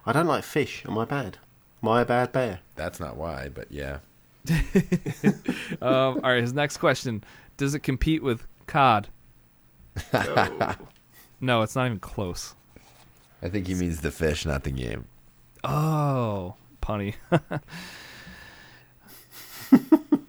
I 0.05 0.11
don't 0.13 0.27
like 0.27 0.43
fish. 0.43 0.83
Am 0.87 0.97
I 0.97 1.05
bad? 1.05 1.37
Am 1.83 1.89
I 1.89 2.01
a 2.01 2.05
bad 2.05 2.31
bear? 2.31 2.59
that's 2.75 2.99
not 2.99 3.15
why, 3.15 3.49
but 3.53 3.71
yeah. 3.71 3.99
Um, 5.81 6.19
all 6.23 6.31
right. 6.31 6.41
His 6.41 6.53
next 6.53 6.77
question: 6.77 7.23
Does 7.57 7.75
it 7.75 7.79
compete 7.79 8.23
with 8.23 8.45
cod? 8.67 9.07
No, 11.41 11.61
it's 11.61 11.75
not 11.75 11.85
even 11.87 11.99
close. 11.99 12.55
I 13.43 13.49
think 13.49 13.67
he 13.67 13.75
means 13.75 14.01
the 14.01 14.09
fish, 14.09 14.45
not 14.45 14.63
the 14.63 14.71
game. 14.71 15.05
Oh, 15.63 16.55
punny. 16.81 17.13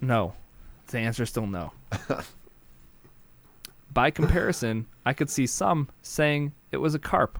no. 0.01 0.33
The 0.87 0.99
answer 0.99 1.23
is 1.23 1.29
still 1.29 1.47
no. 1.47 1.71
By 3.93 4.11
comparison, 4.11 4.85
I 5.05 5.13
could 5.13 5.29
see 5.29 5.47
some 5.47 5.87
saying 6.01 6.51
it 6.71 6.77
was 6.77 6.93
a 6.93 6.99
carp. 6.99 7.39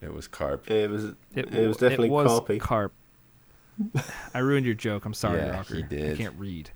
It 0.00 0.12
was 0.12 0.26
carp. 0.26 0.68
It 0.70 0.90
was. 0.90 1.04
It, 1.34 1.50
w- 1.50 1.68
was 1.68 1.76
definitely 1.76 2.10
was 2.10 2.40
carpy. 2.40 2.58
carp. 2.58 2.92
I 4.34 4.38
ruined 4.38 4.66
your 4.66 4.74
joke. 4.74 5.04
I'm 5.04 5.14
sorry, 5.14 5.38
Yeah, 5.40 5.50
Rocker. 5.50 5.76
he 5.76 6.10
I 6.12 6.14
can't 6.16 6.34
read. 6.38 6.70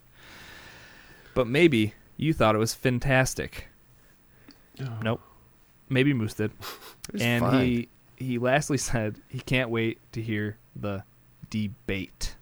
But 1.34 1.46
maybe 1.46 1.94
you 2.16 2.32
thought 2.32 2.54
it 2.54 2.58
was 2.58 2.74
fantastic. 2.74 3.68
Nope. 5.02 5.20
Maybe 5.88 6.12
Moose 6.14 6.34
did. 6.34 6.50
And 7.20 7.44
fine. 7.44 7.64
he 7.66 7.88
he 8.16 8.38
lastly 8.38 8.78
said 8.78 9.20
he 9.28 9.38
can't 9.40 9.70
wait 9.70 9.98
to 10.12 10.20
hear 10.20 10.56
the 10.74 11.04
debate. 11.50 12.34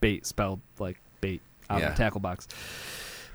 Bait 0.00 0.24
spelled 0.24 0.60
like 0.78 1.00
bait 1.20 1.42
out 1.68 1.80
Yeah. 1.80 1.88
of 1.88 1.96
the 1.96 1.98
tackle 1.98 2.20
box. 2.20 2.46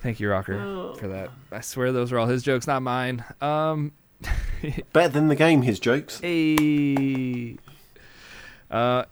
Thank 0.02 0.20
you, 0.20 0.30
Rocker, 0.30 0.54
Oh. 0.60 0.94
for 0.96 1.08
that. 1.10 1.30
I 1.52 1.60
swear 1.62 1.91
those 1.91 2.12
were 2.12 2.20
all 2.20 2.28
his 2.28 2.44
jokes, 2.44 2.66
not 2.68 2.82
mine. 2.82 3.24
Um, 3.41 3.91
Better 4.94 5.10
than 5.10 5.28
the 5.28 5.36
game. 5.36 5.62
His 5.64 5.80
jokes. 5.80 6.20
Hey. 6.22 7.58
Uh, 8.74 9.05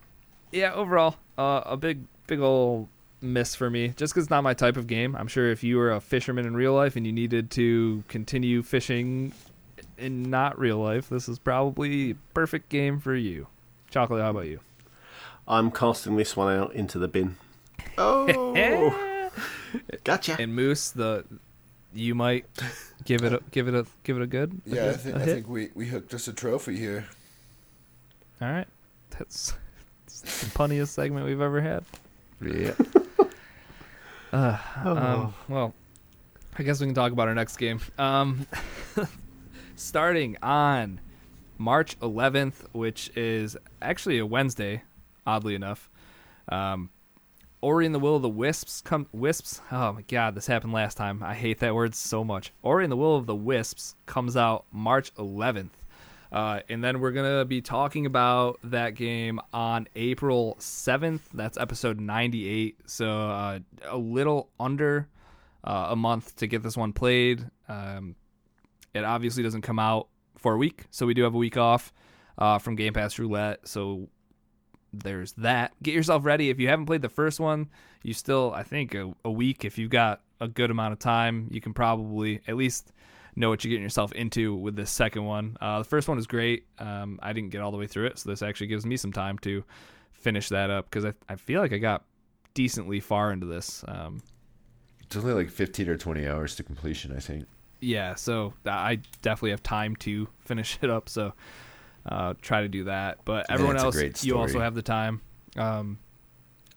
yeah. 0.51 0.73
Overall, 0.73 1.15
uh, 1.37 1.61
a 1.65 1.77
big, 1.77 1.99
big 2.27 2.39
old 2.39 2.87
miss 3.21 3.55
for 3.55 3.69
me. 3.69 3.89
Just 3.89 4.13
because 4.13 4.23
it's 4.25 4.29
not 4.31 4.43
my 4.43 4.53
type 4.53 4.75
of 4.75 4.87
game. 4.87 5.15
I'm 5.15 5.27
sure 5.27 5.49
if 5.51 5.63
you 5.63 5.77
were 5.77 5.91
a 5.91 6.01
fisherman 6.01 6.45
in 6.45 6.55
real 6.55 6.73
life 6.73 6.95
and 6.95 7.05
you 7.05 7.13
needed 7.13 7.51
to 7.51 8.03
continue 8.07 8.63
fishing 8.63 9.33
in 9.97 10.23
not 10.23 10.57
real 10.59 10.77
life, 10.77 11.09
this 11.09 11.29
is 11.29 11.37
probably 11.39 12.11
a 12.11 12.15
perfect 12.33 12.69
game 12.69 12.99
for 12.99 13.15
you. 13.15 13.47
Chocolate. 13.89 14.21
How 14.21 14.31
about 14.31 14.47
you? 14.47 14.59
I'm 15.47 15.71
casting 15.71 16.15
this 16.15 16.35
one 16.35 16.53
out 16.55 16.73
into 16.73 16.97
the 16.99 17.07
bin. 17.07 17.37
Oh, 17.97 19.29
gotcha. 20.03 20.37
And 20.39 20.55
Moose, 20.55 20.91
the 20.91 21.25
you 21.93 22.15
might 22.15 22.45
give 23.05 23.23
it 23.23 23.33
a 23.33 23.41
give 23.51 23.67
it 23.67 23.75
a 23.75 23.85
give 24.03 24.17
it 24.17 24.23
a 24.23 24.27
good. 24.27 24.61
a 24.65 24.75
Yeah, 24.75 24.89
I 24.89 24.93
think 24.93 25.15
a 25.15 25.19
I 25.19 25.23
hit? 25.23 25.33
think 25.35 25.49
we 25.49 25.69
we 25.75 25.87
hooked 25.87 26.13
us 26.13 26.27
a 26.27 26.33
trophy 26.33 26.77
here. 26.77 27.07
All 28.41 28.49
right, 28.51 28.67
that's, 29.17 29.53
that's 30.05 30.21
the 30.43 30.57
punniest 30.57 30.89
segment 30.89 31.25
we've 31.25 31.41
ever 31.41 31.61
had. 31.61 31.83
Yeah. 32.41 32.73
Uh, 34.33 34.57
Oh. 34.85 34.95
um, 34.97 35.33
well, 35.49 35.73
I 36.57 36.63
guess 36.63 36.79
we 36.79 36.85
can 36.85 36.95
talk 36.95 37.11
about 37.11 37.27
our 37.27 37.35
next 37.35 37.57
game. 37.57 37.81
Um, 37.97 38.47
starting 39.75 40.37
on 40.41 41.01
March 41.57 41.99
11th, 41.99 42.65
which 42.71 43.11
is 43.17 43.57
actually 43.81 44.19
a 44.19 44.25
Wednesday, 44.25 44.83
oddly 45.27 45.53
enough. 45.53 45.89
Um, 46.47 46.89
Ori 47.59 47.85
and 47.85 47.93
the 47.93 47.99
Will 47.99 48.15
of 48.15 48.21
the 48.21 48.29
Wisps 48.29 48.79
come 48.81 49.05
Wisps. 49.11 49.59
Oh 49.69 49.91
my 49.91 50.01
god, 50.03 50.33
this 50.33 50.47
happened 50.47 50.71
last 50.71 50.95
time. 50.95 51.21
I 51.21 51.33
hate 51.33 51.59
that 51.59 51.75
word 51.75 51.93
so 51.93 52.23
much. 52.23 52.53
Ori 52.63 52.85
and 52.85 52.91
the 52.91 52.95
Will 52.95 53.17
of 53.17 53.25
the 53.25 53.35
Wisps 53.35 53.95
comes 54.05 54.37
out 54.37 54.63
March 54.71 55.13
11th. 55.15 55.71
Uh, 56.31 56.61
and 56.69 56.81
then 56.81 57.01
we're 57.01 57.11
gonna 57.11 57.43
be 57.43 57.61
talking 57.61 58.05
about 58.05 58.57
that 58.63 58.95
game 58.95 59.39
on 59.51 59.87
April 59.95 60.55
seventh. 60.59 61.27
That's 61.33 61.57
episode 61.57 61.99
ninety-eight. 61.99 62.77
So 62.85 63.09
uh, 63.09 63.59
a 63.85 63.97
little 63.97 64.49
under 64.59 65.09
uh, 65.63 65.87
a 65.89 65.95
month 65.95 66.35
to 66.37 66.47
get 66.47 66.63
this 66.63 66.77
one 66.77 66.93
played. 66.93 67.45
Um, 67.67 68.15
it 68.93 69.03
obviously 69.03 69.43
doesn't 69.43 69.63
come 69.63 69.79
out 69.79 70.07
for 70.37 70.53
a 70.53 70.57
week, 70.57 70.85
so 70.89 71.05
we 71.05 71.13
do 71.13 71.23
have 71.23 71.35
a 71.35 71.37
week 71.37 71.57
off 71.57 71.91
uh, 72.37 72.59
from 72.59 72.75
Game 72.75 72.93
Pass 72.93 73.19
Roulette. 73.19 73.67
So 73.67 74.07
there's 74.93 75.33
that. 75.33 75.73
Get 75.83 75.93
yourself 75.93 76.25
ready. 76.25 76.49
If 76.49 76.59
you 76.59 76.67
haven't 76.69 76.85
played 76.85 77.01
the 77.01 77.09
first 77.09 77.39
one, 77.39 77.69
you 78.03 78.13
still, 78.13 78.53
I 78.53 78.63
think, 78.63 78.95
a, 78.95 79.13
a 79.23 79.31
week. 79.31 79.65
If 79.65 79.77
you've 79.77 79.89
got 79.91 80.21
a 80.39 80.47
good 80.47 80.71
amount 80.71 80.93
of 80.93 80.99
time, 80.99 81.47
you 81.51 81.61
can 81.61 81.73
probably 81.73 82.41
at 82.47 82.55
least 82.55 82.91
know 83.35 83.49
what 83.49 83.63
you're 83.63 83.69
getting 83.69 83.83
yourself 83.83 84.11
into 84.13 84.55
with 84.55 84.75
this 84.75 84.91
second 84.91 85.23
one. 85.25 85.57
Uh, 85.61 85.79
the 85.79 85.85
first 85.85 86.07
one 86.07 86.17
is 86.17 86.27
great. 86.27 86.65
Um, 86.79 87.19
I 87.21 87.33
didn't 87.33 87.49
get 87.51 87.61
all 87.61 87.71
the 87.71 87.77
way 87.77 87.87
through 87.87 88.07
it, 88.07 88.19
so 88.19 88.29
this 88.29 88.41
actually 88.41 88.67
gives 88.67 88.85
me 88.85 88.97
some 88.97 89.13
time 89.13 89.37
to 89.39 89.63
finish 90.13 90.49
that 90.49 90.69
up 90.69 90.89
because 90.89 91.05
I, 91.05 91.13
I 91.29 91.35
feel 91.35 91.61
like 91.61 91.73
I 91.73 91.77
got 91.77 92.03
decently 92.53 92.99
far 92.99 93.31
into 93.31 93.45
this. 93.45 93.83
Um, 93.87 94.21
It's 95.03 95.15
only 95.15 95.33
like 95.33 95.49
15 95.49 95.87
or 95.89 95.97
20 95.97 96.27
hours 96.27 96.55
to 96.55 96.63
completion, 96.63 97.15
I 97.15 97.19
think. 97.19 97.45
yeah, 97.79 98.15
so 98.15 98.53
I 98.65 98.99
definitely 99.21 99.51
have 99.51 99.63
time 99.63 99.95
to 99.97 100.27
finish 100.39 100.77
it 100.81 100.89
up. 100.89 101.07
So 101.09 101.33
uh, 102.05 102.33
try 102.41 102.61
to 102.61 102.67
do 102.67 102.83
that. 102.85 103.19
But 103.25 103.45
everyone 103.49 103.77
else, 103.77 104.23
you 104.23 104.37
also 104.37 104.59
have 104.59 104.75
the 104.75 104.81
time. 104.81 105.21
Um, 105.55 105.97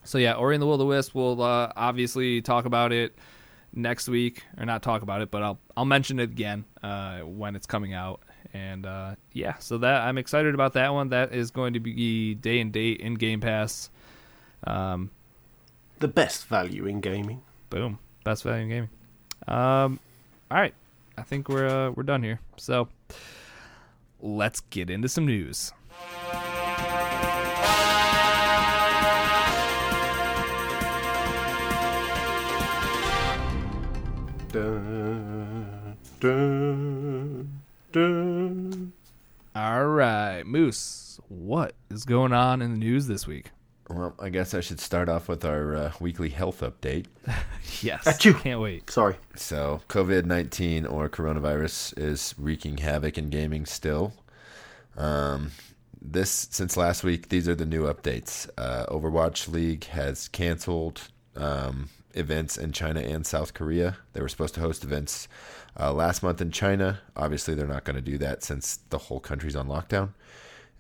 so 0.05 0.19
yeah, 0.19 0.35
Ori 0.35 0.55
and 0.55 0.63
the 0.63 0.67
Will 0.67 0.75
of 0.75 0.79
the 0.79 0.87
Wisp. 0.87 1.15
We'll 1.15 1.43
uh, 1.43 1.73
obviously 1.77 2.41
talk 2.43 2.65
about 2.65 2.93
it 2.93 3.17
next 3.75 4.09
week, 4.09 4.45
or 4.59 4.65
not 4.65 4.83
talk 4.83 5.03
about 5.03 5.21
it, 5.21 5.31
but 5.31 5.43
I'll 5.43 5.59
I'll 5.77 5.85
mention 5.85 6.19
it 6.21 6.25
again 6.31 6.65
uh, 6.83 7.21
when 7.21 7.57
it's 7.57 7.67
coming 7.67 7.93
out. 7.93 8.21
And 8.53 8.87
uh, 8.87 9.17
yeah, 9.33 9.59
so 9.59 9.79
that 9.79 10.03
I'm 10.03 10.17
excited 10.17 10.55
about 10.55 10.75
that 10.75 10.93
one. 10.95 11.09
That 11.09 11.35
is 11.35 11.51
going 11.51 11.73
to 11.75 11.81
be 11.81 12.35
day 12.35 12.61
and 12.61 12.73
date 12.73 13.01
in 13.01 13.15
Game 13.15 13.41
Pass. 13.41 13.91
Um, 14.67 15.11
The 15.99 16.09
best 16.09 16.47
value 16.47 16.87
in 16.87 17.01
gaming. 17.01 17.43
Boom. 17.71 17.99
Best 18.23 18.45
value 18.45 18.63
in 18.63 18.69
gaming. 18.69 18.91
Um, 19.49 19.99
all 20.51 20.59
right. 20.59 20.75
I 21.19 21.23
think 21.23 21.49
we're 21.49 21.67
uh, 21.67 21.91
we're 21.91 22.05
done 22.05 22.23
here. 22.23 22.41
So 22.57 22.89
let's 24.21 24.61
get 24.61 24.89
into 24.91 25.09
some 25.09 25.27
news. 25.27 25.73
Dun, 34.55 35.97
dun, 36.21 37.61
dun. 37.91 38.93
All 39.57 39.87
right, 39.87 40.45
Moose. 40.45 41.19
What 41.27 41.75
is 41.91 42.05
going 42.05 42.33
on 42.33 42.63
in 42.63 42.71
the 42.71 42.79
news 42.79 43.09
this 43.09 43.27
week? 43.27 43.51
Well, 43.91 44.15
I 44.21 44.29
guess 44.29 44.55
I 44.55 44.61
should 44.61 44.79
start 44.79 45.09
off 45.09 45.27
with 45.27 45.45
our 45.45 45.75
uh, 45.75 45.93
weekly 45.99 46.29
health 46.29 46.61
update. 46.61 47.07
Yes, 47.83 48.05
Achoo. 48.05 48.41
can't 48.43 48.61
wait. 48.61 48.89
Sorry. 48.89 49.17
So, 49.35 49.81
COVID 49.89 50.25
19 50.25 50.87
or 50.87 51.09
coronavirus 51.09 51.99
is 51.99 52.33
wreaking 52.39 52.77
havoc 52.77 53.19
in 53.19 53.31
gaming 53.31 53.67
still. 53.67 54.13
Um, 54.97 55.51
this, 56.01 56.47
since 56.53 56.77
last 56.77 57.03
week, 57.03 57.29
these 57.29 57.49
are 57.49 57.57
the 57.57 57.67
new 57.67 57.93
updates. 57.93 58.49
Uh, 58.57 58.87
Overwatch 58.87 59.49
League 59.49 59.87
has 59.87 60.29
canceled 60.29 61.09
um, 61.35 61.89
events 62.15 62.57
in 62.57 62.73
China 62.73 63.01
and 63.01 63.27
South 63.27 63.55
Korea. 63.55 63.99
They 64.13 64.21
were 64.21 64.29
supposed 64.29 64.55
to 64.55 64.61
host 64.61 64.85
events 64.85 65.29
uh, 65.79 65.93
last 65.93 66.23
month 66.23 66.41
in 66.41 66.51
China. 66.51 67.01
Obviously, 67.17 67.55
they're 67.55 67.67
not 67.67 67.85
going 67.85 67.97
to 67.97 68.03
do 68.03 68.19
that 68.19 68.43
since 68.43 68.79
the 68.91 68.99
whole 68.99 69.21
country's 69.21 69.57
on 69.57 69.69
lockdown. 69.69 70.11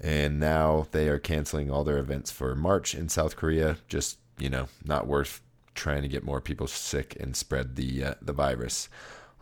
And 0.01 0.41
now 0.41 0.87
they 0.91 1.09
are 1.09 1.19
canceling 1.19 1.71
all 1.71 1.85
their 1.85 1.99
events 1.99 2.31
for 2.31 2.55
March 2.55 2.95
in 2.95 3.09
South 3.09 3.37
Korea. 3.37 3.77
Just, 3.89 4.19
you 4.39 4.51
know, 4.51 4.69
not 4.85 5.07
worth 5.07 5.41
trying 5.75 6.03
to 6.03 6.09
get 6.09 6.25
more 6.25 6.41
people 6.41 6.67
sick 6.67 7.17
and 7.21 7.37
spread 7.37 7.77
the 7.77 8.05
uh, 8.05 8.15
the 8.23 8.33
virus. 8.33 8.89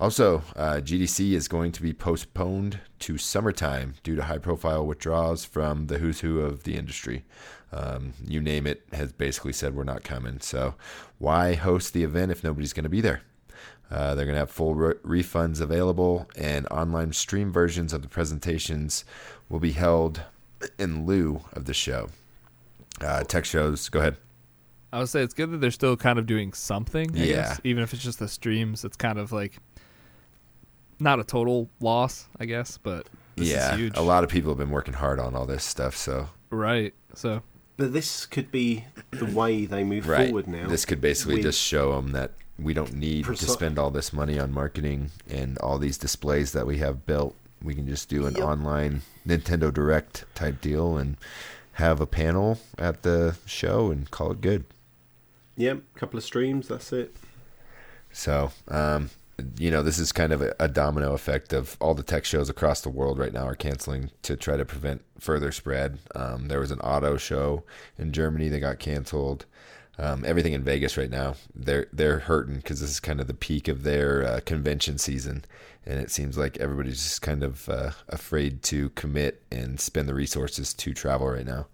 Also, 0.00 0.42
uh, 0.56 0.80
GDC 0.82 1.32
is 1.32 1.46
going 1.46 1.70
to 1.70 1.82
be 1.82 1.92
postponed 1.92 2.80
to 2.98 3.18
summertime 3.18 3.94
due 4.02 4.16
to 4.16 4.24
high 4.24 4.38
profile 4.38 4.84
withdrawals 4.84 5.44
from 5.44 5.86
the 5.86 5.98
who's 5.98 6.20
who 6.20 6.40
of 6.40 6.64
the 6.64 6.76
industry. 6.76 7.24
Um, 7.72 8.12
you 8.26 8.40
name 8.40 8.66
it 8.66 8.82
has 8.92 9.12
basically 9.12 9.52
said 9.54 9.74
we're 9.74 9.84
not 9.84 10.04
coming. 10.04 10.40
So, 10.40 10.74
why 11.18 11.54
host 11.54 11.94
the 11.94 12.04
event 12.04 12.30
if 12.30 12.44
nobody's 12.44 12.72
going 12.72 12.84
to 12.84 12.90
be 12.90 13.00
there? 13.00 13.22
Uh, 13.90 14.14
they're 14.14 14.24
going 14.26 14.34
to 14.34 14.40
have 14.40 14.50
full 14.50 14.74
re- 14.74 14.94
refunds 15.22 15.60
available, 15.60 16.26
and 16.36 16.66
online 16.68 17.12
stream 17.12 17.52
versions 17.52 17.92
of 17.92 18.02
the 18.02 18.08
presentations 18.08 19.04
will 19.48 19.58
be 19.60 19.72
held 19.72 20.22
in 20.78 21.04
lieu 21.06 21.42
of 21.52 21.64
the 21.66 21.74
show. 21.74 22.08
Uh, 23.00 23.22
tech 23.24 23.44
shows, 23.44 23.88
go 23.88 24.00
ahead. 24.00 24.16
I 24.92 24.98
would 24.98 25.08
say 25.08 25.22
it's 25.22 25.34
good 25.34 25.50
that 25.52 25.58
they're 25.62 25.70
still 25.70 25.96
kind 25.96 26.18
of 26.18 26.26
doing 26.26 26.52
something. 26.52 27.10
I 27.18 27.24
Yeah. 27.24 27.34
guess. 27.34 27.60
even 27.64 27.82
if 27.82 27.92
it's 27.94 28.02
just 28.02 28.18
the 28.18 28.28
streams, 28.28 28.84
it's 28.84 28.96
kind 28.96 29.18
of 29.18 29.32
like 29.32 29.58
not 31.00 31.18
a 31.20 31.24
total 31.24 31.68
loss, 31.80 32.28
I 32.38 32.44
guess. 32.44 32.78
But 32.78 33.08
this 33.36 33.48
yeah, 33.48 33.72
is 33.72 33.78
huge. 33.78 33.96
a 33.96 34.02
lot 34.02 34.24
of 34.24 34.30
people 34.30 34.50
have 34.50 34.58
been 34.58 34.70
working 34.70 34.94
hard 34.94 35.18
on 35.18 35.34
all 35.34 35.46
this 35.46 35.64
stuff. 35.64 35.96
So 35.96 36.28
right? 36.50 36.92
So 37.14 37.42
But 37.76 37.92
this 37.92 38.26
could 38.26 38.50
be 38.52 38.84
the 39.10 39.24
way 39.26 39.64
they 39.64 39.82
move 39.82 40.06
right, 40.06 40.26
forward 40.28 40.46
now. 40.46 40.68
this 40.68 40.84
could 40.84 41.00
basically 41.00 41.42
just 41.42 41.60
show 41.60 41.94
them 41.96 42.12
that 42.12 42.32
we 42.58 42.74
don't 42.74 42.94
need 42.94 43.24
to 43.24 43.36
spend 43.36 43.78
all 43.78 43.90
this 43.90 44.12
money 44.12 44.38
on 44.38 44.52
marketing 44.52 45.10
and 45.28 45.58
all 45.58 45.78
these 45.78 45.98
displays 45.98 46.52
that 46.52 46.66
we 46.66 46.78
have 46.78 47.06
built. 47.06 47.34
We 47.62 47.74
can 47.74 47.88
just 47.88 48.08
do 48.08 48.26
an 48.26 48.34
Yep. 48.34 48.44
online 48.44 49.02
Nintendo 49.26 49.72
Direct 49.72 50.24
type 50.34 50.60
deal 50.60 50.96
and 50.96 51.16
have 51.74 52.00
a 52.00 52.06
panel 52.06 52.60
at 52.78 53.02
the 53.02 53.36
show 53.46 53.90
and 53.90 54.10
call 54.10 54.32
it 54.32 54.40
good. 54.40 54.64
Yep, 55.56 55.82
couple 55.94 56.18
of 56.18 56.24
streams. 56.24 56.68
That's 56.68 56.92
it. 56.92 57.16
So, 58.12 58.52
um, 58.68 59.10
you 59.58 59.70
know, 59.70 59.82
this 59.82 59.98
is 59.98 60.12
kind 60.12 60.32
of 60.32 60.42
a, 60.42 60.54
a 60.60 60.68
domino 60.68 61.14
effect 61.14 61.52
of 61.52 61.76
all 61.80 61.94
the 61.94 62.02
tech 62.02 62.24
shows 62.24 62.48
across 62.48 62.80
the 62.80 62.90
world 62.90 63.18
right 63.18 63.32
now 63.32 63.46
are 63.46 63.54
canceling 63.54 64.10
to 64.22 64.36
try 64.36 64.56
to 64.56 64.64
prevent 64.64 65.02
further 65.18 65.52
spread. 65.52 65.98
Um, 66.14 66.48
there 66.48 66.60
was 66.60 66.70
an 66.70 66.80
auto 66.80 67.16
show 67.16 67.64
in 67.98 68.12
Germany 68.12 68.48
that 68.48 68.60
got 68.60 68.78
canceled. 68.78 69.46
Um, 69.98 70.24
everything 70.26 70.52
in 70.52 70.64
Vegas 70.64 70.96
right 70.96 71.10
now, 71.10 71.34
they're 71.54 71.86
they're 71.92 72.20
hurting 72.20 72.56
because 72.56 72.80
this 72.80 72.90
is 72.90 73.00
kind 73.00 73.20
of 73.20 73.26
the 73.26 73.34
peak 73.34 73.68
of 73.68 73.82
their 73.82 74.24
uh, 74.24 74.40
convention 74.44 74.96
season, 74.96 75.44
and 75.84 76.00
it 76.00 76.10
seems 76.10 76.38
like 76.38 76.56
everybody's 76.58 77.02
just 77.02 77.22
kind 77.22 77.42
of 77.42 77.68
uh, 77.68 77.90
afraid 78.08 78.62
to 78.64 78.88
commit 78.90 79.42
and 79.50 79.78
spend 79.78 80.08
the 80.08 80.14
resources 80.14 80.72
to 80.74 80.94
travel 80.94 81.28
right 81.28 81.46
now. 81.46 81.66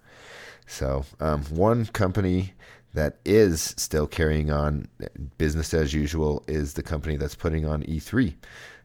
So, 0.67 1.07
um, 1.21 1.45
one 1.45 1.87
company 1.87 2.55
that 2.99 3.19
is 3.25 3.75
still 3.77 4.09
carrying 4.09 4.51
on 4.51 4.89
business 5.39 5.73
as 5.73 5.95
usual 5.95 6.43
is 6.49 6.75
the 6.75 6.83
company 6.83 7.17
that's 7.17 7.37
putting 7.37 7.65
on 7.65 7.85
E3. 7.85 8.35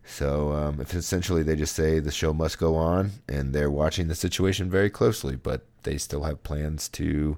So, 0.06 0.52
um, 0.52 0.80
if 0.80 0.94
essentially 0.94 1.42
they 1.42 1.56
just 1.56 1.76
say 1.76 1.98
the 2.00 2.12
show 2.12 2.32
must 2.32 2.60
go 2.60 2.76
on, 2.76 3.10
and 3.28 3.54
they're 3.56 3.72
watching 3.72 4.10
the 4.10 4.16
situation 4.16 4.70
very 4.70 4.92
closely, 4.92 5.36
but 5.36 5.66
they 5.82 5.98
still 5.98 6.24
have 6.26 6.44
plans 6.44 6.90
to 6.90 7.38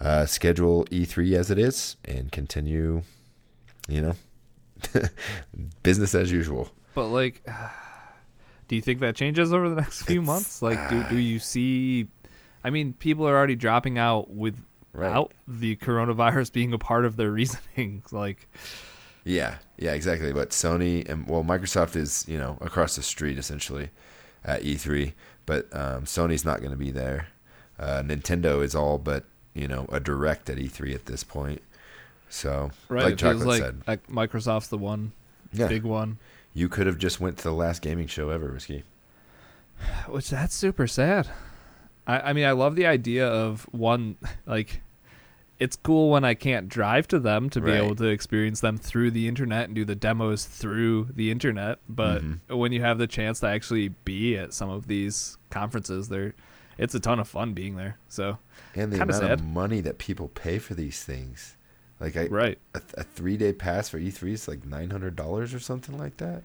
uh, 0.00 0.24
schedule 0.24 0.86
E3 0.86 1.34
as 1.36 1.50
it 1.50 1.58
is 1.58 1.96
and 2.06 2.32
continue, 2.32 3.02
you 3.88 4.00
know, 4.00 4.14
business 5.82 6.14
as 6.14 6.32
usual. 6.32 6.70
But 6.94 7.08
like, 7.08 7.44
do 8.68 8.76
you 8.76 8.80
think 8.82 9.00
that 9.00 9.16
changes 9.16 9.52
over 9.52 9.68
the 9.68 9.76
next 9.76 10.02
few 10.02 10.22
It's- 10.22 10.26
months? 10.26 10.62
Like, 10.62 10.88
do 10.88 11.04
do 11.10 11.18
you 11.18 11.38
see? 11.38 12.08
I 12.64 12.70
mean, 12.70 12.94
people 12.94 13.28
are 13.28 13.36
already 13.36 13.54
dropping 13.56 13.98
out 13.98 14.30
without 14.96 15.32
the 15.46 15.76
coronavirus 15.76 16.52
being 16.52 16.72
a 16.72 16.78
part 16.78 17.04
of 17.04 17.16
their 17.16 17.30
reasoning. 17.40 18.02
Like, 18.10 18.48
Yeah, 19.24 19.56
yeah, 19.78 19.92
exactly. 19.92 20.32
But 20.32 20.50
Sony 20.50 21.08
and 21.08 21.28
well, 21.28 21.44
Microsoft 21.44 21.96
is 21.96 22.24
you 22.28 22.38
know 22.38 22.58
across 22.60 22.96
the 22.96 23.02
street 23.02 23.38
essentially 23.38 23.90
at 24.44 24.62
E3, 24.62 25.12
but 25.44 25.66
um, 25.72 26.04
Sony's 26.04 26.44
not 26.44 26.60
going 26.60 26.70
to 26.72 26.76
be 26.76 26.90
there. 26.90 27.28
Uh, 27.78 28.02
Nintendo 28.02 28.62
is 28.62 28.74
all 28.74 28.98
but 28.98 29.24
you 29.54 29.68
know 29.68 29.86
a 29.90 30.00
direct 30.00 30.48
at 30.50 30.56
E3 30.58 30.94
at 30.94 31.06
this 31.06 31.22
point. 31.24 31.62
So 32.28 32.70
right? 32.88 33.04
like 33.04 33.16
Chocolate 33.18 33.46
like, 33.46 33.60
said, 33.62 33.82
like 33.86 34.06
Microsoft's 34.08 34.68
the 34.68 34.78
one 34.78 35.12
Yeah. 35.52 35.68
big 35.68 35.84
one. 35.84 36.18
You 36.54 36.68
could 36.68 36.86
have 36.86 36.98
just 36.98 37.20
went 37.20 37.36
to 37.38 37.44
the 37.44 37.52
last 37.52 37.82
gaming 37.82 38.06
show 38.06 38.30
ever, 38.30 38.48
Risky. 38.48 38.82
Which 40.08 40.30
that's 40.30 40.54
super 40.54 40.86
sad. 40.86 41.28
I, 42.06 42.20
I 42.20 42.32
mean, 42.32 42.44
I 42.46 42.52
love 42.52 42.76
the 42.76 42.86
idea 42.86 43.26
of 43.28 43.62
one 43.72 44.16
like. 44.46 44.80
It's 45.58 45.76
cool 45.76 46.10
when 46.10 46.22
I 46.24 46.34
can't 46.34 46.68
drive 46.68 47.08
to 47.08 47.18
them 47.18 47.48
to 47.50 47.60
be 47.62 47.70
Right. 47.70 47.78
able 47.82 47.96
to 47.96 48.04
experience 48.08 48.60
them 48.60 48.76
through 48.76 49.12
the 49.12 49.26
internet 49.26 49.64
and 49.66 49.74
do 49.74 49.84
the 49.86 49.94
demos 49.94 50.44
through 50.44 51.08
the 51.14 51.30
internet. 51.30 51.78
But 51.88 52.22
Mhm. 52.22 52.40
when 52.48 52.72
you 52.72 52.82
have 52.82 52.98
the 52.98 53.06
chance 53.06 53.40
to 53.40 53.46
actually 53.48 53.88
be 54.04 54.36
at 54.36 54.52
some 54.52 54.68
of 54.68 54.86
these 54.86 55.38
conferences, 55.50 56.08
there, 56.10 56.34
it's 56.76 56.94
a 56.94 57.00
ton 57.00 57.18
of 57.18 57.26
fun 57.28 57.54
being 57.54 57.76
there. 57.76 57.96
So 58.08 58.38
And 58.74 58.92
the 58.92 58.96
amount 59.02 59.14
sad. 59.22 59.30
of 59.30 59.44
money 59.44 59.80
that 59.80 59.96
people 59.96 60.28
pay 60.28 60.58
for 60.58 60.74
these 60.74 61.02
things. 61.02 61.56
Like 61.98 62.14
I, 62.18 62.26
right, 62.26 62.58
a, 62.74 62.82
a 62.98 63.02
three 63.04 63.38
day 63.38 63.54
pass 63.54 63.88
for 63.88 63.98
E3 63.98 64.32
is 64.34 64.46
like 64.46 64.66
nine 64.66 64.90
hundred 64.90 65.16
dollars 65.16 65.54
or 65.54 65.58
something 65.60 65.96
like 65.96 66.18
that. 66.18 66.42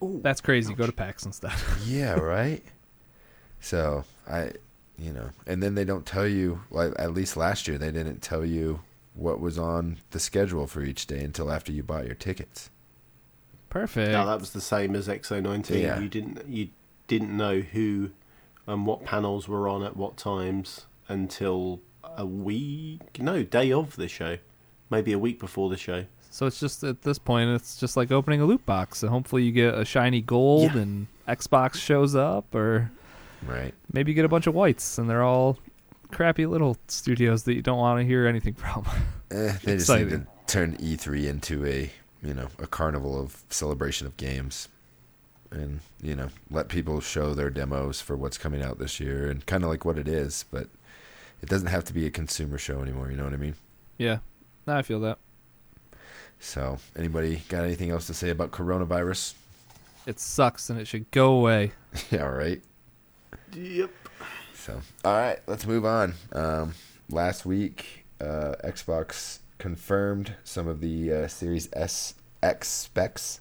Ooh, 0.00 0.20
that's 0.22 0.40
crazy. 0.40 0.72
Go 0.74 0.86
to 0.86 0.92
PAX 0.92 1.26
instead. 1.26 1.50
Yeah, 1.84 2.12
right. 2.12 2.62
So 3.58 4.04
I, 4.28 4.52
you 5.00 5.12
know, 5.12 5.30
and 5.46 5.62
then 5.62 5.74
they 5.74 5.84
don't 5.84 6.04
tell 6.06 6.26
you. 6.26 6.60
Like 6.70 6.92
at 6.98 7.14
least 7.14 7.36
last 7.36 7.66
year, 7.68 7.78
they 7.78 7.90
didn't 7.90 8.20
tell 8.22 8.44
you 8.44 8.80
what 9.14 9.40
was 9.40 9.58
on 9.58 9.98
the 10.10 10.20
schedule 10.20 10.66
for 10.66 10.82
each 10.82 11.06
day 11.06 11.20
until 11.24 11.50
after 11.50 11.72
you 11.72 11.82
bought 11.82 12.06
your 12.06 12.14
tickets. 12.14 12.70
Perfect. 13.68 14.10
no, 14.12 14.26
that 14.26 14.40
was 14.40 14.50
the 14.52 14.60
same 14.60 14.96
as 14.96 15.06
X019. 15.08 15.80
Yeah. 15.82 16.00
You 16.00 16.08
didn't 16.08 16.48
you 16.48 16.68
didn't 17.06 17.36
know 17.36 17.60
who 17.60 18.10
and 18.66 18.86
what 18.86 19.04
panels 19.04 19.48
were 19.48 19.68
on 19.68 19.82
at 19.82 19.96
what 19.96 20.16
times 20.16 20.86
until 21.08 21.80
a 22.16 22.26
week. 22.26 23.20
No, 23.20 23.42
day 23.42 23.72
of 23.72 23.96
the 23.96 24.08
show, 24.08 24.38
maybe 24.90 25.12
a 25.12 25.18
week 25.18 25.38
before 25.38 25.68
the 25.70 25.76
show. 25.76 26.04
So 26.32 26.46
it's 26.46 26.60
just 26.60 26.84
at 26.84 27.02
this 27.02 27.18
point, 27.18 27.50
it's 27.50 27.76
just 27.76 27.96
like 27.96 28.12
opening 28.12 28.40
a 28.40 28.44
loot 28.44 28.64
box. 28.64 29.02
And 29.02 29.10
hopefully 29.10 29.42
you 29.42 29.50
get 29.52 29.74
a 29.74 29.84
shiny 29.84 30.20
gold 30.20 30.72
Yeah. 30.74 30.82
and 30.82 31.06
Xbox 31.28 31.74
shows 31.76 32.14
up, 32.14 32.54
or 32.54 32.90
Right. 33.46 33.72
maybe 33.92 34.12
you 34.12 34.14
get 34.14 34.24
a 34.24 34.28
bunch 34.28 34.46
of 34.46 34.54
whites 34.54 34.98
and 34.98 35.08
they're 35.08 35.22
all 35.22 35.58
crappy 36.12 36.46
little 36.46 36.76
studios 36.88 37.44
that 37.44 37.54
you 37.54 37.62
don't 37.62 37.78
want 37.78 38.00
to 38.00 38.04
hear 38.06 38.26
anything 38.26 38.54
from. 38.54 38.86
Eh, 39.30 39.56
they 39.64 39.76
just 39.76 39.88
need 39.88 40.10
to 40.10 40.26
turn 40.46 40.76
E3 40.78 41.26
into 41.26 41.64
a 41.64 41.90
you 42.22 42.34
know 42.34 42.48
a 42.58 42.66
carnival 42.66 43.20
of 43.20 43.42
celebration 43.48 44.06
of 44.06 44.16
games, 44.16 44.68
and 45.52 45.80
you 46.02 46.16
know 46.16 46.28
let 46.50 46.68
people 46.68 47.00
show 47.00 47.32
their 47.32 47.48
demos 47.48 48.00
for 48.00 48.16
what's 48.16 48.36
coming 48.36 48.60
out 48.62 48.78
this 48.78 48.98
year 48.98 49.30
and 49.30 49.46
kind 49.46 49.62
of 49.62 49.70
like 49.70 49.84
what 49.84 49.96
it 49.98 50.08
is, 50.08 50.44
but 50.50 50.66
it 51.42 51.48
doesn't 51.48 51.68
have 51.68 51.84
to 51.84 51.94
be 51.94 52.06
a 52.06 52.10
consumer 52.10 52.58
show 52.58 52.82
anymore. 52.82 53.10
You 53.10 53.16
know 53.16 53.24
what 53.24 53.32
I 53.32 53.36
mean? 53.36 53.54
yeah, 53.98 54.18
no, 54.66 54.76
I 54.76 54.82
feel 54.82 55.00
that. 55.00 55.18
So, 56.40 56.78
anybody 56.96 57.42
got 57.48 57.64
anything 57.64 57.90
else 57.90 58.06
to 58.08 58.14
say 58.14 58.30
about 58.30 58.50
coronavirus? 58.50 59.34
It 60.06 60.18
sucks 60.18 60.70
and 60.70 60.80
it 60.80 60.86
should 60.86 61.10
go 61.10 61.34
away. 61.34 61.72
yeah, 62.10 62.22
right. 62.22 62.62
Yep. 63.54 63.90
So, 64.54 64.80
all 65.04 65.16
right, 65.16 65.38
let's 65.46 65.66
move 65.66 65.84
on. 65.84 66.14
Um, 66.32 66.74
last 67.08 67.44
week, 67.46 68.04
uh, 68.20 68.54
Xbox 68.64 69.40
confirmed 69.58 70.34
some 70.44 70.68
of 70.68 70.80
the 70.80 71.12
uh, 71.12 71.28
Series 71.28 71.68
S 71.72 72.14
X 72.42 72.68
specs. 72.68 73.40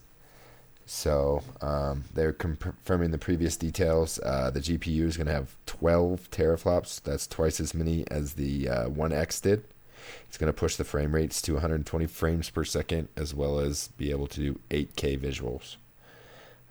So 0.86 1.44
um, 1.61 2.06
they're 2.15 2.34
confirming 2.34 3.11
the 3.11 3.19
previous 3.19 3.56
details. 3.56 4.19
Uh, 4.23 4.49
the 4.49 4.60
GPU 4.60 5.03
is 5.03 5.18
going 5.18 5.27
to 5.27 5.34
have 5.34 5.56
12 5.68 6.31
teraflops. 6.31 7.02
That's 7.03 7.27
twice 7.27 7.60
as 7.60 7.76
many 7.76 8.06
as 8.10 8.34
the 8.34 8.68
uh, 8.68 8.90
One 8.90 9.14
X 9.14 9.40
did. 9.40 9.64
It's 10.27 10.38
going 10.38 10.52
to 10.52 10.60
push 10.60 10.77
the 10.77 10.84
frame 10.84 11.14
rates 11.14 11.44
to 11.44 11.53
120 11.53 12.07
frames 12.07 12.49
per 12.49 12.64
second, 12.64 13.10
as 13.15 13.36
well 13.36 13.60
as 13.60 13.90
be 13.90 14.10
able 14.10 14.27
to 14.27 14.40
do 14.40 14.60
8K 14.72 15.19
visuals. 15.19 15.76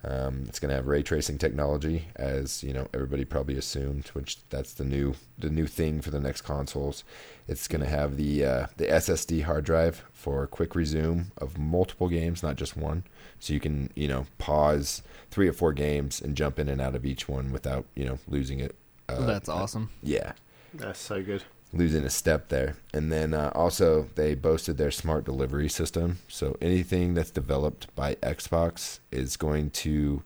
Um, 0.05 0.45
it's 0.47 0.61
going 0.61 0.69
to 0.69 0.77
have 0.77 0.87
ray 0.87 1.03
tracing 1.03 1.39
technology, 1.39 2.07
as 2.15 2.63
you 2.63 2.73
know 2.73 2.87
everybody 2.95 3.25
probably 3.25 3.57
assumed, 3.57 4.09
which 4.09 4.39
that's 4.49 4.73
the 4.73 4.85
new 4.85 5.15
the 5.37 5.51
new 5.51 5.67
thing 5.67 6.01
for 6.01 6.11
the 6.11 6.21
next 6.21 6.43
consoles. 6.43 7.03
It's 7.49 7.67
going 7.67 7.83
to 7.83 7.89
have 7.89 8.17
the 8.17 8.45
uh, 8.45 8.67
the 8.77 8.87
SSD 8.87 9.43
hard 9.43 9.65
drive 9.65 10.05
for 10.13 10.47
quick 10.47 10.77
resume 10.77 11.33
of 11.39 11.59
multiple 11.59 12.09
games, 12.09 12.43
not 12.45 12.57
just 12.57 12.77
one. 12.77 13.03
So 13.41 13.53
you 13.53 13.61
can 13.61 13.91
you 13.97 14.07
know 14.07 14.27
pause 14.39 15.03
three 15.33 15.49
or 15.49 15.53
four 15.53 15.73
games 15.73 16.21
and 16.21 16.37
jump 16.37 16.61
in 16.61 16.69
and 16.69 16.81
out 16.81 16.95
of 16.95 17.05
each 17.05 17.29
one 17.29 17.51
without 17.51 17.85
you 17.97 18.05
know 18.05 18.19
losing 18.29 18.61
it. 18.61 18.77
Uh, 19.09 19.27
That's 19.27 19.49
awesome. 19.49 19.91
Yeah, 20.03 20.33
That's 20.75 21.01
so 21.01 21.23
good. 21.23 21.43
Losing 21.73 22.05
a 22.05 22.11
step 22.11 22.49
there. 22.49 22.77
And 22.93 23.13
then 23.13 23.35
uh, 23.35 23.51
also 23.55 24.09
they 24.15 24.35
boasted 24.35 24.79
their 24.79 24.91
smart 24.91 25.25
delivery 25.25 25.69
system. 25.69 26.19
So 26.29 26.57
anything 26.61 27.15
that's 27.15 27.31
developed 27.31 27.95
by 27.95 28.15
Xbox 28.17 29.01
is 29.11 29.37
going 29.37 29.71
to 29.71 30.23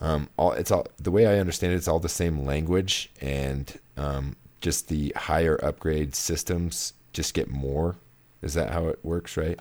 um, 0.00 0.28
all 0.36 0.52
it's 0.52 0.70
all 0.70 0.86
the 1.00 1.10
way 1.10 1.26
I 1.26 1.38
understand 1.38 1.72
it, 1.72 1.76
it's 1.76 1.88
all 1.88 2.00
the 2.00 2.08
same 2.08 2.44
language 2.44 3.10
and 3.20 3.78
um, 3.96 4.36
just 4.60 4.88
the 4.88 5.12
higher 5.16 5.58
upgrade 5.62 6.14
systems 6.14 6.94
just 7.12 7.34
get 7.34 7.48
more. 7.48 7.96
Is 8.42 8.54
that 8.54 8.70
how 8.70 8.88
it 8.88 8.98
works, 9.02 9.36
right? 9.36 9.58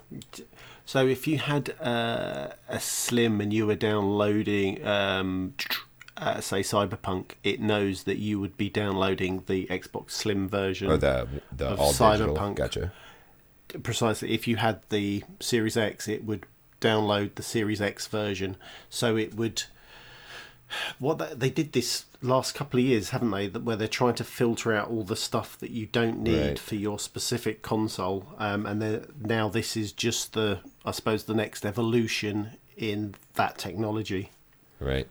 So 0.86 1.08
if 1.08 1.28
you 1.28 1.38
had 1.38 1.74
uh, 1.80 2.50
a 2.68 2.80
Slim 2.80 3.40
and 3.40 3.54
you 3.54 3.66
were 3.66 3.76
downloading, 3.76 4.86
um, 4.86 5.54
uh, 6.18 6.40
say 6.42 6.62
Cyberpunk, 6.62 7.32
it 7.44 7.60
knows 7.60 8.04
that 8.04 8.18
you 8.18 8.40
would 8.40 8.58
be 8.58 8.70
downloading 8.70 9.44
the 9.48 9.66
Xbox 9.68 10.12
Slim 10.12 10.48
version. 10.48 10.90
Or 10.92 10.98
the 10.98 11.28
the 11.56 11.70
of 11.70 11.80
all 11.80 11.92
digital. 11.92 12.36
Cyberpunk. 12.36 12.56
Gotcha. 12.56 12.92
Precisely. 13.82 14.32
If 14.34 14.48
you 14.48 14.58
had 14.58 14.82
the 14.90 15.24
Series 15.40 15.76
X, 15.78 16.08
it 16.08 16.26
would 16.26 16.46
download 16.80 17.36
the 17.36 17.44
Series 17.44 17.82
X 17.82 18.08
version. 18.08 18.58
So 18.90 19.16
it 19.18 19.36
would. 19.36 19.64
What 20.98 21.20
they, 21.20 21.34
they 21.36 21.50
did 21.50 21.74
this 21.74 22.06
last 22.22 22.56
couple 22.56 22.80
of 22.80 22.86
years, 22.86 23.10
haven't 23.10 23.30
they? 23.32 23.48
Where 23.48 23.76
they're 23.76 23.88
trying 23.88 24.16
to 24.16 24.24
filter 24.24 24.74
out 24.74 24.90
all 24.90 25.04
the 25.04 25.16
stuff 25.16 25.58
that 25.60 25.70
you 25.70 25.86
don't 25.86 26.22
need 26.22 26.48
Right. 26.48 26.60
for 26.60 26.76
your 26.76 26.98
specific 26.98 27.62
console, 27.62 28.34
um, 28.40 28.66
and 28.66 29.08
now 29.20 29.50
this 29.50 29.78
is 29.78 29.92
just 29.92 30.34
the, 30.34 30.60
I 30.84 30.92
suppose, 30.92 31.26
the 31.26 31.36
next 31.36 31.64
evolution 31.66 32.52
in 32.76 33.14
that 33.36 33.58
technology. 33.60 34.32
Right. 34.80 35.08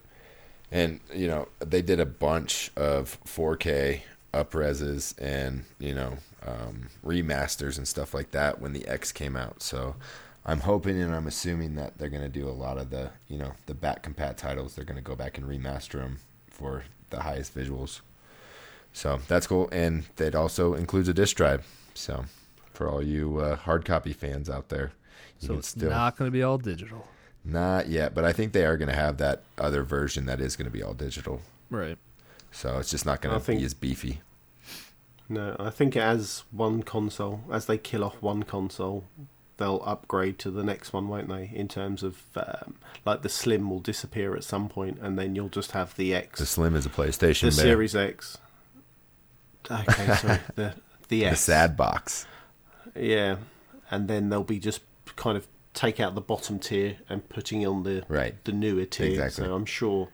And, 0.73 1.01
you 1.15 1.29
know, 1.29 1.49
they 1.61 1.83
did 1.83 2.01
a 2.01 2.07
bunch 2.07 2.73
of 2.77 3.19
4K 3.27 4.01
upreses 4.33 5.15
and, 5.21 5.65
you 5.79 5.95
know, 5.95 6.17
um, 6.47 6.89
remasters 7.05 7.77
and 7.77 7.87
stuff 7.87 8.15
like 8.15 8.31
that 8.31 8.61
when 8.61 8.73
the 8.73 8.89
X 8.89 9.13
came 9.13 9.37
out. 9.37 9.63
So 9.63 9.95
I'm 10.47 10.61
hoping 10.61 11.01
and 11.01 11.15
I'm 11.15 11.27
assuming 11.27 11.75
that 11.75 11.99
they're 11.99 12.09
going 12.09 12.23
to 12.23 12.29
do 12.29 12.49
a 12.49 12.51
lot 12.51 12.79
of 12.79 12.89
the, 12.89 13.11
you 13.29 13.37
know, 13.37 13.53
the 13.67 13.75
back 13.75 14.03
compat 14.03 14.39
titles. 14.39 14.75
They're 14.75 14.87
going 14.87 14.97
to 14.97 15.03
go 15.03 15.15
back 15.15 15.37
and 15.37 15.47
remaster 15.47 16.01
them 16.01 16.21
for 16.49 16.85
the 17.11 17.21
highest 17.21 17.55
visuals. 17.55 18.01
So 18.95 19.21
that's 19.29 19.47
cool. 19.47 19.69
And 19.71 20.05
that 20.17 20.35
also 20.35 20.73
includes 20.75 21.09
a 21.09 21.15
disc 21.15 21.37
drive. 21.37 21.67
So 21.95 22.25
for 22.73 22.89
all 22.89 23.03
you 23.03 23.39
uh, 23.39 23.57
hard 23.57 23.85
copy 23.85 24.15
fans 24.15 24.49
out 24.49 24.71
there, 24.71 24.93
you 25.41 25.49
So 25.49 25.55
it's 25.55 25.69
still. 25.69 25.91
not 25.91 26.17
going 26.17 26.29
to 26.29 26.33
be 26.33 26.43
all 26.43 26.57
digital. 26.57 27.07
Not 27.45 27.89
yet, 27.89 28.15
but 28.15 28.25
I 28.25 28.33
think 28.33 28.53
they 28.53 28.65
are 28.65 28.77
going 28.77 28.89
to 28.89 28.95
have 28.95 29.19
that 29.19 29.43
other 29.59 29.83
version 29.83 30.27
that 30.27 30.41
is 30.41 30.55
going 30.57 30.67
to 30.67 30.71
be 30.71 30.83
all 30.83 30.95
digital. 30.95 31.43
Right. 31.71 31.99
So 32.53 32.79
it's 32.79 32.91
just 32.91 33.05
not 33.07 33.21
going 33.21 33.39
to 33.39 33.47
be 33.53 33.65
as 33.65 33.75
beefy. 33.75 34.21
No, 35.29 35.57
I 35.59 35.71
think 35.71 35.97
as 35.97 36.45
one 36.51 36.83
console, 36.83 37.41
as 37.51 37.67
they 37.67 37.79
kill 37.79 38.05
off 38.05 38.21
one 38.21 38.43
console, 38.43 39.05
they'll 39.57 39.83
upgrade 39.85 40.39
to 40.41 40.51
the 40.51 40.63
next 40.63 40.93
one, 40.93 41.09
won't 41.09 41.29
they? 41.29 41.51
In 41.55 41.67
terms 41.69 42.03
of 42.03 42.23
um, 42.37 42.77
like 43.07 43.23
the 43.23 43.29
Slim 43.29 43.71
will 43.71 43.81
disappear 43.81 44.37
at 44.37 44.45
some 44.45 44.69
point, 44.69 44.99
and 45.01 45.19
then 45.19 45.35
you'll 45.35 45.49
just 45.49 45.73
have 45.73 45.97
the 45.97 46.15
X, 46.15 46.39
The 46.39 46.47
Slim 46.47 46.77
is 46.77 46.85
a 46.87 46.91
PlayStation. 46.91 47.51
the 47.51 47.57
bear. 47.63 47.71
Series 47.73 47.97
X. 47.97 48.39
Okay, 49.71 50.15
sorry, 50.17 50.39
the 50.57 50.75
the 51.09 51.25
the 51.31 51.37
sad 51.37 51.77
box. 51.77 52.27
yeah, 52.95 53.37
and 53.91 54.09
then 54.09 54.29
they'll 54.29 54.45
be 54.45 54.59
just 54.59 54.83
kind 55.17 55.37
of 55.39 55.47
take 55.75 56.01
out 56.01 56.15
the 56.15 56.21
bottom 56.21 56.59
tier 56.59 56.99
and 57.09 57.27
putting 57.29 57.67
on 57.67 57.83
the 57.83 58.05
Right. 58.09 58.43
the 58.45 58.53
newer 58.53 58.85
tier. 58.85 59.07
Exactly. 59.11 59.45
So 59.45 59.55
I'm 59.55 59.65
sure 59.67 60.09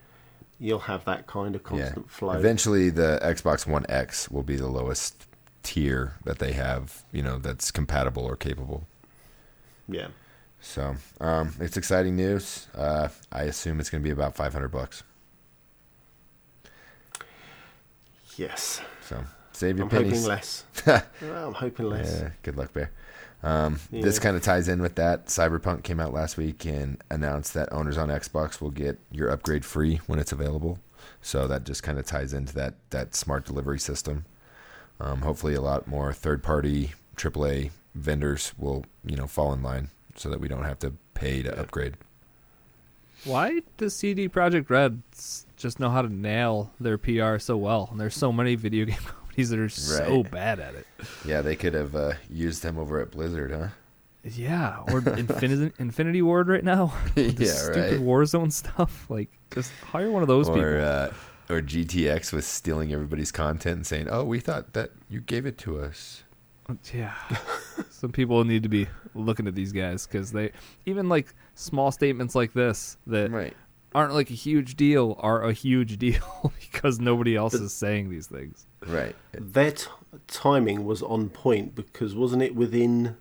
you'll 0.60 0.78
have 0.80 1.04
that 1.06 1.26
kind 1.26 1.54
of 1.54 1.62
Yeah. 1.62 1.68
constant 1.68 2.10
flow. 2.10 2.32
Eventually, 2.32 2.90
the 2.90 3.18
Xbox 3.22 3.66
One 3.66 3.84
X 3.88 4.30
will 4.30 4.42
be 4.42 4.56
the 4.56 4.68
lowest 4.68 5.26
tier 5.62 6.14
that 6.24 6.38
they 6.38 6.52
have. 6.52 7.04
You 7.12 7.22
know, 7.22 7.38
that's 7.38 7.70
compatible 7.70 8.24
or 8.24 8.36
capable. 8.36 8.86
Yeah. 9.88 10.08
So 10.60 10.96
um, 11.20 11.54
it's 11.60 11.76
exciting 11.76 12.16
news. 12.16 12.66
Uh, 12.74 13.08
I 13.30 13.42
assume 13.44 13.78
it's 13.80 13.90
going 13.90 14.02
to 14.02 14.04
be 14.06 14.10
about 14.12 14.34
500 14.36 14.68
bucks. 14.68 15.02
Yes. 18.36 18.80
So 19.02 19.24
save 19.52 19.76
your 19.76 19.86
I'm 19.86 19.90
pennies. 19.90 20.12
hoping 20.12 20.28
less. 20.28 20.64
Well, 21.22 21.48
I'm 21.48 21.54
hoping 21.54 21.88
less. 21.88 22.20
Yeah, 22.22 22.30
good 22.42 22.56
luck, 22.56 22.72
Bear. 22.72 22.90
Um, 23.42 23.78
This 23.92 24.18
kind 24.18 24.36
of 24.36 24.42
ties 24.42 24.66
in 24.68 24.80
with 24.82 24.96
that. 24.96 25.26
Cyberpunk 25.26 25.84
came 25.84 26.00
out 26.00 26.12
last 26.12 26.36
week 26.36 26.64
and 26.64 27.02
announced 27.10 27.54
that 27.54 27.72
owners 27.72 27.96
on 27.96 28.08
Xbox 28.08 28.60
will 28.60 28.70
get 28.72 28.98
your 29.12 29.30
upgrade 29.30 29.64
free 29.64 29.96
when 30.06 30.18
it's 30.18 30.32
available. 30.32 30.80
So 31.22 31.46
that 31.46 31.64
just 31.64 31.82
kind 31.82 31.98
of 31.98 32.06
ties 32.06 32.32
into 32.32 32.52
that 32.54 32.74
that 32.90 33.14
smart 33.14 33.44
delivery 33.44 33.78
system. 33.78 34.24
Um, 35.00 35.22
hopefully, 35.22 35.54
a 35.54 35.60
lot 35.60 35.86
more 35.86 36.12
third-party 36.12 36.92
AAA 37.16 37.70
vendors 37.94 38.52
will 38.58 38.84
you 39.04 39.16
know 39.16 39.26
fall 39.28 39.52
in 39.52 39.62
line 39.62 39.88
so 40.16 40.28
that 40.30 40.40
we 40.40 40.48
don't 40.48 40.64
have 40.64 40.78
to 40.80 40.92
pay 41.14 41.42
to 41.42 41.50
Yeah. 41.50 41.60
upgrade. 41.60 41.94
Why 43.24 43.62
does 43.76 43.94
CD 43.96 44.28
Projekt 44.28 44.70
Red 44.70 45.02
just 45.56 45.80
know 45.80 45.90
how 45.90 46.02
to 46.02 46.08
nail 46.12 46.72
their 46.80 46.98
PR 46.98 47.38
so 47.38 47.56
well? 47.56 47.88
And 47.90 48.00
there's 48.00 48.16
so 48.16 48.32
many 48.32 48.54
video 48.54 48.84
game 48.84 48.96
companies 49.38 49.50
that 49.50 49.58
are 49.58 49.68
so 49.68 50.22
Right. 50.22 50.30
bad 50.30 50.60
at 50.60 50.74
it. 50.74 50.86
Yeah, 51.24 51.42
they 51.42 51.56
could 51.56 51.74
have 51.74 51.94
uh, 51.94 52.12
used 52.30 52.62
them 52.62 52.78
over 52.78 53.00
at 53.00 53.10
Blizzard, 53.10 53.52
huh? 53.52 53.68
Yeah, 54.24 54.78
or 54.88 54.98
Infinity 54.98 55.72
Infinity 55.78 56.22
Ward 56.22 56.48
right 56.48 56.64
now. 56.64 56.92
Yeah, 57.16 57.52
stupid 57.52 57.92
right. 57.92 58.00
Warzone 58.00 58.52
stuff. 58.52 59.06
Like, 59.10 59.28
just 59.54 59.72
hire 59.82 60.10
one 60.10 60.22
of 60.22 60.28
those 60.28 60.48
or 60.48 60.54
people. 60.54 60.84
uh, 60.84 61.10
or 61.50 61.62
GTX 61.62 62.32
was 62.32 62.46
stealing 62.46 62.92
everybody's 62.92 63.32
content 63.32 63.76
and 63.76 63.86
saying, 63.86 64.08
"Oh, 64.10 64.24
we 64.24 64.40
thought 64.40 64.72
that 64.74 64.90
you 65.08 65.20
gave 65.20 65.46
it 65.46 65.56
to 65.58 65.80
us." 65.80 66.24
Yeah, 66.92 67.14
some 67.88 68.12
people 68.12 68.44
need 68.44 68.62
to 68.64 68.68
be 68.68 68.86
looking 69.14 69.46
at 69.46 69.54
these 69.54 69.72
guys 69.72 70.06
because 70.06 70.32
they 70.32 70.50
even 70.84 71.08
like 71.08 71.34
small 71.54 71.90
statements 71.90 72.34
like 72.34 72.52
this 72.52 72.98
that 73.06 73.30
Right. 73.30 73.56
Aren't 73.98 74.14
like 74.14 74.30
a 74.30 74.34
huge 74.34 74.76
deal 74.76 75.16
are 75.18 75.42
a 75.42 75.52
huge 75.52 75.98
deal 75.98 76.52
because 76.60 77.00
nobody 77.00 77.34
else 77.34 77.54
is 77.54 77.72
saying 77.72 78.10
these 78.10 78.28
things. 78.28 78.64
Right. 78.86 79.16
Their 79.32 79.72
t- 79.72 79.86
timing 80.28 80.84
was 80.84 81.02
on 81.02 81.30
point 81.30 81.74
because 81.74 82.14
wasn't 82.14 82.42
it 82.42 82.54
within 82.54 83.16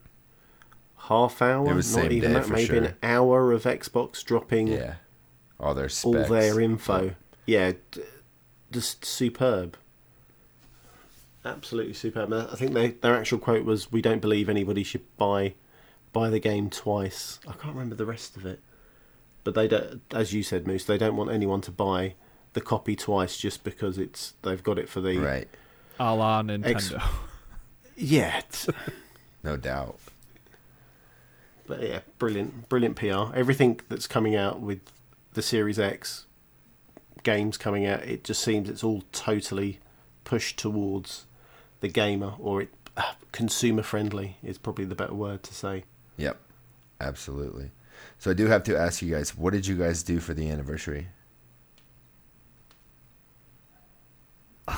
half 0.98 1.42
hour? 1.42 1.72
It 1.72 1.74
was 1.74 1.96
Not 1.96 2.04
same 2.04 2.12
even 2.12 2.30
day 2.30 2.34
that, 2.36 2.46
for 2.46 2.54
maybe 2.54 2.78
an 2.78 2.96
hour 3.02 3.52
of 3.52 3.64
Xbox 3.64 4.24
dropping 4.24 4.68
Yeah. 4.68 4.96
All 5.60 5.74
their 5.74 5.90
all 6.04 6.14
their 6.14 6.60
info. 6.62 7.16
Yeah, 7.48 7.72
d- 7.90 8.04
just 8.72 9.04
superb. 9.04 9.78
Absolutely 11.44 11.94
superb. 11.94 12.32
I 12.32 12.56
think 12.56 12.74
they, 12.74 12.90
their 12.92 13.16
actual 13.16 13.40
quote 13.40 13.66
was, 13.66 13.92
"We 13.92 14.04
don't 14.04 14.20
believe 14.22 14.48
anybody 14.48 14.84
should 14.84 15.06
buy 15.18 15.56
buy 16.14 16.30
the 16.30 16.40
game 16.40 16.70
twice." 16.70 17.40
I 17.48 17.54
can't 17.54 17.74
remember 17.74 17.96
the 17.96 18.06
rest 18.06 18.38
of 18.38 18.46
it, 18.46 18.60
but 19.48 19.56
they 19.56 19.66
don't, 19.70 20.02
as 20.12 20.34
you 20.34 20.44
said, 20.44 20.68
Moose. 20.68 20.84
They 20.84 20.98
don't 20.98 21.16
want 21.16 21.32
anyone 21.32 21.62
to 21.62 21.72
buy 21.72 22.16
the 22.52 22.60
copy 22.60 22.98
twice 22.98 23.38
just 23.38 23.64
because 23.64 23.98
it's 23.98 24.34
they've 24.42 24.62
got 24.62 24.78
it 24.78 24.90
for 24.90 25.00
the 25.00 25.18
Right. 25.20 25.48
A 25.98 26.14
la 26.14 26.42
Nintendo. 26.42 26.66
Ex- 26.66 26.94
Yeah, 27.96 28.42
No 29.44 29.56
doubt. 29.56 29.98
but 31.66 31.82
yeah, 31.82 32.00
brilliant, 32.20 32.68
brilliant 32.68 32.98
PR. 32.98 33.34
Everything 33.34 33.80
that's 33.88 34.06
coming 34.06 34.36
out 34.36 34.60
with 34.60 34.82
the 35.32 35.42
Series 35.42 35.80
X 35.80 36.26
games 37.24 37.58
coming 37.58 37.86
out, 37.86 38.04
it 38.04 38.26
just 38.26 38.42
seems 38.42 38.70
it's 38.70 38.84
all 38.84 39.04
totally 39.14 39.80
pushed 40.26 40.58
towards 40.60 41.24
the 41.80 41.88
gamer, 41.88 42.34
or 42.38 42.64
it 42.64 42.74
uh, 42.98 43.14
consumer 43.32 43.82
friendly 43.82 44.36
is 44.44 44.58
probably 44.58 44.84
the 44.84 44.94
better 44.96 45.14
word 45.14 45.42
to 45.44 45.54
say. 45.54 45.86
Yep. 46.18 46.38
Absolutely. 47.00 47.72
So 48.20 48.32
I 48.32 48.34
do 48.34 48.48
have 48.48 48.64
to 48.64 48.78
ask 48.78 49.02
you 49.02 49.14
guys, 49.14 49.38
what 49.38 49.54
did 49.54 49.68
you 49.68 49.76
guys 49.76 50.04
do 50.04 50.20
for 50.20 50.34
the 50.34 50.50
anniversary? 50.50 51.08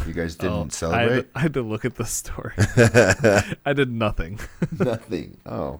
You 0.05 0.13
guys 0.13 0.35
didn't 0.35 0.53
Oh, 0.53 0.59
I, 0.59 0.63
had, 0.63 0.73
celebrate? 0.73 1.27
I 1.33 1.39
had 1.39 1.53
to 1.55 1.61
look 1.63 1.83
at 1.83 1.95
the 1.95 2.05
story. 2.05 2.53
I 3.65 3.73
did 3.73 3.91
nothing. 3.91 4.39
Nothing. 4.79 5.37
Oh, 5.47 5.79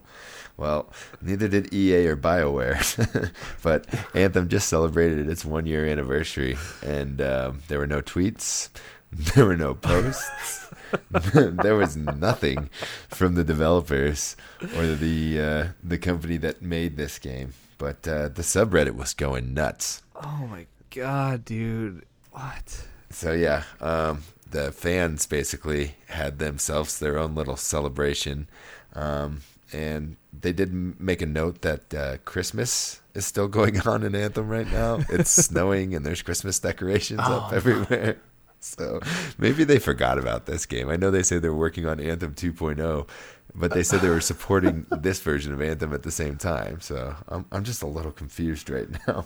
well, 0.58 0.92
neither 1.22 1.48
did 1.48 1.72
EA 1.74 2.08
or 2.08 2.18
BioWare. 2.18 3.32
but 3.64 3.86
Anthem 4.16 4.50
just 4.50 4.68
celebrated 4.68 5.30
its 5.30 5.46
one 5.46 5.68
year 5.68 5.86
anniversary, 5.86 6.58
and 6.84 7.22
um, 7.22 7.62
there 7.68 7.78
were 7.78 7.88
no 7.88 8.02
tweets, 8.02 8.70
there 9.36 9.46
were 9.46 9.58
no 9.58 9.74
posts, 9.74 10.70
there 11.12 11.76
was 11.76 11.98
nothing 11.98 12.70
from 13.08 13.36
the 13.36 13.44
developers 13.44 14.36
or 14.76 14.88
the 14.88 15.40
uh, 15.40 15.68
the 15.84 15.98
company 15.98 16.38
that 16.38 16.62
made 16.62 16.98
this 16.98 17.20
game. 17.20 17.54
But 17.78 18.08
uh, 18.08 18.28
the 18.30 18.42
subreddit 18.42 18.96
was 18.96 19.14
going 19.14 19.54
nuts. 19.54 20.04
Oh 20.16 20.48
my 20.50 20.68
god, 20.90 21.46
dude! 21.46 22.06
What? 22.32 22.88
So 23.10 23.32
yeah, 23.32 23.64
um, 23.82 24.24
the 24.50 24.72
fans 24.72 25.26
basically 25.26 25.96
had 26.08 26.40
themselves 26.40 27.00
their 27.00 27.18
own 27.18 27.36
little 27.36 27.58
celebration, 27.58 28.48
um, 28.94 29.42
and 29.72 30.18
they 30.38 30.54
did 30.54 30.74
make 31.00 31.22
a 31.22 31.26
note 31.26 31.62
that 31.62 31.94
uh, 31.94 32.18
Christmas 32.26 33.02
is 33.14 33.26
still 33.26 33.48
going 33.48 33.80
on 33.88 34.04
in 34.04 34.16
Anthem 34.16 34.48
right 34.48 34.70
now. 34.72 35.00
It's 35.10 35.32
snowing 35.32 35.96
and 35.96 36.06
there's 36.06 36.22
Christmas 36.22 36.60
decorations 36.60 37.22
up 37.22 37.54
everywhere. 37.54 38.18
So 38.60 39.00
maybe 39.38 39.64
they 39.64 39.80
forgot 39.80 40.18
about 40.18 40.46
this 40.46 40.66
game. 40.66 40.90
I 40.90 40.96
know 40.98 41.12
they 41.12 41.24
say 41.24 41.40
they're 41.40 41.54
working 41.54 41.86
on 41.86 42.00
Anthem 42.00 42.34
2.0, 42.34 43.08
but 43.56 43.72
they 43.72 43.84
said 43.84 44.02
they 44.02 44.10
were 44.10 44.20
supporting 44.22 44.86
this 45.00 45.20
version 45.22 45.54
of 45.54 45.62
Anthem 45.62 45.94
at 45.94 46.04
the 46.04 46.12
same 46.12 46.36
time. 46.38 46.82
So 46.82 47.16
I'm 47.30 47.46
I'm 47.52 47.64
just 47.64 47.82
a 47.82 47.88
little 47.88 48.12
confused 48.12 48.70
right 48.70 48.88
now. 49.08 49.26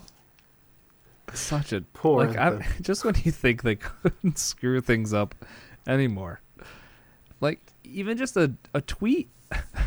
Such 1.33 1.73
a 1.73 1.81
Poor 1.93 2.27
like. 2.27 2.37
I, 2.37 2.65
just 2.81 3.03
when 3.05 3.15
you 3.23 3.31
think 3.31 3.63
they 3.63 3.75
couldn't 3.75 4.37
screw 4.51 4.81
things 4.81 5.13
up 5.13 5.33
anymore, 5.87 6.41
like 7.41 7.59
even 7.83 8.17
just 8.17 8.37
a 8.37 8.53
a 8.73 8.81
tweet, 8.81 9.29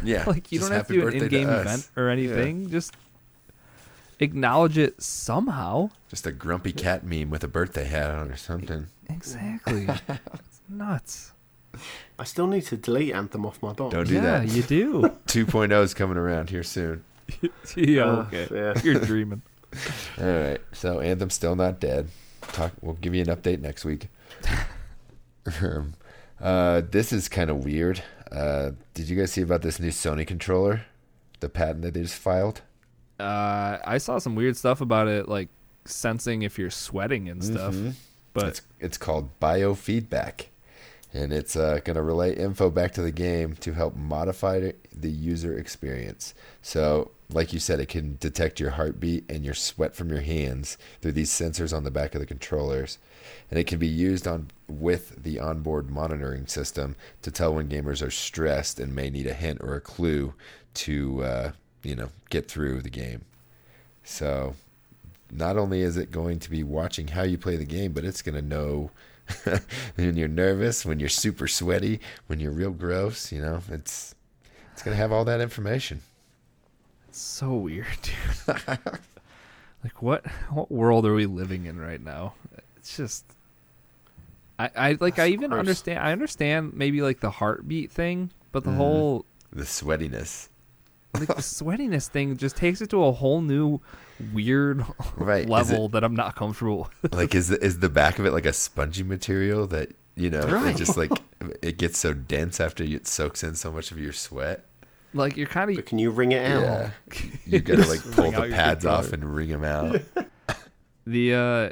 Yeah, 0.03 0.25
like 0.27 0.51
you 0.51 0.59
don't 0.59 0.73
have 0.73 0.89
to 0.89 0.93
do 0.95 1.07
an 1.07 1.15
in-game 1.15 1.49
us. 1.49 1.61
event 1.61 1.91
or 1.97 2.09
anything. 2.09 2.69
Just 2.69 2.95
acknowledge 4.21 4.79
it 4.79 5.01
somehow. 5.03 5.91
Just 6.09 6.27
a 6.27 6.33
grumpy 6.33 6.73
cat 6.73 7.05
meme 7.05 7.31
with 7.31 7.45
a 7.45 7.49
birthday 7.49 7.85
hat 7.85 8.11
on 8.11 8.31
or 8.31 8.37
something. 8.37 8.87
Exactly. 9.09 9.87
it's 10.09 10.61
nuts. 10.69 11.33
I 12.19 12.25
still 12.25 12.47
need 12.47 12.63
to 12.67 12.77
delete 12.77 13.15
Anthem 13.15 13.45
off 13.45 13.63
my 13.63 13.73
box. 13.73 13.93
Don't 13.93 14.07
do 14.09 14.15
yeah, 14.15 14.39
that. 14.41 14.49
you 14.49 14.63
do. 14.63 15.03
2.0 15.27 15.83
is 15.83 15.93
coming 15.95 16.17
around 16.17 16.49
here 16.51 16.63
soon. 16.63 17.05
yeah, 17.77 18.03
Uh, 18.05 18.27
okay. 18.33 18.49
yeah. 18.51 18.75
You're 18.83 19.01
dreaming. 19.01 19.43
All 20.19 20.25
right. 20.27 20.61
So 20.73 21.01
Anthem's 21.01 21.35
still 21.35 21.55
not 21.57 21.81
dead. 21.81 22.09
Talk. 22.41 22.73
We'll 22.81 22.95
give 22.95 23.15
you 23.15 23.21
an 23.23 23.29
update 23.29 23.61
next 23.61 23.85
week. 23.85 24.09
Um, 25.61 25.95
uh, 26.41 26.83
this 26.91 27.13
is 27.13 27.29
kind 27.29 27.51
of 27.51 27.65
weird. 27.65 28.03
Uh, 28.33 28.73
did 28.95 29.09
you 29.09 29.17
guys 29.17 29.33
see 29.33 29.43
about 29.43 29.63
this 29.63 29.79
new 29.79 29.91
Sony 29.91 30.27
controller? 30.27 30.83
The 31.41 31.49
patent 31.49 31.83
that 31.83 31.95
they 31.95 32.03
just 32.03 32.15
filed. 32.17 32.63
Uh, 33.19 33.79
I 33.85 33.99
saw 33.99 34.19
some 34.19 34.35
weird 34.35 34.57
stuff 34.57 34.81
about 34.81 35.09
it, 35.09 35.29
like 35.29 35.49
sensing 35.85 36.43
if 36.43 36.59
you're 36.59 36.71
sweating 36.71 37.29
and 37.29 37.43
stuff. 37.43 37.75
Mhm. 37.75 37.95
But 38.33 38.49
it's 38.49 38.63
it's 38.81 38.99
called 38.99 39.31
biofeedback, 39.41 40.47
and 41.15 41.33
it's 41.33 41.57
uh, 41.57 41.81
going 41.85 41.97
to 41.97 42.03
relay 42.03 42.37
info 42.37 42.69
back 42.69 42.93
to 42.93 43.03
the 43.03 43.11
game 43.13 43.55
to 43.57 43.73
help 43.73 43.97
modify 43.97 44.73
the 44.95 45.11
user 45.11 45.57
experience. 45.59 46.35
So, 46.61 47.13
like 47.31 47.55
you 47.55 47.59
said, 47.59 47.81
it 47.81 47.89
can 47.89 48.19
detect 48.21 48.61
your 48.61 48.71
heartbeat 48.71 49.25
and 49.31 49.43
your 49.45 49.55
sweat 49.55 49.95
from 49.95 50.11
your 50.11 50.21
hands 50.21 50.77
through 51.01 51.13
these 51.13 51.31
sensors 51.31 51.75
on 51.75 51.85
the 51.85 51.91
back 51.91 52.15
of 52.15 52.21
the 52.21 52.27
controllers, 52.27 52.99
and 53.51 53.59
it 53.59 53.67
can 53.67 53.79
be 53.79 53.89
used 53.89 54.27
on 54.27 54.49
with 54.69 55.23
the 55.23 55.39
onboard 55.41 55.89
monitoring 55.89 56.47
system 56.47 56.95
to 57.23 57.31
tell 57.31 57.55
when 57.55 57.69
gamers 57.69 58.07
are 58.07 58.11
stressed 58.11 58.79
and 58.79 58.95
may 58.95 59.09
need 59.09 59.27
a 59.27 59.33
hint 59.33 59.61
or 59.63 59.75
a 59.75 59.81
clue 59.81 60.35
to 60.75 61.23
uh, 61.25 61.53
you 61.87 61.95
know 61.95 62.09
get 62.31 62.51
through 62.51 62.83
the 62.83 62.91
game. 62.91 63.23
So 64.05 64.55
not 65.31 65.57
only 65.57 65.83
is 65.83 65.97
it 65.97 66.11
going 66.11 66.39
to 66.41 66.51
be 66.51 66.63
watching 66.63 67.09
how 67.09 67.23
you 67.23 67.39
play 67.39 67.57
the 67.57 67.65
game, 67.65 67.93
but 67.93 68.05
it's 68.05 68.23
going 68.23 68.35
to 68.37 68.43
know 68.43 68.91
when 69.97 70.17
you're 70.17 70.29
nervous, 70.29 70.85
when 70.87 71.01
you're 71.01 71.09
super 71.09 71.49
sweaty, 71.49 72.01
when 72.27 72.39
you're 72.41 72.53
real 72.53 72.71
gross. 72.71 73.33
You 73.33 73.41
know, 73.43 73.61
it's 73.71 74.15
it's 74.73 74.83
going 74.83 74.95
to 74.97 75.01
have 75.01 75.13
all 75.13 75.25
that 75.25 75.41
information. 75.41 76.03
it's 77.09 77.21
so 77.21 77.55
weird, 77.55 77.87
dude. 78.03 78.79
like 79.83 80.03
what 80.03 80.27
what 80.51 80.71
world 80.71 81.07
are 81.07 81.15
we 81.15 81.27
living 81.27 81.67
in 81.67 81.79
right 81.81 82.01
now? 82.03 82.35
It's 82.77 82.97
just 82.97 83.25
I, 84.59 84.71
I 84.77 84.97
like 85.01 85.19
I 85.19 85.29
even 85.29 85.53
understand 85.53 85.99
I 85.99 86.13
understand 86.13 86.73
maybe 86.75 87.03
like 87.03 87.21
the 87.21 87.31
heartbeat 87.31 87.91
thing, 87.91 88.31
but 88.53 88.65
the 88.65 88.71
Mhm. 88.71 88.77
whole 88.77 89.25
The 89.53 89.65
sweatiness, 89.65 90.49
like 91.15 91.29
the 91.29 91.35
sweatiness 91.43 92.09
thing 92.09 92.37
just 92.37 92.57
takes 92.57 92.81
it 92.81 92.91
to 92.91 93.05
a 93.05 93.13
whole 93.13 93.41
new 93.41 93.81
weird 94.33 94.85
Right, 95.17 95.45
is 95.45 95.49
level 95.51 95.89
that 95.91 96.05
I'm 96.05 96.15
not 96.17 96.37
comfortable 96.37 96.91
with. 97.03 97.15
like 97.15 97.35
is 97.35 97.49
the, 97.49 97.63
is 97.65 97.79
the 97.81 97.89
back 97.89 98.19
of 98.19 98.27
it 98.27 98.33
like 98.33 98.47
a 98.47 98.53
spongy 98.53 99.03
material 99.03 99.67
that 99.69 99.95
you 100.15 100.31
know 100.31 100.47
Right. 100.47 100.75
it 100.75 100.79
just 100.79 100.97
like 100.97 101.11
it 101.63 101.79
gets 101.79 101.99
so 101.99 102.13
dense 102.15 102.61
after 102.61 102.83
it 102.85 103.07
soaks 103.07 103.43
in 103.43 103.55
so 103.55 103.71
much 103.73 103.91
of 103.91 103.99
your 103.99 104.13
sweat. 104.13 104.65
like 105.15 105.37
you're 105.37 105.47
kind 105.47 105.71
But 105.75 105.81
of 105.81 105.85
can 105.87 105.99
you 105.99 106.11
wring 106.11 106.33
it 106.33 106.45
out? 106.51 106.63
Yeah, 106.63 106.91
you 107.47 107.61
got 107.61 107.77
to 107.83 107.89
like 107.89 108.03
pull 108.13 108.31
the 108.33 108.49
pads 108.51 108.85
off 108.87 109.13
and 109.13 109.25
wring 109.35 109.49
them 109.49 109.65
out. 109.65 110.01
the 111.07 111.35
uh 111.35 111.71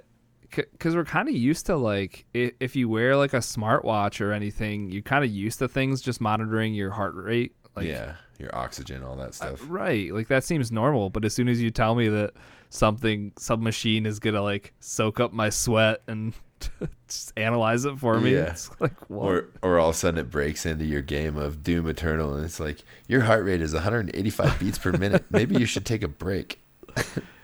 because 0.50 0.94
we're 0.94 1.04
kind 1.04 1.28
of 1.28 1.34
used 1.34 1.66
to 1.66 1.74
like 1.76 2.24
i- 2.34 2.52
if 2.60 2.76
you 2.76 2.88
wear 2.88 3.16
like 3.16 3.34
a 3.34 3.38
smartwatch 3.38 4.20
or 4.20 4.32
anything 4.32 4.88
you're 4.90 5.02
kind 5.02 5.24
of 5.24 5.30
used 5.30 5.58
to 5.58 5.66
things 5.66 6.00
just 6.00 6.20
monitoring 6.20 6.74
your 6.74 6.90
heart 6.92 7.14
rate 7.16 7.52
like 7.74 7.86
yeah, 7.86 8.14
your 8.38 8.54
oxygen, 8.54 9.02
all 9.02 9.16
that 9.16 9.28
uh, 9.28 9.32
stuff. 9.32 9.60
right 9.68 10.12
like 10.12 10.28
that 10.28 10.44
seems 10.44 10.72
normal 10.72 11.10
but 11.10 11.24
as 11.24 11.32
soon 11.34 11.48
as 11.48 11.62
you 11.62 11.70
tell 11.70 11.94
me 11.94 12.08
that 12.08 12.32
something 12.70 13.32
some 13.38 13.62
machine 13.62 14.06
is 14.06 14.18
gonna 14.18 14.42
like 14.42 14.72
soak 14.80 15.20
up 15.20 15.32
my 15.32 15.48
sweat 15.50 16.02
and 16.08 16.34
just 17.08 17.32
analyze 17.36 17.84
it 17.84 17.98
for 17.98 18.18
me 18.20 18.32
Yeah. 18.34 18.50
it's 18.52 18.70
like 18.80 18.98
what 19.10 19.24
Or, 19.26 19.48
or 19.62 19.78
all 19.78 19.90
of 19.90 19.94
a 19.94 19.98
sudden 19.98 20.18
it 20.18 20.30
breaks 20.30 20.64
into 20.66 20.84
your 20.84 21.02
game 21.02 21.36
of 21.36 21.62
Doom 21.62 21.86
Eternal, 21.88 22.34
and 22.34 22.44
it's 22.44 22.58
like 22.58 22.78
your 23.06 23.20
heart 23.22 23.44
rate 23.44 23.60
is 23.60 23.74
185 23.74 24.58
beats 24.58 24.78
per 24.78 24.92
minute. 24.92 25.24
Maybe 25.30 25.56
you 25.56 25.66
should 25.66 25.84
take 25.86 26.02
a 26.02 26.08
break. 26.08 26.60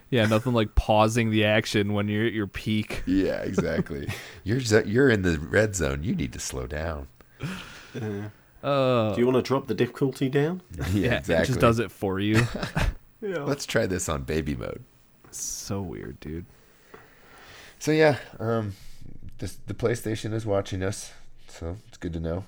Yeah, 0.09 0.25
nothing 0.25 0.51
like 0.51 0.75
pausing 0.75 1.29
the 1.29 1.45
action 1.45 1.93
when 1.93 2.09
you're 2.09 2.25
at 2.25 2.33
your 2.33 2.45
peak. 2.45 3.01
Yeah, 3.05 3.43
exactly. 3.43 4.09
you're 4.43 4.59
you're 4.59 5.09
in 5.09 5.21
the 5.21 5.39
red 5.39 5.73
zone. 5.73 6.03
You 6.03 6.13
need 6.15 6.33
to 6.33 6.39
slow 6.39 6.67
down. 6.67 7.07
Uh, 8.63 9.13
Do 9.13 9.19
you 9.21 9.25
want 9.25 9.37
to 9.37 9.41
drop 9.41 9.67
the 9.67 9.73
difficulty 9.73 10.29
down? 10.29 10.61
yeah, 10.93 11.17
exactly. 11.17 11.35
it 11.35 11.45
just 11.47 11.59
does 11.59 11.79
it 11.79 11.91
for 11.91 12.19
you. 12.19 12.41
Yeah. 13.23 13.43
Let's 13.43 13.67
try 13.67 13.85
this 13.85 14.09
on 14.09 14.23
baby 14.23 14.55
mode. 14.55 14.83
so 15.29 15.79
weird, 15.79 16.19
dude. 16.19 16.47
So 17.77 17.91
yeah, 17.91 18.17
um, 18.39 18.73
this, 19.37 19.59
the 19.67 19.75
PlayStation 19.75 20.33
is 20.33 20.43
watching 20.43 20.81
us, 20.81 21.11
so 21.47 21.77
it's 21.87 21.97
good 21.97 22.13
to 22.13 22.19
know. 22.19 22.45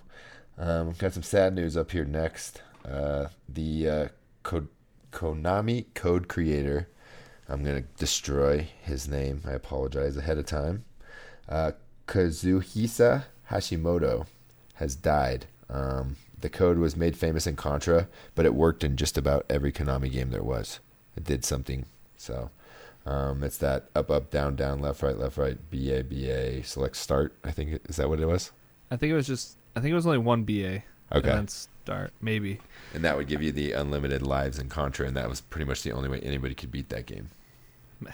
Um, 0.57 0.87
we've 0.87 0.97
got 0.97 1.13
some 1.13 1.21
sad 1.21 1.53
news 1.53 1.77
up 1.77 1.91
here 1.91 2.05
next. 2.05 2.63
Uh, 2.83 3.27
the 3.47 3.87
uh, 3.87 4.07
code, 4.41 4.67
Konami 5.11 5.85
code 5.93 6.27
creator, 6.27 6.87
I'm 7.47 7.63
gonna 7.63 7.83
destroy 7.99 8.67
his 8.81 9.07
name. 9.07 9.43
I 9.45 9.51
apologize 9.51 10.17
ahead 10.17 10.39
of 10.39 10.47
time. 10.47 10.85
Uh, 11.47 11.73
Kazuhisa 12.07 13.25
Hashimoto 13.51 14.25
has 14.75 14.95
died. 14.95 15.45
Um, 15.73 16.15
the 16.39 16.49
code 16.49 16.77
was 16.77 16.95
made 16.95 17.17
famous 17.17 17.47
in 17.47 17.55
Contra, 17.55 18.07
but 18.35 18.45
it 18.45 18.53
worked 18.53 18.83
in 18.83 18.95
just 18.95 19.17
about 19.17 19.45
every 19.49 19.71
Konami 19.71 20.11
game 20.11 20.29
there 20.29 20.43
was. 20.43 20.79
It 21.17 21.23
did 21.23 21.43
something. 21.43 21.85
So 22.15 22.51
um, 23.05 23.43
it's 23.43 23.57
that 23.57 23.89
up, 23.95 24.11
up, 24.11 24.29
down, 24.29 24.55
down, 24.55 24.79
left, 24.79 25.01
right, 25.01 25.17
left, 25.17 25.37
right, 25.37 25.57
BA, 25.71 26.03
BA, 26.03 26.63
select, 26.63 26.95
start. 26.95 27.33
I 27.43 27.51
think 27.51 27.81
is 27.89 27.95
that 27.97 28.07
what 28.07 28.19
it 28.19 28.27
was. 28.27 28.51
I 28.91 28.97
think 28.97 29.11
it 29.11 29.15
was 29.15 29.27
just. 29.27 29.57
I 29.75 29.79
think 29.79 29.91
it 29.91 29.95
was 29.95 30.05
only 30.05 30.19
one 30.19 30.43
BA. 30.43 30.53
Okay. 30.53 30.83
And 31.11 31.23
then 31.23 31.47
start 31.47 32.13
maybe. 32.21 32.59
And 32.93 33.03
that 33.03 33.17
would 33.17 33.27
give 33.27 33.41
you 33.41 33.51
the 33.51 33.73
unlimited 33.73 34.21
lives 34.21 34.59
in 34.59 34.69
Contra, 34.69 35.07
and 35.07 35.17
that 35.17 35.29
was 35.29 35.41
pretty 35.41 35.65
much 35.65 35.83
the 35.83 35.91
only 35.91 36.09
way 36.09 36.19
anybody 36.21 36.55
could 36.55 36.71
beat 36.71 36.89
that 36.89 37.05
game. 37.05 37.29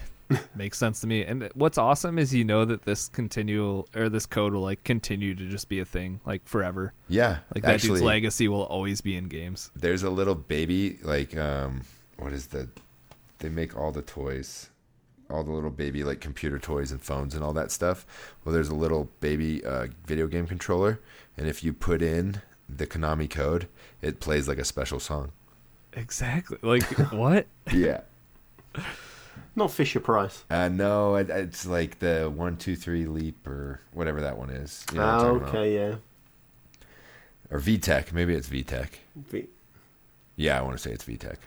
Makes 0.55 0.77
sense 0.77 1.01
to 1.01 1.07
me. 1.07 1.23
And 1.23 1.49
what's 1.55 1.77
awesome 1.77 2.19
is 2.19 2.33
you 2.33 2.43
know 2.43 2.63
that 2.65 2.83
this 2.83 3.07
continual 3.09 3.87
or 3.95 4.09
this 4.09 4.25
code 4.25 4.53
will 4.53 4.61
like 4.61 4.83
continue 4.83 5.33
to 5.33 5.45
just 5.49 5.69
be 5.69 5.79
a 5.79 5.85
thing 5.85 6.19
like 6.25 6.47
forever. 6.47 6.93
Yeah, 7.07 7.39
Like 7.55 7.63
that 7.63 7.75
actually, 7.75 7.99
dude's 7.99 8.03
legacy 8.03 8.47
will 8.47 8.63
always 8.63 9.01
be 9.01 9.15
in 9.15 9.27
games. 9.27 9.71
there's 9.75 10.03
a 10.03 10.09
little 10.09 10.35
baby 10.35 10.99
like 11.03 11.35
um, 11.35 11.81
what 12.17 12.31
is 12.33 12.47
the? 12.47 12.69
They 13.39 13.49
make 13.49 13.75
all 13.75 13.91
the 13.91 14.01
toys, 14.01 14.69
all 15.29 15.43
the 15.43 15.51
little 15.51 15.69
baby 15.71 16.03
like 16.03 16.19
computer 16.19 16.59
toys 16.59 16.91
and 16.91 17.01
phones 17.01 17.33
and 17.33 17.43
all 17.43 17.53
that 17.53 17.71
stuff. 17.71 18.05
Well, 18.43 18.53
there's 18.53 18.69
a 18.69 18.75
little 18.75 19.09
baby 19.21 19.63
uh, 19.65 19.87
video 20.05 20.27
game 20.27 20.45
controller, 20.45 20.99
and 21.37 21.47
if 21.47 21.63
you 21.63 21.73
put 21.73 22.01
in 22.01 22.41
the 22.67 22.85
Konami 22.85 23.27
code, 23.29 23.67
it 24.01 24.19
plays 24.19 24.47
like 24.47 24.59
a 24.59 24.65
special 24.65 24.99
song. 24.99 25.31
Exactly. 25.93 26.57
Like 26.61 26.83
what? 27.11 27.47
Yeah. 27.73 28.01
Not 29.55 29.71
Fisher 29.71 29.99
Price. 29.99 30.43
Uh, 30.49 30.69
no, 30.69 31.15
it, 31.15 31.29
it's 31.29 31.65
like 31.65 31.99
the 31.99 32.31
one, 32.33 32.57
two, 32.57 32.75
three 32.75 33.05
leap 33.05 33.45
or 33.47 33.79
whatever 33.93 34.21
that 34.21 34.37
one 34.37 34.49
is. 34.49 34.85
You 34.91 34.99
know 34.99 35.05
what 35.05 35.13
I'm 35.13 35.19
talking 35.21 35.37
about. 35.37 35.49
okay, 35.55 35.75
yeah. 35.75 35.95
Or 37.51 37.59
VTech. 37.59 38.11
Maybe 38.13 38.33
it's 38.35 38.49
VTech. 38.49 38.89
V- 39.15 39.47
Yeah, 40.35 40.57
I 40.59 40.61
want 40.61 40.77
to 40.77 40.81
say 40.81 40.91
it's 40.91 41.03
VTech. 41.05 41.37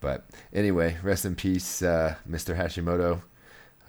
But 0.00 0.26
anyway, 0.52 0.96
rest 1.02 1.24
in 1.24 1.34
peace, 1.34 1.82
uh, 1.82 2.16
Mr. 2.28 2.56
Hashimoto. 2.56 3.22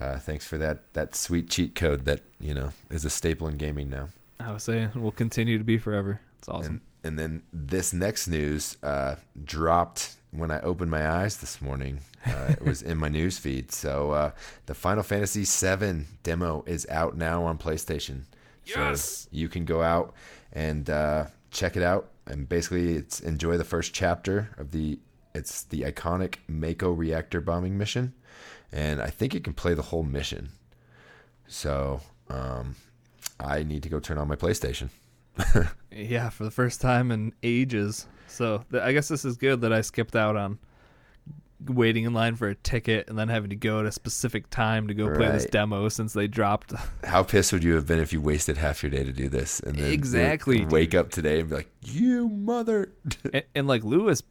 Uh, 0.00 0.18
thanks 0.18 0.46
for 0.46 0.56
that 0.58 0.92
that 0.94 1.14
sweet 1.14 1.50
cheat 1.50 1.74
code 1.74 2.04
that 2.06 2.20
you 2.40 2.54
know 2.54 2.70
is 2.90 3.04
a 3.04 3.10
staple 3.10 3.46
in 3.48 3.56
gaming 3.58 3.90
now. 3.90 4.08
I 4.40 4.50
was 4.52 4.62
saying 4.62 4.90
will 4.94 5.12
continue 5.12 5.58
to 5.58 5.64
be 5.64 5.76
forever. 5.76 6.20
It's 6.38 6.48
awesome. 6.48 6.80
And 7.04 7.18
and 7.18 7.18
then 7.18 7.42
this 7.52 7.92
next 7.92 8.26
news 8.26 8.76
uh, 8.82 9.16
dropped 9.44 10.16
when 10.32 10.50
I 10.50 10.60
opened 10.60 10.90
my 10.90 11.08
eyes 11.08 11.38
this 11.38 11.60
morning. 11.60 12.00
Uh, 12.24 12.48
it 12.50 12.62
was 12.62 12.82
in 12.82 12.98
my 12.98 13.08
news 13.18 13.38
feed. 13.38 13.72
So 13.72 14.12
uh, 14.12 14.30
the 14.66 14.74
Final 14.74 15.02
Fantasy 15.02 15.44
VII 15.44 16.06
demo 16.22 16.64
is 16.66 16.86
out 16.88 17.16
now 17.16 17.44
on 17.44 17.58
PlayStation. 17.58 18.22
Yes! 18.64 19.02
So 19.02 19.28
you 19.32 19.48
can 19.48 19.64
go 19.64 19.82
out 19.82 20.14
and 20.52 20.88
uh, 20.88 21.26
check 21.50 21.76
it 21.76 21.82
out. 21.82 22.10
And 22.26 22.48
basically, 22.48 22.94
it's 22.94 23.20
enjoy 23.20 23.56
the 23.56 23.64
first 23.64 23.92
chapter 23.92 24.50
of 24.56 24.70
the. 24.70 24.98
It's 25.32 25.62
the 25.62 25.82
iconic 25.82 26.36
Mako 26.48 26.90
reactor 26.90 27.40
bombing 27.40 27.78
mission, 27.78 28.14
and 28.72 29.00
I 29.00 29.10
think 29.10 29.32
you 29.32 29.40
can 29.40 29.52
play 29.52 29.74
the 29.74 29.82
whole 29.82 30.02
mission. 30.02 30.50
So 31.46 32.00
um, 32.28 32.74
I 33.38 33.62
need 33.62 33.84
to 33.84 33.88
go 33.88 34.00
turn 34.00 34.18
on 34.18 34.28
my 34.28 34.36
PlayStation. 34.36 34.90
Yeah, 35.92 36.28
for 36.30 36.44
the 36.44 36.50
first 36.50 36.80
time 36.80 37.10
in 37.10 37.32
ages. 37.42 38.06
So 38.30 38.64
th- 38.70 38.82
I 38.82 38.92
guess 38.92 39.08
this 39.08 39.24
is 39.24 39.36
good 39.36 39.60
that 39.62 39.72
I 39.72 39.80
skipped 39.80 40.16
out 40.16 40.36
on 40.36 40.58
waiting 41.66 42.04
in 42.04 42.14
line 42.14 42.36
for 42.36 42.48
a 42.48 42.54
ticket 42.54 43.06
and 43.10 43.18
then 43.18 43.28
having 43.28 43.50
to 43.50 43.56
go 43.56 43.80
at 43.80 43.86
a 43.86 43.92
specific 43.92 44.48
time 44.48 44.88
to 44.88 44.94
go 44.94 45.14
play 45.14 45.28
this 45.30 45.44
demo 45.44 45.88
since 45.90 46.14
they 46.14 46.26
dropped. 46.26 46.72
How 47.04 47.22
pissed 47.22 47.52
would 47.52 47.62
you 47.62 47.74
have 47.74 47.86
been 47.86 47.98
if 47.98 48.12
you 48.14 48.20
wasted 48.20 48.56
half 48.56 48.82
your 48.82 48.88
day 48.88 49.04
to 49.04 49.12
do 49.12 49.28
this 49.28 49.60
and 49.60 49.76
then 49.76 49.92
Exactly, 49.92 50.64
wake 50.64 50.94
up 50.94 51.10
today 51.10 51.40
and 51.40 51.50
be 51.50 51.56
like, 51.56 51.70
"You 51.84 52.28
mother!" 52.30 52.92
and, 53.34 53.42
and 53.54 53.66
like 53.66 53.84
Lewis 53.84 54.22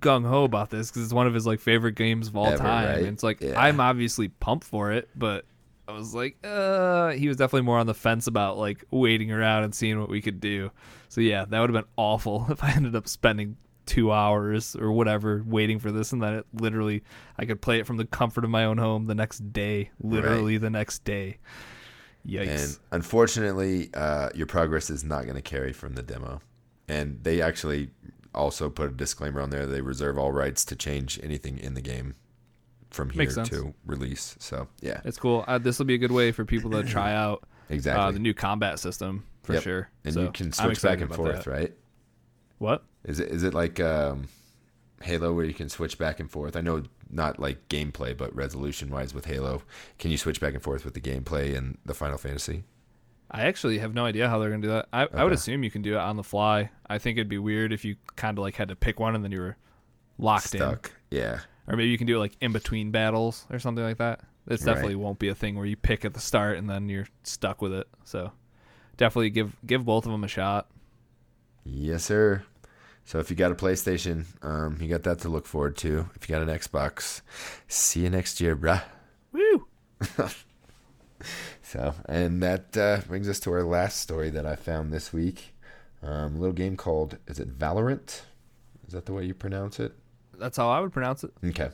gung 0.00 0.26
ho 0.26 0.44
about 0.44 0.70
this 0.70 0.90
because 0.90 1.02
it's 1.04 1.12
one 1.12 1.26
of 1.26 1.34
his 1.34 1.46
like 1.46 1.58
favorite 1.60 1.94
games 1.94 2.28
of 2.28 2.36
all 2.36 2.46
Ever, 2.46 2.58
time. 2.58 2.86
right? 2.88 2.98
And 2.98 3.08
it's 3.08 3.22
like 3.24 3.40
Yeah. 3.40 3.60
I'm 3.60 3.80
obviously 3.80 4.28
pumped 4.28 4.64
for 4.64 4.92
it, 4.92 5.08
but 5.16 5.44
I 5.90 5.98
was 5.98 6.14
like, 6.14 6.36
uh, 6.44 7.10
he 7.10 7.28
was 7.28 7.36
definitely 7.36 7.66
more 7.66 7.78
on 7.78 7.86
the 7.86 7.94
fence 7.94 8.26
about 8.26 8.58
like 8.58 8.84
waiting 8.90 9.32
around 9.32 9.64
and 9.64 9.74
seeing 9.74 9.98
what 10.00 10.08
we 10.08 10.22
could 10.22 10.40
do. 10.40 10.70
So 11.08 11.20
yeah, 11.20 11.44
that 11.44 11.60
would 11.60 11.70
have 11.70 11.84
been 11.84 11.92
awful 11.96 12.46
if 12.50 12.62
I 12.62 12.72
ended 12.72 12.94
up 12.94 13.08
spending 13.08 13.56
two 13.86 14.12
hours 14.12 14.76
or 14.76 14.92
whatever 14.92 15.42
waiting 15.44 15.80
for 15.80 15.90
this 15.90 16.12
and 16.12 16.22
then 16.22 16.34
it 16.34 16.46
literally 16.52 17.02
I 17.36 17.44
could 17.44 17.60
play 17.60 17.80
it 17.80 17.86
from 17.86 17.96
the 17.96 18.04
comfort 18.04 18.44
of 18.44 18.50
my 18.50 18.64
own 18.64 18.78
home 18.78 19.06
the 19.06 19.14
next 19.14 19.52
day, 19.52 19.90
literally 20.00 20.58
the 20.58 20.70
next 20.70 21.02
day. 21.04 21.38
Yikes. 22.26 22.48
And 22.48 22.78
unfortunately, 22.92 23.90
uh, 23.94 24.28
your 24.34 24.46
progress 24.46 24.90
is 24.90 25.02
not 25.02 25.24
going 25.24 25.36
to 25.36 25.42
carry 25.42 25.72
from 25.72 25.94
the 25.94 26.02
demo. 26.02 26.40
And 26.86 27.18
they 27.22 27.40
actually 27.40 27.90
also 28.34 28.68
put 28.68 28.90
a 28.90 28.92
disclaimer 28.92 29.40
on 29.40 29.50
there: 29.50 29.66
they 29.66 29.80
reserve 29.80 30.18
all 30.18 30.30
rights 30.30 30.64
to 30.66 30.76
change 30.76 31.18
anything 31.22 31.58
in 31.58 31.74
the 31.74 31.80
game 31.80 32.14
from 32.90 33.10
here 33.10 33.26
to 33.26 33.74
release. 33.86 34.36
So 34.38 34.68
yeah, 34.80 35.00
it's 35.04 35.18
cool. 35.18 35.44
Uh, 35.46 35.58
this 35.58 35.78
will 35.78 35.86
be 35.86 35.94
a 35.94 35.98
good 35.98 36.12
way 36.12 36.32
for 36.32 36.44
people 36.44 36.70
to 36.72 36.82
try 36.82 37.12
out 37.14 37.44
exactly. 37.68 38.02
uh, 38.04 38.10
the 38.10 38.18
new 38.18 38.34
combat 38.34 38.78
system 38.78 39.24
for 39.42 39.54
Yep. 39.54 39.62
sure. 39.62 39.88
and 40.04 40.14
So, 40.14 40.22
you 40.22 40.30
can 40.32 40.52
switch 40.52 40.82
back 40.82 41.00
and 41.00 41.14
forth, 41.14 41.44
that. 41.44 41.50
right? 41.50 41.74
What? 42.58 42.84
Is 43.04 43.20
it 43.20 43.28
is 43.30 43.42
it 43.42 43.54
like 43.54 43.80
um, 43.80 44.28
Halo 45.02 45.32
where 45.32 45.44
you 45.46 45.54
can 45.54 45.68
switch 45.68 45.96
back 45.98 46.20
and 46.20 46.30
forth? 46.30 46.56
I 46.56 46.60
know 46.60 46.82
not 47.10 47.38
like 47.40 47.68
gameplay, 47.68 48.16
but 48.16 48.34
resolution 48.36 48.90
wise 48.90 49.14
with 49.14 49.24
Halo, 49.26 49.62
can 49.98 50.10
you 50.10 50.18
switch 50.18 50.40
back 50.40 50.54
and 50.54 50.62
forth 50.62 50.84
with 50.84 50.94
the 50.94 51.00
gameplay 51.00 51.56
and 51.56 51.78
the 51.86 51.94
Final 51.94 52.18
Fantasy? 52.18 52.64
I 53.32 53.42
actually 53.42 53.78
have 53.78 53.94
no 53.94 54.04
idea 54.04 54.28
how 54.28 54.38
they're 54.38 54.50
gonna 54.50 54.62
do 54.62 54.68
that. 54.68 54.88
I, 54.92 55.06
I 55.12 55.24
would 55.24 55.32
assume 55.32 55.62
you 55.64 55.70
can 55.70 55.82
do 55.82 55.94
it 55.94 55.98
on 56.00 56.16
the 56.16 56.22
fly. 56.24 56.70
I 56.88 56.98
think 56.98 57.16
it'd 57.16 57.28
be 57.28 57.38
weird 57.38 57.72
if 57.72 57.84
you 57.84 57.96
kind 58.16 58.36
of 58.36 58.42
like 58.42 58.56
had 58.56 58.68
to 58.68 58.76
pick 58.76 58.98
one 59.00 59.14
and 59.14 59.22
then 59.24 59.30
you 59.32 59.40
were 59.40 59.56
locked 60.18 60.54
in. 60.54 60.78
Yeah. 61.10 61.40
Or 61.70 61.76
maybe 61.76 61.90
you 61.90 61.98
can 61.98 62.06
do 62.06 62.16
it 62.16 62.18
like 62.18 62.36
in 62.40 62.52
between 62.52 62.90
battles 62.90 63.46
or 63.50 63.58
something 63.58 63.84
like 63.84 63.98
that. 63.98 64.20
This 64.46 64.60
Right. 64.62 64.74
definitely 64.74 64.96
won't 64.96 65.18
be 65.18 65.28
a 65.28 65.34
thing 65.34 65.56
where 65.56 65.66
you 65.66 65.76
pick 65.76 66.04
at 66.04 66.14
the 66.14 66.20
start 66.20 66.56
and 66.58 66.68
then 66.68 66.88
you're 66.88 67.06
stuck 67.22 67.62
with 67.62 67.72
it. 67.72 67.88
So 68.04 68.32
definitely 68.96 69.30
give 69.30 69.56
give 69.64 69.84
both 69.84 70.04
of 70.06 70.12
them 70.12 70.24
a 70.24 70.28
shot. 70.28 70.68
Yes, 71.64 72.04
sir. 72.04 72.42
So 73.04 73.18
if 73.18 73.30
you 73.30 73.36
got 73.36 73.52
a 73.52 73.54
PlayStation, 73.54 74.24
um, 74.42 74.78
you 74.80 74.88
got 74.88 75.02
that 75.04 75.18
to 75.20 75.28
look 75.28 75.46
forward 75.46 75.76
to. 75.78 76.08
If 76.14 76.28
you 76.28 76.34
got 76.34 76.42
an 76.42 76.48
Xbox, 76.48 77.22
see 77.68 78.00
you 78.00 78.10
next 78.10 78.40
year, 78.40 78.56
bruh. 78.56 78.82
Woo! 79.32 79.66
So, 81.62 81.94
and 82.06 82.42
that 82.42 82.76
uh, 82.76 83.00
brings 83.06 83.28
us 83.28 83.38
to 83.40 83.52
our 83.52 83.62
last 83.62 84.00
story 84.00 84.30
that 84.30 84.44
I 84.46 84.56
found 84.56 84.92
this 84.92 85.12
week. 85.12 85.54
Um, 86.02 86.34
a 86.34 86.38
little 86.38 86.54
game 86.54 86.76
called, 86.76 87.18
is 87.28 87.38
it 87.38 87.58
Valorant? 87.58 88.22
Is 88.86 88.92
that 88.92 89.06
the 89.06 89.12
way 89.12 89.24
you 89.24 89.34
pronounce 89.34 89.78
it? 89.78 89.92
That's 90.40 90.56
how 90.56 90.68
I 90.68 90.80
would 90.80 90.92
pronounce 90.92 91.22
it. 91.24 91.32
Okay. 91.44 91.70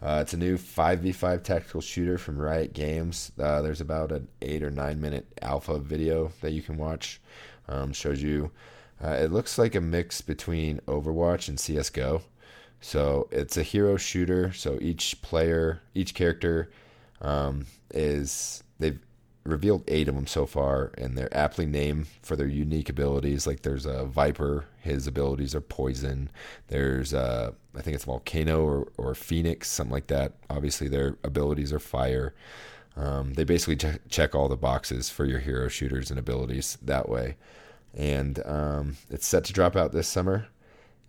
Uh, 0.00 0.20
it's 0.22 0.32
a 0.32 0.36
new 0.36 0.56
5v5 0.56 1.42
tactical 1.42 1.80
shooter 1.80 2.18
from 2.18 2.38
Riot 2.38 2.72
Games. 2.72 3.32
Uh, 3.38 3.62
there's 3.62 3.80
about 3.80 4.12
an 4.12 4.28
eight 4.40 4.62
or 4.62 4.70
nine 4.70 5.00
minute 5.00 5.26
alpha 5.42 5.78
video 5.78 6.32
that 6.40 6.52
you 6.52 6.62
can 6.62 6.76
watch. 6.76 7.20
Um, 7.68 7.92
shows 7.92 8.22
you, 8.22 8.52
uh, 9.02 9.10
it 9.10 9.32
looks 9.32 9.58
like 9.58 9.74
a 9.74 9.80
mix 9.80 10.20
between 10.20 10.78
Overwatch 10.86 11.48
and 11.48 11.58
CSGO. 11.58 12.22
So 12.80 13.28
it's 13.32 13.56
a 13.56 13.62
hero 13.62 13.96
shooter. 13.96 14.52
So 14.52 14.78
each 14.80 15.20
player, 15.20 15.80
each 15.94 16.14
character 16.14 16.70
um, 17.20 17.66
is, 17.92 18.62
they've 18.78 19.00
revealed 19.46 19.84
eight 19.88 20.08
of 20.08 20.14
them 20.14 20.26
so 20.26 20.46
far, 20.46 20.92
and 20.98 21.16
they're 21.16 21.34
aptly 21.36 21.66
named 21.66 22.06
for 22.22 22.36
their 22.36 22.46
unique 22.46 22.88
abilities. 22.88 23.46
Like 23.46 23.62
there's 23.62 23.86
a 23.86 24.04
Viper, 24.04 24.66
his 24.80 25.06
abilities 25.06 25.54
are 25.54 25.60
poison. 25.60 26.30
There's 26.68 27.14
uh, 27.14 27.52
I 27.74 27.80
think 27.82 27.94
it's 27.94 28.04
Volcano 28.04 28.64
or, 28.64 28.88
or 28.96 29.14
Phoenix, 29.14 29.68
something 29.68 29.92
like 29.92 30.06
that. 30.08 30.34
Obviously, 30.48 30.88
their 30.88 31.16
abilities 31.24 31.72
are 31.72 31.78
fire. 31.78 32.34
Um, 32.96 33.34
they 33.34 33.44
basically 33.44 33.76
check, 33.76 34.00
check 34.08 34.34
all 34.34 34.48
the 34.48 34.56
boxes 34.56 35.10
for 35.10 35.26
your 35.26 35.38
hero 35.40 35.68
shooters 35.68 36.10
and 36.10 36.18
abilities 36.18 36.78
that 36.82 37.08
way. 37.08 37.36
And 37.94 38.40
um, 38.46 38.96
it's 39.10 39.26
set 39.26 39.44
to 39.44 39.52
drop 39.52 39.76
out 39.76 39.92
this 39.92 40.08
summer. 40.08 40.46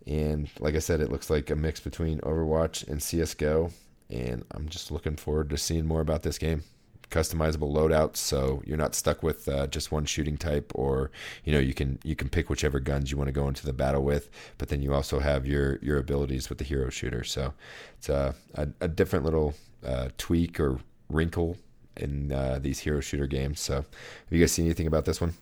And 0.06 0.50
like 0.60 0.76
I 0.76 0.80
said, 0.80 1.02
it 1.02 1.12
looks 1.12 1.30
like 1.30 1.50
a 1.50 1.56
mix 1.56 1.80
between 1.80 2.20
Overwatch 2.22 2.88
and 2.88 3.00
CSGO. 3.00 3.72
and 4.10 4.46
I'm 4.52 4.70
just 4.70 4.92
looking 4.92 5.16
forward 5.16 5.50
to 5.50 5.58
seeing 5.58 5.86
more 5.86 6.02
about 6.02 6.24
this 6.24 6.38
game. 6.38 6.64
Customizable 7.10 7.72
loadouts, 7.72 8.18
so 8.18 8.62
you're 8.66 8.78
not 8.78 8.94
stuck 8.94 9.24
with 9.24 9.48
uh, 9.48 9.66
just 9.68 9.92
one 9.94 10.06
shooting 10.06 10.36
type, 10.38 10.72
or 10.76 11.10
you 11.46 11.54
know 11.54 11.60
you 11.60 11.74
can 11.74 12.00
you 12.04 12.16
can 12.18 12.28
pick 12.28 12.50
whichever 12.50 12.80
guns 12.82 13.12
you 13.12 13.18
want 13.18 13.30
to 13.30 13.32
go 13.32 13.48
into 13.48 13.66
the 13.66 13.72
battle 13.74 14.04
with. 14.04 14.30
But 14.58 14.68
then 14.68 14.82
you 14.82 14.94
also 14.94 15.20
have 15.20 15.46
your 15.46 15.78
your 15.82 15.98
abilities 16.00 16.50
with 16.50 16.58
the 16.58 16.66
hero 16.66 16.90
shooter. 16.90 17.24
So 17.24 17.54
it's 17.98 18.10
a 18.10 18.36
a, 18.56 18.68
a 18.82 18.88
different 18.90 19.24
little 19.24 19.54
uh, 19.86 20.10
tweak 20.18 20.60
or 20.60 20.80
wrinkle 21.10 21.58
in 21.96 22.32
uh, 22.34 22.60
these 22.62 22.80
hero 22.80 23.00
shooter 23.00 23.26
games. 23.26 23.62
So 23.62 23.76
have 23.76 23.86
you 24.30 24.40
guys 24.42 24.52
seen 24.52 24.66
anything 24.66 24.88
about 24.88 25.06
this 25.06 25.22
one? 25.22 25.34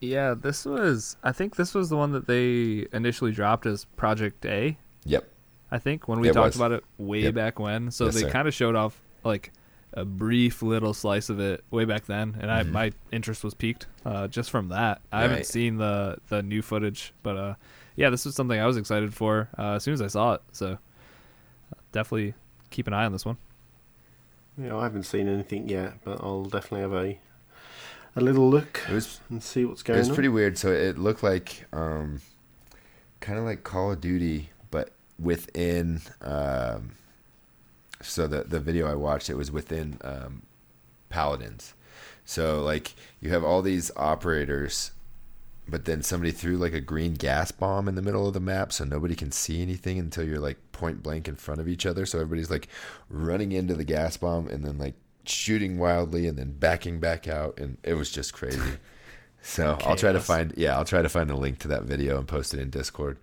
Yeah, 0.00 0.34
this 0.34 0.64
was. 0.64 1.16
I 1.22 1.32
think 1.32 1.56
this 1.56 1.74
was 1.74 1.88
the 1.88 1.96
one 1.96 2.12
that 2.12 2.26
they 2.26 2.86
initially 2.92 3.32
dropped 3.32 3.64
as 3.66 3.84
Project 3.84 4.44
A. 4.46 4.76
Yep. 5.04 5.28
I 5.70 5.78
think 5.78 6.08
when 6.08 6.20
we 6.20 6.28
It 6.30 6.32
talked 6.34 6.48
was. 6.48 6.56
about 6.56 6.72
it 6.72 6.84
way 6.98 7.20
Yep. 7.22 7.34
back 7.34 7.58
when. 7.58 7.90
So 7.90 8.06
Yes, 8.06 8.14
they 8.20 8.30
kind 8.30 8.48
of 8.48 8.54
showed 8.54 8.74
off 8.74 9.00
like 9.24 9.52
a 9.94 10.04
brief 10.04 10.62
little 10.62 10.92
slice 10.94 11.28
of 11.30 11.40
it 11.40 11.64
way 11.70 11.84
back 11.84 12.06
then, 12.06 12.36
and 12.40 12.50
I 12.50 12.62
my 12.62 12.92
interest 13.10 13.42
was 13.44 13.54
piqued 13.54 13.86
uh, 14.04 14.28
just 14.28 14.50
from 14.50 14.68
that. 14.68 15.00
I 15.12 15.22
haven't 15.22 15.38
Mm-hmm. 15.40 15.44
Seen 15.44 15.76
the 15.78 16.18
the 16.28 16.42
new 16.42 16.62
footage, 16.62 17.12
but 17.22 17.36
uh, 17.36 17.54
yeah, 17.96 18.10
this 18.10 18.24
was 18.24 18.34
something 18.34 18.58
I 18.60 18.66
was 18.66 18.76
excited 18.76 19.14
for 19.14 19.48
uh, 19.58 19.72
as 19.76 19.82
soon 19.82 19.94
as 19.94 20.02
I 20.02 20.06
saw 20.08 20.34
it. 20.34 20.42
So 20.52 20.78
definitely 21.92 22.34
keep 22.70 22.86
an 22.86 22.92
eye 22.92 23.04
on 23.04 23.12
this 23.12 23.24
one. 23.24 23.36
Yeah, 24.56 24.76
I 24.76 24.82
haven't 24.82 25.04
seen 25.04 25.28
anything 25.28 25.68
yet, 25.68 25.94
but 26.04 26.20
I'll 26.22 26.44
definitely 26.44 26.80
have 26.80 26.92
a 26.92 27.18
a 28.16 28.20
little 28.20 28.50
look 28.50 28.80
It 28.88 28.94
was 28.94 29.20
and 29.30 29.42
see 29.42 29.64
what's 29.64 29.82
it 29.82 29.84
going 29.84 29.98
was 29.98 30.08
on. 30.08 30.14
pretty 30.14 30.28
weird. 30.28 30.58
So 30.58 30.72
it 30.72 30.98
looked 30.98 31.22
like 31.22 31.66
um, 31.72 32.20
kind 33.20 33.38
of 33.38 33.44
like 33.44 33.62
Call 33.62 33.92
of 33.92 34.00
Duty, 34.00 34.50
but 34.70 34.90
within. 35.18 36.00
Um, 36.20 36.90
so 38.02 38.26
the 38.26 38.44
the 38.44 38.60
video 38.60 38.90
I 38.90 38.94
watched, 38.94 39.30
it 39.30 39.36
was 39.36 39.50
within 39.50 39.98
um, 40.02 40.42
Paladins. 41.08 41.74
So 42.24 42.62
like 42.62 42.94
you 43.20 43.30
have 43.30 43.44
all 43.44 43.62
these 43.62 43.90
operators, 43.96 44.92
but 45.66 45.84
then 45.84 46.02
somebody 46.02 46.30
threw 46.30 46.56
like 46.56 46.74
a 46.74 46.80
green 46.80 47.14
gas 47.14 47.50
bomb 47.50 47.88
in 47.88 47.94
the 47.94 48.02
middle 48.02 48.26
of 48.26 48.34
the 48.34 48.40
map, 48.40 48.72
so 48.72 48.84
nobody 48.84 49.14
can 49.14 49.32
see 49.32 49.62
anything 49.62 49.98
until 49.98 50.24
you're 50.24 50.38
like 50.38 50.58
point 50.72 51.02
blank 51.02 51.28
in 51.28 51.36
front 51.36 51.60
of 51.60 51.68
each 51.68 51.86
other. 51.86 52.06
So 52.06 52.18
everybody's 52.18 52.50
like 52.50 52.68
running 53.08 53.52
into 53.52 53.74
the 53.74 53.84
gas 53.84 54.16
bomb 54.16 54.48
and 54.48 54.64
then 54.64 54.78
like 54.78 54.94
shooting 55.24 55.78
wildly 55.78 56.26
and 56.26 56.38
then 56.38 56.52
backing 56.52 57.00
back 57.00 57.26
out, 57.28 57.58
and 57.58 57.78
it 57.82 57.94
was 57.94 58.10
just 58.10 58.32
crazy. 58.32 58.60
So 59.40 59.78
I'll 59.84 59.94
try 59.94 60.10
to 60.10 60.20
find 60.20 60.52
yeah, 60.56 60.76
I'll 60.76 60.84
try 60.84 61.00
to 61.00 61.08
find 61.08 61.30
a 61.30 61.36
link 61.36 61.60
to 61.60 61.68
that 61.68 61.84
video 61.84 62.18
and 62.18 62.26
post 62.26 62.52
it 62.52 62.60
in 62.60 62.70
Discord 62.70 63.18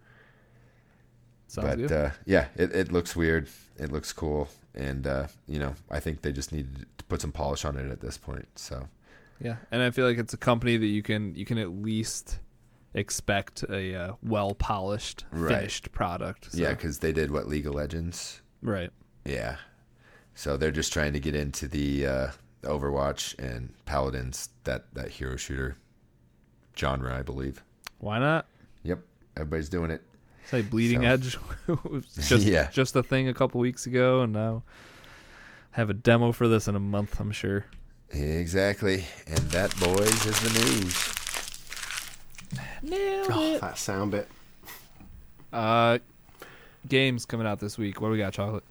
Sounds 1.56 1.89
but 1.89 1.91
uh, 1.91 2.10
yeah, 2.26 2.47
it, 2.56 2.73
it 2.73 2.91
looks 2.91 3.15
weird. 3.15 3.47
It 3.77 3.91
looks 3.91 4.14
cool, 4.14 4.47
and 4.73 5.06
uh, 5.06 5.27
you 5.47 5.60
know, 5.60 5.76
I 5.91 5.99
think 5.99 6.22
they 6.22 6.31
just 6.31 6.52
need 6.53 6.85
to 6.97 7.03
put 7.06 7.22
some 7.22 7.31
polish 7.31 7.65
on 7.65 7.77
it 7.77 7.91
at 7.91 7.99
this 8.02 8.18
point. 8.18 8.47
So 8.56 8.88
Yeah, 9.41 9.57
and 9.72 9.81
I 9.81 9.91
feel 9.91 10.07
like 10.07 10.18
it's 10.18 10.34
a 10.34 10.38
company 10.38 10.77
that 10.77 10.85
you 10.85 11.03
can 11.03 11.35
you 11.35 11.45
can 11.45 11.57
at 11.57 11.69
least 11.69 12.39
expect 12.93 13.64
a 13.69 13.93
uh, 13.95 14.14
well 14.23 14.56
polished, 14.56 15.26
Right. 15.31 15.57
finished 15.57 15.91
product. 15.91 16.52
So, 16.53 16.57
yeah, 16.57 16.69
because 16.69 16.99
they 16.99 17.11
did 17.11 17.31
what 17.31 17.47
League 17.47 17.68
of 17.68 17.76
Legends. 17.76 18.41
right. 18.61 18.89
Yeah, 19.26 19.57
so 20.35 20.56
they're 20.56 20.72
just 20.72 20.93
trying 20.93 21.14
to 21.14 21.19
get 21.19 21.35
into 21.35 21.68
the 21.68 22.06
uh, 22.06 22.27
Overwatch 22.64 23.38
and 23.39 23.73
Paladins 23.85 24.49
that 24.64 24.85
that 24.93 25.10
hero 25.10 25.35
shooter 25.35 25.76
genre, 26.77 27.18
I 27.18 27.23
believe. 27.23 27.64
Why 27.99 28.19
not? 28.19 28.45
Yep, 28.84 28.99
everybody's 29.35 29.69
doing 29.69 29.91
it. 29.91 30.02
Say 30.47 30.61
Bleeding 30.61 31.01
So- 31.01 31.07
Edge 31.07 31.38
was 31.84 32.05
just 32.27 32.45
Yeah. 32.45 32.69
just 32.72 32.95
a 32.95 33.03
thing 33.03 33.27
a 33.27 33.34
couple 33.34 33.59
weeks 33.61 33.85
ago, 33.85 34.22
and 34.22 34.34
now 34.34 34.63
have 35.72 35.89
a 35.89 35.93
demo 35.93 36.31
for 36.31 36.47
this 36.47 36.67
in 36.67 36.76
a 36.76 36.80
month. 36.80 37.19
I'm 37.19 37.31
sure. 37.31 37.65
Exactly, 38.11 39.05
and 39.27 39.38
that, 39.49 39.76
boys, 39.80 40.26
is 40.26 40.39
the 40.41 40.59
news. 40.59 41.11
Nailed 42.81 43.27
Oh, 43.31 43.57
that 43.59 43.77
sound 43.77 44.11
bit. 44.11 44.30
Uh, 45.51 45.97
games 46.88 47.26
coming 47.26 47.47
out 47.47 47.59
this 47.59 47.77
week. 47.77 47.99
What 47.99 48.09
do 48.09 48.11
we 48.13 48.17
got, 48.19 48.34
chocolate? 48.34 48.63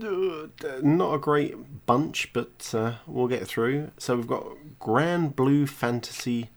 Uh, 0.00 0.46
Not 0.82 1.14
a 1.14 1.18
great 1.18 1.86
bunch, 1.86 2.32
but 2.32 2.70
uh, 2.74 2.94
we'll 3.06 3.28
get 3.28 3.46
through. 3.46 3.90
So 3.98 4.16
we've 4.16 4.26
got 4.26 4.46
Granblue 4.80 5.68
Fantasy 5.68 6.50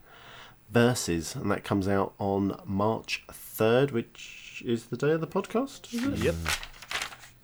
Versus, 0.71 1.35
and 1.35 1.49
that 1.51 1.63
comes 1.63 1.87
out 1.87 2.13
on 2.19 2.59
March 2.65 3.23
3rd, 3.59 3.91
which 3.91 4.63
is 4.65 4.85
the 4.85 4.95
day 4.95 5.11
of 5.11 5.19
the 5.19 5.27
podcast, 5.27 5.93
is 5.93 6.05
it? 6.05 6.17
Yep. 6.19 6.35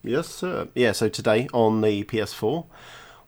Yes, 0.02 0.30
sir. 0.30 0.70
Yeah, 0.74 0.94
so 0.94 1.10
today 1.10 1.50
on 1.52 1.82
the 1.82 2.06
PS4, 2.06 2.66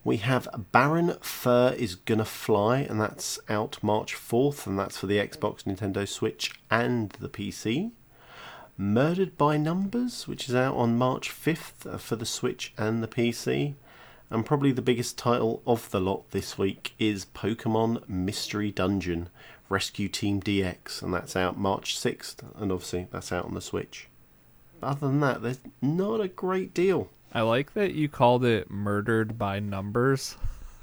we 0.05 0.17
have 0.17 0.47
Baron 0.71 1.17
Fur 1.19 1.75
is 1.77 1.95
Gonna 1.95 2.23
Fly, 2.23 2.77
and 2.79 3.01
that's 3.01 3.39
out 3.49 3.77
March 3.81 4.15
4th, 4.15 4.65
and 4.65 4.79
that's 4.79 4.97
for 4.97 5.05
the 5.05 5.17
Xbox, 5.17 5.63
Nintendo 5.63 6.07
Switch, 6.07 6.53
and 6.71 7.09
the 7.19 7.27
PC. 7.27 7.91
Murdered 8.77 9.37
by 9.37 9.57
Numbers, 9.57 10.25
which 10.25 10.47
is 10.47 10.55
out 10.55 10.75
on 10.75 10.97
March 10.97 11.29
5th 11.29 11.93
uh, 11.93 11.97
for 11.97 12.15
the 12.15 12.25
Switch 12.25 12.73
and 12.77 13.03
the 13.03 13.07
PC. 13.07 13.73
And 14.29 14.45
probably 14.45 14.71
the 14.71 14.81
biggest 14.81 15.17
title 15.17 15.61
of 15.67 15.91
the 15.91 15.99
lot 15.99 16.31
this 16.31 16.57
week 16.57 16.93
is 16.99 17.25
Pokemon 17.25 18.07
Mystery 18.07 18.71
Dungeon 18.71 19.29
Rescue 19.69 20.07
Team 20.07 20.41
DX, 20.41 21.01
and 21.01 21.13
that's 21.13 21.35
out 21.35 21.57
March 21.57 21.97
6th, 21.97 22.37
and 22.55 22.71
obviously 22.71 23.07
that's 23.11 23.31
out 23.31 23.45
on 23.45 23.53
the 23.53 23.61
Switch. 23.61 24.07
Other 24.81 25.07
than 25.07 25.19
that, 25.21 25.41
there's 25.41 25.59
not 25.81 26.21
a 26.21 26.27
great 26.27 26.73
deal. 26.73 27.09
I 27.33 27.41
like 27.41 27.73
that 27.73 27.93
you 27.93 28.07
called 28.07 28.45
it 28.45 28.71
"Murdered 28.71 29.37
by 29.37 29.59
Numbers" 29.59 30.35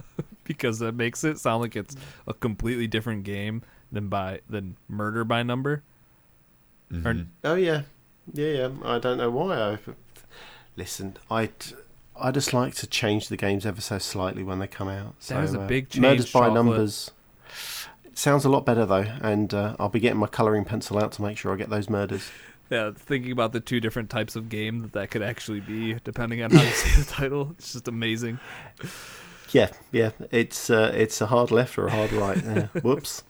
because 0.45 0.79
that 0.81 0.93
makes 0.93 1.25
it 1.25 1.39
sound 1.39 1.63
like 1.63 1.77
it's 1.77 1.97
a 2.27 2.35
completely 2.35 2.87
different 2.87 3.25
game 3.25 3.63
than 3.91 4.09
by 4.09 4.41
than 4.49 4.77
Murder 4.89 5.25
by 5.25 5.43
Number. 5.43 5.83
Or, 7.05 7.27
Oh 7.43 7.55
yeah, 7.55 7.83
yeah, 8.33 8.47
yeah. 8.47 8.69
I 8.85 8.99
don't 8.99 9.19
know 9.19 9.31
why. 9.31 9.57
I 9.57 9.79
listen. 10.77 11.17
I 11.31 11.51
I 12.17 12.31
just 12.31 12.53
like 12.53 12.75
to 12.77 12.87
change 12.87 13.29
the 13.29 13.37
games 13.37 13.67
ever 13.67 13.81
so 13.81 13.99
slightly 13.99 14.45
when 14.45 14.59
they 14.59 14.67
come 14.67 14.89
out. 14.89 15.15
So, 15.19 15.35
That 15.35 15.45
is 15.45 15.55
a 15.55 15.61
uh, 15.63 15.67
big 15.67 15.97
Murders 15.97 16.25
change, 16.27 16.33
by 16.33 16.41
Chocolate. 16.41 16.55
numbers. 16.55 17.11
It 18.15 18.19
sounds 18.19 18.45
a 18.45 18.49
lot 18.49 18.65
better 18.65 18.87
though, 18.87 19.07
and 19.23 19.53
uh, 19.53 19.75
I'll 19.81 19.89
be 19.89 19.99
getting 19.99 20.21
my 20.21 20.29
colouring 20.29 20.65
pencil 20.65 20.99
out 21.03 21.11
to 21.15 21.23
make 21.23 21.37
sure 21.37 21.53
I 21.53 21.57
get 21.57 21.69
those 21.69 21.91
murders. 21.91 22.31
yeah, 22.71 22.93
thinking 22.95 23.33
about 23.33 23.51
the 23.53 23.59
two 23.59 23.81
different 23.81 24.09
types 24.09 24.37
of 24.37 24.49
game 24.49 24.83
that 24.83 24.93
that 24.93 25.11
could 25.11 25.21
actually 25.21 25.59
be, 25.59 25.95
depending 26.05 26.41
on 26.41 26.53
how 26.53 26.63
you 26.63 26.71
say 26.71 27.01
the 27.03 27.11
title, 27.11 27.57
it's 27.59 27.73
just 27.73 27.89
amazing. 27.89 28.39
Yeah, 29.51 29.71
yeah. 29.91 30.13
It's 30.31 30.71
uh, 30.71 30.93
it's 30.95 31.21
a 31.21 31.27
hard 31.27 31.51
left 31.51 31.77
or 31.77 31.89
a 31.89 31.91
hard 31.91 32.13
right. 32.13 32.37
Yeah. 32.37 32.67
Whoops. 32.83 33.25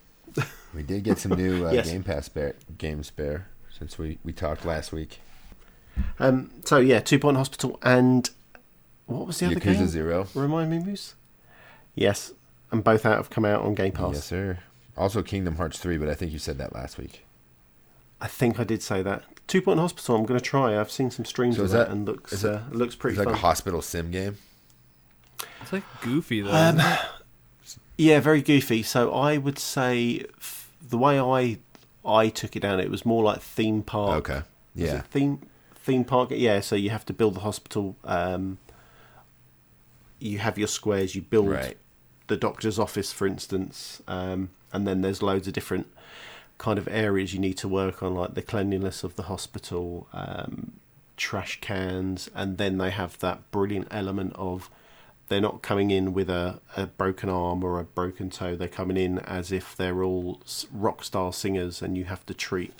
We 0.74 0.82
did 0.82 1.02
get 1.02 1.19
some 1.19 1.32
new 1.32 1.66
uh, 1.66 1.70
Yes. 1.73 1.89
Game 1.90 2.02
Pass 2.02 2.28
bear, 2.28 2.55
games 2.77 3.11
bear 3.11 3.48
since 3.70 3.97
we, 3.97 4.19
we 4.23 4.35
talked 4.35 4.66
last 4.66 4.93
week. 4.93 5.19
Um. 6.19 6.51
So 6.66 6.77
yeah, 6.77 7.01
Two 7.01 7.19
Point 7.19 7.39
Hospital 7.39 7.78
and 7.82 8.28
what 9.06 9.27
was 9.27 9.39
the 9.39 9.47
other 9.47 9.55
Yakuza 9.56 9.62
game? 9.78 9.89
Zero. 9.89 10.27
Remind 10.35 10.70
me, 10.70 10.78
Moose. 10.78 11.15
Yes, 11.94 12.35
and 12.70 12.85
both 12.85 13.06
out 13.06 13.16
have 13.16 13.31
come 13.31 13.47
out 13.47 13.62
on 13.62 13.74
Game 13.74 13.93
Pass. 13.93 14.12
Yes, 14.16 14.24
sir. 14.27 14.59
Also 14.96 15.22
Kingdom 15.22 15.56
Hearts 15.56 15.78
3, 15.78 15.96
but 15.98 16.08
I 16.08 16.14
think 16.14 16.32
you 16.32 16.38
said 16.38 16.58
that 16.58 16.74
last 16.74 16.98
week. 16.98 17.24
I 18.20 18.26
think 18.28 18.58
I 18.60 18.64
did 18.64 18.82
say 18.82 19.02
that. 19.02 19.22
Two 19.46 19.60
Point 19.60 19.80
Hospital. 19.80 20.16
I'm 20.16 20.24
going 20.24 20.38
to 20.38 20.44
try. 20.44 20.78
I've 20.78 20.90
seen 20.90 21.10
some 21.10 21.24
streams 21.24 21.56
So 21.56 21.64
of 21.64 21.70
that, 21.70 21.88
that- 21.88 21.90
and 21.90 22.06
looks 22.06 22.32
is 22.32 22.44
it- 22.44 22.50
uh, 22.52 22.60
looks 22.70 22.94
pretty 22.94 23.14
it's 23.16 23.18
like 23.18 23.26
fun. 23.26 23.34
a 23.34 23.38
hospital 23.38 23.82
sim 23.82 24.10
game. 24.10 24.38
It's 25.60 25.72
like 25.72 25.82
goofy 26.02 26.40
though. 26.42 26.52
Um, 26.52 26.80
yeah, 27.98 28.20
very 28.20 28.40
goofy. 28.40 28.82
So 28.82 29.12
I 29.12 29.36
would 29.36 29.58
say 29.58 30.24
f- 30.38 30.70
the 30.80 30.96
way 30.98 31.18
I 31.20 31.58
I 32.06 32.28
took 32.28 32.54
it 32.54 32.60
down, 32.60 32.80
it 32.80 32.90
was 32.90 33.04
more 33.04 33.22
like 33.24 33.40
theme 33.40 33.82
park. 33.82 34.28
Okay. 34.30 34.42
Was 34.76 34.84
Yeah. 34.84 34.98
it 34.98 35.06
theme 35.06 35.40
theme 35.74 36.04
park. 36.04 36.30
Yeah. 36.32 36.60
So 36.60 36.76
you 36.76 36.90
have 36.90 37.04
to 37.06 37.12
build 37.12 37.34
the 37.34 37.40
hospital. 37.40 37.96
Um, 38.04 38.58
you 40.18 40.38
have 40.38 40.56
your 40.58 40.68
squares. 40.68 41.14
You 41.14 41.22
build 41.22 41.48
Right. 41.48 41.76
the 42.28 42.36
doctor's 42.36 42.78
office, 42.78 43.12
for 43.12 43.26
instance, 43.26 44.00
um, 44.08 44.50
and 44.74 44.86
then 44.86 45.01
there's 45.01 45.22
loads 45.22 45.46
of 45.46 45.55
different 45.55 45.86
kind 46.59 46.78
of 46.78 46.88
areas 46.88 47.32
you 47.32 47.40
need 47.40 47.56
to 47.59 47.68
work 47.68 48.02
on, 48.02 48.14
like 48.14 48.34
the 48.34 48.42
cleanliness 48.42 49.05
of 49.05 49.16
the 49.16 49.24
hospital, 49.24 50.06
um, 50.12 50.72
trash 51.16 51.60
cans, 51.60 52.30
and 52.34 52.59
then 52.59 52.78
they 52.78 52.90
have 52.90 53.18
that 53.20 53.51
brilliant 53.51 53.88
element 53.90 54.34
of 54.36 54.70
they're 55.28 55.40
not 55.40 55.62
coming 55.62 55.90
in 55.90 56.12
with 56.12 56.28
a, 56.28 56.60
a 56.76 56.86
broken 56.86 57.28
arm 57.28 57.64
or 57.64 57.80
a 57.80 57.84
broken 57.84 58.28
toe. 58.30 58.56
They're 58.56 58.68
coming 58.68 58.96
in 58.96 59.18
as 59.20 59.51
if 59.51 59.74
they're 59.74 60.02
all 60.02 60.40
rock 60.72 61.02
star 61.02 61.32
singers, 61.32 61.80
and 61.80 61.96
you 61.96 62.05
have 62.05 62.26
to 62.26 62.34
treat 62.34 62.74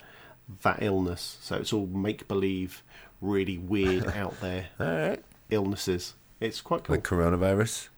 that 0.63 0.83
illness. 0.83 1.39
So 1.41 1.57
it's 1.57 1.73
all 1.73 1.87
make 1.87 2.29
believe, 2.29 2.83
really 3.21 3.59
weird 3.59 4.07
out 4.15 4.41
there 4.41 4.67
right. 4.79 5.23
illnesses. 5.51 6.15
It's 6.41 6.61
quite 6.61 6.85
cool. 6.85 6.97
Like 6.97 7.05
coronavirus. 7.05 7.89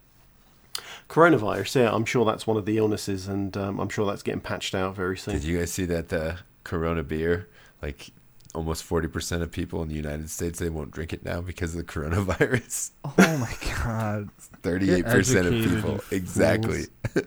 Coronavirus, 1.09 1.81
yeah, 1.81 1.93
I'm 1.93 2.05
sure 2.05 2.25
that's 2.25 2.45
one 2.45 2.57
of 2.57 2.65
the 2.65 2.77
illnesses, 2.77 3.27
and 3.27 3.55
um, 3.57 3.79
I'm 3.79 3.89
sure 3.89 4.05
that's 4.05 4.23
getting 4.23 4.41
patched 4.41 4.75
out 4.75 4.95
very 4.95 5.17
soon. 5.17 5.35
Did 5.35 5.43
you 5.43 5.57
guys 5.59 5.71
see 5.71 5.85
that 5.85 6.11
uh, 6.11 6.35
Corona 6.63 7.03
beer? 7.03 7.47
Like 7.81 8.11
almost 8.55 8.83
forty 8.83 9.07
percent 9.07 9.43
of 9.43 9.51
people 9.51 9.81
in 9.83 9.89
the 9.89 9.95
United 9.95 10.29
States 10.29 10.57
they 10.59 10.69
won't 10.69 10.91
drink 10.91 11.13
it 11.13 11.23
now 11.23 11.41
because 11.41 11.75
of 11.75 11.85
the 11.85 11.91
coronavirus. 11.93 12.91
Oh 13.05 13.37
my 13.37 13.53
god. 13.83 14.29
Thirty-eight 14.61 15.05
percent 15.05 15.47
of 15.47 15.53
people, 15.53 15.99
exactly. 16.11 16.85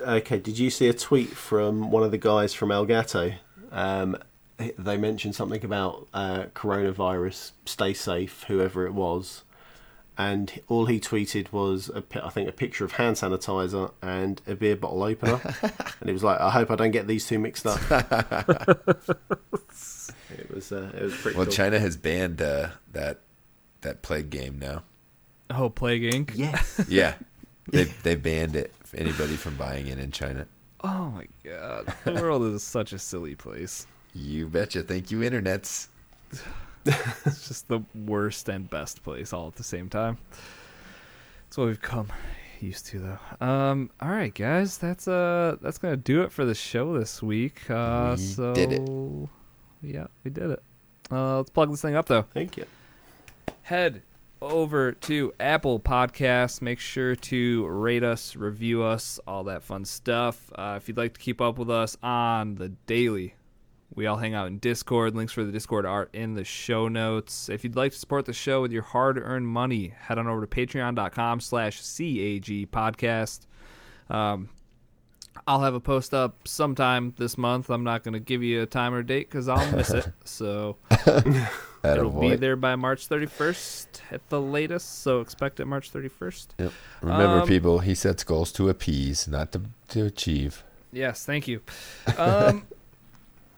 Okay, 0.00 0.38
did 0.38 0.58
you 0.58 0.70
see 0.70 0.88
a 0.88 0.94
tweet 0.94 1.28
from 1.28 1.90
one 1.90 2.02
of 2.02 2.10
the 2.10 2.16
guys 2.16 2.54
from 2.54 2.70
Elgato? 2.70 3.34
Um, 3.70 4.16
they 4.56 4.96
mentioned 4.96 5.34
something 5.34 5.64
about 5.64 6.08
uh, 6.14 6.44
coronavirus, 6.54 7.52
stay 7.66 7.92
safe, 7.92 8.44
whoever 8.44 8.86
it 8.86 8.94
was. 8.94 9.42
And 10.20 10.60
all 10.66 10.86
he 10.86 10.98
tweeted 10.98 11.52
was, 11.52 11.88
a, 11.94 12.02
pi- 12.02 12.20
I 12.24 12.28
think, 12.30 12.48
a 12.48 12.52
picture 12.52 12.84
of 12.84 12.92
hand 12.92 13.14
sanitizer 13.14 13.92
and 14.02 14.42
a 14.48 14.56
beer 14.56 14.74
bottle 14.74 15.04
opener. 15.04 15.40
and 15.62 16.08
he 16.08 16.12
was 16.12 16.24
like, 16.24 16.40
I 16.40 16.50
hope 16.50 16.72
I 16.72 16.74
don't 16.74 16.90
get 16.90 17.06
these 17.06 17.24
two 17.28 17.38
mixed 17.38 17.64
up. 17.66 17.78
it 20.30 20.50
was 20.52 20.72
uh, 20.72 20.90
it 20.94 21.02
was 21.02 21.14
pretty 21.16 21.36
Well, 21.36 21.46
cool. 21.46 21.52
China 21.54 21.78
has 21.78 21.96
banned 21.96 22.42
uh, 22.42 22.70
that 22.92 23.20
that 23.82 24.02
plague 24.02 24.30
game 24.30 24.58
now. 24.58 24.82
Oh, 25.50 25.70
Plague 25.70 26.02
Inc. 26.02 26.32
Yes. 26.34 26.84
Yeah, 26.88 27.14
they 27.70 27.84
they 28.02 28.16
banned 28.16 28.56
it. 28.56 28.72
for 28.84 28.96
Anybody 28.96 29.36
from 29.36 29.54
buying 29.56 29.86
it 29.86 29.98
in 29.98 30.10
China? 30.10 30.46
Oh 30.82 31.10
my 31.10 31.26
god. 31.44 31.92
The 32.04 32.14
world 32.14 32.42
is 32.42 32.62
such 32.62 32.92
a 32.92 32.98
silly 32.98 33.34
place. 33.34 33.86
You 34.14 34.46
betcha. 34.48 34.82
Thank 34.82 35.10
you, 35.10 35.18
internets. 35.20 35.88
It's 37.26 37.48
just 37.48 37.68
the 37.68 37.80
worst 37.94 38.48
and 38.48 38.68
best 38.68 39.02
place 39.02 39.32
all 39.32 39.46
at 39.48 39.54
the 39.56 39.64
same 39.64 39.88
time. 39.88 40.18
That's 41.44 41.56
what 41.58 41.66
we've 41.66 41.80
come 41.82 42.08
used 42.60 42.86
to 42.86 42.98
though. 42.98 43.46
Um 43.46 43.90
all 44.00 44.08
right 44.10 44.34
guys, 44.34 44.78
that's 44.78 45.06
uh 45.06 45.56
that's 45.60 45.78
going 45.78 45.92
to 45.92 45.96
do 45.96 46.22
it 46.22 46.32
for 46.32 46.44
the 46.44 46.54
show 46.54 46.98
this 46.98 47.22
week. 47.22 47.70
Uh 47.70 48.14
We 48.16 48.22
so 48.22 48.54
did 48.54 48.72
it. 48.72 48.88
Yeah, 49.82 50.06
we 50.24 50.30
did 50.30 50.50
it. 50.50 50.62
Uh 51.10 51.36
let's 51.38 51.50
plug 51.50 51.70
this 51.70 51.80
thing 51.82 51.94
up 51.94 52.06
though. 52.06 52.22
Thank 52.34 52.56
you. 52.56 52.64
head 53.62 54.02
over 54.40 54.92
to 54.92 55.32
Apple 55.40 55.80
Podcasts. 55.80 56.60
Make 56.62 56.78
sure 56.80 57.16
to 57.16 57.66
rate 57.66 58.04
us, 58.04 58.36
review 58.36 58.82
us, 58.84 59.18
all 59.26 59.44
that 59.44 59.62
fun 59.64 59.84
stuff. 59.84 60.52
Uh, 60.54 60.74
if 60.76 60.86
you'd 60.86 60.96
like 60.96 61.14
to 61.14 61.20
keep 61.20 61.40
up 61.40 61.58
with 61.58 61.68
us 61.70 61.96
on 62.02 62.54
the 62.54 62.68
daily, 62.86 63.34
we 63.98 64.06
all 64.06 64.16
hang 64.16 64.32
out 64.32 64.46
in 64.46 64.58
Discord. 64.58 65.16
Links 65.16 65.32
for 65.32 65.42
the 65.42 65.50
Discord 65.50 65.84
are 65.84 66.08
in 66.12 66.34
the 66.34 66.44
show 66.44 66.86
notes. 66.86 67.48
If 67.48 67.64
you'd 67.64 67.74
like 67.74 67.90
to 67.90 67.98
support 67.98 68.26
the 68.26 68.32
show 68.32 68.62
with 68.62 68.70
your 68.70 68.84
hard-earned 68.84 69.46
money, 69.48 69.88
head 69.98 70.18
on 70.18 70.28
over 70.28 70.46
to 70.46 70.46
patreon.com 70.46 71.40
slash 71.40 71.78
CAG 71.78 72.70
podcast. 72.70 73.40
Um, 74.08 74.50
I'll 75.48 75.62
have 75.62 75.74
a 75.74 75.80
post 75.80 76.14
up 76.14 76.46
sometime 76.46 77.12
this 77.18 77.36
month. 77.36 77.70
I'm 77.70 77.82
not 77.82 78.04
going 78.04 78.12
to 78.12 78.20
give 78.20 78.40
you 78.42 78.62
a 78.62 78.66
time 78.66 78.94
or 78.94 79.02
date 79.02 79.28
because 79.28 79.48
I'll 79.48 79.72
miss 79.72 79.90
it. 79.90 80.06
So 80.24 80.76
It'll 81.84 82.10
be 82.20 82.36
there 82.36 82.54
by 82.54 82.76
March 82.76 83.08
31st 83.08 83.86
at 84.12 84.28
the 84.28 84.40
latest, 84.40 85.02
so 85.02 85.20
expect 85.20 85.58
it 85.58 85.64
March 85.66 85.92
31st. 85.92 86.46
Yep. 86.58 86.72
Remember, 87.02 87.40
Um, 87.40 87.48
people, 87.48 87.80
he 87.80 87.94
sets 87.96 88.22
goals 88.22 88.52
to 88.52 88.68
appease, 88.68 89.26
not 89.26 89.50
to 89.52 89.62
to 89.88 90.04
achieve. 90.04 90.62
Yes, 90.92 91.24
thank 91.24 91.48
you. 91.48 91.62
Um, 92.16 92.66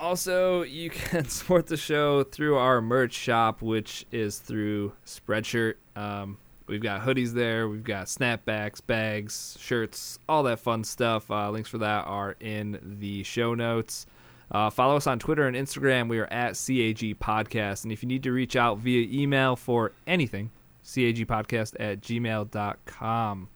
also, 0.01 0.63
you 0.63 0.91
can 0.91 1.25
support 1.29 1.67
the 1.67 1.77
show 1.77 2.25
through 2.25 2.57
our 2.57 2.81
merch 2.81 3.13
shop, 3.13 3.63
which 3.63 4.07
is 4.11 4.39
through 4.39 4.93
Spreadshirt. 5.07 5.75
Um, 5.95 6.39
we've 6.67 6.83
got 6.83 7.03
hoodies 7.03 7.33
there, 7.33 7.69
we've 7.69 7.85
got 7.85 8.07
snapbacks, 8.07 8.85
bags, 8.85 9.57
shirts, 9.61 10.19
all 10.29 10.43
that 10.45 10.59
fun 10.59 10.83
stuff. 10.85 11.31
Uh, 11.31 11.51
links 11.51 11.69
for 11.69 11.79
that 11.79 12.07
are 12.07 12.37
in 12.41 12.81
the 12.83 13.23
show 13.23 13.55
notes. 13.55 14.07
Uh, 14.51 14.69
follow 14.69 14.97
us 14.97 15.07
on 15.07 15.19
Twitter 15.19 15.47
and 15.47 15.57
Instagram. 15.57 16.09
We 16.09 16.19
are 16.19 16.27
at 16.27 16.55
CAG 16.55 17.19
Podcast. 17.21 17.85
And 17.85 17.93
if 17.93 18.03
you 18.03 18.09
need 18.09 18.25
to 18.25 18.33
reach 18.33 18.57
out 18.57 18.79
via 18.79 19.07
email 19.09 19.55
for 19.55 19.93
anything, 20.07 20.51
cagpodcast 20.85 21.77
at 21.79 22.01
gmail.com. 22.01 23.49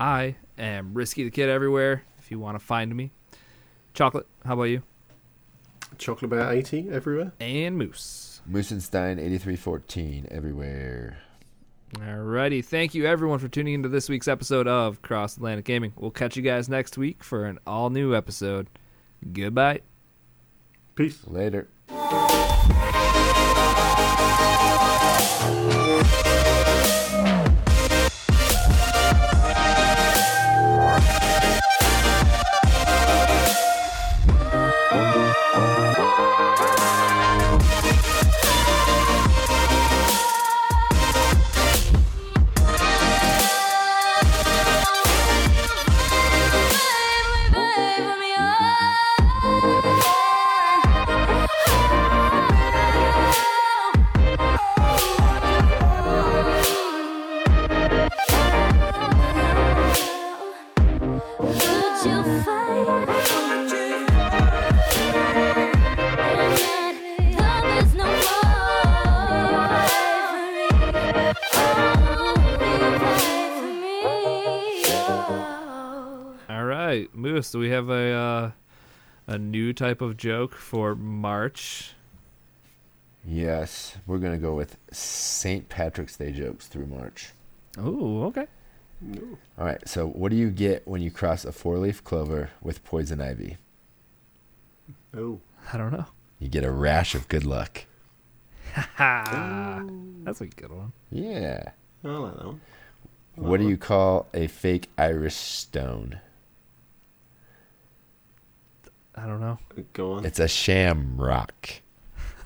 I 0.00 0.36
am 0.56 0.94
Risky 0.94 1.24
the 1.24 1.30
Kid 1.30 1.50
everywhere 1.50 2.04
if 2.18 2.30
you 2.30 2.38
want 2.38 2.58
to 2.58 2.64
find 2.64 2.94
me. 2.94 3.10
Chocolate, 3.92 4.26
how 4.46 4.54
about 4.54 4.64
you? 4.64 4.82
Chocolate 5.96 6.30
Bear 6.30 6.52
80 6.52 6.90
everywhere. 6.90 7.32
And 7.40 7.78
Moose. 7.78 8.40
Moosenstein 8.50 9.18
eighty 9.18 9.36
three 9.38 9.56
fourteen 9.56 10.26
everywhere. 10.30 11.18
Alrighty, 11.94 12.64
thank 12.64 12.94
you 12.94 13.06
everyone 13.06 13.38
for 13.38 13.48
tuning 13.48 13.74
into 13.74 13.88
this 13.88 14.08
week's 14.08 14.28
episode 14.28 14.66
of 14.68 15.00
Cross 15.02 15.36
Atlantic 15.36 15.64
Gaming. 15.64 15.92
We'll 15.96 16.10
catch 16.10 16.36
you 16.36 16.42
guys 16.42 16.68
next 16.68 16.96
week 16.98 17.22
for 17.24 17.46
an 17.46 17.58
all 17.66 17.90
new 17.90 18.14
episode. 18.14 18.68
Goodbye. 19.32 19.80
Peace. 20.94 21.26
Later. 21.26 21.68
Type 79.78 80.00
of 80.00 80.16
joke 80.16 80.54
for 80.54 80.96
March? 80.96 81.92
Yes, 83.24 83.96
we're 84.06 84.18
gonna 84.18 84.36
go 84.36 84.54
with 84.54 84.76
St. 84.90 85.68
Patrick's 85.68 86.16
Day 86.16 86.32
jokes 86.32 86.66
through 86.66 86.86
March. 86.86 87.30
Oh, 87.78 88.24
okay. 88.24 88.46
All 89.56 89.64
right. 89.64 89.86
So, 89.88 90.08
what 90.08 90.30
do 90.30 90.36
you 90.36 90.50
get 90.50 90.86
when 90.88 91.00
you 91.00 91.12
cross 91.12 91.44
a 91.44 91.52
four-leaf 91.52 92.02
clover 92.02 92.50
with 92.60 92.82
poison 92.82 93.20
ivy? 93.20 93.56
Oh. 95.16 95.40
I 95.72 95.76
don't 95.76 95.92
know. 95.92 96.06
You 96.40 96.48
get 96.48 96.64
a 96.64 96.72
rash 96.72 97.14
of 97.14 97.28
good 97.28 97.44
luck. 97.44 97.84
Ha! 98.74 99.84
That's 100.24 100.40
a 100.40 100.46
good 100.46 100.72
one. 100.72 100.92
Yeah. 101.12 101.70
I 102.04 102.08
like 102.08 102.36
that 102.36 102.46
one. 102.46 102.60
What 103.36 103.60
do 103.60 103.68
you 103.68 103.76
call 103.76 104.26
a 104.34 104.48
fake 104.48 104.90
Irish 104.98 105.36
stone? 105.36 106.20
I 109.20 109.26
don't 109.26 109.40
know. 109.40 109.58
Go 109.92 110.12
on. 110.12 110.24
It's 110.24 110.38
a 110.38 110.48
shamrock. 110.48 111.68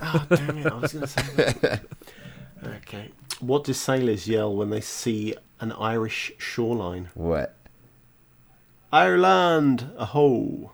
Oh, 0.00 0.26
damn 0.28 0.58
it. 0.58 0.66
I 0.66 0.74
was 0.74 0.92
going 0.92 1.02
to 1.02 1.06
say 1.06 1.22
that. 1.34 1.84
okay. 2.64 3.10
What 3.40 3.64
do 3.64 3.72
sailors 3.72 4.26
yell 4.26 4.54
when 4.54 4.70
they 4.70 4.80
see 4.80 5.34
an 5.60 5.72
Irish 5.72 6.32
shoreline? 6.38 7.10
What? 7.14 7.56
Ireland! 8.92 9.90
A 9.96 10.06
ho! 10.06 10.72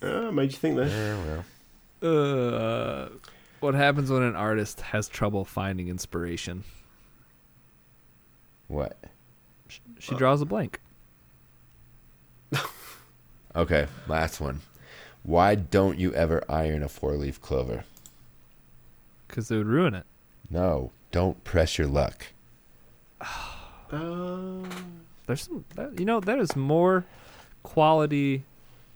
Ah, 0.00 0.30
made 0.30 0.52
you 0.52 0.58
think 0.58 0.76
there. 0.76 0.88
Yeah, 0.88 1.44
well. 2.00 3.04
Uh, 3.04 3.08
what 3.60 3.74
happens 3.74 4.10
when 4.10 4.22
an 4.22 4.36
artist 4.36 4.80
has 4.80 5.08
trouble 5.08 5.44
finding 5.44 5.88
inspiration? 5.88 6.62
What? 8.68 8.96
She 9.98 10.14
draws 10.14 10.40
a 10.40 10.44
blank. 10.46 10.80
Okay, 13.58 13.88
last 14.06 14.40
one. 14.40 14.60
Why 15.24 15.56
don't 15.56 15.98
you 15.98 16.14
ever 16.14 16.44
iron 16.48 16.84
a 16.84 16.88
four-leaf 16.88 17.42
clover? 17.42 17.82
Because 19.26 19.50
it 19.50 19.56
would 19.56 19.66
ruin 19.66 19.94
it. 19.94 20.04
No, 20.48 20.92
don't 21.10 21.42
press 21.44 21.76
your 21.78 21.88
luck. 21.88 22.26
Uh, 23.90 24.68
There's 25.26 25.44
some, 25.44 25.64
that, 25.74 25.98
you 25.98 26.04
know, 26.04 26.20
that 26.20 26.38
is 26.38 26.54
more 26.54 27.06
quality 27.62 28.42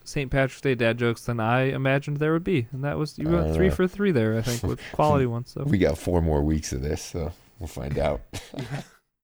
St. 0.04 0.30
Patrick's 0.30 0.60
Day 0.60 0.74
dad 0.74 0.98
jokes 0.98 1.24
than 1.24 1.40
I 1.40 1.62
imagined 1.62 2.18
there 2.18 2.34
would 2.34 2.44
be, 2.44 2.66
and 2.72 2.84
that 2.84 2.98
was 2.98 3.18
you 3.18 3.26
I 3.30 3.40
went 3.40 3.54
three 3.54 3.70
know. 3.70 3.74
for 3.74 3.88
three 3.88 4.10
there, 4.10 4.36
I 4.36 4.42
think, 4.42 4.62
with 4.62 4.80
quality 4.92 5.24
ones. 5.24 5.50
So 5.50 5.62
We 5.62 5.78
got 5.78 5.96
four 5.96 6.20
more 6.20 6.42
weeks 6.42 6.74
of 6.74 6.82
this, 6.82 7.00
so 7.00 7.32
we'll 7.58 7.68
find 7.68 7.98
out. 7.98 8.20